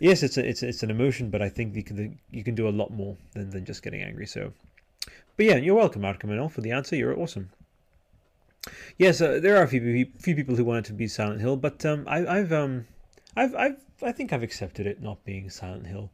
yes, 0.00 0.22
it's 0.22 0.36
a, 0.36 0.48
it's, 0.48 0.62
it's 0.62 0.82
an 0.82 0.90
emotion, 0.90 1.30
but 1.30 1.42
I 1.42 1.48
think 1.48 1.74
you 1.74 1.82
can, 1.82 2.18
you 2.30 2.44
can 2.44 2.54
do 2.54 2.68
a 2.68 2.70
lot 2.70 2.90
more 2.90 3.16
than, 3.32 3.50
than 3.50 3.64
just 3.64 3.82
getting 3.82 4.02
angry. 4.02 4.26
So, 4.26 4.52
but 5.36 5.46
yeah, 5.46 5.56
you're 5.56 5.74
welcome, 5.74 6.02
Mark 6.02 6.20
for 6.20 6.60
the 6.60 6.72
answer. 6.72 6.96
You're 6.96 7.18
awesome. 7.18 7.50
Yes, 8.98 9.20
uh, 9.20 9.38
there 9.40 9.56
are 9.56 9.62
a 9.62 9.68
few, 9.68 10.06
few 10.18 10.34
people 10.34 10.56
who 10.56 10.64
wanted 10.64 10.86
to 10.86 10.92
be 10.92 11.06
Silent 11.06 11.40
Hill, 11.40 11.56
but 11.56 11.84
um, 11.84 12.04
I, 12.08 12.26
I've 12.26 12.52
um, 12.52 12.86
I've, 13.36 13.54
I've, 13.54 13.76
I 14.02 14.12
think 14.12 14.32
I've 14.32 14.42
accepted 14.42 14.86
it 14.86 15.02
not 15.02 15.24
being 15.24 15.50
Silent 15.50 15.86
Hill 15.86 16.10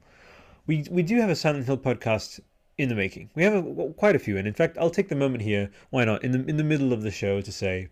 we 0.66 0.84
we 0.90 1.02
do 1.02 1.20
have 1.20 1.30
a 1.30 1.36
Silent 1.36 1.66
Hill 1.66 1.78
podcast 1.78 2.40
in 2.78 2.88
the 2.88 2.94
making. 2.94 3.30
We 3.34 3.42
have 3.44 3.54
a, 3.54 3.92
quite 3.92 4.16
a 4.16 4.18
few, 4.18 4.36
and 4.36 4.46
in 4.46 4.54
fact, 4.54 4.78
I'll 4.78 4.90
take 4.90 5.08
the 5.08 5.14
moment 5.14 5.42
here. 5.42 5.70
Why 5.90 6.04
not 6.04 6.24
in 6.24 6.32
the 6.32 6.44
in 6.44 6.56
the 6.56 6.64
middle 6.64 6.92
of 6.92 7.02
the 7.02 7.10
show 7.10 7.40
to 7.40 7.52
say, 7.52 7.88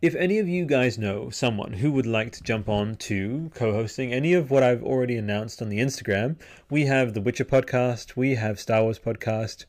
if 0.00 0.14
any 0.14 0.38
of 0.38 0.48
you 0.48 0.64
guys 0.64 0.98
know 0.98 1.30
someone 1.30 1.74
who 1.74 1.90
would 1.92 2.06
like 2.06 2.32
to 2.32 2.42
jump 2.42 2.68
on 2.68 2.94
to 2.96 3.50
co-hosting 3.54 4.12
any 4.12 4.32
of 4.32 4.50
what 4.50 4.62
I've 4.62 4.82
already 4.82 5.16
announced 5.16 5.60
on 5.60 5.68
the 5.68 5.80
Instagram, 5.80 6.36
we 6.70 6.86
have 6.86 7.14
the 7.14 7.20
Witcher 7.20 7.44
podcast, 7.44 8.14
we 8.14 8.36
have 8.36 8.60
Star 8.60 8.82
Wars 8.82 8.98
podcast, 8.98 9.64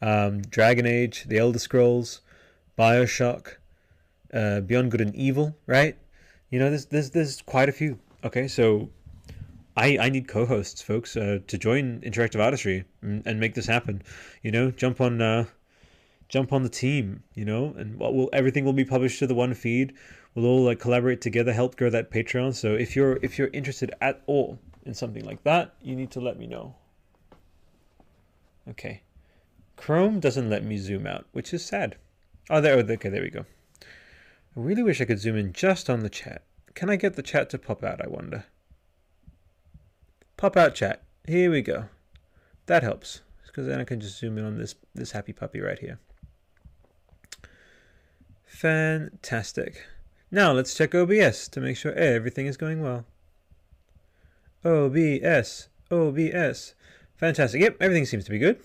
um, 0.00 0.40
Dragon 0.42 0.86
Age, 0.86 1.24
The 1.24 1.38
Elder 1.38 1.58
Scrolls, 1.58 2.22
Bioshock, 2.78 3.56
uh, 4.32 4.60
Beyond 4.60 4.90
Good 4.90 5.02
and 5.02 5.14
Evil. 5.14 5.54
Right? 5.66 5.98
You 6.50 6.58
know, 6.58 6.70
there's 6.70 6.86
there's 6.86 7.10
there's 7.10 7.42
quite 7.42 7.68
a 7.68 7.72
few. 7.72 7.98
Okay, 8.24 8.48
so 8.48 8.88
I, 9.76 9.98
I 9.98 10.08
need 10.08 10.28
co-hosts, 10.28 10.82
folks, 10.82 11.16
uh, 11.16 11.40
to 11.46 11.58
join 11.58 12.00
Interactive 12.00 12.40
Artistry 12.40 12.84
and, 13.02 13.26
and, 13.26 13.40
make 13.40 13.54
this 13.54 13.66
happen. 13.66 14.02
You 14.42 14.52
know, 14.52 14.70
jump 14.70 15.00
on, 15.00 15.20
uh, 15.20 15.46
jump 16.28 16.52
on 16.52 16.62
the 16.62 16.68
team. 16.68 17.24
You 17.34 17.44
know, 17.44 17.74
and 17.76 17.98
what 17.98 18.14
will 18.14 18.30
everything 18.32 18.64
will 18.64 18.72
be 18.72 18.84
published 18.84 19.18
to 19.18 19.26
the 19.26 19.34
one 19.34 19.54
feed. 19.54 19.94
We'll 20.34 20.46
all 20.46 20.64
like 20.64 20.78
collaborate 20.78 21.20
together, 21.20 21.52
help 21.52 21.76
grow 21.76 21.90
that 21.90 22.10
Patreon. 22.10 22.54
So 22.54 22.74
if 22.74 22.94
you're 22.94 23.18
if 23.22 23.38
you're 23.38 23.50
interested 23.52 23.92
at 24.00 24.22
all 24.26 24.58
in 24.84 24.94
something 24.94 25.24
like 25.24 25.42
that, 25.44 25.74
you 25.82 25.96
need 25.96 26.10
to 26.12 26.20
let 26.20 26.38
me 26.38 26.46
know. 26.46 26.76
Okay, 28.68 29.02
Chrome 29.76 30.20
doesn't 30.20 30.48
let 30.48 30.64
me 30.64 30.78
zoom 30.78 31.06
out, 31.06 31.26
which 31.32 31.52
is 31.52 31.64
sad. 31.64 31.96
Oh, 32.48 32.60
there. 32.60 32.76
Okay, 32.76 33.08
there 33.08 33.22
we 33.22 33.30
go. 33.30 33.44
I 33.82 34.60
really 34.60 34.82
wish 34.82 35.00
I 35.00 35.04
could 35.04 35.18
zoom 35.18 35.36
in 35.36 35.52
just 35.52 35.90
on 35.90 36.00
the 36.00 36.10
chat. 36.10 36.42
Can 36.74 36.90
I 36.90 36.96
get 36.96 37.14
the 37.14 37.22
chat 37.22 37.50
to 37.50 37.58
pop 37.58 37.82
out? 37.82 38.00
I 38.00 38.08
wonder. 38.08 38.44
Pop 40.36 40.56
out 40.56 40.74
chat. 40.74 41.02
Here 41.26 41.50
we 41.50 41.62
go. 41.62 41.86
That 42.66 42.82
helps 42.82 43.20
because 43.46 43.66
then 43.66 43.80
I 43.80 43.84
can 43.84 44.00
just 44.00 44.18
zoom 44.18 44.36
in 44.38 44.44
on 44.44 44.58
this 44.58 44.74
this 44.94 45.12
happy 45.12 45.32
puppy 45.32 45.60
right 45.60 45.78
here. 45.78 45.98
Fantastic. 48.46 49.86
Now 50.30 50.52
let's 50.52 50.74
check 50.74 50.94
OBS 50.94 51.48
to 51.48 51.60
make 51.60 51.76
sure 51.76 51.92
everything 51.92 52.46
is 52.46 52.56
going 52.56 52.82
well. 52.82 53.04
OBS, 54.64 55.68
OBS. 55.90 56.74
Fantastic. 57.16 57.60
Yep, 57.60 57.76
everything 57.80 58.06
seems 58.06 58.24
to 58.24 58.30
be 58.30 58.38
good. 58.38 58.60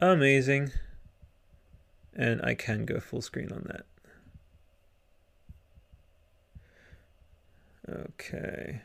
Amazing. 0.00 0.70
And 2.14 2.40
I 2.42 2.54
can 2.54 2.84
go 2.84 3.00
full 3.00 3.22
screen 3.22 3.50
on 3.50 3.66
that. 3.66 3.86
Okay. 7.88 8.82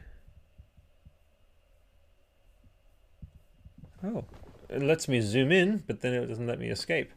Oh, 4.03 4.25
it 4.69 4.81
lets 4.81 5.07
me 5.07 5.21
zoom 5.21 5.51
in, 5.51 5.83
but 5.85 6.01
then 6.01 6.13
it 6.13 6.25
doesn't 6.27 6.47
let 6.47 6.59
me 6.59 6.69
escape. 6.69 7.11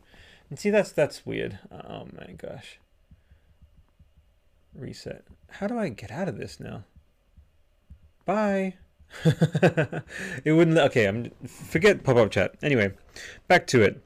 And 0.50 0.58
see, 0.58 0.70
that's 0.70 0.92
that's 0.92 1.24
weird. 1.24 1.58
Oh 1.70 2.06
my 2.16 2.32
gosh. 2.36 2.78
Reset. 4.74 5.24
How 5.48 5.66
do 5.66 5.78
I 5.78 5.88
get 5.88 6.10
out 6.10 6.28
of 6.28 6.36
this 6.36 6.58
now? 6.60 6.84
Bye. 8.24 8.74
it 9.24 10.52
wouldn't. 10.52 10.78
Okay, 10.78 11.06
I'm 11.06 11.30
forget 11.46 12.02
pop-up 12.02 12.30
chat. 12.30 12.54
Anyway, 12.62 12.92
back 13.48 13.66
to 13.68 13.82
it. 13.82 14.02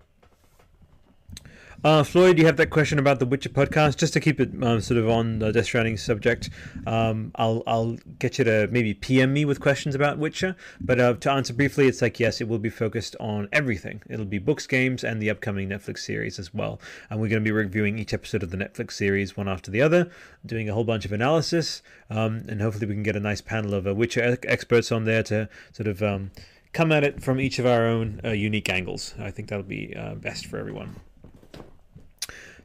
Uh, 1.84 2.02
Floyd, 2.02 2.38
you 2.38 2.44
have 2.44 2.56
that 2.56 2.70
question 2.70 2.98
about 2.98 3.20
the 3.20 3.26
Witcher 3.26 3.50
podcast. 3.50 3.98
Just 3.98 4.12
to 4.14 4.20
keep 4.20 4.40
it 4.40 4.50
um, 4.64 4.80
sort 4.80 4.98
of 4.98 5.08
on 5.08 5.38
the 5.38 5.52
Death 5.52 5.66
Stranding 5.66 5.96
subject, 5.96 6.50
um, 6.88 7.30
I'll 7.36 7.62
I'll 7.68 7.96
get 8.18 8.36
you 8.36 8.44
to 8.44 8.66
maybe 8.72 8.94
PM 8.94 9.32
me 9.32 9.44
with 9.44 9.60
questions 9.60 9.94
about 9.94 10.18
Witcher. 10.18 10.56
But 10.80 10.98
uh, 10.98 11.14
to 11.14 11.30
answer 11.30 11.52
briefly, 11.52 11.86
it's 11.86 12.02
like 12.02 12.18
yes, 12.18 12.40
it 12.40 12.48
will 12.48 12.58
be 12.58 12.68
focused 12.68 13.14
on 13.20 13.48
everything. 13.52 14.02
It'll 14.10 14.24
be 14.24 14.38
books, 14.38 14.66
games, 14.66 15.04
and 15.04 15.22
the 15.22 15.30
upcoming 15.30 15.68
Netflix 15.68 15.98
series 15.98 16.40
as 16.40 16.52
well. 16.52 16.80
And 17.10 17.20
we're 17.20 17.28
going 17.28 17.44
to 17.44 17.48
be 17.48 17.52
reviewing 17.52 17.96
each 17.96 18.12
episode 18.12 18.42
of 18.42 18.50
the 18.50 18.56
Netflix 18.56 18.92
series 18.92 19.36
one 19.36 19.48
after 19.48 19.70
the 19.70 19.80
other, 19.80 20.10
doing 20.44 20.68
a 20.68 20.74
whole 20.74 20.84
bunch 20.84 21.04
of 21.04 21.12
analysis, 21.12 21.82
um, 22.10 22.44
and 22.48 22.60
hopefully 22.60 22.86
we 22.86 22.94
can 22.94 23.04
get 23.04 23.14
a 23.14 23.20
nice 23.20 23.40
panel 23.40 23.74
of 23.74 23.86
uh, 23.86 23.94
Witcher 23.94 24.36
experts 24.42 24.90
on 24.90 25.04
there 25.04 25.22
to 25.22 25.48
sort 25.70 25.86
of 25.86 26.02
um, 26.02 26.32
come 26.72 26.90
at 26.90 27.04
it 27.04 27.22
from 27.22 27.38
each 27.38 27.60
of 27.60 27.66
our 27.66 27.86
own 27.86 28.20
uh, 28.24 28.30
unique 28.30 28.68
angles. 28.68 29.14
I 29.16 29.30
think 29.30 29.48
that'll 29.48 29.62
be 29.62 29.94
uh, 29.94 30.16
best 30.16 30.46
for 30.46 30.58
everyone. 30.58 30.96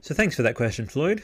So 0.04 0.14
thanks 0.14 0.36
for 0.36 0.42
that 0.42 0.56
question, 0.56 0.86
Floyd. 0.86 1.24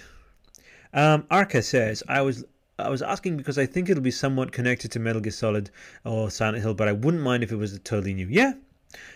Um, 0.93 1.25
Arca 1.29 1.61
says, 1.61 2.01
I 2.07 2.21
was 2.21 2.45
I 2.79 2.87
was 2.87 3.01
asking 3.01 3.35
because 3.35 3.57
I 3.57 3.65
think 3.65 3.89
it'll 3.89 4.01
be 4.01 4.09
somewhat 4.09 4.53
connected 4.53 4.89
to 4.93 4.99
Metal 5.01 5.19
Gear 5.19 5.33
Solid 5.33 5.69
or 6.05 6.31
Silent 6.31 6.63
Hill, 6.63 6.75
but 6.75 6.87
I 6.87 6.93
wouldn't 6.93 7.21
mind 7.21 7.43
if 7.43 7.51
it 7.51 7.57
was 7.57 7.77
totally 7.83 8.13
new. 8.13 8.27
Yeah, 8.27 8.53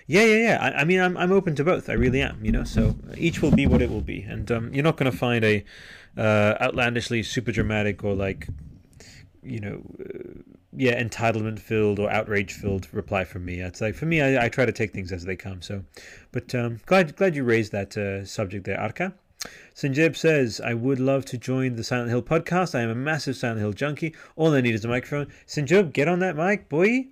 yeah, 0.06 0.26
yeah, 0.26 0.36
yeah. 0.36 0.58
I, 0.60 0.82
I, 0.82 0.84
mean, 0.84 1.00
I'm 1.00 1.16
I'm 1.16 1.32
open 1.32 1.56
to 1.56 1.64
both. 1.64 1.90
I 1.90 1.94
really 1.94 2.20
am. 2.20 2.44
You 2.44 2.52
know, 2.52 2.66
so 2.66 2.94
each 3.18 3.42
will 3.42 3.52
be 3.52 3.66
what 3.66 3.82
it 3.82 3.90
will 3.90 4.02
be, 4.02 4.24
and 4.24 4.52
um, 4.52 4.74
you're 4.74 4.84
not 4.84 4.98
going 4.98 5.10
to 5.10 5.18
find 5.18 5.46
a 5.46 5.64
uh, 6.18 6.56
outlandishly 6.60 7.24
super 7.24 7.54
dramatic 7.54 8.04
or 8.04 8.16
like, 8.16 8.50
you 9.44 9.62
know, 9.62 9.82
uh, 9.98 10.42
yeah, 10.76 11.02
entitlement 11.02 11.60
filled 11.60 12.00
or 12.00 12.12
outrage 12.12 12.52
filled 12.52 12.94
reply 12.94 13.24
from 13.24 13.46
me. 13.46 13.62
It's 13.62 13.80
like 13.80 13.96
for 13.96 14.08
me, 14.08 14.22
I, 14.22 14.44
I, 14.44 14.50
try 14.50 14.66
to 14.66 14.74
take 14.74 14.92
things 14.92 15.14
as 15.14 15.24
they 15.24 15.38
come. 15.38 15.62
So, 15.62 15.86
but 16.34 16.54
um, 16.54 16.82
glad 16.86 17.16
glad 17.16 17.34
you 17.34 17.46
raised 17.46 17.72
that 17.72 17.96
uh, 17.96 18.26
subject 18.26 18.66
there, 18.66 18.78
Arca. 18.78 19.14
Sinjeb 19.76 20.16
says, 20.16 20.62
I 20.62 20.74
would 20.74 21.00
love 21.00 21.26
to 21.26 21.38
join 21.38 21.76
the 21.76 21.84
Silent 21.84 22.10
Hill 22.10 22.22
podcast. 22.22 22.76
I 22.76 22.82
am 22.82 22.90
a 22.90 22.96
massive 22.96 23.36
Silent 23.36 23.60
Hill 23.60 23.74
junkie. 23.74 24.16
All 24.36 24.54
I 24.54 24.62
need 24.62 24.76
is 24.76 24.86
a 24.86 24.88
microphone. 24.88 25.28
Sinjeb, 25.48 25.94
get 25.94 26.08
on 26.08 26.20
that 26.20 26.36
mic, 26.36 26.70
boy. 26.70 27.08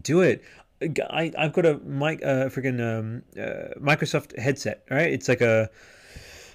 Do 0.00 0.22
it. 0.22 0.42
I, 0.82 1.32
I've 1.38 1.52
got 1.52 1.66
a 1.66 1.78
mic, 1.78 2.24
uh, 2.24 2.48
freaking 2.48 2.80
um, 2.80 3.22
uh, 3.38 3.78
Microsoft 3.80 4.38
headset, 4.38 4.84
right? 4.90 5.12
It's 5.12 5.28
like 5.28 5.40
a 5.40 5.70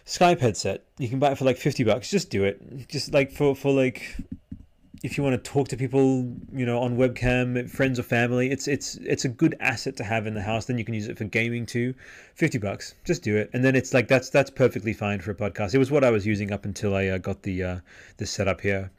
Skype 0.05 0.39
headset. 0.39 0.83
You 0.97 1.09
can 1.09 1.19
buy 1.19 1.31
it 1.31 1.37
for 1.37 1.45
like 1.45 1.57
50 1.57 1.83
bucks. 1.83 2.09
Just 2.09 2.29
do 2.29 2.43
it. 2.43 2.87
Just 2.87 3.13
like 3.13 3.31
for, 3.31 3.55
for 3.55 3.71
like 3.71 4.17
if 5.03 5.17
you 5.17 5.23
want 5.23 5.43
to 5.43 5.51
talk 5.51 5.67
to 5.69 5.77
people, 5.77 6.31
you 6.53 6.65
know, 6.65 6.79
on 6.79 6.95
webcam, 6.95 7.69
friends 7.69 7.97
or 7.97 8.03
family, 8.03 8.51
it's 8.51 8.67
it's 8.67 8.95
it's 8.97 9.25
a 9.25 9.29
good 9.29 9.55
asset 9.59 9.95
to 9.97 10.03
have 10.03 10.27
in 10.27 10.33
the 10.33 10.41
house. 10.41 10.65
Then 10.65 10.77
you 10.77 10.85
can 10.85 10.93
use 10.93 11.07
it 11.07 11.17
for 11.17 11.23
gaming 11.23 11.65
too. 11.65 11.95
Fifty 12.35 12.59
bucks, 12.59 12.93
just 13.03 13.23
do 13.23 13.35
it, 13.35 13.49
and 13.53 13.63
then 13.63 13.75
it's 13.75 13.93
like 13.93 14.07
that's 14.07 14.29
that's 14.29 14.51
perfectly 14.51 14.93
fine 14.93 15.19
for 15.19 15.31
a 15.31 15.35
podcast. 15.35 15.73
It 15.73 15.79
was 15.79 15.89
what 15.89 16.03
I 16.03 16.11
was 16.11 16.27
using 16.27 16.51
up 16.51 16.65
until 16.65 16.95
I 16.95 17.07
uh, 17.07 17.17
got 17.17 17.41
the 17.41 17.63
uh, 17.63 17.79
this 18.17 18.29
setup 18.29 18.61
here. 18.61 18.91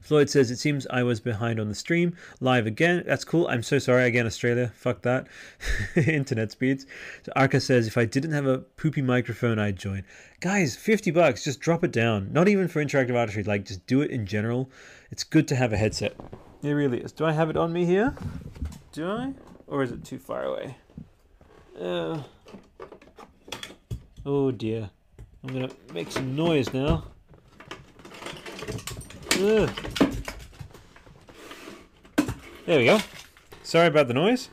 Floyd 0.00 0.30
says, 0.30 0.50
It 0.50 0.58
seems 0.58 0.86
I 0.88 1.02
was 1.02 1.20
behind 1.20 1.60
on 1.60 1.68
the 1.68 1.74
stream. 1.74 2.16
Live 2.40 2.66
again. 2.66 3.02
That's 3.06 3.24
cool. 3.24 3.46
I'm 3.48 3.62
so 3.62 3.78
sorry 3.78 4.04
again, 4.06 4.26
Australia. 4.26 4.72
Fuck 4.74 5.02
that. 5.02 5.26
Internet 5.96 6.52
speeds. 6.52 6.86
So 7.24 7.32
Arca 7.36 7.60
says, 7.60 7.86
If 7.86 7.96
I 7.96 8.04
didn't 8.04 8.32
have 8.32 8.46
a 8.46 8.58
poopy 8.58 9.02
microphone, 9.02 9.58
I'd 9.58 9.76
join. 9.76 10.04
Guys, 10.40 10.76
50 10.76 11.10
bucks. 11.10 11.44
Just 11.44 11.60
drop 11.60 11.84
it 11.84 11.92
down. 11.92 12.32
Not 12.32 12.48
even 12.48 12.68
for 12.68 12.84
interactive 12.84 13.16
artistry. 13.16 13.42
Like, 13.42 13.64
just 13.64 13.86
do 13.86 14.00
it 14.00 14.10
in 14.10 14.26
general. 14.26 14.70
It's 15.10 15.24
good 15.24 15.48
to 15.48 15.56
have 15.56 15.72
a 15.72 15.76
headset. 15.76 16.14
It 16.62 16.70
really 16.70 16.98
is. 16.98 17.12
Do 17.12 17.24
I 17.24 17.32
have 17.32 17.50
it 17.50 17.56
on 17.56 17.72
me 17.72 17.84
here? 17.84 18.14
Do 18.92 19.10
I? 19.10 19.34
Or 19.66 19.82
is 19.82 19.92
it 19.92 20.04
too 20.04 20.18
far 20.18 20.44
away? 20.44 20.76
Uh, 21.80 22.22
oh 24.26 24.50
dear. 24.50 24.90
I'm 25.42 25.54
going 25.54 25.68
to 25.68 25.74
make 25.94 26.10
some 26.12 26.36
noise 26.36 26.72
now. 26.74 27.04
There 29.40 29.68
we 32.66 32.84
go. 32.84 32.98
Sorry 33.62 33.86
about 33.86 34.06
the 34.06 34.12
noise. 34.12 34.50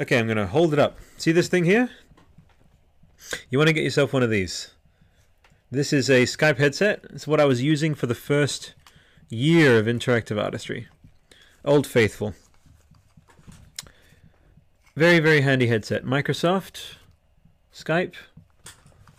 Okay, 0.00 0.18
I'm 0.18 0.26
going 0.26 0.36
to 0.36 0.48
hold 0.48 0.72
it 0.72 0.78
up. 0.80 0.98
See 1.16 1.30
this 1.30 1.46
thing 1.46 1.64
here? 1.64 1.88
You 3.48 3.58
want 3.58 3.68
to 3.68 3.72
get 3.72 3.84
yourself 3.84 4.12
one 4.12 4.24
of 4.24 4.30
these. 4.30 4.72
This 5.70 5.92
is 5.92 6.10
a 6.10 6.24
Skype 6.24 6.58
headset. 6.58 7.04
It's 7.10 7.28
what 7.28 7.38
I 7.38 7.44
was 7.44 7.62
using 7.62 7.94
for 7.94 8.08
the 8.08 8.14
first 8.14 8.74
year 9.28 9.78
of 9.78 9.86
interactive 9.86 10.42
artistry. 10.42 10.88
Old 11.64 11.86
Faithful. 11.86 12.34
Very, 14.96 15.20
very 15.20 15.42
handy 15.42 15.68
headset. 15.68 16.04
Microsoft, 16.04 16.96
Skype, 17.72 18.14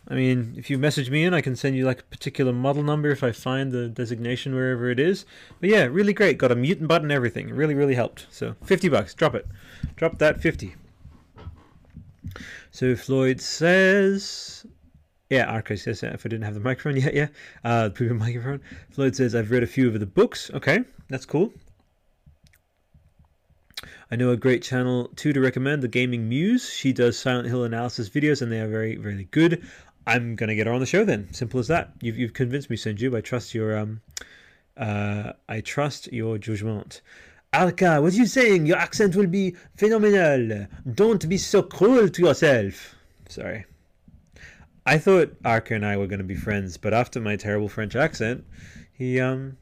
I 0.07 0.14
mean, 0.14 0.53
if 0.56 0.69
you 0.69 0.77
message 0.77 1.10
me 1.10 1.23
in, 1.23 1.34
I 1.34 1.41
can 1.41 1.56
send 1.56 1.76
you 1.76 1.86
like 1.86 2.02
a 2.02 2.03
particular 2.03 2.53
model 2.53 2.84
number 2.84 3.10
if 3.10 3.23
I 3.23 3.32
find 3.32 3.72
the 3.72 3.88
designation 3.88 4.53
wherever 4.53 4.90
it 4.90 4.99
is. 4.99 5.26
But 5.60 5.69
yeah, 5.69 5.86
really 5.86 6.14
great. 6.14 6.38
Got 6.38 6.52
a 6.52 6.56
mutant 6.56 6.88
button, 6.88 7.10
everything. 7.10 7.49
Really, 7.49 7.73
really 7.73 7.95
helped. 7.95 8.27
So 8.30 8.56
50 8.64 8.90
bucks. 8.90 9.15
Drop 9.15 9.34
it. 9.34 9.48
Drop 9.95 10.19
that 10.19 10.40
50. 10.41 10.76
So 12.69 12.95
Floyd 12.95 13.41
says, 13.41 14.65
yeah, 15.30 15.45
Arco 15.45 15.76
says 15.76 16.02
that 16.02 16.14
if 16.14 16.26
I 16.26 16.30
didn't 16.30 16.44
have 16.44 16.53
the 16.53 16.60
microphone 16.60 16.98
yet, 17.02 17.14
yeah, 17.15 17.27
uh, 17.64 17.90
the 17.90 18.14
microphone. 18.14 18.61
Floyd 18.91 19.15
says 19.15 19.34
I've 19.34 19.49
read 19.49 19.64
a 19.64 19.68
few 19.68 19.88
of 19.88 19.99
the 19.99 20.06
books. 20.06 20.52
Okay, 20.53 20.80
that's 21.10 21.26
cool. 21.26 21.52
I 24.11 24.15
know 24.15 24.30
a 24.30 24.38
great 24.38 24.61
channel 24.61 25.10
too 25.15 25.34
to 25.34 25.41
recommend, 25.41 25.82
the 25.82 25.88
Gaming 25.88 26.30
Muse. 26.30 26.72
She 26.72 26.94
does 26.94 27.18
Silent 27.18 27.48
Hill 27.48 27.64
analysis 27.64 28.07
videos, 28.07 28.41
and 28.41 28.52
they 28.52 28.60
are 28.60 28.68
very, 28.68 28.98
very 28.98 29.26
good. 29.32 29.65
I'm 30.07 30.36
gonna 30.36 30.56
get 30.56 30.68
her 30.68 30.73
on 30.73 30.80
the 30.80 30.86
show 30.86 31.03
then. 31.03 31.34
Simple 31.34 31.60
as 31.60 31.68
that. 31.68 31.91
You've 32.02 32.18
you've 32.18 32.34
convinced 32.34 32.69
me, 32.69 32.76
Senju. 32.76 33.15
I 33.15 33.22
trust 33.22 33.53
your 33.53 33.77
um, 33.77 34.02
uh, 34.77 35.34
I 35.49 35.61
trust 35.61 36.11
your 36.11 36.38
judgment. 36.38 37.02
Alka, 37.53 38.02
what 38.02 38.14
are 38.14 38.18
you 38.18 38.26
saying? 38.26 38.65
Your 38.65 38.77
accent 38.77 39.15
will 39.15 39.27
be 39.27 39.56
phenomenal. 39.77 40.68
Don't 40.94 41.27
be 41.30 41.38
so 41.38 41.64
cruel 41.64 42.10
to 42.10 42.22
yourself. 42.22 42.95
Sorry. 43.30 43.65
I 44.86 44.98
thought 44.98 45.41
Arka 45.44 45.76
and 45.76 45.86
I 45.86 45.98
were 45.98 46.07
to 46.07 46.23
be 46.23 46.36
friends, 46.36 46.77
but 46.77 46.94
after 46.94 47.19
my 47.19 47.38
terrible 47.38 47.69
French 47.69 47.95
accent, 47.95 48.45
he 48.94 49.19
um, 49.19 49.57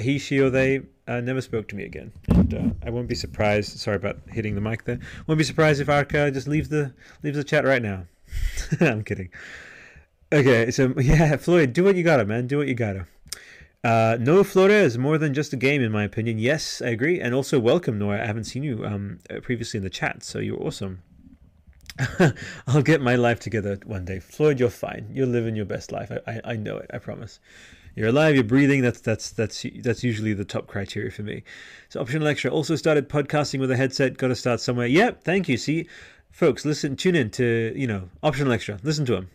he, 0.00 0.18
she, 0.18 0.38
or 0.38 0.48
they 0.50 0.82
uh, 1.06 1.20
never 1.20 1.40
spoke 1.40 1.68
to 1.68 1.76
me 1.76 1.84
again. 1.84 2.12
And 2.28 2.54
uh, 2.54 2.86
I 2.86 2.90
won't 2.90 3.08
be 3.08 3.14
surprised. 3.14 3.78
Sorry 3.78 3.96
about 3.96 4.18
hitting 4.28 4.54
the 4.54 4.60
mic 4.60 4.84
there. 4.84 5.00
Won't 5.26 5.38
be 5.38 5.44
surprised 5.44 5.80
if 5.80 5.88
Arka 5.88 6.32
just 6.32 6.48
leaves 6.48 6.68
the 6.68 6.94
leaves 7.22 7.36
the 7.36 7.44
chat 7.44 7.64
right 7.64 7.82
now. 7.82 8.06
I'm 8.80 9.04
kidding. 9.04 9.30
Okay, 10.32 10.70
so 10.70 10.94
yeah, 10.98 11.36
Floyd, 11.36 11.74
do 11.74 11.84
what 11.84 11.94
you 11.94 12.02
gotta, 12.02 12.24
man. 12.24 12.46
Do 12.46 12.56
what 12.56 12.68
you 12.68 12.74
gotta. 12.74 13.06
Uh, 13.84 14.16
no 14.18 14.42
Flores 14.42 14.96
more 14.96 15.18
than 15.18 15.34
just 15.34 15.52
a 15.52 15.56
game, 15.56 15.82
in 15.82 15.92
my 15.92 16.04
opinion. 16.04 16.38
Yes, 16.38 16.80
I 16.80 16.88
agree, 16.88 17.20
and 17.20 17.34
also 17.34 17.58
welcome, 17.58 17.98
Nora. 17.98 18.22
I 18.22 18.26
haven't 18.26 18.44
seen 18.44 18.62
you 18.62 18.82
um, 18.86 19.18
uh, 19.28 19.40
previously 19.40 19.76
in 19.78 19.84
the 19.84 19.90
chat, 19.90 20.22
so 20.22 20.38
you're 20.38 20.62
awesome. 20.62 21.02
I'll 22.66 22.82
get 22.82 23.02
my 23.02 23.16
life 23.16 23.40
together 23.40 23.78
one 23.84 24.06
day. 24.06 24.20
Floyd, 24.20 24.58
you're 24.58 24.70
fine. 24.70 25.10
You're 25.12 25.26
living 25.26 25.54
your 25.54 25.66
best 25.66 25.92
life. 25.92 26.10
I, 26.10 26.32
I, 26.32 26.40
I 26.52 26.56
know 26.56 26.78
it. 26.78 26.90
I 26.94 26.96
promise. 26.96 27.38
You're 27.94 28.08
alive. 28.08 28.34
You're 28.34 28.44
breathing. 28.44 28.80
That's 28.80 29.02
that's 29.02 29.28
that's 29.32 29.66
that's 29.80 30.02
usually 30.02 30.32
the 30.32 30.46
top 30.46 30.66
criteria 30.66 31.10
for 31.10 31.24
me. 31.24 31.42
So, 31.90 32.00
optional 32.00 32.26
extra. 32.26 32.50
Also 32.50 32.74
started 32.74 33.10
podcasting 33.10 33.60
with 33.60 33.70
a 33.70 33.76
headset. 33.76 34.16
Got 34.16 34.28
to 34.28 34.36
start 34.36 34.60
somewhere. 34.60 34.86
Yep. 34.86 35.24
Thank 35.24 35.50
you. 35.50 35.58
See, 35.58 35.88
folks, 36.30 36.64
listen, 36.64 36.96
tune 36.96 37.16
in 37.16 37.28
to 37.32 37.74
you 37.76 37.86
know 37.86 38.08
optional 38.22 38.52
extra. 38.52 38.78
Listen 38.82 39.04
to 39.04 39.16
him 39.16 39.28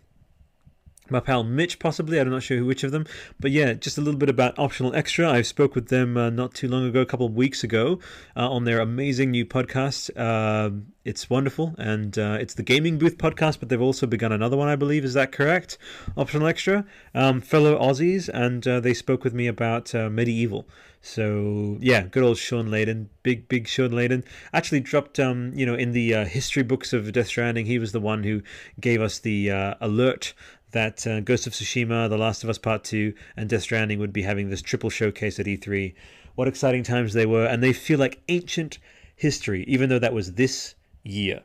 my 1.11 1.19
pal 1.19 1.43
Mitch, 1.43 1.79
possibly. 1.79 2.19
I'm 2.19 2.29
not 2.29 2.43
sure 2.43 2.63
which 2.63 2.84
of 2.84 2.91
them. 2.91 3.05
But 3.39 3.51
yeah, 3.51 3.73
just 3.73 3.97
a 3.97 4.01
little 4.01 4.19
bit 4.19 4.29
about 4.29 4.57
Optional 4.57 4.95
Extra. 4.95 5.29
I 5.29 5.41
spoke 5.41 5.75
with 5.75 5.89
them 5.89 6.17
uh, 6.17 6.29
not 6.29 6.53
too 6.53 6.67
long 6.67 6.85
ago, 6.85 7.01
a 7.01 7.05
couple 7.05 7.25
of 7.25 7.34
weeks 7.34 7.63
ago, 7.63 7.99
uh, 8.35 8.49
on 8.49 8.65
their 8.65 8.79
amazing 8.79 9.31
new 9.31 9.45
podcast. 9.45 10.09
Uh, 10.15 10.84
it's 11.05 11.29
wonderful, 11.29 11.73
and 11.77 12.17
uh, 12.17 12.38
it's 12.39 12.53
the 12.53 12.63
Gaming 12.63 12.97
Booth 12.97 13.17
podcast, 13.17 13.59
but 13.59 13.69
they've 13.69 13.81
also 13.81 14.05
begun 14.05 14.31
another 14.31 14.57
one, 14.57 14.67
I 14.67 14.75
believe. 14.75 15.05
Is 15.05 15.13
that 15.13 15.31
correct? 15.31 15.77
Optional 16.17 16.47
Extra. 16.47 16.85
Um, 17.15 17.41
fellow 17.41 17.79
Aussies, 17.79 18.29
and 18.34 18.67
uh, 18.67 18.79
they 18.79 18.93
spoke 18.93 19.23
with 19.23 19.34
me 19.34 19.47
about 19.47 19.95
uh, 19.95 20.09
MediEvil. 20.09 20.65
So 21.01 21.77
yeah, 21.79 22.01
good 22.01 22.23
old 22.23 22.38
Shawn 22.38 22.67
Layden, 22.67 23.07
big 23.23 23.47
big 23.47 23.67
Shawn 23.67 23.91
Layden. 23.91 24.25
Actually 24.51 24.81
dropped 24.81 25.19
um 25.19 25.53
you 25.55 25.65
know 25.65 25.75
in 25.75 25.91
the 25.91 26.13
uh, 26.13 26.25
history 26.25 26.63
books 26.63 26.91
of 26.91 27.11
Death 27.11 27.27
Stranding, 27.27 27.65
he 27.65 27.79
was 27.79 27.91
the 27.91 28.01
one 28.01 28.23
who 28.23 28.41
gave 28.79 29.01
us 29.01 29.19
the 29.19 29.51
uh, 29.51 29.75
alert 29.79 30.34
that 30.72 31.06
uh, 31.07 31.19
Ghost 31.22 31.48
of 31.48 31.53
Tsushima, 31.53 32.10
The 32.10 32.18
Last 32.18 32.44
of 32.44 32.49
Us 32.49 32.57
Part 32.57 32.84
2, 32.84 33.14
and 33.35 33.49
Death 33.49 33.64
Stranding 33.64 33.99
would 33.99 34.14
be 34.14 34.23
having 34.23 34.49
this 34.49 34.61
triple 34.61 34.89
showcase 34.89 35.39
at 35.39 35.45
E3. 35.45 35.94
What 36.35 36.48
exciting 36.48 36.84
times 36.84 37.14
they 37.14 37.26
were, 37.26 37.45
and 37.45 37.64
they 37.64 37.73
feel 37.73 37.99
like 37.99 38.22
ancient 38.27 38.77
history, 39.15 39.64
even 39.68 39.89
though 39.89 39.99
that 39.99 40.14
was 40.14 40.34
this 40.34 40.76
year. 41.03 41.41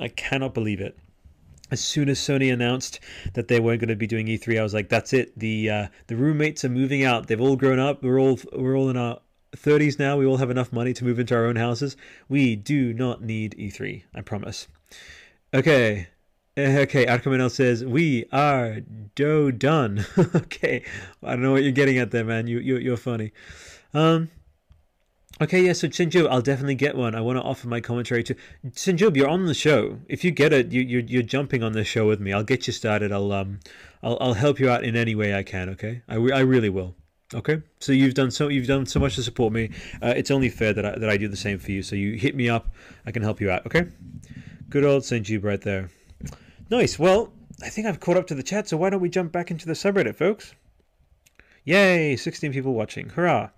I 0.00 0.08
cannot 0.08 0.54
believe 0.54 0.80
it. 0.80 0.98
As 1.70 1.80
soon 1.80 2.08
as 2.08 2.18
Sony 2.18 2.52
announced 2.52 3.00
that 3.32 3.48
they 3.48 3.58
weren't 3.58 3.80
going 3.80 3.88
to 3.88 3.96
be 3.96 4.06
doing 4.06 4.26
E3, 4.26 4.60
I 4.60 4.62
was 4.62 4.74
like, 4.74 4.90
"That's 4.90 5.12
it. 5.12 5.36
The 5.38 5.70
uh, 5.70 5.86
the 6.08 6.16
roommates 6.16 6.64
are 6.64 6.68
moving 6.68 7.04
out. 7.04 7.26
They've 7.26 7.40
all 7.40 7.56
grown 7.56 7.78
up. 7.78 8.02
We're 8.02 8.20
all 8.20 8.38
we're 8.52 8.76
all 8.76 8.90
in 8.90 8.96
our 8.96 9.20
30s 9.56 9.98
now. 9.98 10.18
We 10.18 10.26
all 10.26 10.36
have 10.36 10.50
enough 10.50 10.72
money 10.72 10.92
to 10.92 11.04
move 11.04 11.18
into 11.18 11.34
our 11.34 11.46
own 11.46 11.56
houses. 11.56 11.96
We 12.28 12.54
do 12.54 12.92
not 12.92 13.22
need 13.22 13.56
E3. 13.58 14.02
I 14.14 14.20
promise." 14.20 14.68
Okay, 15.54 16.08
Okay, 16.56 17.04
Arkamanel 17.06 17.50
says 17.50 17.84
we 17.84 18.26
are 18.30 18.78
do 19.16 19.50
done. 19.50 20.06
okay, 20.18 20.84
I 21.20 21.30
don't 21.30 21.42
know 21.42 21.50
what 21.50 21.64
you're 21.64 21.72
getting 21.72 21.98
at 21.98 22.12
there, 22.12 22.24
man. 22.24 22.46
You 22.46 22.60
you 22.60 22.76
you're 22.76 22.96
funny. 22.96 23.32
Um. 23.92 24.30
Okay, 25.40 25.64
yeah. 25.64 25.72
So 25.72 25.88
Chinjub, 25.88 26.28
I'll 26.30 26.42
definitely 26.42 26.76
get 26.76 26.96
one. 26.96 27.16
I 27.16 27.20
want 27.20 27.38
to 27.38 27.42
offer 27.42 27.66
my 27.66 27.80
commentary 27.80 28.22
to 28.22 28.36
Chinjub. 28.68 29.16
You're 29.16 29.28
on 29.28 29.46
the 29.46 29.54
show. 29.54 29.98
If 30.08 30.22
you 30.22 30.30
get 30.30 30.52
it, 30.52 30.70
you 30.70 30.80
you're, 30.82 31.00
you're 31.00 31.22
jumping 31.22 31.64
on 31.64 31.72
the 31.72 31.82
show 31.82 32.06
with 32.06 32.20
me. 32.20 32.32
I'll 32.32 32.44
get 32.44 32.68
you 32.68 32.72
started. 32.72 33.10
I'll 33.10 33.32
um, 33.32 33.58
I'll 34.00 34.16
I'll 34.20 34.34
help 34.34 34.60
you 34.60 34.70
out 34.70 34.84
in 34.84 34.94
any 34.94 35.16
way 35.16 35.34
I 35.34 35.42
can. 35.42 35.68
Okay, 35.70 36.02
I, 36.08 36.14
I 36.14 36.40
really 36.40 36.70
will. 36.70 36.94
Okay, 37.34 37.62
so 37.80 37.90
you've 37.90 38.14
done 38.14 38.30
so 38.30 38.46
you've 38.46 38.68
done 38.68 38.86
so 38.86 39.00
much 39.00 39.16
to 39.16 39.24
support 39.24 39.52
me. 39.52 39.70
Uh, 40.00 40.14
it's 40.16 40.30
only 40.30 40.50
fair 40.50 40.72
that 40.72 40.86
I, 40.86 40.98
that 41.00 41.10
I 41.10 41.16
do 41.16 41.26
the 41.26 41.36
same 41.36 41.58
for 41.58 41.72
you. 41.72 41.82
So 41.82 41.96
you 41.96 42.12
hit 42.12 42.36
me 42.36 42.48
up. 42.48 42.72
I 43.04 43.10
can 43.10 43.24
help 43.24 43.40
you 43.40 43.50
out. 43.50 43.66
Okay. 43.66 43.88
Good 44.68 44.84
old 44.84 45.04
Saint 45.04 45.26
Jiub 45.26 45.42
right 45.42 45.60
there. 45.60 45.90
Nice. 46.70 46.98
Well, 46.98 47.32
I 47.62 47.68
think 47.68 47.86
I've 47.86 48.00
caught 48.00 48.16
up 48.16 48.26
to 48.28 48.34
the 48.34 48.42
chat, 48.42 48.68
so 48.68 48.76
why 48.76 48.90
don't 48.90 49.00
we 49.00 49.08
jump 49.08 49.32
back 49.32 49.50
into 49.50 49.66
the 49.66 49.74
subreddit, 49.74 50.16
folks? 50.16 50.54
Yay! 51.64 52.16
16 52.16 52.52
people 52.52 52.74
watching. 52.74 53.10
Hurrah! 53.10 53.50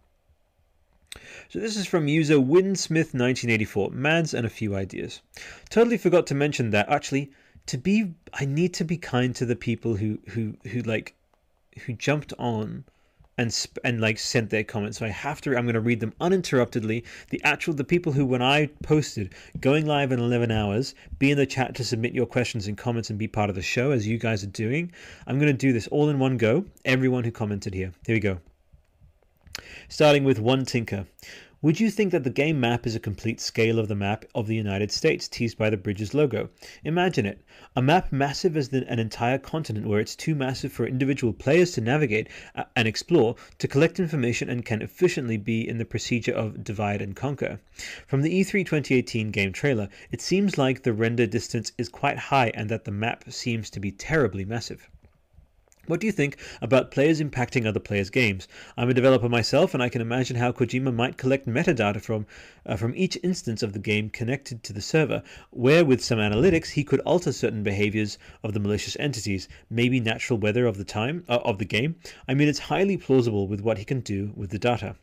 So 1.49 1.61
this 1.61 1.77
is 1.77 1.87
from 1.87 2.09
user 2.09 2.37
Winsmith1984. 2.37 3.93
Mads 3.93 4.35
and 4.35 4.45
a 4.45 4.51
few 4.51 4.75
ideas. 4.75 5.23
Totally 5.71 5.99
forgot 5.99 6.27
to 6.29 6.35
mention 6.35 6.71
that 6.71 6.89
actually 6.89 7.31
to 7.67 7.79
be 7.79 8.15
I 8.33 8.45
need 8.45 8.75
to 8.75 8.85
be 8.85 8.97
kind 8.97 9.35
to 9.37 9.47
the 9.47 9.57
people 9.57 9.97
who 9.97 10.19
who 10.29 10.57
who 10.69 10.83
like 10.83 11.15
who 11.85 11.93
jumped 11.93 12.33
on 12.39 12.85
and 13.39 13.53
sp- 13.53 13.79
and 13.85 14.01
like 14.01 14.19
sent 14.19 14.51
their 14.51 14.65
comments. 14.65 14.99
So 14.99 15.07
I 15.07 15.11
have 15.11 15.41
to. 15.43 15.57
I'm 15.57 15.65
going 15.65 15.75
to 15.75 15.81
read 15.81 16.01
them 16.01 16.15
uninterruptedly. 16.21 17.05
The 17.31 17.43
actual 17.45 17.75
the 17.75 17.85
people 17.85 18.13
who 18.13 18.25
when 18.25 18.43
I 18.43 18.67
posted 18.83 19.35
going 19.61 19.87
live 19.87 20.13
in 20.13 20.21
11 20.21 20.51
hours, 20.51 20.95
be 21.19 21.31
in 21.31 21.39
the 21.39 21.47
chat 21.47 21.75
to 21.77 21.85
submit 21.85 22.15
your 22.15 22.27
questions 22.27 22.67
and 22.67 22.77
comments 22.77 23.11
and 23.11 23.19
be 23.19 23.29
part 23.29 23.51
of 23.51 23.57
the 23.57 23.63
show 23.63 23.91
as 23.91 24.07
you 24.07 24.19
guys 24.19 24.43
are 24.43 24.49
doing. 24.49 24.93
I'm 25.27 25.39
going 25.39 25.53
to 25.53 25.67
do 25.67 25.73
this 25.73 25.89
all 25.89 26.09
in 26.09 26.19
one 26.19 26.37
go. 26.37 26.65
Everyone 26.85 27.25
who 27.25 27.31
commented 27.31 27.75
here. 27.75 27.93
Here 28.07 28.17
we 28.17 28.21
go. 28.21 28.39
Starting 29.89 30.25
with 30.25 30.39
one 30.39 30.65
tinker. 30.65 31.07
Would 31.67 31.81
you 31.81 31.91
think 31.91 32.13
that 32.13 32.23
the 32.23 32.31
game 32.31 32.61
map 32.61 32.87
is 32.87 32.95
a 32.95 33.01
complete 33.01 33.41
scale 33.41 33.81
of 33.81 33.89
the 33.89 33.97
map 33.97 34.25
of 34.37 34.47
the 34.47 34.55
United 34.55 34.93
States 34.93 35.27
teased 35.27 35.59
by 35.59 35.69
the 35.69 35.77
Bridges 35.77 36.15
logo? 36.15 36.49
Imagine 36.85 37.27
it. 37.27 37.41
A 37.75 37.83
map 37.83 38.13
massive 38.13 38.57
as 38.57 38.69
the, 38.69 38.89
an 38.89 39.01
entire 39.01 39.37
continent 39.37 39.89
where 39.89 39.99
it's 39.99 40.15
too 40.15 40.37
massive 40.37 40.71
for 40.73 40.87
individual 40.87 41.33
players 41.33 41.73
to 41.73 41.81
navigate 41.81 42.29
uh, 42.55 42.67
and 42.77 42.87
explore, 42.87 43.35
to 43.59 43.67
collect 43.67 43.99
information 43.99 44.49
and 44.49 44.65
can 44.65 44.81
efficiently 44.81 45.37
be 45.37 45.69
in 45.69 45.79
the 45.79 45.85
procedure 45.85 46.35
of 46.35 46.63
divide 46.63 47.03
and 47.03 47.17
conquer. 47.17 47.59
From 48.07 48.23
the 48.23 48.31
E3 48.31 48.65
2018 48.65 49.33
game 49.33 49.53
trailer, 49.53 49.89
it 50.13 50.21
seems 50.21 50.57
like 50.57 50.85
the 50.85 50.93
render 50.93 51.27
distance 51.27 51.73
is 51.77 51.89
quite 51.89 52.17
high 52.31 52.53
and 52.55 52.69
that 52.69 52.85
the 52.85 52.93
map 52.93 53.25
seems 53.33 53.71
to 53.71 53.81
be 53.81 53.91
terribly 53.91 54.45
massive. 54.45 54.89
What 55.89 56.01
do 56.01 56.07
you 56.09 56.13
think 56.13 56.37
about 56.61 56.91
players 56.91 57.21
impacting 57.21 57.65
other 57.65 57.79
players' 57.79 58.11
games? 58.11 58.49
I'm 58.77 58.89
a 58.89 58.95
developer 58.95 59.29
myself, 59.29 59.73
and 59.73 59.81
I 59.81 59.89
can 59.89 60.01
imagine 60.01 60.37
how 60.37 60.51
Kojima 60.51 60.93
might 60.93 61.17
collect 61.17 61.47
metadata 61.47 62.01
from 62.03 62.27
uh, 62.67 62.75
from 62.75 62.93
each 62.97 63.17
instance 63.23 63.63
of 63.63 63.73
the 63.73 63.79
game 63.79 64.11
connected 64.11 64.65
to 64.65 64.73
the 64.73 64.81
server, 64.81 65.23
where 65.51 65.85
with 65.85 66.03
some 66.03 66.19
analytics 66.19 66.71
he 66.71 66.83
could 66.83 66.99
alter 67.01 67.31
certain 67.31 67.63
behaviors 67.63 68.19
of 68.43 68.53
the 68.53 68.59
malicious 68.59 68.97
entities, 68.99 69.49
maybe 69.71 70.01
natural 70.01 70.41
weather 70.41 70.67
of 70.67 70.77
the 70.77 70.85
time 70.85 71.23
uh, 71.29 71.39
of 71.45 71.59
the 71.59 71.65
game. 71.65 71.95
I 72.27 72.35
mean, 72.35 72.49
it's 72.49 72.59
highly 72.59 72.97
plausible 72.97 73.47
with 73.47 73.61
what 73.61 73.79
he 73.79 73.85
can 73.85 74.01
do 74.01 74.33
with 74.35 74.51
the 74.51 74.59
data. 74.59 74.97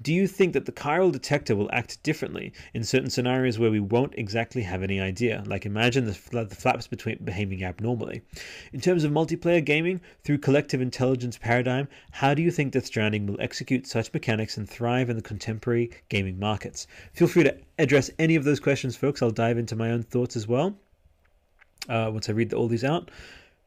Do 0.00 0.12
you 0.12 0.26
think 0.26 0.52
that 0.52 0.66
the 0.66 0.72
chiral 0.72 1.12
detector 1.12 1.54
will 1.54 1.70
act 1.72 2.02
differently 2.02 2.52
in 2.74 2.84
certain 2.84 3.10
scenarios 3.10 3.58
where 3.58 3.70
we 3.70 3.80
won't 3.80 4.14
exactly 4.16 4.62
have 4.62 4.82
any 4.82 5.00
idea? 5.00 5.42
Like 5.46 5.66
imagine 5.66 6.06
the, 6.06 6.14
fl- 6.14 6.44
the 6.44 6.54
flaps 6.54 6.86
between 6.86 7.18
behaving 7.24 7.62
abnormally. 7.64 8.22
In 8.72 8.80
terms 8.80 9.04
of 9.04 9.12
multiplayer 9.12 9.64
gaming, 9.64 10.00
through 10.24 10.38
collective 10.38 10.80
intelligence 10.80 11.38
paradigm, 11.38 11.88
how 12.10 12.34
do 12.34 12.42
you 12.42 12.50
think 12.50 12.72
Death 12.72 12.86
Stranding 12.86 13.26
will 13.26 13.40
execute 13.40 13.86
such 13.86 14.12
mechanics 14.12 14.56
and 14.56 14.68
thrive 14.68 15.10
in 15.10 15.16
the 15.16 15.22
contemporary 15.22 15.90
gaming 16.08 16.38
markets? 16.38 16.86
Feel 17.12 17.28
free 17.28 17.44
to 17.44 17.56
address 17.78 18.10
any 18.18 18.36
of 18.36 18.44
those 18.44 18.60
questions, 18.60 18.96
folks. 18.96 19.22
I'll 19.22 19.30
dive 19.30 19.58
into 19.58 19.76
my 19.76 19.90
own 19.90 20.02
thoughts 20.02 20.36
as 20.36 20.46
well 20.46 20.76
uh, 21.88 22.10
once 22.12 22.28
I 22.28 22.32
read 22.32 22.52
all 22.52 22.68
these 22.68 22.84
out. 22.84 23.10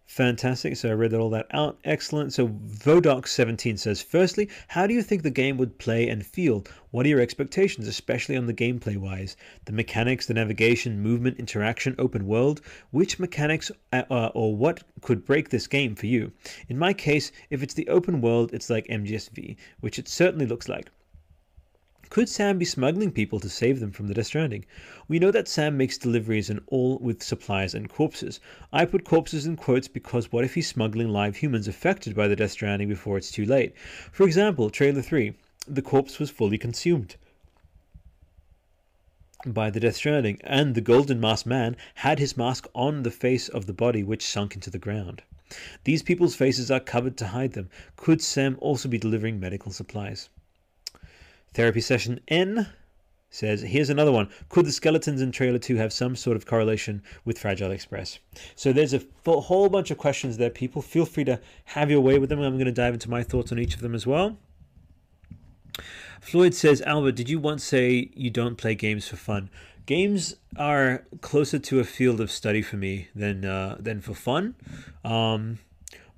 Fantastic. 0.08 0.78
So 0.78 0.90
I 0.90 0.94
read 0.94 1.16
all 1.16 1.32
that 1.32 1.48
out. 1.50 1.80
Excellent. 1.84 2.32
So 2.32 2.48
Vodox17 2.48 3.80
says, 3.80 4.04
firstly, 4.04 4.50
how 4.68 4.86
do 4.86 4.94
you 4.94 5.02
think 5.02 5.24
the 5.24 5.32
game 5.32 5.58
would 5.58 5.80
play 5.80 6.08
and 6.08 6.24
feel? 6.24 6.64
What 6.92 7.08
are 7.08 7.10
your 7.10 7.20
expectations, 7.20 7.88
especially 7.88 8.38
on 8.38 8.46
the 8.46 8.54
gameplay 8.54 8.98
wise? 8.98 9.36
The 9.66 9.72
mechanics, 9.72 10.28
the 10.28 10.36
navigation, 10.36 11.02
movement, 11.02 11.40
interaction, 11.40 11.96
open 11.98 12.28
world? 12.28 12.62
Which 12.92 13.18
mechanics 13.18 13.72
uh, 13.92 14.04
uh, 14.12 14.30
or 14.36 14.56
what 14.56 14.84
could 15.02 15.26
break 15.26 15.50
this 15.50 15.66
game 15.66 15.96
for 15.96 16.06
you? 16.06 16.32
In 16.70 16.78
my 16.78 16.94
case, 16.94 17.32
if 17.50 17.64
it's 17.64 17.74
the 17.74 17.88
open 17.88 18.22
world, 18.22 18.54
it's 18.54 18.70
like 18.70 18.86
MGSV, 18.88 19.58
which 19.80 19.98
it 19.98 20.08
certainly 20.08 20.46
looks 20.46 20.70
like. 20.70 20.92
Could 22.10 22.30
Sam 22.30 22.58
be 22.60 22.66
smuggling 22.66 23.12
people 23.12 23.40
to 23.40 23.50
save 23.50 23.80
them 23.80 23.92
from 23.92 24.08
the 24.08 24.14
Death 24.14 24.28
Stranding? 24.28 24.66
We 25.08 25.18
know 25.18 25.32
that 25.32 25.48
Sam 25.48 25.76
makes 25.76 25.98
deliveries 25.98 26.50
and 26.50 26.62
all 26.68 27.00
with 27.00 27.24
supplies 27.24 27.74
and 27.74 27.90
corpses. 27.90 28.40
I 28.72 28.86
put 28.86 29.06
corpses 29.06 29.46
in 29.46 29.56
quotes 29.56 29.88
because 29.88 30.32
what 30.32 30.44
if 30.44 30.54
he's 30.54 30.68
smuggling 30.68 31.10
live 31.10 31.38
humans 31.38 31.68
affected 31.68 32.16
by 32.16 32.28
the 32.28 32.36
Death 32.36 32.52
Stranding 32.52 32.90
before 32.90 33.18
it's 33.18 33.32
too 33.32 33.46
late? 33.46 33.74
For 34.12 34.26
example, 34.26 34.70
trailer 34.70 35.02
3, 35.02 35.34
the 35.68 35.82
corpse 35.82 36.20
was 36.20 36.30
fully 36.30 36.60
consumed 36.60 37.16
by 39.46 39.70
the 39.70 39.80
Death 39.80 39.96
Stranding, 39.96 40.40
and 40.44 40.76
the 40.76 40.82
Golden 40.82 41.20
Masked 41.20 41.46
Man 41.46 41.76
had 41.96 42.20
his 42.20 42.36
mask 42.38 42.68
on 42.74 43.04
the 43.04 43.12
face 43.12 43.48
of 43.48 43.66
the 43.66 43.74
body 43.74 44.04
which 44.04 44.26
sunk 44.26 44.56
into 44.56 44.70
the 44.70 44.80
ground. 44.80 45.22
These 45.84 46.04
people's 46.04 46.36
faces 46.36 46.72
are 46.72 46.80
covered 46.80 47.18
to 47.18 47.28
hide 47.28 47.54
them. 47.54 47.70
Could 47.96 48.22
Sam 48.22 48.58
also 48.60 48.90
be 48.90 48.98
delivering 48.98 49.40
medical 49.40 49.72
supplies? 49.72 50.30
Therapy 51.56 51.80
session 51.80 52.20
N 52.28 52.68
says, 53.30 53.62
here's 53.62 53.90
another 53.90 54.12
one. 54.12 54.30
Could 54.50 54.66
the 54.66 54.74
skeletons 54.74 55.22
in 55.22 55.32
trailer 55.32 55.58
2 55.58 55.78
have 55.78 55.94
some 55.94 56.14
sort 56.14 56.36
of 56.36 56.46
correlation 56.46 57.02
with 57.24 57.40
Fragile 57.40 57.72
Express? 57.72 58.20
So 58.56 58.74
there's 58.74 58.94
a 58.94 59.02
whole 59.26 59.70
bunch 59.70 59.90
of 59.90 59.98
questions 59.98 60.36
there, 60.36 60.50
people. 60.50 60.82
Feel 60.82 61.06
free 61.06 61.24
to 61.24 61.40
have 61.64 61.90
your 61.90 62.02
way 62.02 62.20
with 62.20 62.30
them. 62.30 62.42
I'm 62.42 62.56
going 62.56 62.66
to 62.66 62.74
dive 62.74 62.94
into 62.94 63.10
my 63.10 63.24
thoughts 63.24 63.54
on 63.54 63.60
each 63.60 63.74
of 63.74 63.80
them 63.80 63.96
as 63.96 64.06
well. 64.06 64.38
Floyd 66.20 66.54
says, 66.54 66.82
Albert, 66.82 67.14
did 67.14 67.30
you 67.30 67.40
once 67.40 67.64
say 67.64 68.10
you 68.14 68.30
don't 68.30 68.58
play 68.58 68.76
games 68.76 69.08
for 69.08 69.16
fun? 69.16 69.50
Games 69.86 70.36
are 70.58 71.06
closer 71.22 71.58
to 71.60 71.80
a 71.80 71.86
field 71.86 72.20
of 72.20 72.30
study 72.32 72.62
for 72.62 72.76
me 72.76 73.08
than 73.16 73.46
uh, 73.46 73.78
than 73.80 74.02
for 74.02 74.14
fun. 74.14 74.56
Um, 75.06 75.60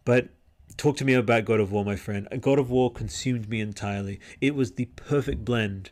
but 0.04 0.30
talk 0.78 0.96
to 0.98 1.06
me 1.06 1.14
about 1.14 1.46
God 1.46 1.60
of 1.60 1.72
War, 1.72 1.84
my 1.84 1.96
friend. 1.96 2.28
God 2.40 2.60
of 2.60 2.70
War 2.70 2.92
consumed 2.92 3.50
me 3.50 3.60
entirely. 3.60 4.20
It 4.40 4.56
was 4.56 4.74
the 4.74 4.86
perfect 4.86 5.44
blend, 5.44 5.92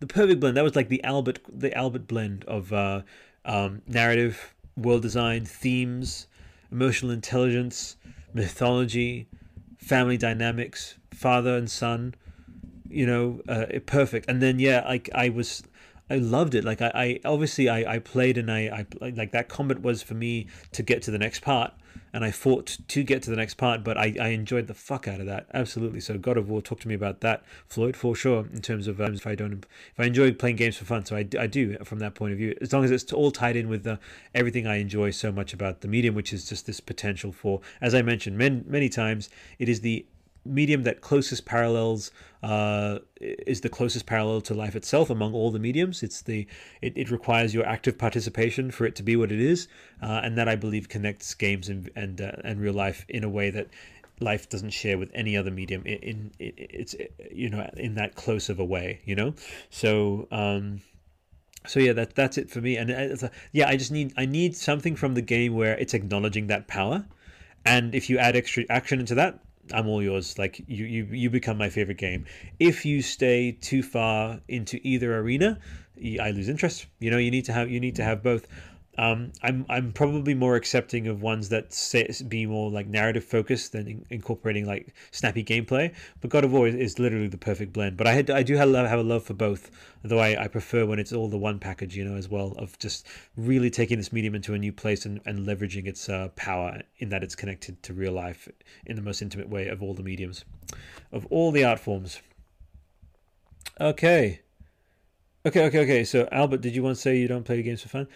the 0.00 0.06
perfect 0.06 0.40
blend. 0.40 0.56
That 0.56 0.64
was 0.64 0.74
like 0.74 0.88
the 0.88 1.04
Albert, 1.04 1.40
the 1.48 1.74
Albert 1.76 2.08
blend 2.08 2.44
of 2.46 2.72
uh, 2.72 3.02
um, 3.44 3.82
narrative, 3.86 4.54
world 4.76 5.02
design, 5.02 5.44
themes, 5.44 6.26
emotional 6.70 7.12
intelligence, 7.12 7.96
mythology, 8.32 9.28
family 9.78 10.16
dynamics, 10.16 10.96
father 11.12 11.56
and 11.56 11.70
son. 11.70 12.14
You 12.88 13.06
know, 13.06 13.40
uh, 13.48 13.66
perfect. 13.86 14.28
And 14.28 14.42
then 14.42 14.58
yeah, 14.58 14.84
like 14.86 15.10
I 15.14 15.28
was. 15.28 15.62
I 16.10 16.16
loved 16.16 16.54
it. 16.54 16.62
Like 16.62 16.82
I, 16.82 16.90
I 16.94 17.20
obviously 17.24 17.70
I, 17.70 17.94
I 17.94 17.98
played 17.98 18.36
and 18.36 18.50
I, 18.50 18.86
I 19.00 19.08
like 19.14 19.30
that 19.30 19.48
combat 19.48 19.80
was 19.80 20.02
for 20.02 20.12
me 20.12 20.46
to 20.72 20.82
get 20.82 21.00
to 21.02 21.10
the 21.10 21.16
next 21.16 21.40
part 21.40 21.72
and 22.12 22.24
I 22.24 22.30
fought 22.30 22.78
to 22.88 23.02
get 23.02 23.22
to 23.22 23.30
the 23.30 23.36
next 23.36 23.54
part, 23.54 23.82
but 23.82 23.96
I, 23.96 24.14
I 24.20 24.28
enjoyed 24.28 24.66
the 24.66 24.74
fuck 24.74 25.08
out 25.08 25.20
of 25.20 25.26
that. 25.26 25.46
Absolutely. 25.54 26.00
So 26.00 26.18
God 26.18 26.36
of 26.36 26.48
War, 26.48 26.60
talk 26.60 26.80
to 26.80 26.88
me 26.88 26.94
about 26.94 27.20
that, 27.20 27.42
Floyd, 27.68 27.96
for 27.96 28.14
sure. 28.14 28.46
In 28.52 28.60
terms 28.60 28.86
of 28.86 29.00
um, 29.00 29.14
if 29.14 29.26
I 29.26 29.34
don't, 29.34 29.52
if 29.52 29.98
I 29.98 30.04
enjoy 30.04 30.32
playing 30.32 30.56
games 30.56 30.76
for 30.76 30.84
fun, 30.84 31.04
so 31.06 31.16
I, 31.16 31.26
I 31.38 31.46
do 31.46 31.76
from 31.84 32.00
that 32.00 32.14
point 32.14 32.32
of 32.32 32.38
view. 32.38 32.56
As 32.60 32.72
long 32.72 32.84
as 32.84 32.90
it's 32.90 33.12
all 33.12 33.30
tied 33.30 33.56
in 33.56 33.68
with 33.68 33.84
the, 33.84 33.98
everything 34.34 34.66
I 34.66 34.76
enjoy 34.76 35.10
so 35.10 35.32
much 35.32 35.54
about 35.54 35.80
the 35.80 35.88
medium, 35.88 36.14
which 36.14 36.32
is 36.32 36.48
just 36.48 36.66
this 36.66 36.80
potential 36.80 37.32
for, 37.32 37.60
as 37.80 37.94
I 37.94 38.02
mentioned 38.02 38.36
many 38.36 38.62
many 38.66 38.88
times, 38.88 39.30
it 39.58 39.68
is 39.68 39.80
the 39.80 40.04
medium 40.44 40.82
that 40.82 41.00
closest 41.00 41.44
parallels 41.44 42.10
uh, 42.42 42.98
is 43.20 43.60
the 43.60 43.68
closest 43.68 44.06
parallel 44.06 44.40
to 44.42 44.54
life 44.54 44.74
itself 44.74 45.10
among 45.10 45.32
all 45.32 45.50
the 45.50 45.58
mediums. 45.58 46.02
It's 46.02 46.22
the 46.22 46.46
it, 46.80 46.92
it 46.96 47.10
requires 47.10 47.54
your 47.54 47.66
active 47.66 47.96
participation 47.96 48.70
for 48.70 48.84
it 48.84 48.96
to 48.96 49.02
be 49.02 49.16
what 49.16 49.30
it 49.30 49.40
is, 49.40 49.68
uh, 50.02 50.20
and 50.24 50.36
that 50.38 50.48
I 50.48 50.56
believe 50.56 50.88
connects 50.88 51.34
games 51.34 51.68
and 51.68 51.90
and 51.94 52.20
uh, 52.20 52.32
and 52.44 52.60
real 52.60 52.74
life 52.74 53.04
in 53.08 53.22
a 53.22 53.28
way 53.28 53.50
that 53.50 53.68
life 54.20 54.48
doesn't 54.48 54.70
share 54.70 54.98
with 54.98 55.10
any 55.14 55.36
other 55.36 55.50
medium. 55.50 55.82
In, 55.86 55.98
in 55.98 56.32
it's 56.38 56.94
you 57.30 57.48
know 57.48 57.68
in 57.76 57.94
that 57.94 58.16
close 58.16 58.48
of 58.48 58.58
a 58.58 58.64
way, 58.64 59.00
you 59.04 59.14
know. 59.14 59.34
So. 59.70 60.28
Um, 60.30 60.82
so 61.64 61.78
yeah, 61.78 61.92
that 61.92 62.16
that's 62.16 62.38
it 62.38 62.50
for 62.50 62.60
me. 62.60 62.76
And 62.76 62.90
a, 62.90 63.30
yeah, 63.52 63.68
I 63.68 63.76
just 63.76 63.92
need 63.92 64.12
I 64.16 64.26
need 64.26 64.56
something 64.56 64.96
from 64.96 65.14
the 65.14 65.22
game 65.22 65.54
where 65.54 65.78
it's 65.78 65.94
acknowledging 65.94 66.48
that 66.48 66.66
power, 66.66 67.04
and 67.64 67.94
if 67.94 68.10
you 68.10 68.18
add 68.18 68.34
extra 68.34 68.64
action 68.68 68.98
into 68.98 69.14
that, 69.14 69.38
I'm 69.72 69.88
all 69.88 70.02
yours. 70.02 70.38
Like 70.38 70.58
you, 70.66 70.84
you, 70.84 71.04
you 71.04 71.30
become 71.30 71.58
my 71.58 71.68
favorite 71.68 71.98
game. 71.98 72.26
If 72.58 72.84
you 72.84 73.02
stay 73.02 73.52
too 73.52 73.82
far 73.82 74.40
into 74.48 74.80
either 74.82 75.16
arena, 75.18 75.58
I 76.20 76.30
lose 76.30 76.48
interest. 76.48 76.86
You 76.98 77.10
know, 77.10 77.18
you 77.18 77.30
need 77.30 77.44
to 77.46 77.52
have 77.52 77.70
you 77.70 77.80
need 77.80 77.96
to 77.96 78.04
have 78.04 78.22
both. 78.22 78.46
Um, 78.98 79.32
I'm 79.42 79.64
I'm 79.70 79.92
probably 79.92 80.34
more 80.34 80.54
accepting 80.54 81.06
of 81.06 81.22
ones 81.22 81.48
that 81.48 81.72
say, 81.72 82.10
be 82.28 82.44
more 82.44 82.70
like 82.70 82.86
narrative 82.86 83.24
focused 83.24 83.72
than 83.72 83.88
in, 83.88 84.06
incorporating 84.10 84.66
like 84.66 84.94
snappy 85.12 85.42
gameplay. 85.42 85.94
But 86.20 86.28
God 86.28 86.44
of 86.44 86.52
War 86.52 86.68
is, 86.68 86.74
is 86.74 86.98
literally 86.98 87.28
the 87.28 87.38
perfect 87.38 87.72
blend. 87.72 87.96
But 87.96 88.06
I 88.06 88.12
had, 88.12 88.28
I 88.28 88.42
do 88.42 88.54
have, 88.56 88.70
have 88.74 88.98
a 88.98 89.02
love 89.02 89.24
for 89.24 89.32
both, 89.32 89.70
though 90.02 90.18
I, 90.18 90.44
I 90.44 90.48
prefer 90.48 90.84
when 90.84 90.98
it's 90.98 91.12
all 91.12 91.28
the 91.28 91.38
one 91.38 91.58
package, 91.58 91.96
you 91.96 92.04
know, 92.04 92.16
as 92.16 92.28
well 92.28 92.52
of 92.58 92.78
just 92.78 93.06
really 93.34 93.70
taking 93.70 93.96
this 93.96 94.12
medium 94.12 94.34
into 94.34 94.52
a 94.52 94.58
new 94.58 94.72
place 94.72 95.06
and, 95.06 95.22
and 95.24 95.46
leveraging 95.46 95.86
its 95.86 96.10
uh, 96.10 96.28
power 96.36 96.82
in 96.98 97.08
that 97.08 97.22
it's 97.22 97.34
connected 97.34 97.82
to 97.84 97.94
real 97.94 98.12
life 98.12 98.46
in 98.84 98.96
the 98.96 99.02
most 99.02 99.22
intimate 99.22 99.48
way 99.48 99.68
of 99.68 99.82
all 99.82 99.94
the 99.94 100.02
mediums, 100.02 100.44
of 101.10 101.24
all 101.30 101.50
the 101.50 101.64
art 101.64 101.78
forms. 101.78 102.20
Okay. 103.80 104.40
Okay, 105.46 105.64
okay, 105.64 105.80
okay. 105.80 106.04
So 106.04 106.28
Albert, 106.30 106.60
did 106.60 106.76
you 106.76 106.82
want 106.82 106.96
to 106.96 107.00
say 107.00 107.16
you 107.16 107.26
don't 107.26 107.44
play 107.44 107.62
games 107.62 107.82
for 107.82 107.88
fun? 107.88 108.06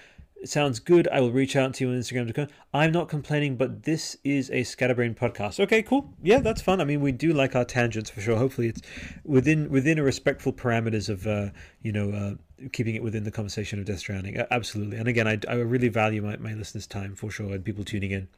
It 0.42 0.50
sounds 0.50 0.78
good. 0.78 1.08
I 1.08 1.20
will 1.20 1.32
reach 1.32 1.56
out 1.56 1.74
to 1.74 1.84
you 1.84 1.90
on 1.90 1.98
Instagram. 1.98 2.48
I'm 2.72 2.92
not 2.92 3.08
complaining, 3.08 3.56
but 3.56 3.84
this 3.84 4.16
is 4.22 4.50
a 4.50 4.64
Scatterbrain 4.64 5.14
podcast. 5.14 5.58
Okay, 5.60 5.82
cool. 5.82 6.12
Yeah, 6.22 6.40
that's 6.40 6.60
fun. 6.60 6.80
I 6.80 6.84
mean, 6.84 7.00
we 7.00 7.10
do 7.10 7.32
like 7.32 7.56
our 7.56 7.64
tangents 7.64 8.10
for 8.10 8.20
sure. 8.20 8.36
Hopefully, 8.36 8.68
it's 8.68 8.82
within 9.24 9.70
within 9.70 9.98
a 9.98 10.02
respectful 10.02 10.52
parameters 10.52 11.08
of 11.08 11.26
uh, 11.26 11.50
you 11.82 11.90
know 11.90 12.10
uh, 12.10 12.68
keeping 12.72 12.94
it 12.94 13.02
within 13.02 13.24
the 13.24 13.30
conversation 13.30 13.78
of 13.78 13.86
Death 13.86 14.00
Stranding. 14.00 14.36
Absolutely. 14.50 14.98
And 14.98 15.08
again, 15.08 15.26
I, 15.26 15.38
I 15.48 15.54
really 15.54 15.88
value 15.88 16.22
my, 16.22 16.36
my 16.36 16.54
listeners' 16.54 16.86
time 16.86 17.14
for 17.14 17.30
sure 17.30 17.54
and 17.54 17.64
people 17.64 17.84
tuning 17.84 18.10
in. 18.10 18.28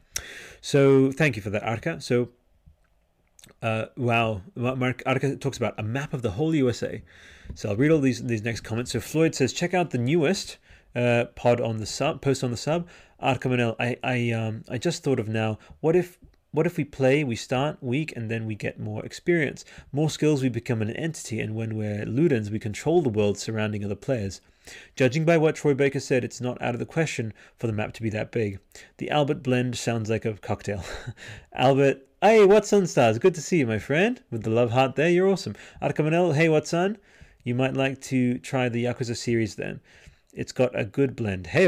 So 0.61 1.11
thank 1.11 1.35
you 1.35 1.41
for 1.41 1.49
that, 1.49 1.63
Arca. 1.63 2.01
So 2.01 2.29
uh, 3.61 3.85
wow, 3.97 4.41
Mark 4.55 5.03
Arca 5.05 5.35
talks 5.35 5.57
about 5.57 5.75
a 5.77 5.83
map 5.83 6.13
of 6.13 6.21
the 6.21 6.31
whole 6.31 6.55
USA. 6.55 7.01
So 7.55 7.69
I'll 7.69 7.75
read 7.75 7.91
all 7.91 7.99
these 7.99 8.23
these 8.23 8.43
next 8.43 8.61
comments. 8.61 8.91
So 8.91 8.99
Floyd 8.99 9.35
says, 9.35 9.53
check 9.53 9.73
out 9.73 9.91
the 9.91 9.97
newest 9.97 10.57
uh, 10.95 11.25
pod 11.35 11.61
on 11.61 11.77
the 11.77 11.85
sub, 11.85 12.21
post 12.21 12.43
on 12.43 12.51
the 12.51 12.57
sub. 12.57 12.87
Arkamanel, 13.21 13.75
I 13.79 13.97
I 14.03 14.31
um 14.31 14.63
I 14.69 14.77
just 14.77 15.03
thought 15.03 15.19
of 15.19 15.27
now. 15.27 15.57
What 15.81 15.95
if 15.95 16.17
what 16.51 16.65
if 16.65 16.77
we 16.77 16.83
play, 16.83 17.23
we 17.23 17.35
start 17.35 17.77
weak, 17.79 18.11
and 18.15 18.29
then 18.29 18.45
we 18.47 18.55
get 18.55 18.79
more 18.79 19.05
experience, 19.05 19.63
more 19.91 20.09
skills, 20.09 20.41
we 20.41 20.49
become 20.49 20.81
an 20.81 20.89
entity, 20.91 21.39
and 21.39 21.53
when 21.53 21.75
we're 21.75 22.05
Ludens, 22.05 22.49
we 22.49 22.57
control 22.57 23.01
the 23.01 23.09
world 23.09 23.37
surrounding 23.37 23.85
other 23.85 23.95
players. 23.95 24.41
Judging 24.95 25.25
by 25.25 25.37
what 25.37 25.55
Troy 25.55 25.73
Baker 25.73 25.99
said, 25.99 26.23
it's 26.23 26.41
not 26.41 26.61
out 26.61 26.73
of 26.73 26.79
the 26.79 26.85
question 26.85 27.33
for 27.57 27.67
the 27.67 27.73
map 27.73 27.93
to 27.93 28.01
be 28.01 28.09
that 28.09 28.31
big. 28.31 28.59
The 28.97 29.11
Albert 29.11 29.43
blend 29.43 29.77
sounds 29.77 30.09
like 30.09 30.25
a 30.25 30.33
cocktail. 30.33 30.83
Albert, 31.53 32.07
hey, 32.21 32.45
what's 32.45 32.73
on, 32.73 32.87
stars? 32.87 33.19
Good 33.19 33.35
to 33.35 33.41
see 33.41 33.59
you, 33.59 33.67
my 33.67 33.79
friend. 33.79 34.21
With 34.31 34.43
the 34.43 34.49
love 34.49 34.71
heart 34.71 34.95
there, 34.95 35.09
you're 35.09 35.29
awesome. 35.29 35.55
Arkamanel, 35.81 36.35
hey, 36.35 36.49
what's 36.49 36.73
on? 36.73 36.97
You 37.43 37.55
might 37.55 37.75
like 37.75 38.01
to 38.01 38.37
try 38.39 38.69
the 38.69 38.85
Yakuza 38.85 39.15
series 39.15 39.55
then. 39.55 39.81
It's 40.33 40.51
got 40.51 40.79
a 40.79 40.85
good 40.85 41.15
blend. 41.15 41.47
Hey, 41.47 41.67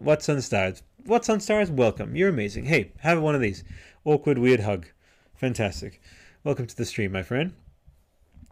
what's 0.00 0.28
on 0.28 0.42
stars? 0.42 0.82
What's 1.06 1.30
on 1.30 1.40
stars? 1.40 1.70
Welcome. 1.70 2.14
You're 2.14 2.28
amazing. 2.28 2.66
Hey, 2.66 2.92
have 2.98 3.22
one 3.22 3.34
of 3.34 3.40
these. 3.40 3.64
Awkward, 4.04 4.38
weird 4.38 4.60
hug. 4.60 4.86
Fantastic. 5.34 5.98
Welcome 6.44 6.66
to 6.66 6.76
the 6.76 6.84
stream, 6.84 7.12
my 7.12 7.22
friend. 7.22 7.54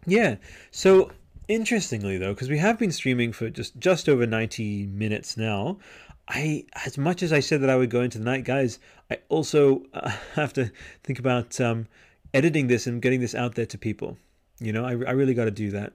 Yeah. 0.06 0.36
So 0.70 1.12
interestingly, 1.46 2.16
though, 2.16 2.32
because 2.32 2.48
we 2.48 2.56
have 2.56 2.78
been 2.78 2.90
streaming 2.90 3.32
for 3.32 3.50
just 3.50 3.78
just 3.78 4.08
over 4.08 4.26
ninety 4.26 4.86
minutes 4.86 5.36
now, 5.36 5.78
I 6.26 6.64
as 6.86 6.96
much 6.96 7.22
as 7.22 7.30
I 7.30 7.40
said 7.40 7.60
that 7.60 7.70
I 7.70 7.76
would 7.76 7.90
go 7.90 8.00
into 8.00 8.18
the 8.18 8.24
night, 8.24 8.44
guys, 8.44 8.78
I 9.10 9.18
also 9.28 9.82
uh, 9.92 10.08
have 10.36 10.54
to 10.54 10.72
think 11.04 11.18
about 11.18 11.60
um, 11.60 11.86
editing 12.32 12.68
this 12.68 12.86
and 12.86 13.02
getting 13.02 13.20
this 13.20 13.34
out 13.34 13.56
there 13.56 13.66
to 13.66 13.76
people. 13.76 14.16
You 14.60 14.72
know, 14.72 14.84
I, 14.84 14.90
I 14.90 15.12
really 15.12 15.34
got 15.34 15.46
to 15.46 15.50
do 15.50 15.70
that. 15.70 15.94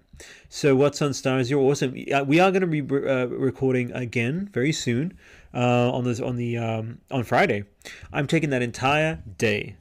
So, 0.49 0.75
what's 0.75 1.01
on 1.01 1.13
stars? 1.13 1.51
You're 1.51 1.61
awesome. 1.61 1.91
We 1.91 2.39
are 2.39 2.51
going 2.51 2.61
to 2.61 2.67
be 2.67 2.81
uh, 2.81 3.27
recording 3.27 3.91
again 3.91 4.49
very 4.51 4.71
soon 4.71 5.17
uh, 5.53 5.91
on 5.91 6.03
the 6.03 6.25
on 6.25 6.35
the 6.35 6.57
um, 6.57 6.99
on 7.11 7.23
Friday. 7.23 7.65
I'm 8.11 8.25
taking 8.25 8.49
that 8.49 8.61
entire 8.61 9.21
day, 9.37 9.75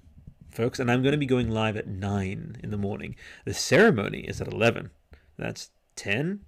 folks, 0.50 0.78
and 0.78 0.90
I'm 0.90 1.02
going 1.02 1.12
to 1.12 1.18
be 1.18 1.26
going 1.26 1.50
live 1.50 1.76
at 1.76 1.86
nine 1.86 2.56
in 2.62 2.70
the 2.70 2.76
morning. 2.76 3.16
The 3.44 3.54
ceremony 3.54 4.20
is 4.20 4.40
at 4.40 4.48
eleven. 4.48 4.90
That's 5.38 5.70
10, 5.96 6.40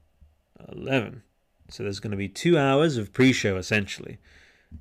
11. 0.72 1.22
So 1.68 1.82
there's 1.82 2.00
going 2.00 2.12
to 2.12 2.16
be 2.16 2.28
two 2.28 2.56
hours 2.56 2.96
of 2.96 3.12
pre-show 3.12 3.56
essentially. 3.56 4.18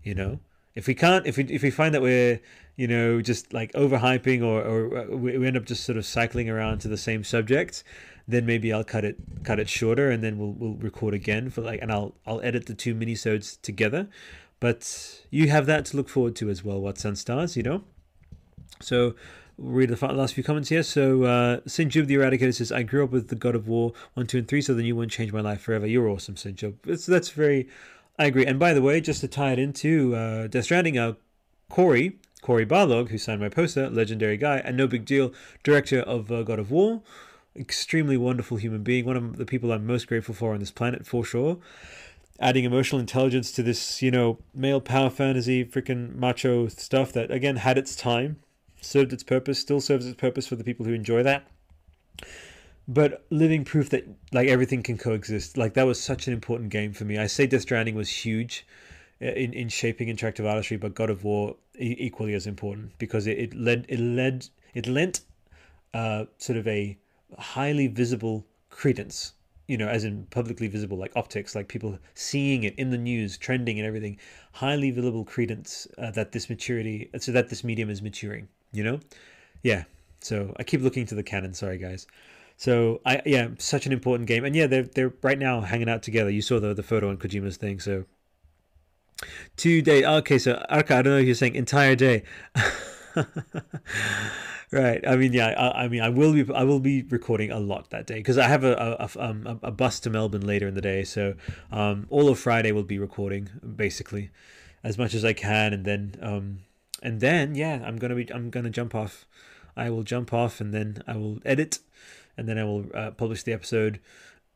You 0.03 0.15
know, 0.15 0.39
if 0.75 0.87
we 0.87 0.93
can't, 0.93 1.25
if 1.25 1.37
we 1.37 1.45
if 1.45 1.63
we 1.63 1.71
find 1.71 1.93
that 1.95 2.01
we're 2.01 2.41
you 2.75 2.87
know, 2.87 3.21
just 3.21 3.53
like 3.53 3.71
overhyping 3.73 4.43
or, 4.43 4.61
or 4.61 4.97
uh, 4.97 5.05
we 5.15 5.47
end 5.47 5.57
up 5.57 5.65
just 5.65 5.83
sort 5.83 5.97
of 5.97 6.05
cycling 6.05 6.49
around 6.49 6.79
to 6.79 6.87
the 6.87 6.97
same 6.97 7.23
subject, 7.23 7.83
then 8.27 8.45
maybe 8.45 8.73
I'll 8.73 8.83
cut 8.83 9.05
it 9.05 9.17
cut 9.43 9.59
it 9.59 9.69
shorter 9.69 10.09
and 10.09 10.23
then 10.23 10.37
we'll 10.37 10.51
we'll 10.51 10.73
record 10.73 11.13
again 11.13 11.49
for 11.49 11.61
like 11.61 11.81
and 11.81 11.91
I'll 11.91 12.15
I'll 12.25 12.41
edit 12.41 12.65
the 12.65 12.73
two 12.73 12.95
minisodes 12.95 13.61
together. 13.61 14.07
But 14.59 15.21
you 15.29 15.49
have 15.49 15.65
that 15.67 15.85
to 15.85 15.97
look 15.97 16.09
forward 16.09 16.35
to 16.37 16.49
as 16.49 16.63
well, 16.63 16.79
What's 16.79 17.05
on 17.05 17.15
Stars, 17.15 17.57
you 17.57 17.63
know? 17.63 17.83
So 18.81 19.15
read 19.57 19.89
the 19.89 20.13
last 20.13 20.33
few 20.33 20.43
comments 20.43 20.69
here. 20.69 20.83
So 20.83 21.23
uh, 21.23 21.59
St. 21.67 21.91
Jiub 21.91 22.07
the 22.07 22.15
Eradicator 22.15 22.53
says, 22.53 22.71
I 22.71 22.83
grew 22.83 23.03
up 23.03 23.11
with 23.11 23.27
the 23.27 23.35
God 23.35 23.55
of 23.55 23.67
War 23.67 23.93
1, 24.15 24.27
2, 24.27 24.39
and 24.39 24.47
3, 24.47 24.61
so 24.61 24.73
the 24.73 24.81
new 24.81 24.95
one 24.95 25.09
changed 25.09 25.33
my 25.33 25.41
life 25.41 25.61
forever. 25.61 25.85
You're 25.85 26.07
awesome, 26.07 26.35
St. 26.35 26.57
Jiub. 26.57 26.75
That's, 26.83 27.05
that's 27.05 27.29
very, 27.29 27.67
I 28.17 28.25
agree. 28.25 28.45
And 28.45 28.59
by 28.59 28.73
the 28.73 28.81
way, 28.81 29.01
just 29.01 29.21
to 29.21 29.27
tie 29.27 29.51
it 29.51 29.59
into 29.59 30.15
uh, 30.15 30.47
Death 30.47 30.65
Stranding, 30.65 30.97
uh, 30.97 31.13
Cory 31.69 32.17
Cory 32.45 32.63
Barlog, 32.63 33.09
who 33.09 33.17
signed 33.17 33.41
my 33.41 33.49
poster, 33.49 33.89
legendary 33.89 34.37
guy, 34.37 34.57
and 34.57 34.77
no 34.77 34.85
big 34.85 35.03
deal, 35.03 35.33
director 35.63 36.01
of 36.01 36.31
uh, 36.31 36.43
God 36.43 36.59
of 36.59 36.69
War, 36.69 37.01
extremely 37.55 38.17
wonderful 38.17 38.57
human 38.57 38.83
being, 38.83 39.03
one 39.03 39.17
of 39.17 39.37
the 39.37 39.47
people 39.47 39.71
I'm 39.71 39.87
most 39.87 40.05
grateful 40.05 40.35
for 40.35 40.53
on 40.53 40.59
this 40.59 40.69
planet 40.69 41.07
for 41.07 41.25
sure. 41.25 41.57
Adding 42.39 42.63
emotional 42.63 42.99
intelligence 42.99 43.51
to 43.53 43.63
this, 43.63 44.03
you 44.03 44.11
know, 44.11 44.37
male 44.53 44.79
power 44.79 45.09
fantasy, 45.09 45.65
freaking 45.65 46.13
macho 46.13 46.67
stuff 46.67 47.11
that 47.13 47.31
again 47.31 47.55
had 47.55 47.79
its 47.79 47.95
time, 47.95 48.35
served 48.79 49.11
its 49.11 49.23
purpose, 49.23 49.57
still 49.57 49.81
serves 49.81 50.05
its 50.05 50.15
purpose 50.15 50.45
for 50.45 50.55
the 50.55 50.63
people 50.63 50.85
who 50.85 50.93
enjoy 50.93 51.23
that. 51.23 51.47
But 52.87 53.25
living 53.31 53.65
proof 53.65 53.89
that 53.89 54.07
like 54.31 54.49
everything 54.49 54.83
can 54.83 54.99
coexist, 54.99 55.57
like 55.57 55.73
that 55.73 55.87
was 55.87 55.99
such 55.99 56.27
an 56.27 56.33
important 56.33 56.69
game 56.69 56.93
for 56.93 57.05
me. 57.05 57.17
I 57.17 57.25
say 57.25 57.47
Death 57.47 57.63
Stranding 57.63 57.95
was 57.95 58.23
huge 58.23 58.67
in, 59.19 59.53
in 59.53 59.69
shaping 59.69 60.07
interactive 60.07 60.47
artistry, 60.47 60.77
but 60.77 60.93
God 60.95 61.09
of 61.09 61.23
War 61.23 61.55
equally 61.77 62.33
as 62.33 62.47
important 62.47 62.97
because 62.97 63.27
it, 63.27 63.37
it 63.37 63.53
led 63.53 63.85
it 63.89 63.99
led 63.99 64.47
it 64.73 64.87
lent 64.87 65.21
uh, 65.93 66.25
sort 66.37 66.57
of 66.57 66.67
a 66.67 66.97
highly 67.37 67.87
visible 67.87 68.45
credence 68.69 69.33
you 69.67 69.77
know 69.77 69.87
as 69.87 70.03
in 70.05 70.25
publicly 70.27 70.67
visible 70.67 70.97
like 70.97 71.11
optics 71.15 71.55
like 71.55 71.67
people 71.67 71.97
seeing 72.13 72.63
it 72.63 72.75
in 72.77 72.91
the 72.91 72.97
news 72.97 73.37
trending 73.37 73.77
and 73.79 73.85
everything 73.87 74.17
highly 74.53 74.91
visible 74.91 75.25
credence 75.25 75.87
uh, 75.97 76.11
that 76.11 76.31
this 76.31 76.49
maturity 76.49 77.09
so 77.19 77.31
that 77.31 77.49
this 77.49 77.63
medium 77.63 77.89
is 77.89 78.01
maturing 78.01 78.47
you 78.75 78.83
know? 78.83 78.99
Yeah. 79.63 79.85
So 80.19 80.53
i 80.57 80.63
keep 80.63 80.81
looking 80.81 81.05
to 81.07 81.15
the 81.15 81.23
canon. 81.23 81.53
Sorry 81.53 81.77
guys. 81.77 82.05
So 82.57 83.01
i 83.05 83.21
yeah 83.25 83.49
such 83.57 83.85
an 83.85 83.93
important 83.93 84.27
game. 84.27 84.45
And 84.45 84.55
yeah 84.55 84.67
they're 84.67 84.83
they're 84.83 85.13
right 85.23 85.39
now 85.39 85.61
hanging 85.61 85.89
out 85.89 86.03
together. 86.03 86.29
You 86.29 86.41
saw 86.41 86.59
the 86.59 86.73
the 86.73 86.83
photo 86.83 87.09
on 87.09 87.17
kojima's 87.17 87.57
thing. 87.57 87.79
So 87.79 88.05
Two 89.55 89.81
days. 89.81 90.03
Okay, 90.03 90.37
so 90.37 90.63
Arca, 90.69 90.97
I 90.97 91.01
don't 91.01 91.13
know 91.13 91.19
if 91.19 91.25
you're 91.25 91.35
saying 91.35 91.55
entire 91.55 91.95
day. 91.95 92.23
right. 94.71 95.07
I 95.07 95.15
mean, 95.15 95.33
yeah. 95.33 95.47
I, 95.47 95.83
I, 95.83 95.87
mean, 95.87 96.01
I 96.01 96.09
will 96.09 96.33
be. 96.33 96.45
I 96.53 96.63
will 96.63 96.79
be 96.81 97.03
recording 97.03 97.51
a 97.51 97.59
lot 97.59 97.89
that 97.91 98.07
day 98.07 98.15
because 98.15 98.37
I 98.37 98.47
have 98.47 98.63
a 98.63 98.73
a, 98.73 99.05
a, 99.05 99.29
um, 99.29 99.59
a, 99.63 99.71
bus 99.71 99.99
to 100.01 100.09
Melbourne 100.09 100.45
later 100.45 100.67
in 100.67 100.73
the 100.73 100.81
day. 100.81 101.03
So 101.03 101.35
um, 101.71 102.07
all 102.09 102.27
of 102.27 102.37
Friday 102.39 102.71
will 102.71 102.83
be 102.83 102.99
recording 102.99 103.49
basically 103.75 104.31
as 104.83 104.97
much 104.97 105.13
as 105.13 105.23
I 105.23 105.33
can, 105.33 105.73
and 105.73 105.85
then 105.85 106.15
um, 106.21 106.59
and 107.01 107.21
then 107.21 107.55
yeah, 107.55 107.81
I'm 107.85 107.97
gonna 107.97 108.15
be. 108.15 108.31
I'm 108.33 108.49
gonna 108.49 108.69
jump 108.69 108.93
off. 108.93 109.25
I 109.77 109.89
will 109.89 110.03
jump 110.03 110.33
off, 110.33 110.59
and 110.59 110.73
then 110.73 111.01
I 111.07 111.15
will 111.15 111.39
edit, 111.45 111.79
and 112.37 112.49
then 112.49 112.57
I 112.57 112.65
will 112.65 112.85
uh, 112.93 113.11
publish 113.11 113.43
the 113.43 113.53
episode 113.53 113.99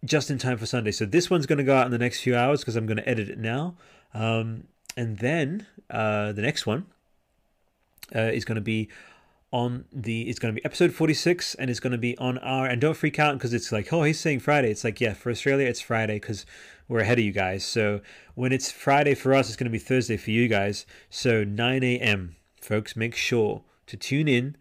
just 0.05 0.29
in 0.29 0.37
time 0.37 0.57
for 0.57 0.65
Sunday. 0.65 0.91
So 0.91 1.05
this 1.05 1.29
one's 1.29 1.45
to 1.57 1.63
go 1.63 1.75
out 1.75 1.85
in 1.85 1.91
the 1.91 1.97
next 1.97 2.21
few 2.21 2.35
hours 2.35 2.61
because 2.61 2.75
I'm 2.75 2.85
to 2.97 3.09
edit 3.09 3.29
it 3.29 3.37
now. 3.37 3.75
Um, 4.13 4.65
and 4.97 5.17
then 5.17 5.67
uh, 5.89 6.31
the 6.31 6.41
next 6.41 6.65
one 6.65 6.85
uh, 8.15 8.19
is 8.19 8.45
going 8.45 8.55
to 8.55 8.61
be 8.61 8.89
on 9.51 9.85
the 9.91 10.29
it's 10.29 10.37
going 10.37 10.53
to 10.53 10.61
be 10.61 10.63
episode 10.63 10.93
46 10.93 11.55
and 11.55 11.71
it's 11.71 11.79
going 11.79 11.91
to 11.91 11.97
be 11.97 12.15
on 12.19 12.37
our 12.37 12.67
and 12.67 12.79
don't 12.79 12.95
freak 12.95 13.17
out 13.17 13.33
because 13.33 13.51
it's 13.51 13.71
like 13.71 13.91
oh 13.91 14.03
he's 14.03 14.19
saying 14.19 14.39
friday 14.39 14.69
it's 14.69 14.83
like 14.83 15.01
yeah 15.01 15.11
for 15.11 15.31
australia 15.31 15.65
it's 15.65 15.81
friday 15.81 16.19
because 16.19 16.45
we're 16.87 16.99
ahead 16.99 17.17
of 17.17 17.25
you 17.25 17.31
guys 17.31 17.65
so 17.65 17.99
when 18.35 18.51
it's 18.51 18.71
friday 18.71 19.15
for 19.15 19.33
us 19.33 19.47
it's 19.47 19.55
going 19.55 19.65
to 19.65 19.71
be 19.71 19.79
thursday 19.79 20.17
for 20.17 20.29
you 20.29 20.47
guys 20.47 20.85
so 21.09 21.43
9 21.43 21.83
a.m 21.83 22.35
folks 22.61 22.95
make 22.95 23.15
sure 23.15 23.63
to 23.87 23.97
tune 23.97 24.27
in 24.27 24.55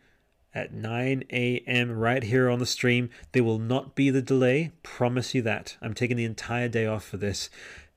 at 0.54 0.72
9 0.72 1.24
a.m. 1.30 1.92
right 1.92 2.22
here 2.22 2.48
on 2.48 2.58
the 2.58 2.66
stream. 2.66 3.10
There 3.32 3.44
will 3.44 3.58
not 3.58 3.94
be 3.94 4.10
the 4.10 4.22
delay. 4.22 4.72
Promise 4.82 5.34
you 5.34 5.42
that. 5.42 5.76
I'm 5.80 5.94
taking 5.94 6.16
the 6.16 6.24
entire 6.24 6.68
day 6.68 6.86
off 6.86 7.04
for 7.04 7.16
this 7.16 7.50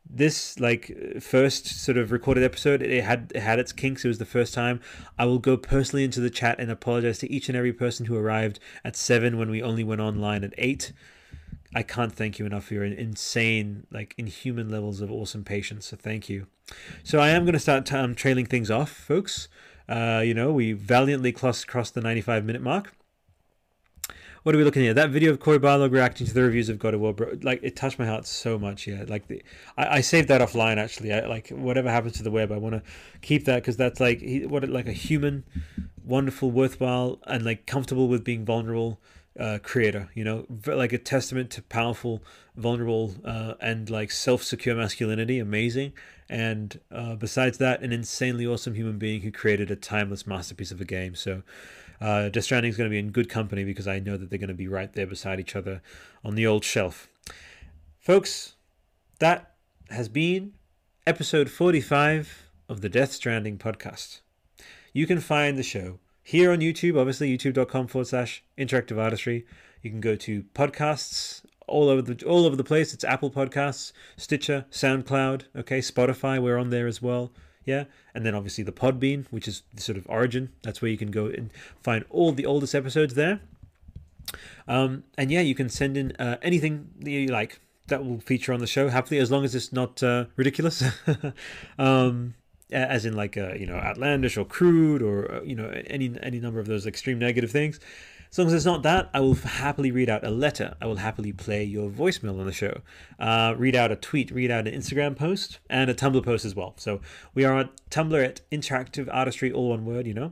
this 0.09 0.59
like 0.59 0.91
first 1.21 1.65
sort 1.67 1.97
of 1.97 2.11
recorded 2.11 2.43
episode 2.43 2.81
it 2.81 3.03
had 3.03 3.31
it 3.33 3.39
had 3.39 3.59
its 3.59 3.71
kinks 3.71 4.03
it 4.03 4.09
was 4.09 4.17
the 4.17 4.25
first 4.25 4.53
time 4.53 4.81
i 5.17 5.23
will 5.23 5.39
go 5.39 5.55
personally 5.55 6.03
into 6.03 6.19
the 6.19 6.29
chat 6.29 6.59
and 6.59 6.69
apologize 6.69 7.19
to 7.19 7.31
each 7.31 7.47
and 7.47 7.57
every 7.57 7.71
person 7.71 8.07
who 8.07 8.17
arrived 8.17 8.59
at 8.83 8.95
7 8.95 9.37
when 9.37 9.49
we 9.49 9.61
only 9.61 9.83
went 9.83 10.01
online 10.01 10.43
at 10.43 10.53
8 10.57 10.91
I 11.73 11.83
can't 11.83 12.11
thank 12.11 12.37
you 12.37 12.45
enough 12.45 12.65
for 12.65 12.73
your 12.73 12.83
insane, 12.83 13.87
like 13.91 14.13
inhuman 14.17 14.69
levels 14.69 14.99
of 14.99 15.09
awesome 15.11 15.43
patience. 15.43 15.87
So 15.87 15.97
thank 15.97 16.27
you. 16.27 16.47
So 17.03 17.19
I 17.19 17.29
am 17.29 17.43
going 17.43 17.53
to 17.53 17.59
start 17.59 17.91
um, 17.93 18.13
trailing 18.13 18.45
things 18.45 18.69
off, 18.69 18.91
folks. 18.91 19.47
Uh, 19.87 20.21
you 20.23 20.33
know, 20.33 20.51
we 20.51 20.73
valiantly 20.73 21.31
crossed, 21.31 21.67
crossed 21.67 21.93
the 21.93 22.01
95 22.01 22.43
minute 22.45 22.61
mark. 22.61 22.93
What 24.43 24.55
are 24.55 24.57
we 24.57 24.63
looking 24.63 24.87
at? 24.87 24.95
That 24.95 25.11
video 25.11 25.29
of 25.29 25.39
Cory 25.39 25.59
Barlog 25.59 25.91
reacting 25.91 26.25
to 26.25 26.33
the 26.33 26.41
reviews 26.41 26.67
of 26.67 26.79
God 26.79 26.95
of 26.95 26.99
War, 26.99 27.13
bro, 27.13 27.37
like 27.43 27.59
it 27.61 27.75
touched 27.75 27.99
my 27.99 28.07
heart 28.07 28.25
so 28.25 28.57
much. 28.57 28.87
Yeah, 28.87 29.05
like 29.07 29.27
the, 29.27 29.43
I, 29.77 29.97
I 29.97 30.01
saved 30.01 30.29
that 30.29 30.41
offline 30.41 30.77
actually. 30.77 31.13
I 31.13 31.27
like 31.27 31.49
whatever 31.49 31.91
happens 31.91 32.13
to 32.13 32.23
the 32.23 32.31
web, 32.31 32.51
I 32.51 32.57
want 32.57 32.73
to 32.73 32.81
keep 33.21 33.45
that 33.45 33.57
because 33.57 33.77
that's 33.77 33.99
like 33.99 34.19
he, 34.19 34.47
what 34.47 34.67
like 34.67 34.87
a 34.87 34.93
human, 34.93 35.43
wonderful, 36.03 36.49
worthwhile, 36.49 37.19
and 37.27 37.45
like 37.45 37.67
comfortable 37.67 38.07
with 38.07 38.23
being 38.23 38.43
vulnerable 38.43 38.99
uh, 39.39 39.59
creator. 39.61 40.09
You 40.15 40.23
know, 40.23 40.47
like 40.65 40.91
a 40.91 40.97
testament 40.97 41.51
to 41.51 41.61
powerful, 41.61 42.23
vulnerable, 42.55 43.13
uh, 43.23 43.53
and 43.59 43.91
like 43.91 44.09
self-secure 44.09 44.73
masculinity. 44.73 45.37
Amazing. 45.37 45.93
And 46.27 46.79
uh, 46.91 47.13
besides 47.13 47.59
that, 47.59 47.83
an 47.83 47.91
insanely 47.91 48.47
awesome 48.47 48.73
human 48.73 48.97
being 48.97 49.21
who 49.21 49.31
created 49.31 49.69
a 49.69 49.75
timeless 49.75 50.25
masterpiece 50.25 50.71
of 50.71 50.81
a 50.81 50.85
game. 50.85 51.13
So 51.13 51.43
uh, 52.01 52.29
Death 52.29 52.45
Stranding 52.45 52.71
is 52.71 52.77
going 52.77 52.89
to 52.89 52.93
be 52.93 52.99
in 52.99 53.11
good 53.11 53.29
company 53.29 53.63
because 53.63 53.87
I 53.87 53.99
know 53.99 54.17
that 54.17 54.29
they're 54.29 54.39
going 54.39 54.47
to 54.47 54.53
be 54.55 54.67
right 54.67 54.91
there 54.91 55.05
beside 55.05 55.39
each 55.39 55.55
other 55.55 55.81
on 56.25 56.35
the 56.35 56.47
old 56.47 56.65
shelf. 56.65 57.07
Folks, 57.99 58.55
that 59.19 59.53
has 59.91 60.09
been 60.09 60.53
episode 61.05 61.49
45 61.49 62.49
of 62.67 62.81
the 62.81 62.89
Death 62.89 63.11
Stranding 63.11 63.59
podcast. 63.59 64.21
You 64.93 65.05
can 65.05 65.19
find 65.19 65.57
the 65.57 65.63
show 65.63 65.99
here 66.23 66.51
on 66.51 66.59
YouTube, 66.59 66.99
obviously, 66.99 67.35
youtube.com 67.37 67.87
forward 67.87 68.07
slash 68.07 68.43
interactive 68.57 68.97
artistry. 68.97 69.45
You 69.83 69.91
can 69.91 70.01
go 70.01 70.15
to 70.15 70.43
podcasts 70.55 71.43
all 71.67 71.87
over 71.87 72.01
the 72.01 72.25
all 72.25 72.45
over 72.45 72.55
the 72.55 72.63
place. 72.63 72.93
It's 72.93 73.03
Apple 73.03 73.31
Podcasts, 73.31 73.93
Stitcher, 74.17 74.65
SoundCloud, 74.71 75.43
okay, 75.55 75.79
Spotify, 75.79 76.41
we're 76.41 76.57
on 76.57 76.71
there 76.71 76.87
as 76.87 77.01
well 77.01 77.31
yeah 77.65 77.85
and 78.13 78.25
then 78.25 78.33
obviously 78.35 78.63
the 78.63 78.71
podbean 78.71 79.25
which 79.29 79.47
is 79.47 79.63
the 79.73 79.81
sort 79.81 79.97
of 79.97 80.05
origin. 80.09 80.49
That's 80.63 80.81
where 80.81 80.91
you 80.91 80.97
can 80.97 81.11
go 81.11 81.27
and 81.27 81.51
find 81.81 82.05
all 82.09 82.31
the 82.31 82.45
oldest 82.45 82.75
episodes 82.75 83.15
there. 83.15 83.41
Um, 84.67 85.03
and 85.17 85.31
yeah 85.31 85.41
you 85.41 85.55
can 85.55 85.69
send 85.69 85.97
in 85.97 86.13
uh, 86.17 86.37
anything 86.41 86.89
that 86.99 87.11
you 87.11 87.27
like 87.27 87.59
that 87.87 88.05
will 88.05 88.19
feature 88.19 88.53
on 88.53 88.59
the 88.59 88.67
show 88.67 88.89
happily 88.89 89.19
as 89.19 89.29
long 89.29 89.43
as 89.43 89.53
it's 89.53 89.71
not 89.71 90.01
uh, 90.01 90.25
ridiculous. 90.35 90.83
Um, 91.77 92.35
as 92.71 93.05
in 93.05 93.15
like 93.15 93.35
you 93.35 93.65
know 93.65 93.75
outlandish 93.75 94.37
or 94.37 94.45
crude 94.45 95.01
or 95.01 95.31
uh, 95.31 95.41
you 95.43 95.55
know 95.55 95.69
any 95.87 96.13
any 96.21 96.39
number 96.39 96.59
of 96.59 96.67
those 96.67 96.85
extreme 96.85 97.19
negative 97.19 97.51
things 97.51 97.79
as 98.31 98.37
long 98.37 98.47
as 98.47 98.53
it's 98.53 98.65
not 98.65 98.81
that, 98.83 99.09
I 99.13 99.19
will 99.19 99.35
happily 99.35 99.91
read 99.91 100.07
out 100.07 100.25
a 100.25 100.29
letter. 100.29 100.75
I 100.81 100.85
will 100.85 100.95
happily 100.95 101.33
play 101.33 101.65
your 101.65 101.89
voicemail 101.89 102.39
on 102.39 102.45
the 102.45 102.53
show. 102.53 102.79
Uh, 103.19 103.55
read 103.57 103.75
out 103.75 103.91
a 103.91 103.97
tweet, 103.97 104.31
read 104.31 104.49
out 104.49 104.69
an 104.69 104.73
Instagram 104.73 105.17
post, 105.17 105.59
and 105.69 105.89
a 105.89 105.93
Tumblr 105.93 106.23
post 106.23 106.45
as 106.45 106.55
well. 106.55 106.73
So 106.77 107.01
we 107.33 107.43
are 107.43 107.53
on 107.53 107.71
Tumblr 107.89 108.25
at 108.25 108.39
interactive 108.49 109.09
artistry, 109.11 109.51
all 109.51 109.71
one 109.71 109.83
word, 109.83 110.07
you 110.07 110.13
know, 110.13 110.31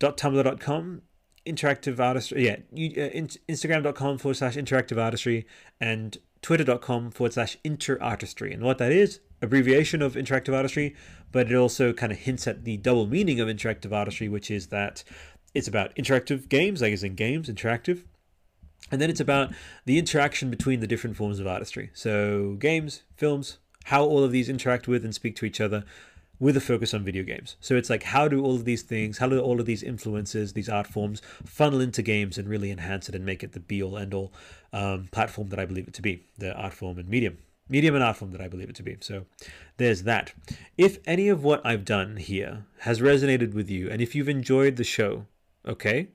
tumblr.com 0.00 1.02
interactive 1.46 2.00
artistry 2.00 2.46
yeah 2.46 2.56
uh, 2.72 3.10
in, 3.10 3.28
instagram.com 3.48 4.18
forward 4.18 4.34
slash 4.34 4.56
interactive 4.56 5.00
artistry 5.00 5.46
and 5.80 6.18
twitter.com 6.42 7.10
forward 7.10 7.32
slash 7.32 7.56
interartistry 7.64 8.52
and 8.52 8.62
what 8.62 8.78
that 8.78 8.90
is 8.90 9.20
abbreviation 9.40 10.02
of 10.02 10.14
interactive 10.14 10.54
artistry 10.54 10.94
but 11.32 11.50
it 11.50 11.56
also 11.56 11.92
kind 11.92 12.12
of 12.12 12.18
hints 12.18 12.46
at 12.46 12.64
the 12.64 12.76
double 12.76 13.06
meaning 13.06 13.40
of 13.40 13.48
interactive 13.48 13.92
artistry 13.92 14.28
which 14.28 14.50
is 14.50 14.68
that 14.68 15.04
it's 15.56 15.66
about 15.66 15.94
interactive 15.96 16.50
games, 16.50 16.82
like 16.82 16.92
as 16.92 17.02
in 17.02 17.14
games, 17.14 17.48
interactive. 17.48 18.02
And 18.90 19.00
then 19.00 19.08
it's 19.08 19.20
about 19.20 19.52
the 19.86 19.98
interaction 19.98 20.50
between 20.50 20.80
the 20.80 20.86
different 20.86 21.16
forms 21.16 21.40
of 21.40 21.46
artistry. 21.46 21.90
So, 21.94 22.56
games, 22.58 23.02
films, 23.16 23.56
how 23.84 24.04
all 24.04 24.22
of 24.22 24.32
these 24.32 24.50
interact 24.50 24.86
with 24.86 25.02
and 25.02 25.14
speak 25.14 25.34
to 25.36 25.46
each 25.46 25.60
other 25.60 25.84
with 26.38 26.58
a 26.58 26.60
focus 26.60 26.92
on 26.92 27.04
video 27.04 27.24
games. 27.24 27.56
So, 27.60 27.74
it's 27.74 27.88
like 27.88 28.02
how 28.02 28.28
do 28.28 28.44
all 28.44 28.54
of 28.54 28.66
these 28.66 28.82
things, 28.82 29.16
how 29.16 29.28
do 29.30 29.40
all 29.40 29.60
of 29.60 29.66
these 29.66 29.82
influences, 29.82 30.52
these 30.52 30.68
art 30.68 30.86
forms 30.86 31.22
funnel 31.46 31.80
into 31.80 32.02
games 32.02 32.36
and 32.36 32.48
really 32.48 32.70
enhance 32.70 33.08
it 33.08 33.14
and 33.14 33.24
make 33.24 33.42
it 33.42 33.52
the 33.52 33.60
be 33.60 33.82
all 33.82 33.96
end 33.96 34.12
all 34.12 34.34
um, 34.74 35.08
platform 35.10 35.48
that 35.48 35.58
I 35.58 35.64
believe 35.64 35.88
it 35.88 35.94
to 35.94 36.02
be, 36.02 36.22
the 36.36 36.54
art 36.54 36.74
form 36.74 36.98
and 36.98 37.08
medium 37.08 37.38
medium 37.68 37.94
and 37.94 38.04
art 38.04 38.16
form 38.16 38.32
that 38.32 38.40
I 38.40 38.48
believe 38.48 38.68
it 38.68 38.76
to 38.76 38.82
be. 38.82 38.96
So 39.00 39.26
there's 39.76 40.04
that. 40.04 40.32
If 40.76 40.98
any 41.06 41.28
of 41.28 41.42
what 41.42 41.64
I've 41.64 41.84
done 41.84 42.16
here 42.16 42.66
has 42.80 43.00
resonated 43.00 43.54
with 43.54 43.70
you, 43.70 43.90
and 43.90 44.00
if 44.00 44.14
you've 44.14 44.28
enjoyed 44.28 44.76
the 44.76 44.84
show, 44.84 45.26
okay, 45.66 46.08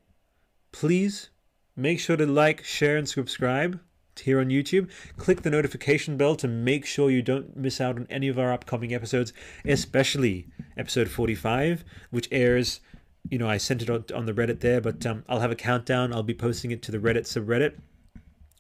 please 0.72 1.30
make 1.76 2.00
sure 2.00 2.18
to 2.18 2.26
like, 2.26 2.64
share, 2.64 2.98
and 2.98 3.08
subscribe 3.08 3.80
here 4.20 4.40
on 4.40 4.48
YouTube. 4.48 4.90
Click 5.18 5.42
the 5.42 5.50
notification 5.50 6.18
bell 6.18 6.36
to 6.36 6.48
make 6.48 6.86
sure 6.86 7.10
you 7.10 7.22
don't 7.22 7.56
miss 7.58 7.82
out 7.82 7.96
on 7.96 8.08
any 8.10 8.28
of 8.28 8.38
our 8.38 8.52
upcoming 8.52 8.94
episodes, 8.94 9.34
especially 9.66 10.48
episode 10.78 11.10
45, 11.10 11.84
which 12.10 12.28
airs. 12.32 12.82
You 13.30 13.38
know, 13.38 13.48
I 13.48 13.58
sent 13.58 13.84
it 13.84 14.12
on, 14.12 14.26
the 14.26 14.34
Reddit 14.34 14.62
there, 14.62 14.82
but 14.82 15.06
um, 15.06 15.24
I'll 15.30 15.42
have 15.42 15.52
a 15.52 15.56
countdown. 15.56 16.12
I'll 16.12 16.24
be 16.24 16.34
posting 16.34 16.72
it 16.72 16.82
to 16.84 16.92
the 16.92 16.98
Reddit 16.98 17.22
subreddit 17.22 17.76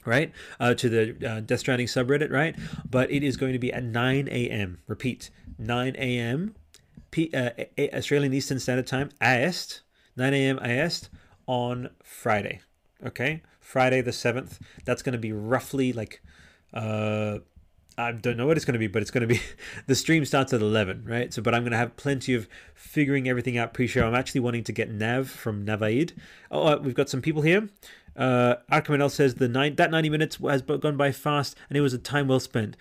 right? 0.05 0.31
Uh, 0.59 0.73
to 0.73 0.89
the 0.89 1.29
uh, 1.29 1.39
Death 1.41 1.59
Stranding 1.59 1.87
subreddit, 1.87 2.31
right? 2.31 2.55
But 2.89 3.11
it 3.11 3.23
is 3.23 3.37
going 3.37 3.53
to 3.53 3.59
be 3.59 3.71
at 3.71 3.83
9 3.83 4.27
a.m. 4.29 4.79
Repeat, 4.87 5.29
9 5.57 5.95
a.m. 5.97 6.55
P- 7.11 7.31
uh, 7.33 7.51
Australian 7.93 8.33
Eastern 8.33 8.59
Standard 8.59 8.87
Time, 8.87 9.09
AST, 9.19 9.81
9 10.15 10.33
a.m. 10.33 10.59
IST 10.59 11.09
on 11.47 11.89
Friday. 12.03 12.61
Okay, 13.05 13.41
Friday 13.59 14.01
the 14.01 14.11
7th. 14.11 14.59
That's 14.85 15.01
going 15.01 15.13
to 15.13 15.19
be 15.19 15.31
roughly 15.31 15.91
like, 15.91 16.21
uh, 16.73 17.39
I 17.97 18.11
don't 18.13 18.37
know 18.37 18.47
what 18.47 18.57
it's 18.57 18.65
going 18.65 18.73
to 18.73 18.79
be, 18.79 18.87
but 18.87 19.01
it's 19.01 19.11
going 19.11 19.27
to 19.27 19.27
be 19.27 19.41
the 19.87 19.95
stream 19.95 20.23
starts 20.25 20.53
at 20.53 20.61
11, 20.61 21.03
right? 21.05 21.33
So, 21.33 21.41
but 21.41 21.53
I'm 21.53 21.63
going 21.63 21.71
to 21.71 21.77
have 21.77 21.97
plenty 21.97 22.33
of 22.33 22.47
figuring 22.73 23.27
everything 23.27 23.57
out 23.57 23.73
pre 23.73 23.87
show. 23.87 24.07
I'm 24.07 24.15
actually 24.15 24.41
wanting 24.41 24.63
to 24.65 24.71
get 24.71 24.89
Nav 24.89 25.29
from 25.29 25.65
Navaid. 25.65 26.13
Oh, 26.49 26.67
uh, 26.67 26.79
we've 26.81 26.95
got 26.95 27.09
some 27.09 27.21
people 27.21 27.41
here. 27.41 27.69
Uh, 28.15 28.55
Arkamanel 28.71 29.11
says 29.11 29.35
the 29.35 29.47
nine, 29.47 29.75
that 29.75 29.91
90 29.91 30.09
minutes 30.09 30.37
has 30.37 30.61
gone 30.61 30.97
by 30.97 31.11
fast 31.11 31.55
and 31.69 31.77
it 31.77 31.81
was 31.81 31.93
a 31.93 31.97
time 31.97 32.27
well 32.27 32.39
spent. 32.39 32.77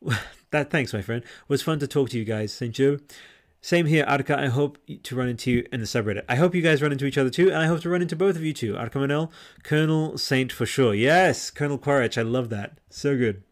that 0.50 0.70
Thanks, 0.70 0.92
my 0.92 1.02
friend. 1.02 1.22
It 1.22 1.48
was 1.48 1.62
fun 1.62 1.78
to 1.80 1.86
talk 1.86 2.10
to 2.10 2.18
you 2.18 2.24
guys. 2.24 2.52
St. 2.52 2.74
Joe. 2.74 2.98
Same 3.60 3.86
here, 3.86 4.04
Arka. 4.04 4.36
I 4.36 4.48
hope 4.48 4.76
to 5.04 5.16
run 5.16 5.28
into 5.28 5.50
you 5.50 5.66
in 5.72 5.80
the 5.80 5.86
subreddit. 5.86 6.24
I 6.28 6.36
hope 6.36 6.54
you 6.54 6.60
guys 6.60 6.82
run 6.82 6.92
into 6.92 7.06
each 7.06 7.16
other 7.16 7.30
too, 7.30 7.48
and 7.48 7.56
I 7.56 7.66
hope 7.66 7.80
to 7.80 7.88
run 7.88 8.02
into 8.02 8.14
both 8.14 8.36
of 8.36 8.44
you 8.44 8.52
too. 8.52 8.74
Arkamanel, 8.74 9.30
Colonel 9.62 10.18
Saint 10.18 10.52
for 10.52 10.66
sure. 10.66 10.94
Yes, 10.94 11.50
Colonel 11.50 11.78
Quaritch. 11.78 12.18
I 12.18 12.22
love 12.22 12.50
that. 12.50 12.76
So 12.90 13.16
good. 13.16 13.42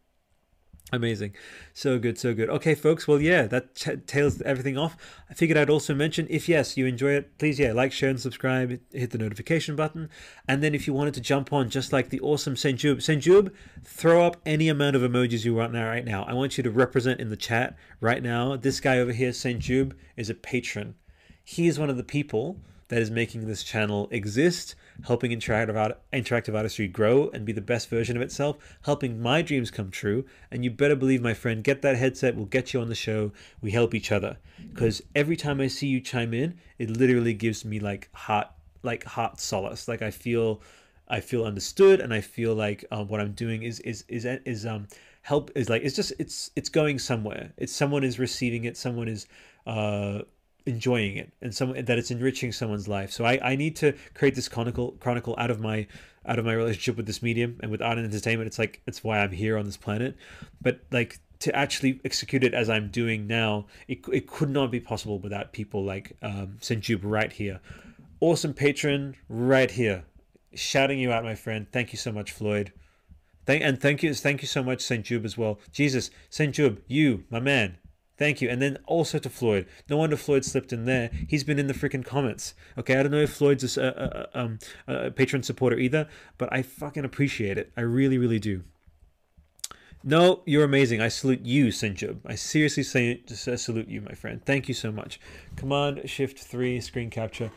Amazing. 0.94 1.35
So 1.73 1.98
good, 1.98 2.19
so 2.19 2.35
good. 2.35 2.51
Okay, 2.51 2.74
folks. 2.74 3.09
Well, 3.09 3.19
yeah, 3.19 3.47
that 3.47 3.74
t- 3.74 3.97
tails 3.97 4.43
everything 4.43 4.77
off. 4.77 4.94
I 5.31 5.32
figured 5.32 5.56
I'd 5.56 5.70
also 5.70 5.94
mention 5.94 6.27
if, 6.28 6.51
yes, 6.51 6.77
you 6.77 6.85
enjoy 6.85 7.12
it, 7.12 7.39
please, 7.39 7.59
yeah, 7.59 7.73
like, 7.73 7.93
share, 7.93 8.10
and 8.10 8.20
subscribe. 8.20 8.78
Hit 8.93 9.10
the 9.10 9.16
notification 9.16 9.74
button. 9.74 10.10
And 10.47 10.62
then 10.62 10.74
if 10.74 10.86
you 10.86 10.93
wanted 10.93 11.14
to 11.14 11.23
jump 11.23 11.51
on, 11.51 11.70
just 11.70 11.94
like 11.94 12.10
the 12.10 12.20
awesome 12.20 12.56
Senjub, 12.56 12.97
Senjub, 12.97 13.52
throw 13.82 14.27
up 14.27 14.36
any 14.44 14.69
amount 14.69 14.94
of 14.94 15.01
emojis 15.01 15.47
you 15.47 15.55
want 15.55 15.73
now, 15.73 15.89
right 15.89 16.05
now. 16.05 16.24
I 16.24 16.35
want 16.35 16.59
you 16.59 16.62
to 16.62 16.70
represent 16.70 17.20
in 17.20 17.31
the 17.31 17.36
chat 17.39 17.74
right 18.02 18.23
now. 18.23 18.56
This 18.56 18.78
guy 18.78 18.98
over 18.98 19.12
here, 19.12 19.32
Saint 19.32 19.62
Senjub, 19.62 19.94
is 20.19 20.28
a 20.28 20.35
patron. 20.35 20.94
He 21.43 21.69
is 21.69 21.78
one 21.78 21.89
of 21.89 21.97
the 21.97 22.05
people 22.05 22.59
that 22.89 23.01
is 23.01 23.10
making 23.10 23.47
this 23.47 23.62
channel 23.62 24.09
exist 24.10 24.74
helping 25.05 25.31
interactive, 25.31 25.97
interactive 26.12 26.55
artistry 26.55 26.89
grow 26.89 27.29
and 27.31 27.45
be 27.45 27.53
the 27.53 27.61
best 27.61 27.89
version 27.89 28.16
of 28.16 28.23
itself, 28.23 28.57
helping 28.83 29.20
my 29.20 29.43
dreams 29.43 29.70
come 29.70 29.91
true. 29.91 30.24
And 30.51 30.65
you 30.65 30.70
better 30.70 30.97
believe, 30.97 31.23
my 31.23 31.35
friend, 31.35 31.65
get 31.65 31.83
that 31.83 31.97
headset. 31.97 32.37
We'll 32.37 32.47
get 32.47 32.73
you 32.73 32.81
on 32.81 32.89
the 32.89 32.95
show. 32.95 33.33
We 33.61 33.70
help 33.73 33.95
each 33.95 34.12
other. 34.12 34.39
Because 34.73 35.03
every 35.15 35.37
time 35.37 35.61
I 35.61 35.66
see 35.66 35.89
you 35.89 36.01
chime 36.01 36.33
in, 36.33 36.59
it 36.79 36.91
literally 36.91 37.35
gives 37.35 37.65
me 37.65 37.81
like 37.81 38.09
heart, 38.12 38.49
like 38.83 39.05
heart 39.05 39.41
solace. 39.41 39.89
Like 39.89 40.03
I 40.03 40.11
feel, 40.11 40.61
I 41.09 41.20
feel 41.20 41.45
understood, 41.45 42.01
and 42.01 42.15
I 42.15 42.20
feel 42.20 42.55
like 42.55 42.85
um, 42.91 43.09
what 43.09 43.20
I'm 43.20 43.33
doing 43.33 43.62
is 43.65 43.81
is 43.81 44.05
is 44.09 44.24
is 44.24 44.65
um 44.65 44.89
help 45.23 45.51
is 45.55 45.69
like 45.69 45.83
it's 45.83 45.95
just 45.97 46.12
it's 46.19 46.51
it's 46.57 46.69
going 46.69 46.99
somewhere. 46.99 47.53
It's 47.57 47.73
someone 47.73 48.05
is 48.05 48.19
receiving 48.19 48.65
it. 48.65 48.77
Someone 48.77 49.09
is 49.09 49.27
uh 49.66 50.20
enjoying 50.66 51.16
it 51.16 51.32
and 51.40 51.55
some 51.55 51.72
that 51.72 51.98
it's 51.98 52.10
enriching 52.10 52.52
someone's 52.52 52.89
life. 52.89 53.10
So 53.10 53.24
I, 53.24 53.39
I 53.43 53.56
need 53.56 53.76
to 53.76 53.94
create 54.14 54.34
this 54.34 54.48
chronicle 54.48 54.93
chronicle 55.01 55.34
out 55.39 55.51
of 55.51 55.60
my 55.60 55.86
out 56.26 56.39
of 56.39 56.44
my 56.44 56.52
relationship 56.52 56.97
with 56.97 57.06
this 57.06 57.22
medium 57.22 57.59
and 57.62 57.70
with 57.70 57.82
art 57.82 57.98
and 57.98 58.06
entertainment. 58.06 58.47
It's 58.47 58.59
like 58.59 58.80
it's 58.86 59.02
why 59.02 59.18
i'm 59.18 59.32
here 59.32 59.59
on 59.59 59.64
this 59.64 59.76
planet. 59.76 60.16
But 60.60 60.80
like 60.90 61.18
to 61.40 61.55
actually 61.56 62.01
execute 62.05 62.44
it 62.44 62.55
as 62.55 62.70
i'm 62.70 62.89
doing 62.89 63.26
now 63.26 63.66
it, 63.89 63.98
it 64.12 64.28
could 64.28 64.48
not 64.48 64.70
be 64.70 64.78
possible 64.78 65.18
without 65.18 65.52
people 65.52 65.84
like 65.84 66.16
um 66.22 66.59
Senjub 66.60 67.01
right 67.02 67.32
here. 67.32 67.60
Awesome 68.20 68.55
patron 68.55 69.16
right 69.28 69.70
here 69.70 70.05
shouting 70.55 70.98
you 70.98 71.12
out 71.12 71.24
my 71.24 71.34
friend. 71.34 71.66
Thank 71.72 71.93
you 71.93 71.98
so 71.98 72.12
much 72.12 72.30
floyd. 72.30 72.72
Thank 73.47 73.64
and 73.64 73.80
thank 73.80 74.02
you 74.02 74.14
thank 74.14 74.43
you 74.43 74.48
so 74.48 74.62
much 74.62 74.78
Senjub 74.78 75.24
as 75.24 75.36
well. 75.36 75.59
Jesus 75.72 76.10
Senjub 76.30 76.78
you 76.86 77.24
my 77.30 77.40
man 77.40 77.78
Thank 78.18 78.40
you. 78.40 78.48
And 78.48 78.60
then 78.60 78.78
also 78.86 79.18
to 79.18 79.30
Floyd. 79.30 79.66
No 79.89 79.97
wonder 79.97 80.16
Floyd 80.16 80.44
slipped 80.44 80.72
in 80.72 80.84
there. 80.84 81.10
He's 81.28 81.44
been 81.44 81.59
in 81.59 81.66
the 81.66 81.74
freaking 81.74 82.05
comments. 82.05 82.55
Okay, 82.76 82.97
I 82.97 83.02
don't 83.02 83.12
know 83.12 83.22
if 83.22 83.32
Floyd's 83.32 83.76
a, 83.76 84.28
a, 84.34 84.40
a, 84.89 85.06
a 85.06 85.10
patron 85.10 85.43
supporter 85.43 85.78
either, 85.78 86.09
but 86.39 86.52
I 86.52 86.62
fucking 86.62 87.05
appreciate 87.05 87.59
it. 87.59 87.72
I 87.76 87.80
really, 87.80 88.18
really 88.18 88.39
do. 88.39 88.64
No, 90.05 90.43
you're 90.47 90.64
amazing. 90.64 91.01
I 91.01 91.09
salute 91.09 91.43
you, 91.44 91.66
Sinjub. 91.68 92.18
I 92.26 92.34
seriously 92.34 92.82
say, 92.82 93.22
uh, 93.30 93.56
salute 93.56 93.89
you, 93.89 94.01
my 94.01 94.14
friend. 94.14 94.44
Thank 94.44 94.66
you 94.66 94.74
so 94.74 94.90
much. 94.90 95.20
Command 95.55 96.02
Shift 96.06 96.40
3, 96.40 96.80
screen 96.80 97.09
capture. 97.09 97.51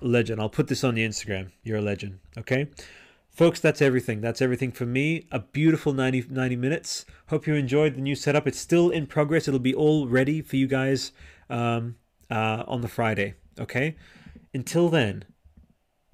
Legend. 0.00 0.40
I'll 0.40 0.48
put 0.48 0.68
this 0.68 0.84
on 0.84 0.94
the 0.94 1.06
Instagram. 1.06 1.50
You're 1.62 1.78
a 1.78 1.82
legend. 1.82 2.20
Okay? 2.38 2.68
Folks, 3.30 3.60
that's 3.60 3.80
everything. 3.80 4.20
That's 4.20 4.42
everything 4.42 4.72
for 4.72 4.84
me. 4.84 5.26
A 5.30 5.38
beautiful 5.38 5.92
90, 5.92 6.26
90 6.30 6.56
minutes. 6.56 7.06
Hope 7.28 7.46
you 7.46 7.54
enjoyed 7.54 7.94
the 7.94 8.00
new 8.00 8.14
setup. 8.14 8.46
It's 8.46 8.58
still 8.58 8.90
in 8.90 9.06
progress. 9.06 9.48
It'll 9.48 9.60
be 9.60 9.74
all 9.74 10.08
ready 10.08 10.42
for 10.42 10.56
you 10.56 10.66
guys 10.66 11.12
um, 11.48 11.96
uh, 12.30 12.64
on 12.66 12.80
the 12.80 12.88
Friday. 12.88 13.34
Okay? 13.58 13.96
Until 14.52 14.88
then, 14.88 15.24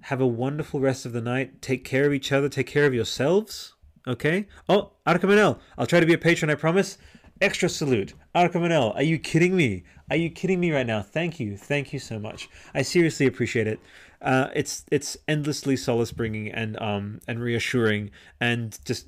have 0.02 0.20
a 0.20 0.26
wonderful 0.26 0.78
rest 0.78 1.04
of 1.06 1.12
the 1.12 1.20
night. 1.20 1.62
Take 1.62 1.84
care 1.84 2.06
of 2.06 2.12
each 2.12 2.30
other. 2.30 2.48
Take 2.48 2.68
care 2.68 2.86
of 2.86 2.94
yourselves. 2.94 3.74
Okay? 4.06 4.46
Oh, 4.68 4.92
Arkamanel. 5.06 5.58
I'll 5.76 5.86
try 5.86 6.00
to 6.00 6.06
be 6.06 6.14
a 6.14 6.18
patron, 6.18 6.50
I 6.50 6.54
promise. 6.54 6.98
Extra 7.40 7.68
salute. 7.68 8.14
Arkamanel, 8.34 8.94
are 8.94 9.02
you 9.02 9.18
kidding 9.18 9.56
me? 9.56 9.84
Are 10.10 10.16
you 10.16 10.30
kidding 10.30 10.60
me 10.60 10.70
right 10.70 10.86
now? 10.86 11.02
Thank 11.02 11.40
you. 11.40 11.56
Thank 11.56 11.92
you 11.92 11.98
so 11.98 12.18
much. 12.18 12.48
I 12.74 12.82
seriously 12.82 13.26
appreciate 13.26 13.66
it. 13.66 13.80
Uh, 14.22 14.48
it's 14.54 14.84
it's 14.90 15.16
endlessly 15.28 15.76
solace 15.76 16.12
bringing 16.12 16.50
and 16.50 16.80
um 16.80 17.20
and 17.28 17.40
reassuring 17.40 18.10
and 18.40 18.78
just 18.84 19.06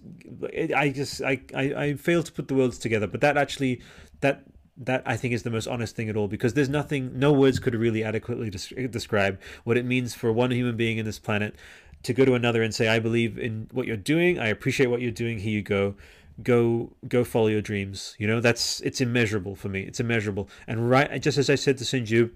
I 0.76 0.90
just 0.90 1.22
I, 1.22 1.40
I 1.54 1.62
I 1.74 1.94
fail 1.94 2.22
to 2.22 2.30
put 2.30 2.48
the 2.48 2.54
words 2.54 2.78
together 2.78 3.06
but 3.06 3.20
that 3.22 3.36
actually 3.36 3.80
that 4.20 4.44
that 4.78 5.02
I 5.04 5.16
think 5.16 5.34
is 5.34 5.42
the 5.42 5.50
most 5.50 5.66
honest 5.66 5.96
thing 5.96 6.08
at 6.08 6.16
all 6.16 6.28
because 6.28 6.54
there's 6.54 6.68
nothing, 6.68 7.18
no 7.18 7.32
words 7.32 7.58
could 7.58 7.74
really 7.74 8.04
adequately 8.04 8.48
des- 8.48 8.88
describe 8.88 9.40
what 9.64 9.76
it 9.76 9.84
means 9.84 10.14
for 10.14 10.32
one 10.32 10.52
human 10.52 10.76
being 10.76 10.98
in 10.98 11.04
this 11.04 11.18
planet 11.18 11.56
to 12.04 12.12
go 12.12 12.24
to 12.24 12.34
another 12.34 12.62
and 12.62 12.74
say, 12.74 12.86
I 12.86 13.00
believe 13.00 13.38
in 13.38 13.68
what 13.72 13.86
you're 13.86 13.96
doing. 13.96 14.38
I 14.38 14.46
appreciate 14.46 14.86
what 14.86 15.00
you're 15.00 15.10
doing. 15.10 15.40
Here 15.40 15.52
you 15.52 15.62
go. 15.62 15.96
Go, 16.40 16.92
go 17.08 17.24
follow 17.24 17.48
your 17.48 17.60
dreams. 17.60 18.14
You 18.18 18.28
know, 18.28 18.40
that's, 18.40 18.80
it's 18.82 19.00
immeasurable 19.00 19.56
for 19.56 19.68
me. 19.68 19.80
It's 19.80 19.98
immeasurable. 19.98 20.48
And 20.68 20.88
right, 20.88 21.20
just 21.20 21.38
as 21.38 21.50
I 21.50 21.56
said 21.56 21.78
to 21.78 21.84
Sinju, 21.84 22.30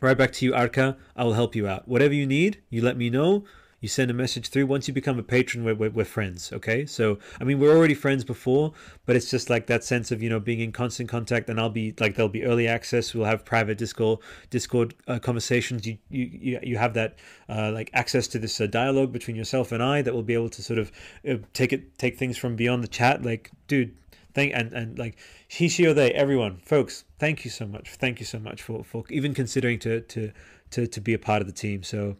right 0.00 0.16
back 0.16 0.32
to 0.32 0.44
you, 0.44 0.52
Arka, 0.52 0.96
I 1.16 1.24
will 1.24 1.34
help 1.34 1.54
you 1.54 1.66
out. 1.66 1.88
Whatever 1.88 2.14
you 2.14 2.26
need, 2.26 2.62
you 2.70 2.82
let 2.82 2.96
me 2.96 3.10
know 3.10 3.44
you 3.80 3.88
send 3.88 4.10
a 4.10 4.14
message 4.14 4.48
through. 4.48 4.66
Once 4.66 4.88
you 4.88 4.94
become 4.94 5.18
a 5.18 5.22
patron, 5.22 5.64
we're, 5.64 5.74
we're, 5.74 5.90
we're, 5.90 6.04
friends. 6.04 6.52
Okay. 6.52 6.84
So, 6.84 7.18
I 7.40 7.44
mean, 7.44 7.60
we're 7.60 7.76
already 7.76 7.94
friends 7.94 8.24
before, 8.24 8.72
but 9.06 9.14
it's 9.14 9.30
just 9.30 9.48
like 9.48 9.66
that 9.66 9.84
sense 9.84 10.10
of, 10.10 10.22
you 10.22 10.28
know, 10.28 10.40
being 10.40 10.60
in 10.60 10.72
constant 10.72 11.08
contact 11.08 11.48
and 11.48 11.60
I'll 11.60 11.70
be 11.70 11.94
like, 12.00 12.16
there'll 12.16 12.28
be 12.28 12.44
early 12.44 12.66
access. 12.66 13.14
We'll 13.14 13.26
have 13.26 13.44
private 13.44 13.78
Discord, 13.78 14.18
Discord 14.50 14.94
uh, 15.06 15.20
conversations. 15.20 15.86
You, 15.86 15.98
you, 16.10 16.58
you 16.62 16.76
have 16.76 16.94
that, 16.94 17.18
uh, 17.48 17.70
like 17.72 17.90
access 17.94 18.26
to 18.28 18.38
this 18.38 18.60
uh, 18.60 18.66
dialogue 18.66 19.12
between 19.12 19.36
yourself 19.36 19.70
and 19.70 19.82
I 19.82 20.02
that 20.02 20.12
will 20.12 20.24
be 20.24 20.34
able 20.34 20.50
to 20.50 20.62
sort 20.62 20.78
of 20.78 20.90
uh, 21.28 21.34
take 21.52 21.72
it, 21.72 21.98
take 21.98 22.18
things 22.18 22.36
from 22.36 22.56
beyond 22.56 22.82
the 22.82 22.88
chat. 22.88 23.22
Like, 23.22 23.52
dude, 23.68 23.96
thank, 24.34 24.52
and, 24.54 24.72
and 24.72 24.98
like 24.98 25.16
he, 25.46 25.68
she, 25.68 25.86
or 25.86 25.94
they, 25.94 26.10
everyone, 26.12 26.58
folks, 26.64 27.04
thank 27.18 27.44
you 27.44 27.50
so 27.50 27.66
much. 27.66 27.90
Thank 27.90 28.20
you 28.20 28.26
so 28.26 28.38
much 28.38 28.62
for, 28.62 28.84
for 28.84 29.04
even 29.10 29.34
considering 29.34 29.78
to, 29.80 30.00
to, 30.00 30.32
to, 30.70 30.86
to 30.86 31.00
be 31.00 31.14
a 31.14 31.18
part 31.18 31.40
of 31.40 31.46
the 31.46 31.52
team. 31.52 31.82
So 31.82 32.16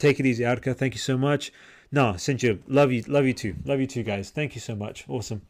Take 0.00 0.18
it 0.18 0.24
easy, 0.24 0.44
Arka. 0.44 0.74
Thank 0.74 0.94
you 0.94 0.98
so 0.98 1.18
much. 1.18 1.52
No, 1.92 2.16
Saint 2.16 2.40
Jiub, 2.40 2.60
love 2.66 2.90
you, 2.90 3.02
love 3.02 3.26
you 3.26 3.34
too. 3.34 3.54
Love 3.66 3.80
you 3.80 3.86
too, 3.86 4.02
guys. 4.02 4.30
Thank 4.30 4.54
you 4.54 4.60
so 4.60 4.74
much. 4.74 5.04
Awesome. 5.08 5.42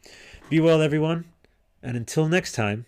Be 0.48 0.58
well, 0.58 0.82
everyone. 0.82 1.26
And 1.84 1.96
until 1.96 2.26
next 2.26 2.52
time, 2.52 2.86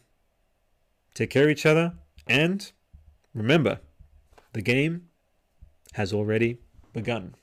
take 1.15 1.31
care 1.31 1.45
of 1.45 1.51
each 1.51 1.65
other. 1.65 1.93
And 2.27 2.69
remember, 3.33 3.79
the 4.55 4.61
game 4.61 5.09
has 5.93 6.13
already 6.13 6.59
begun. 6.93 7.37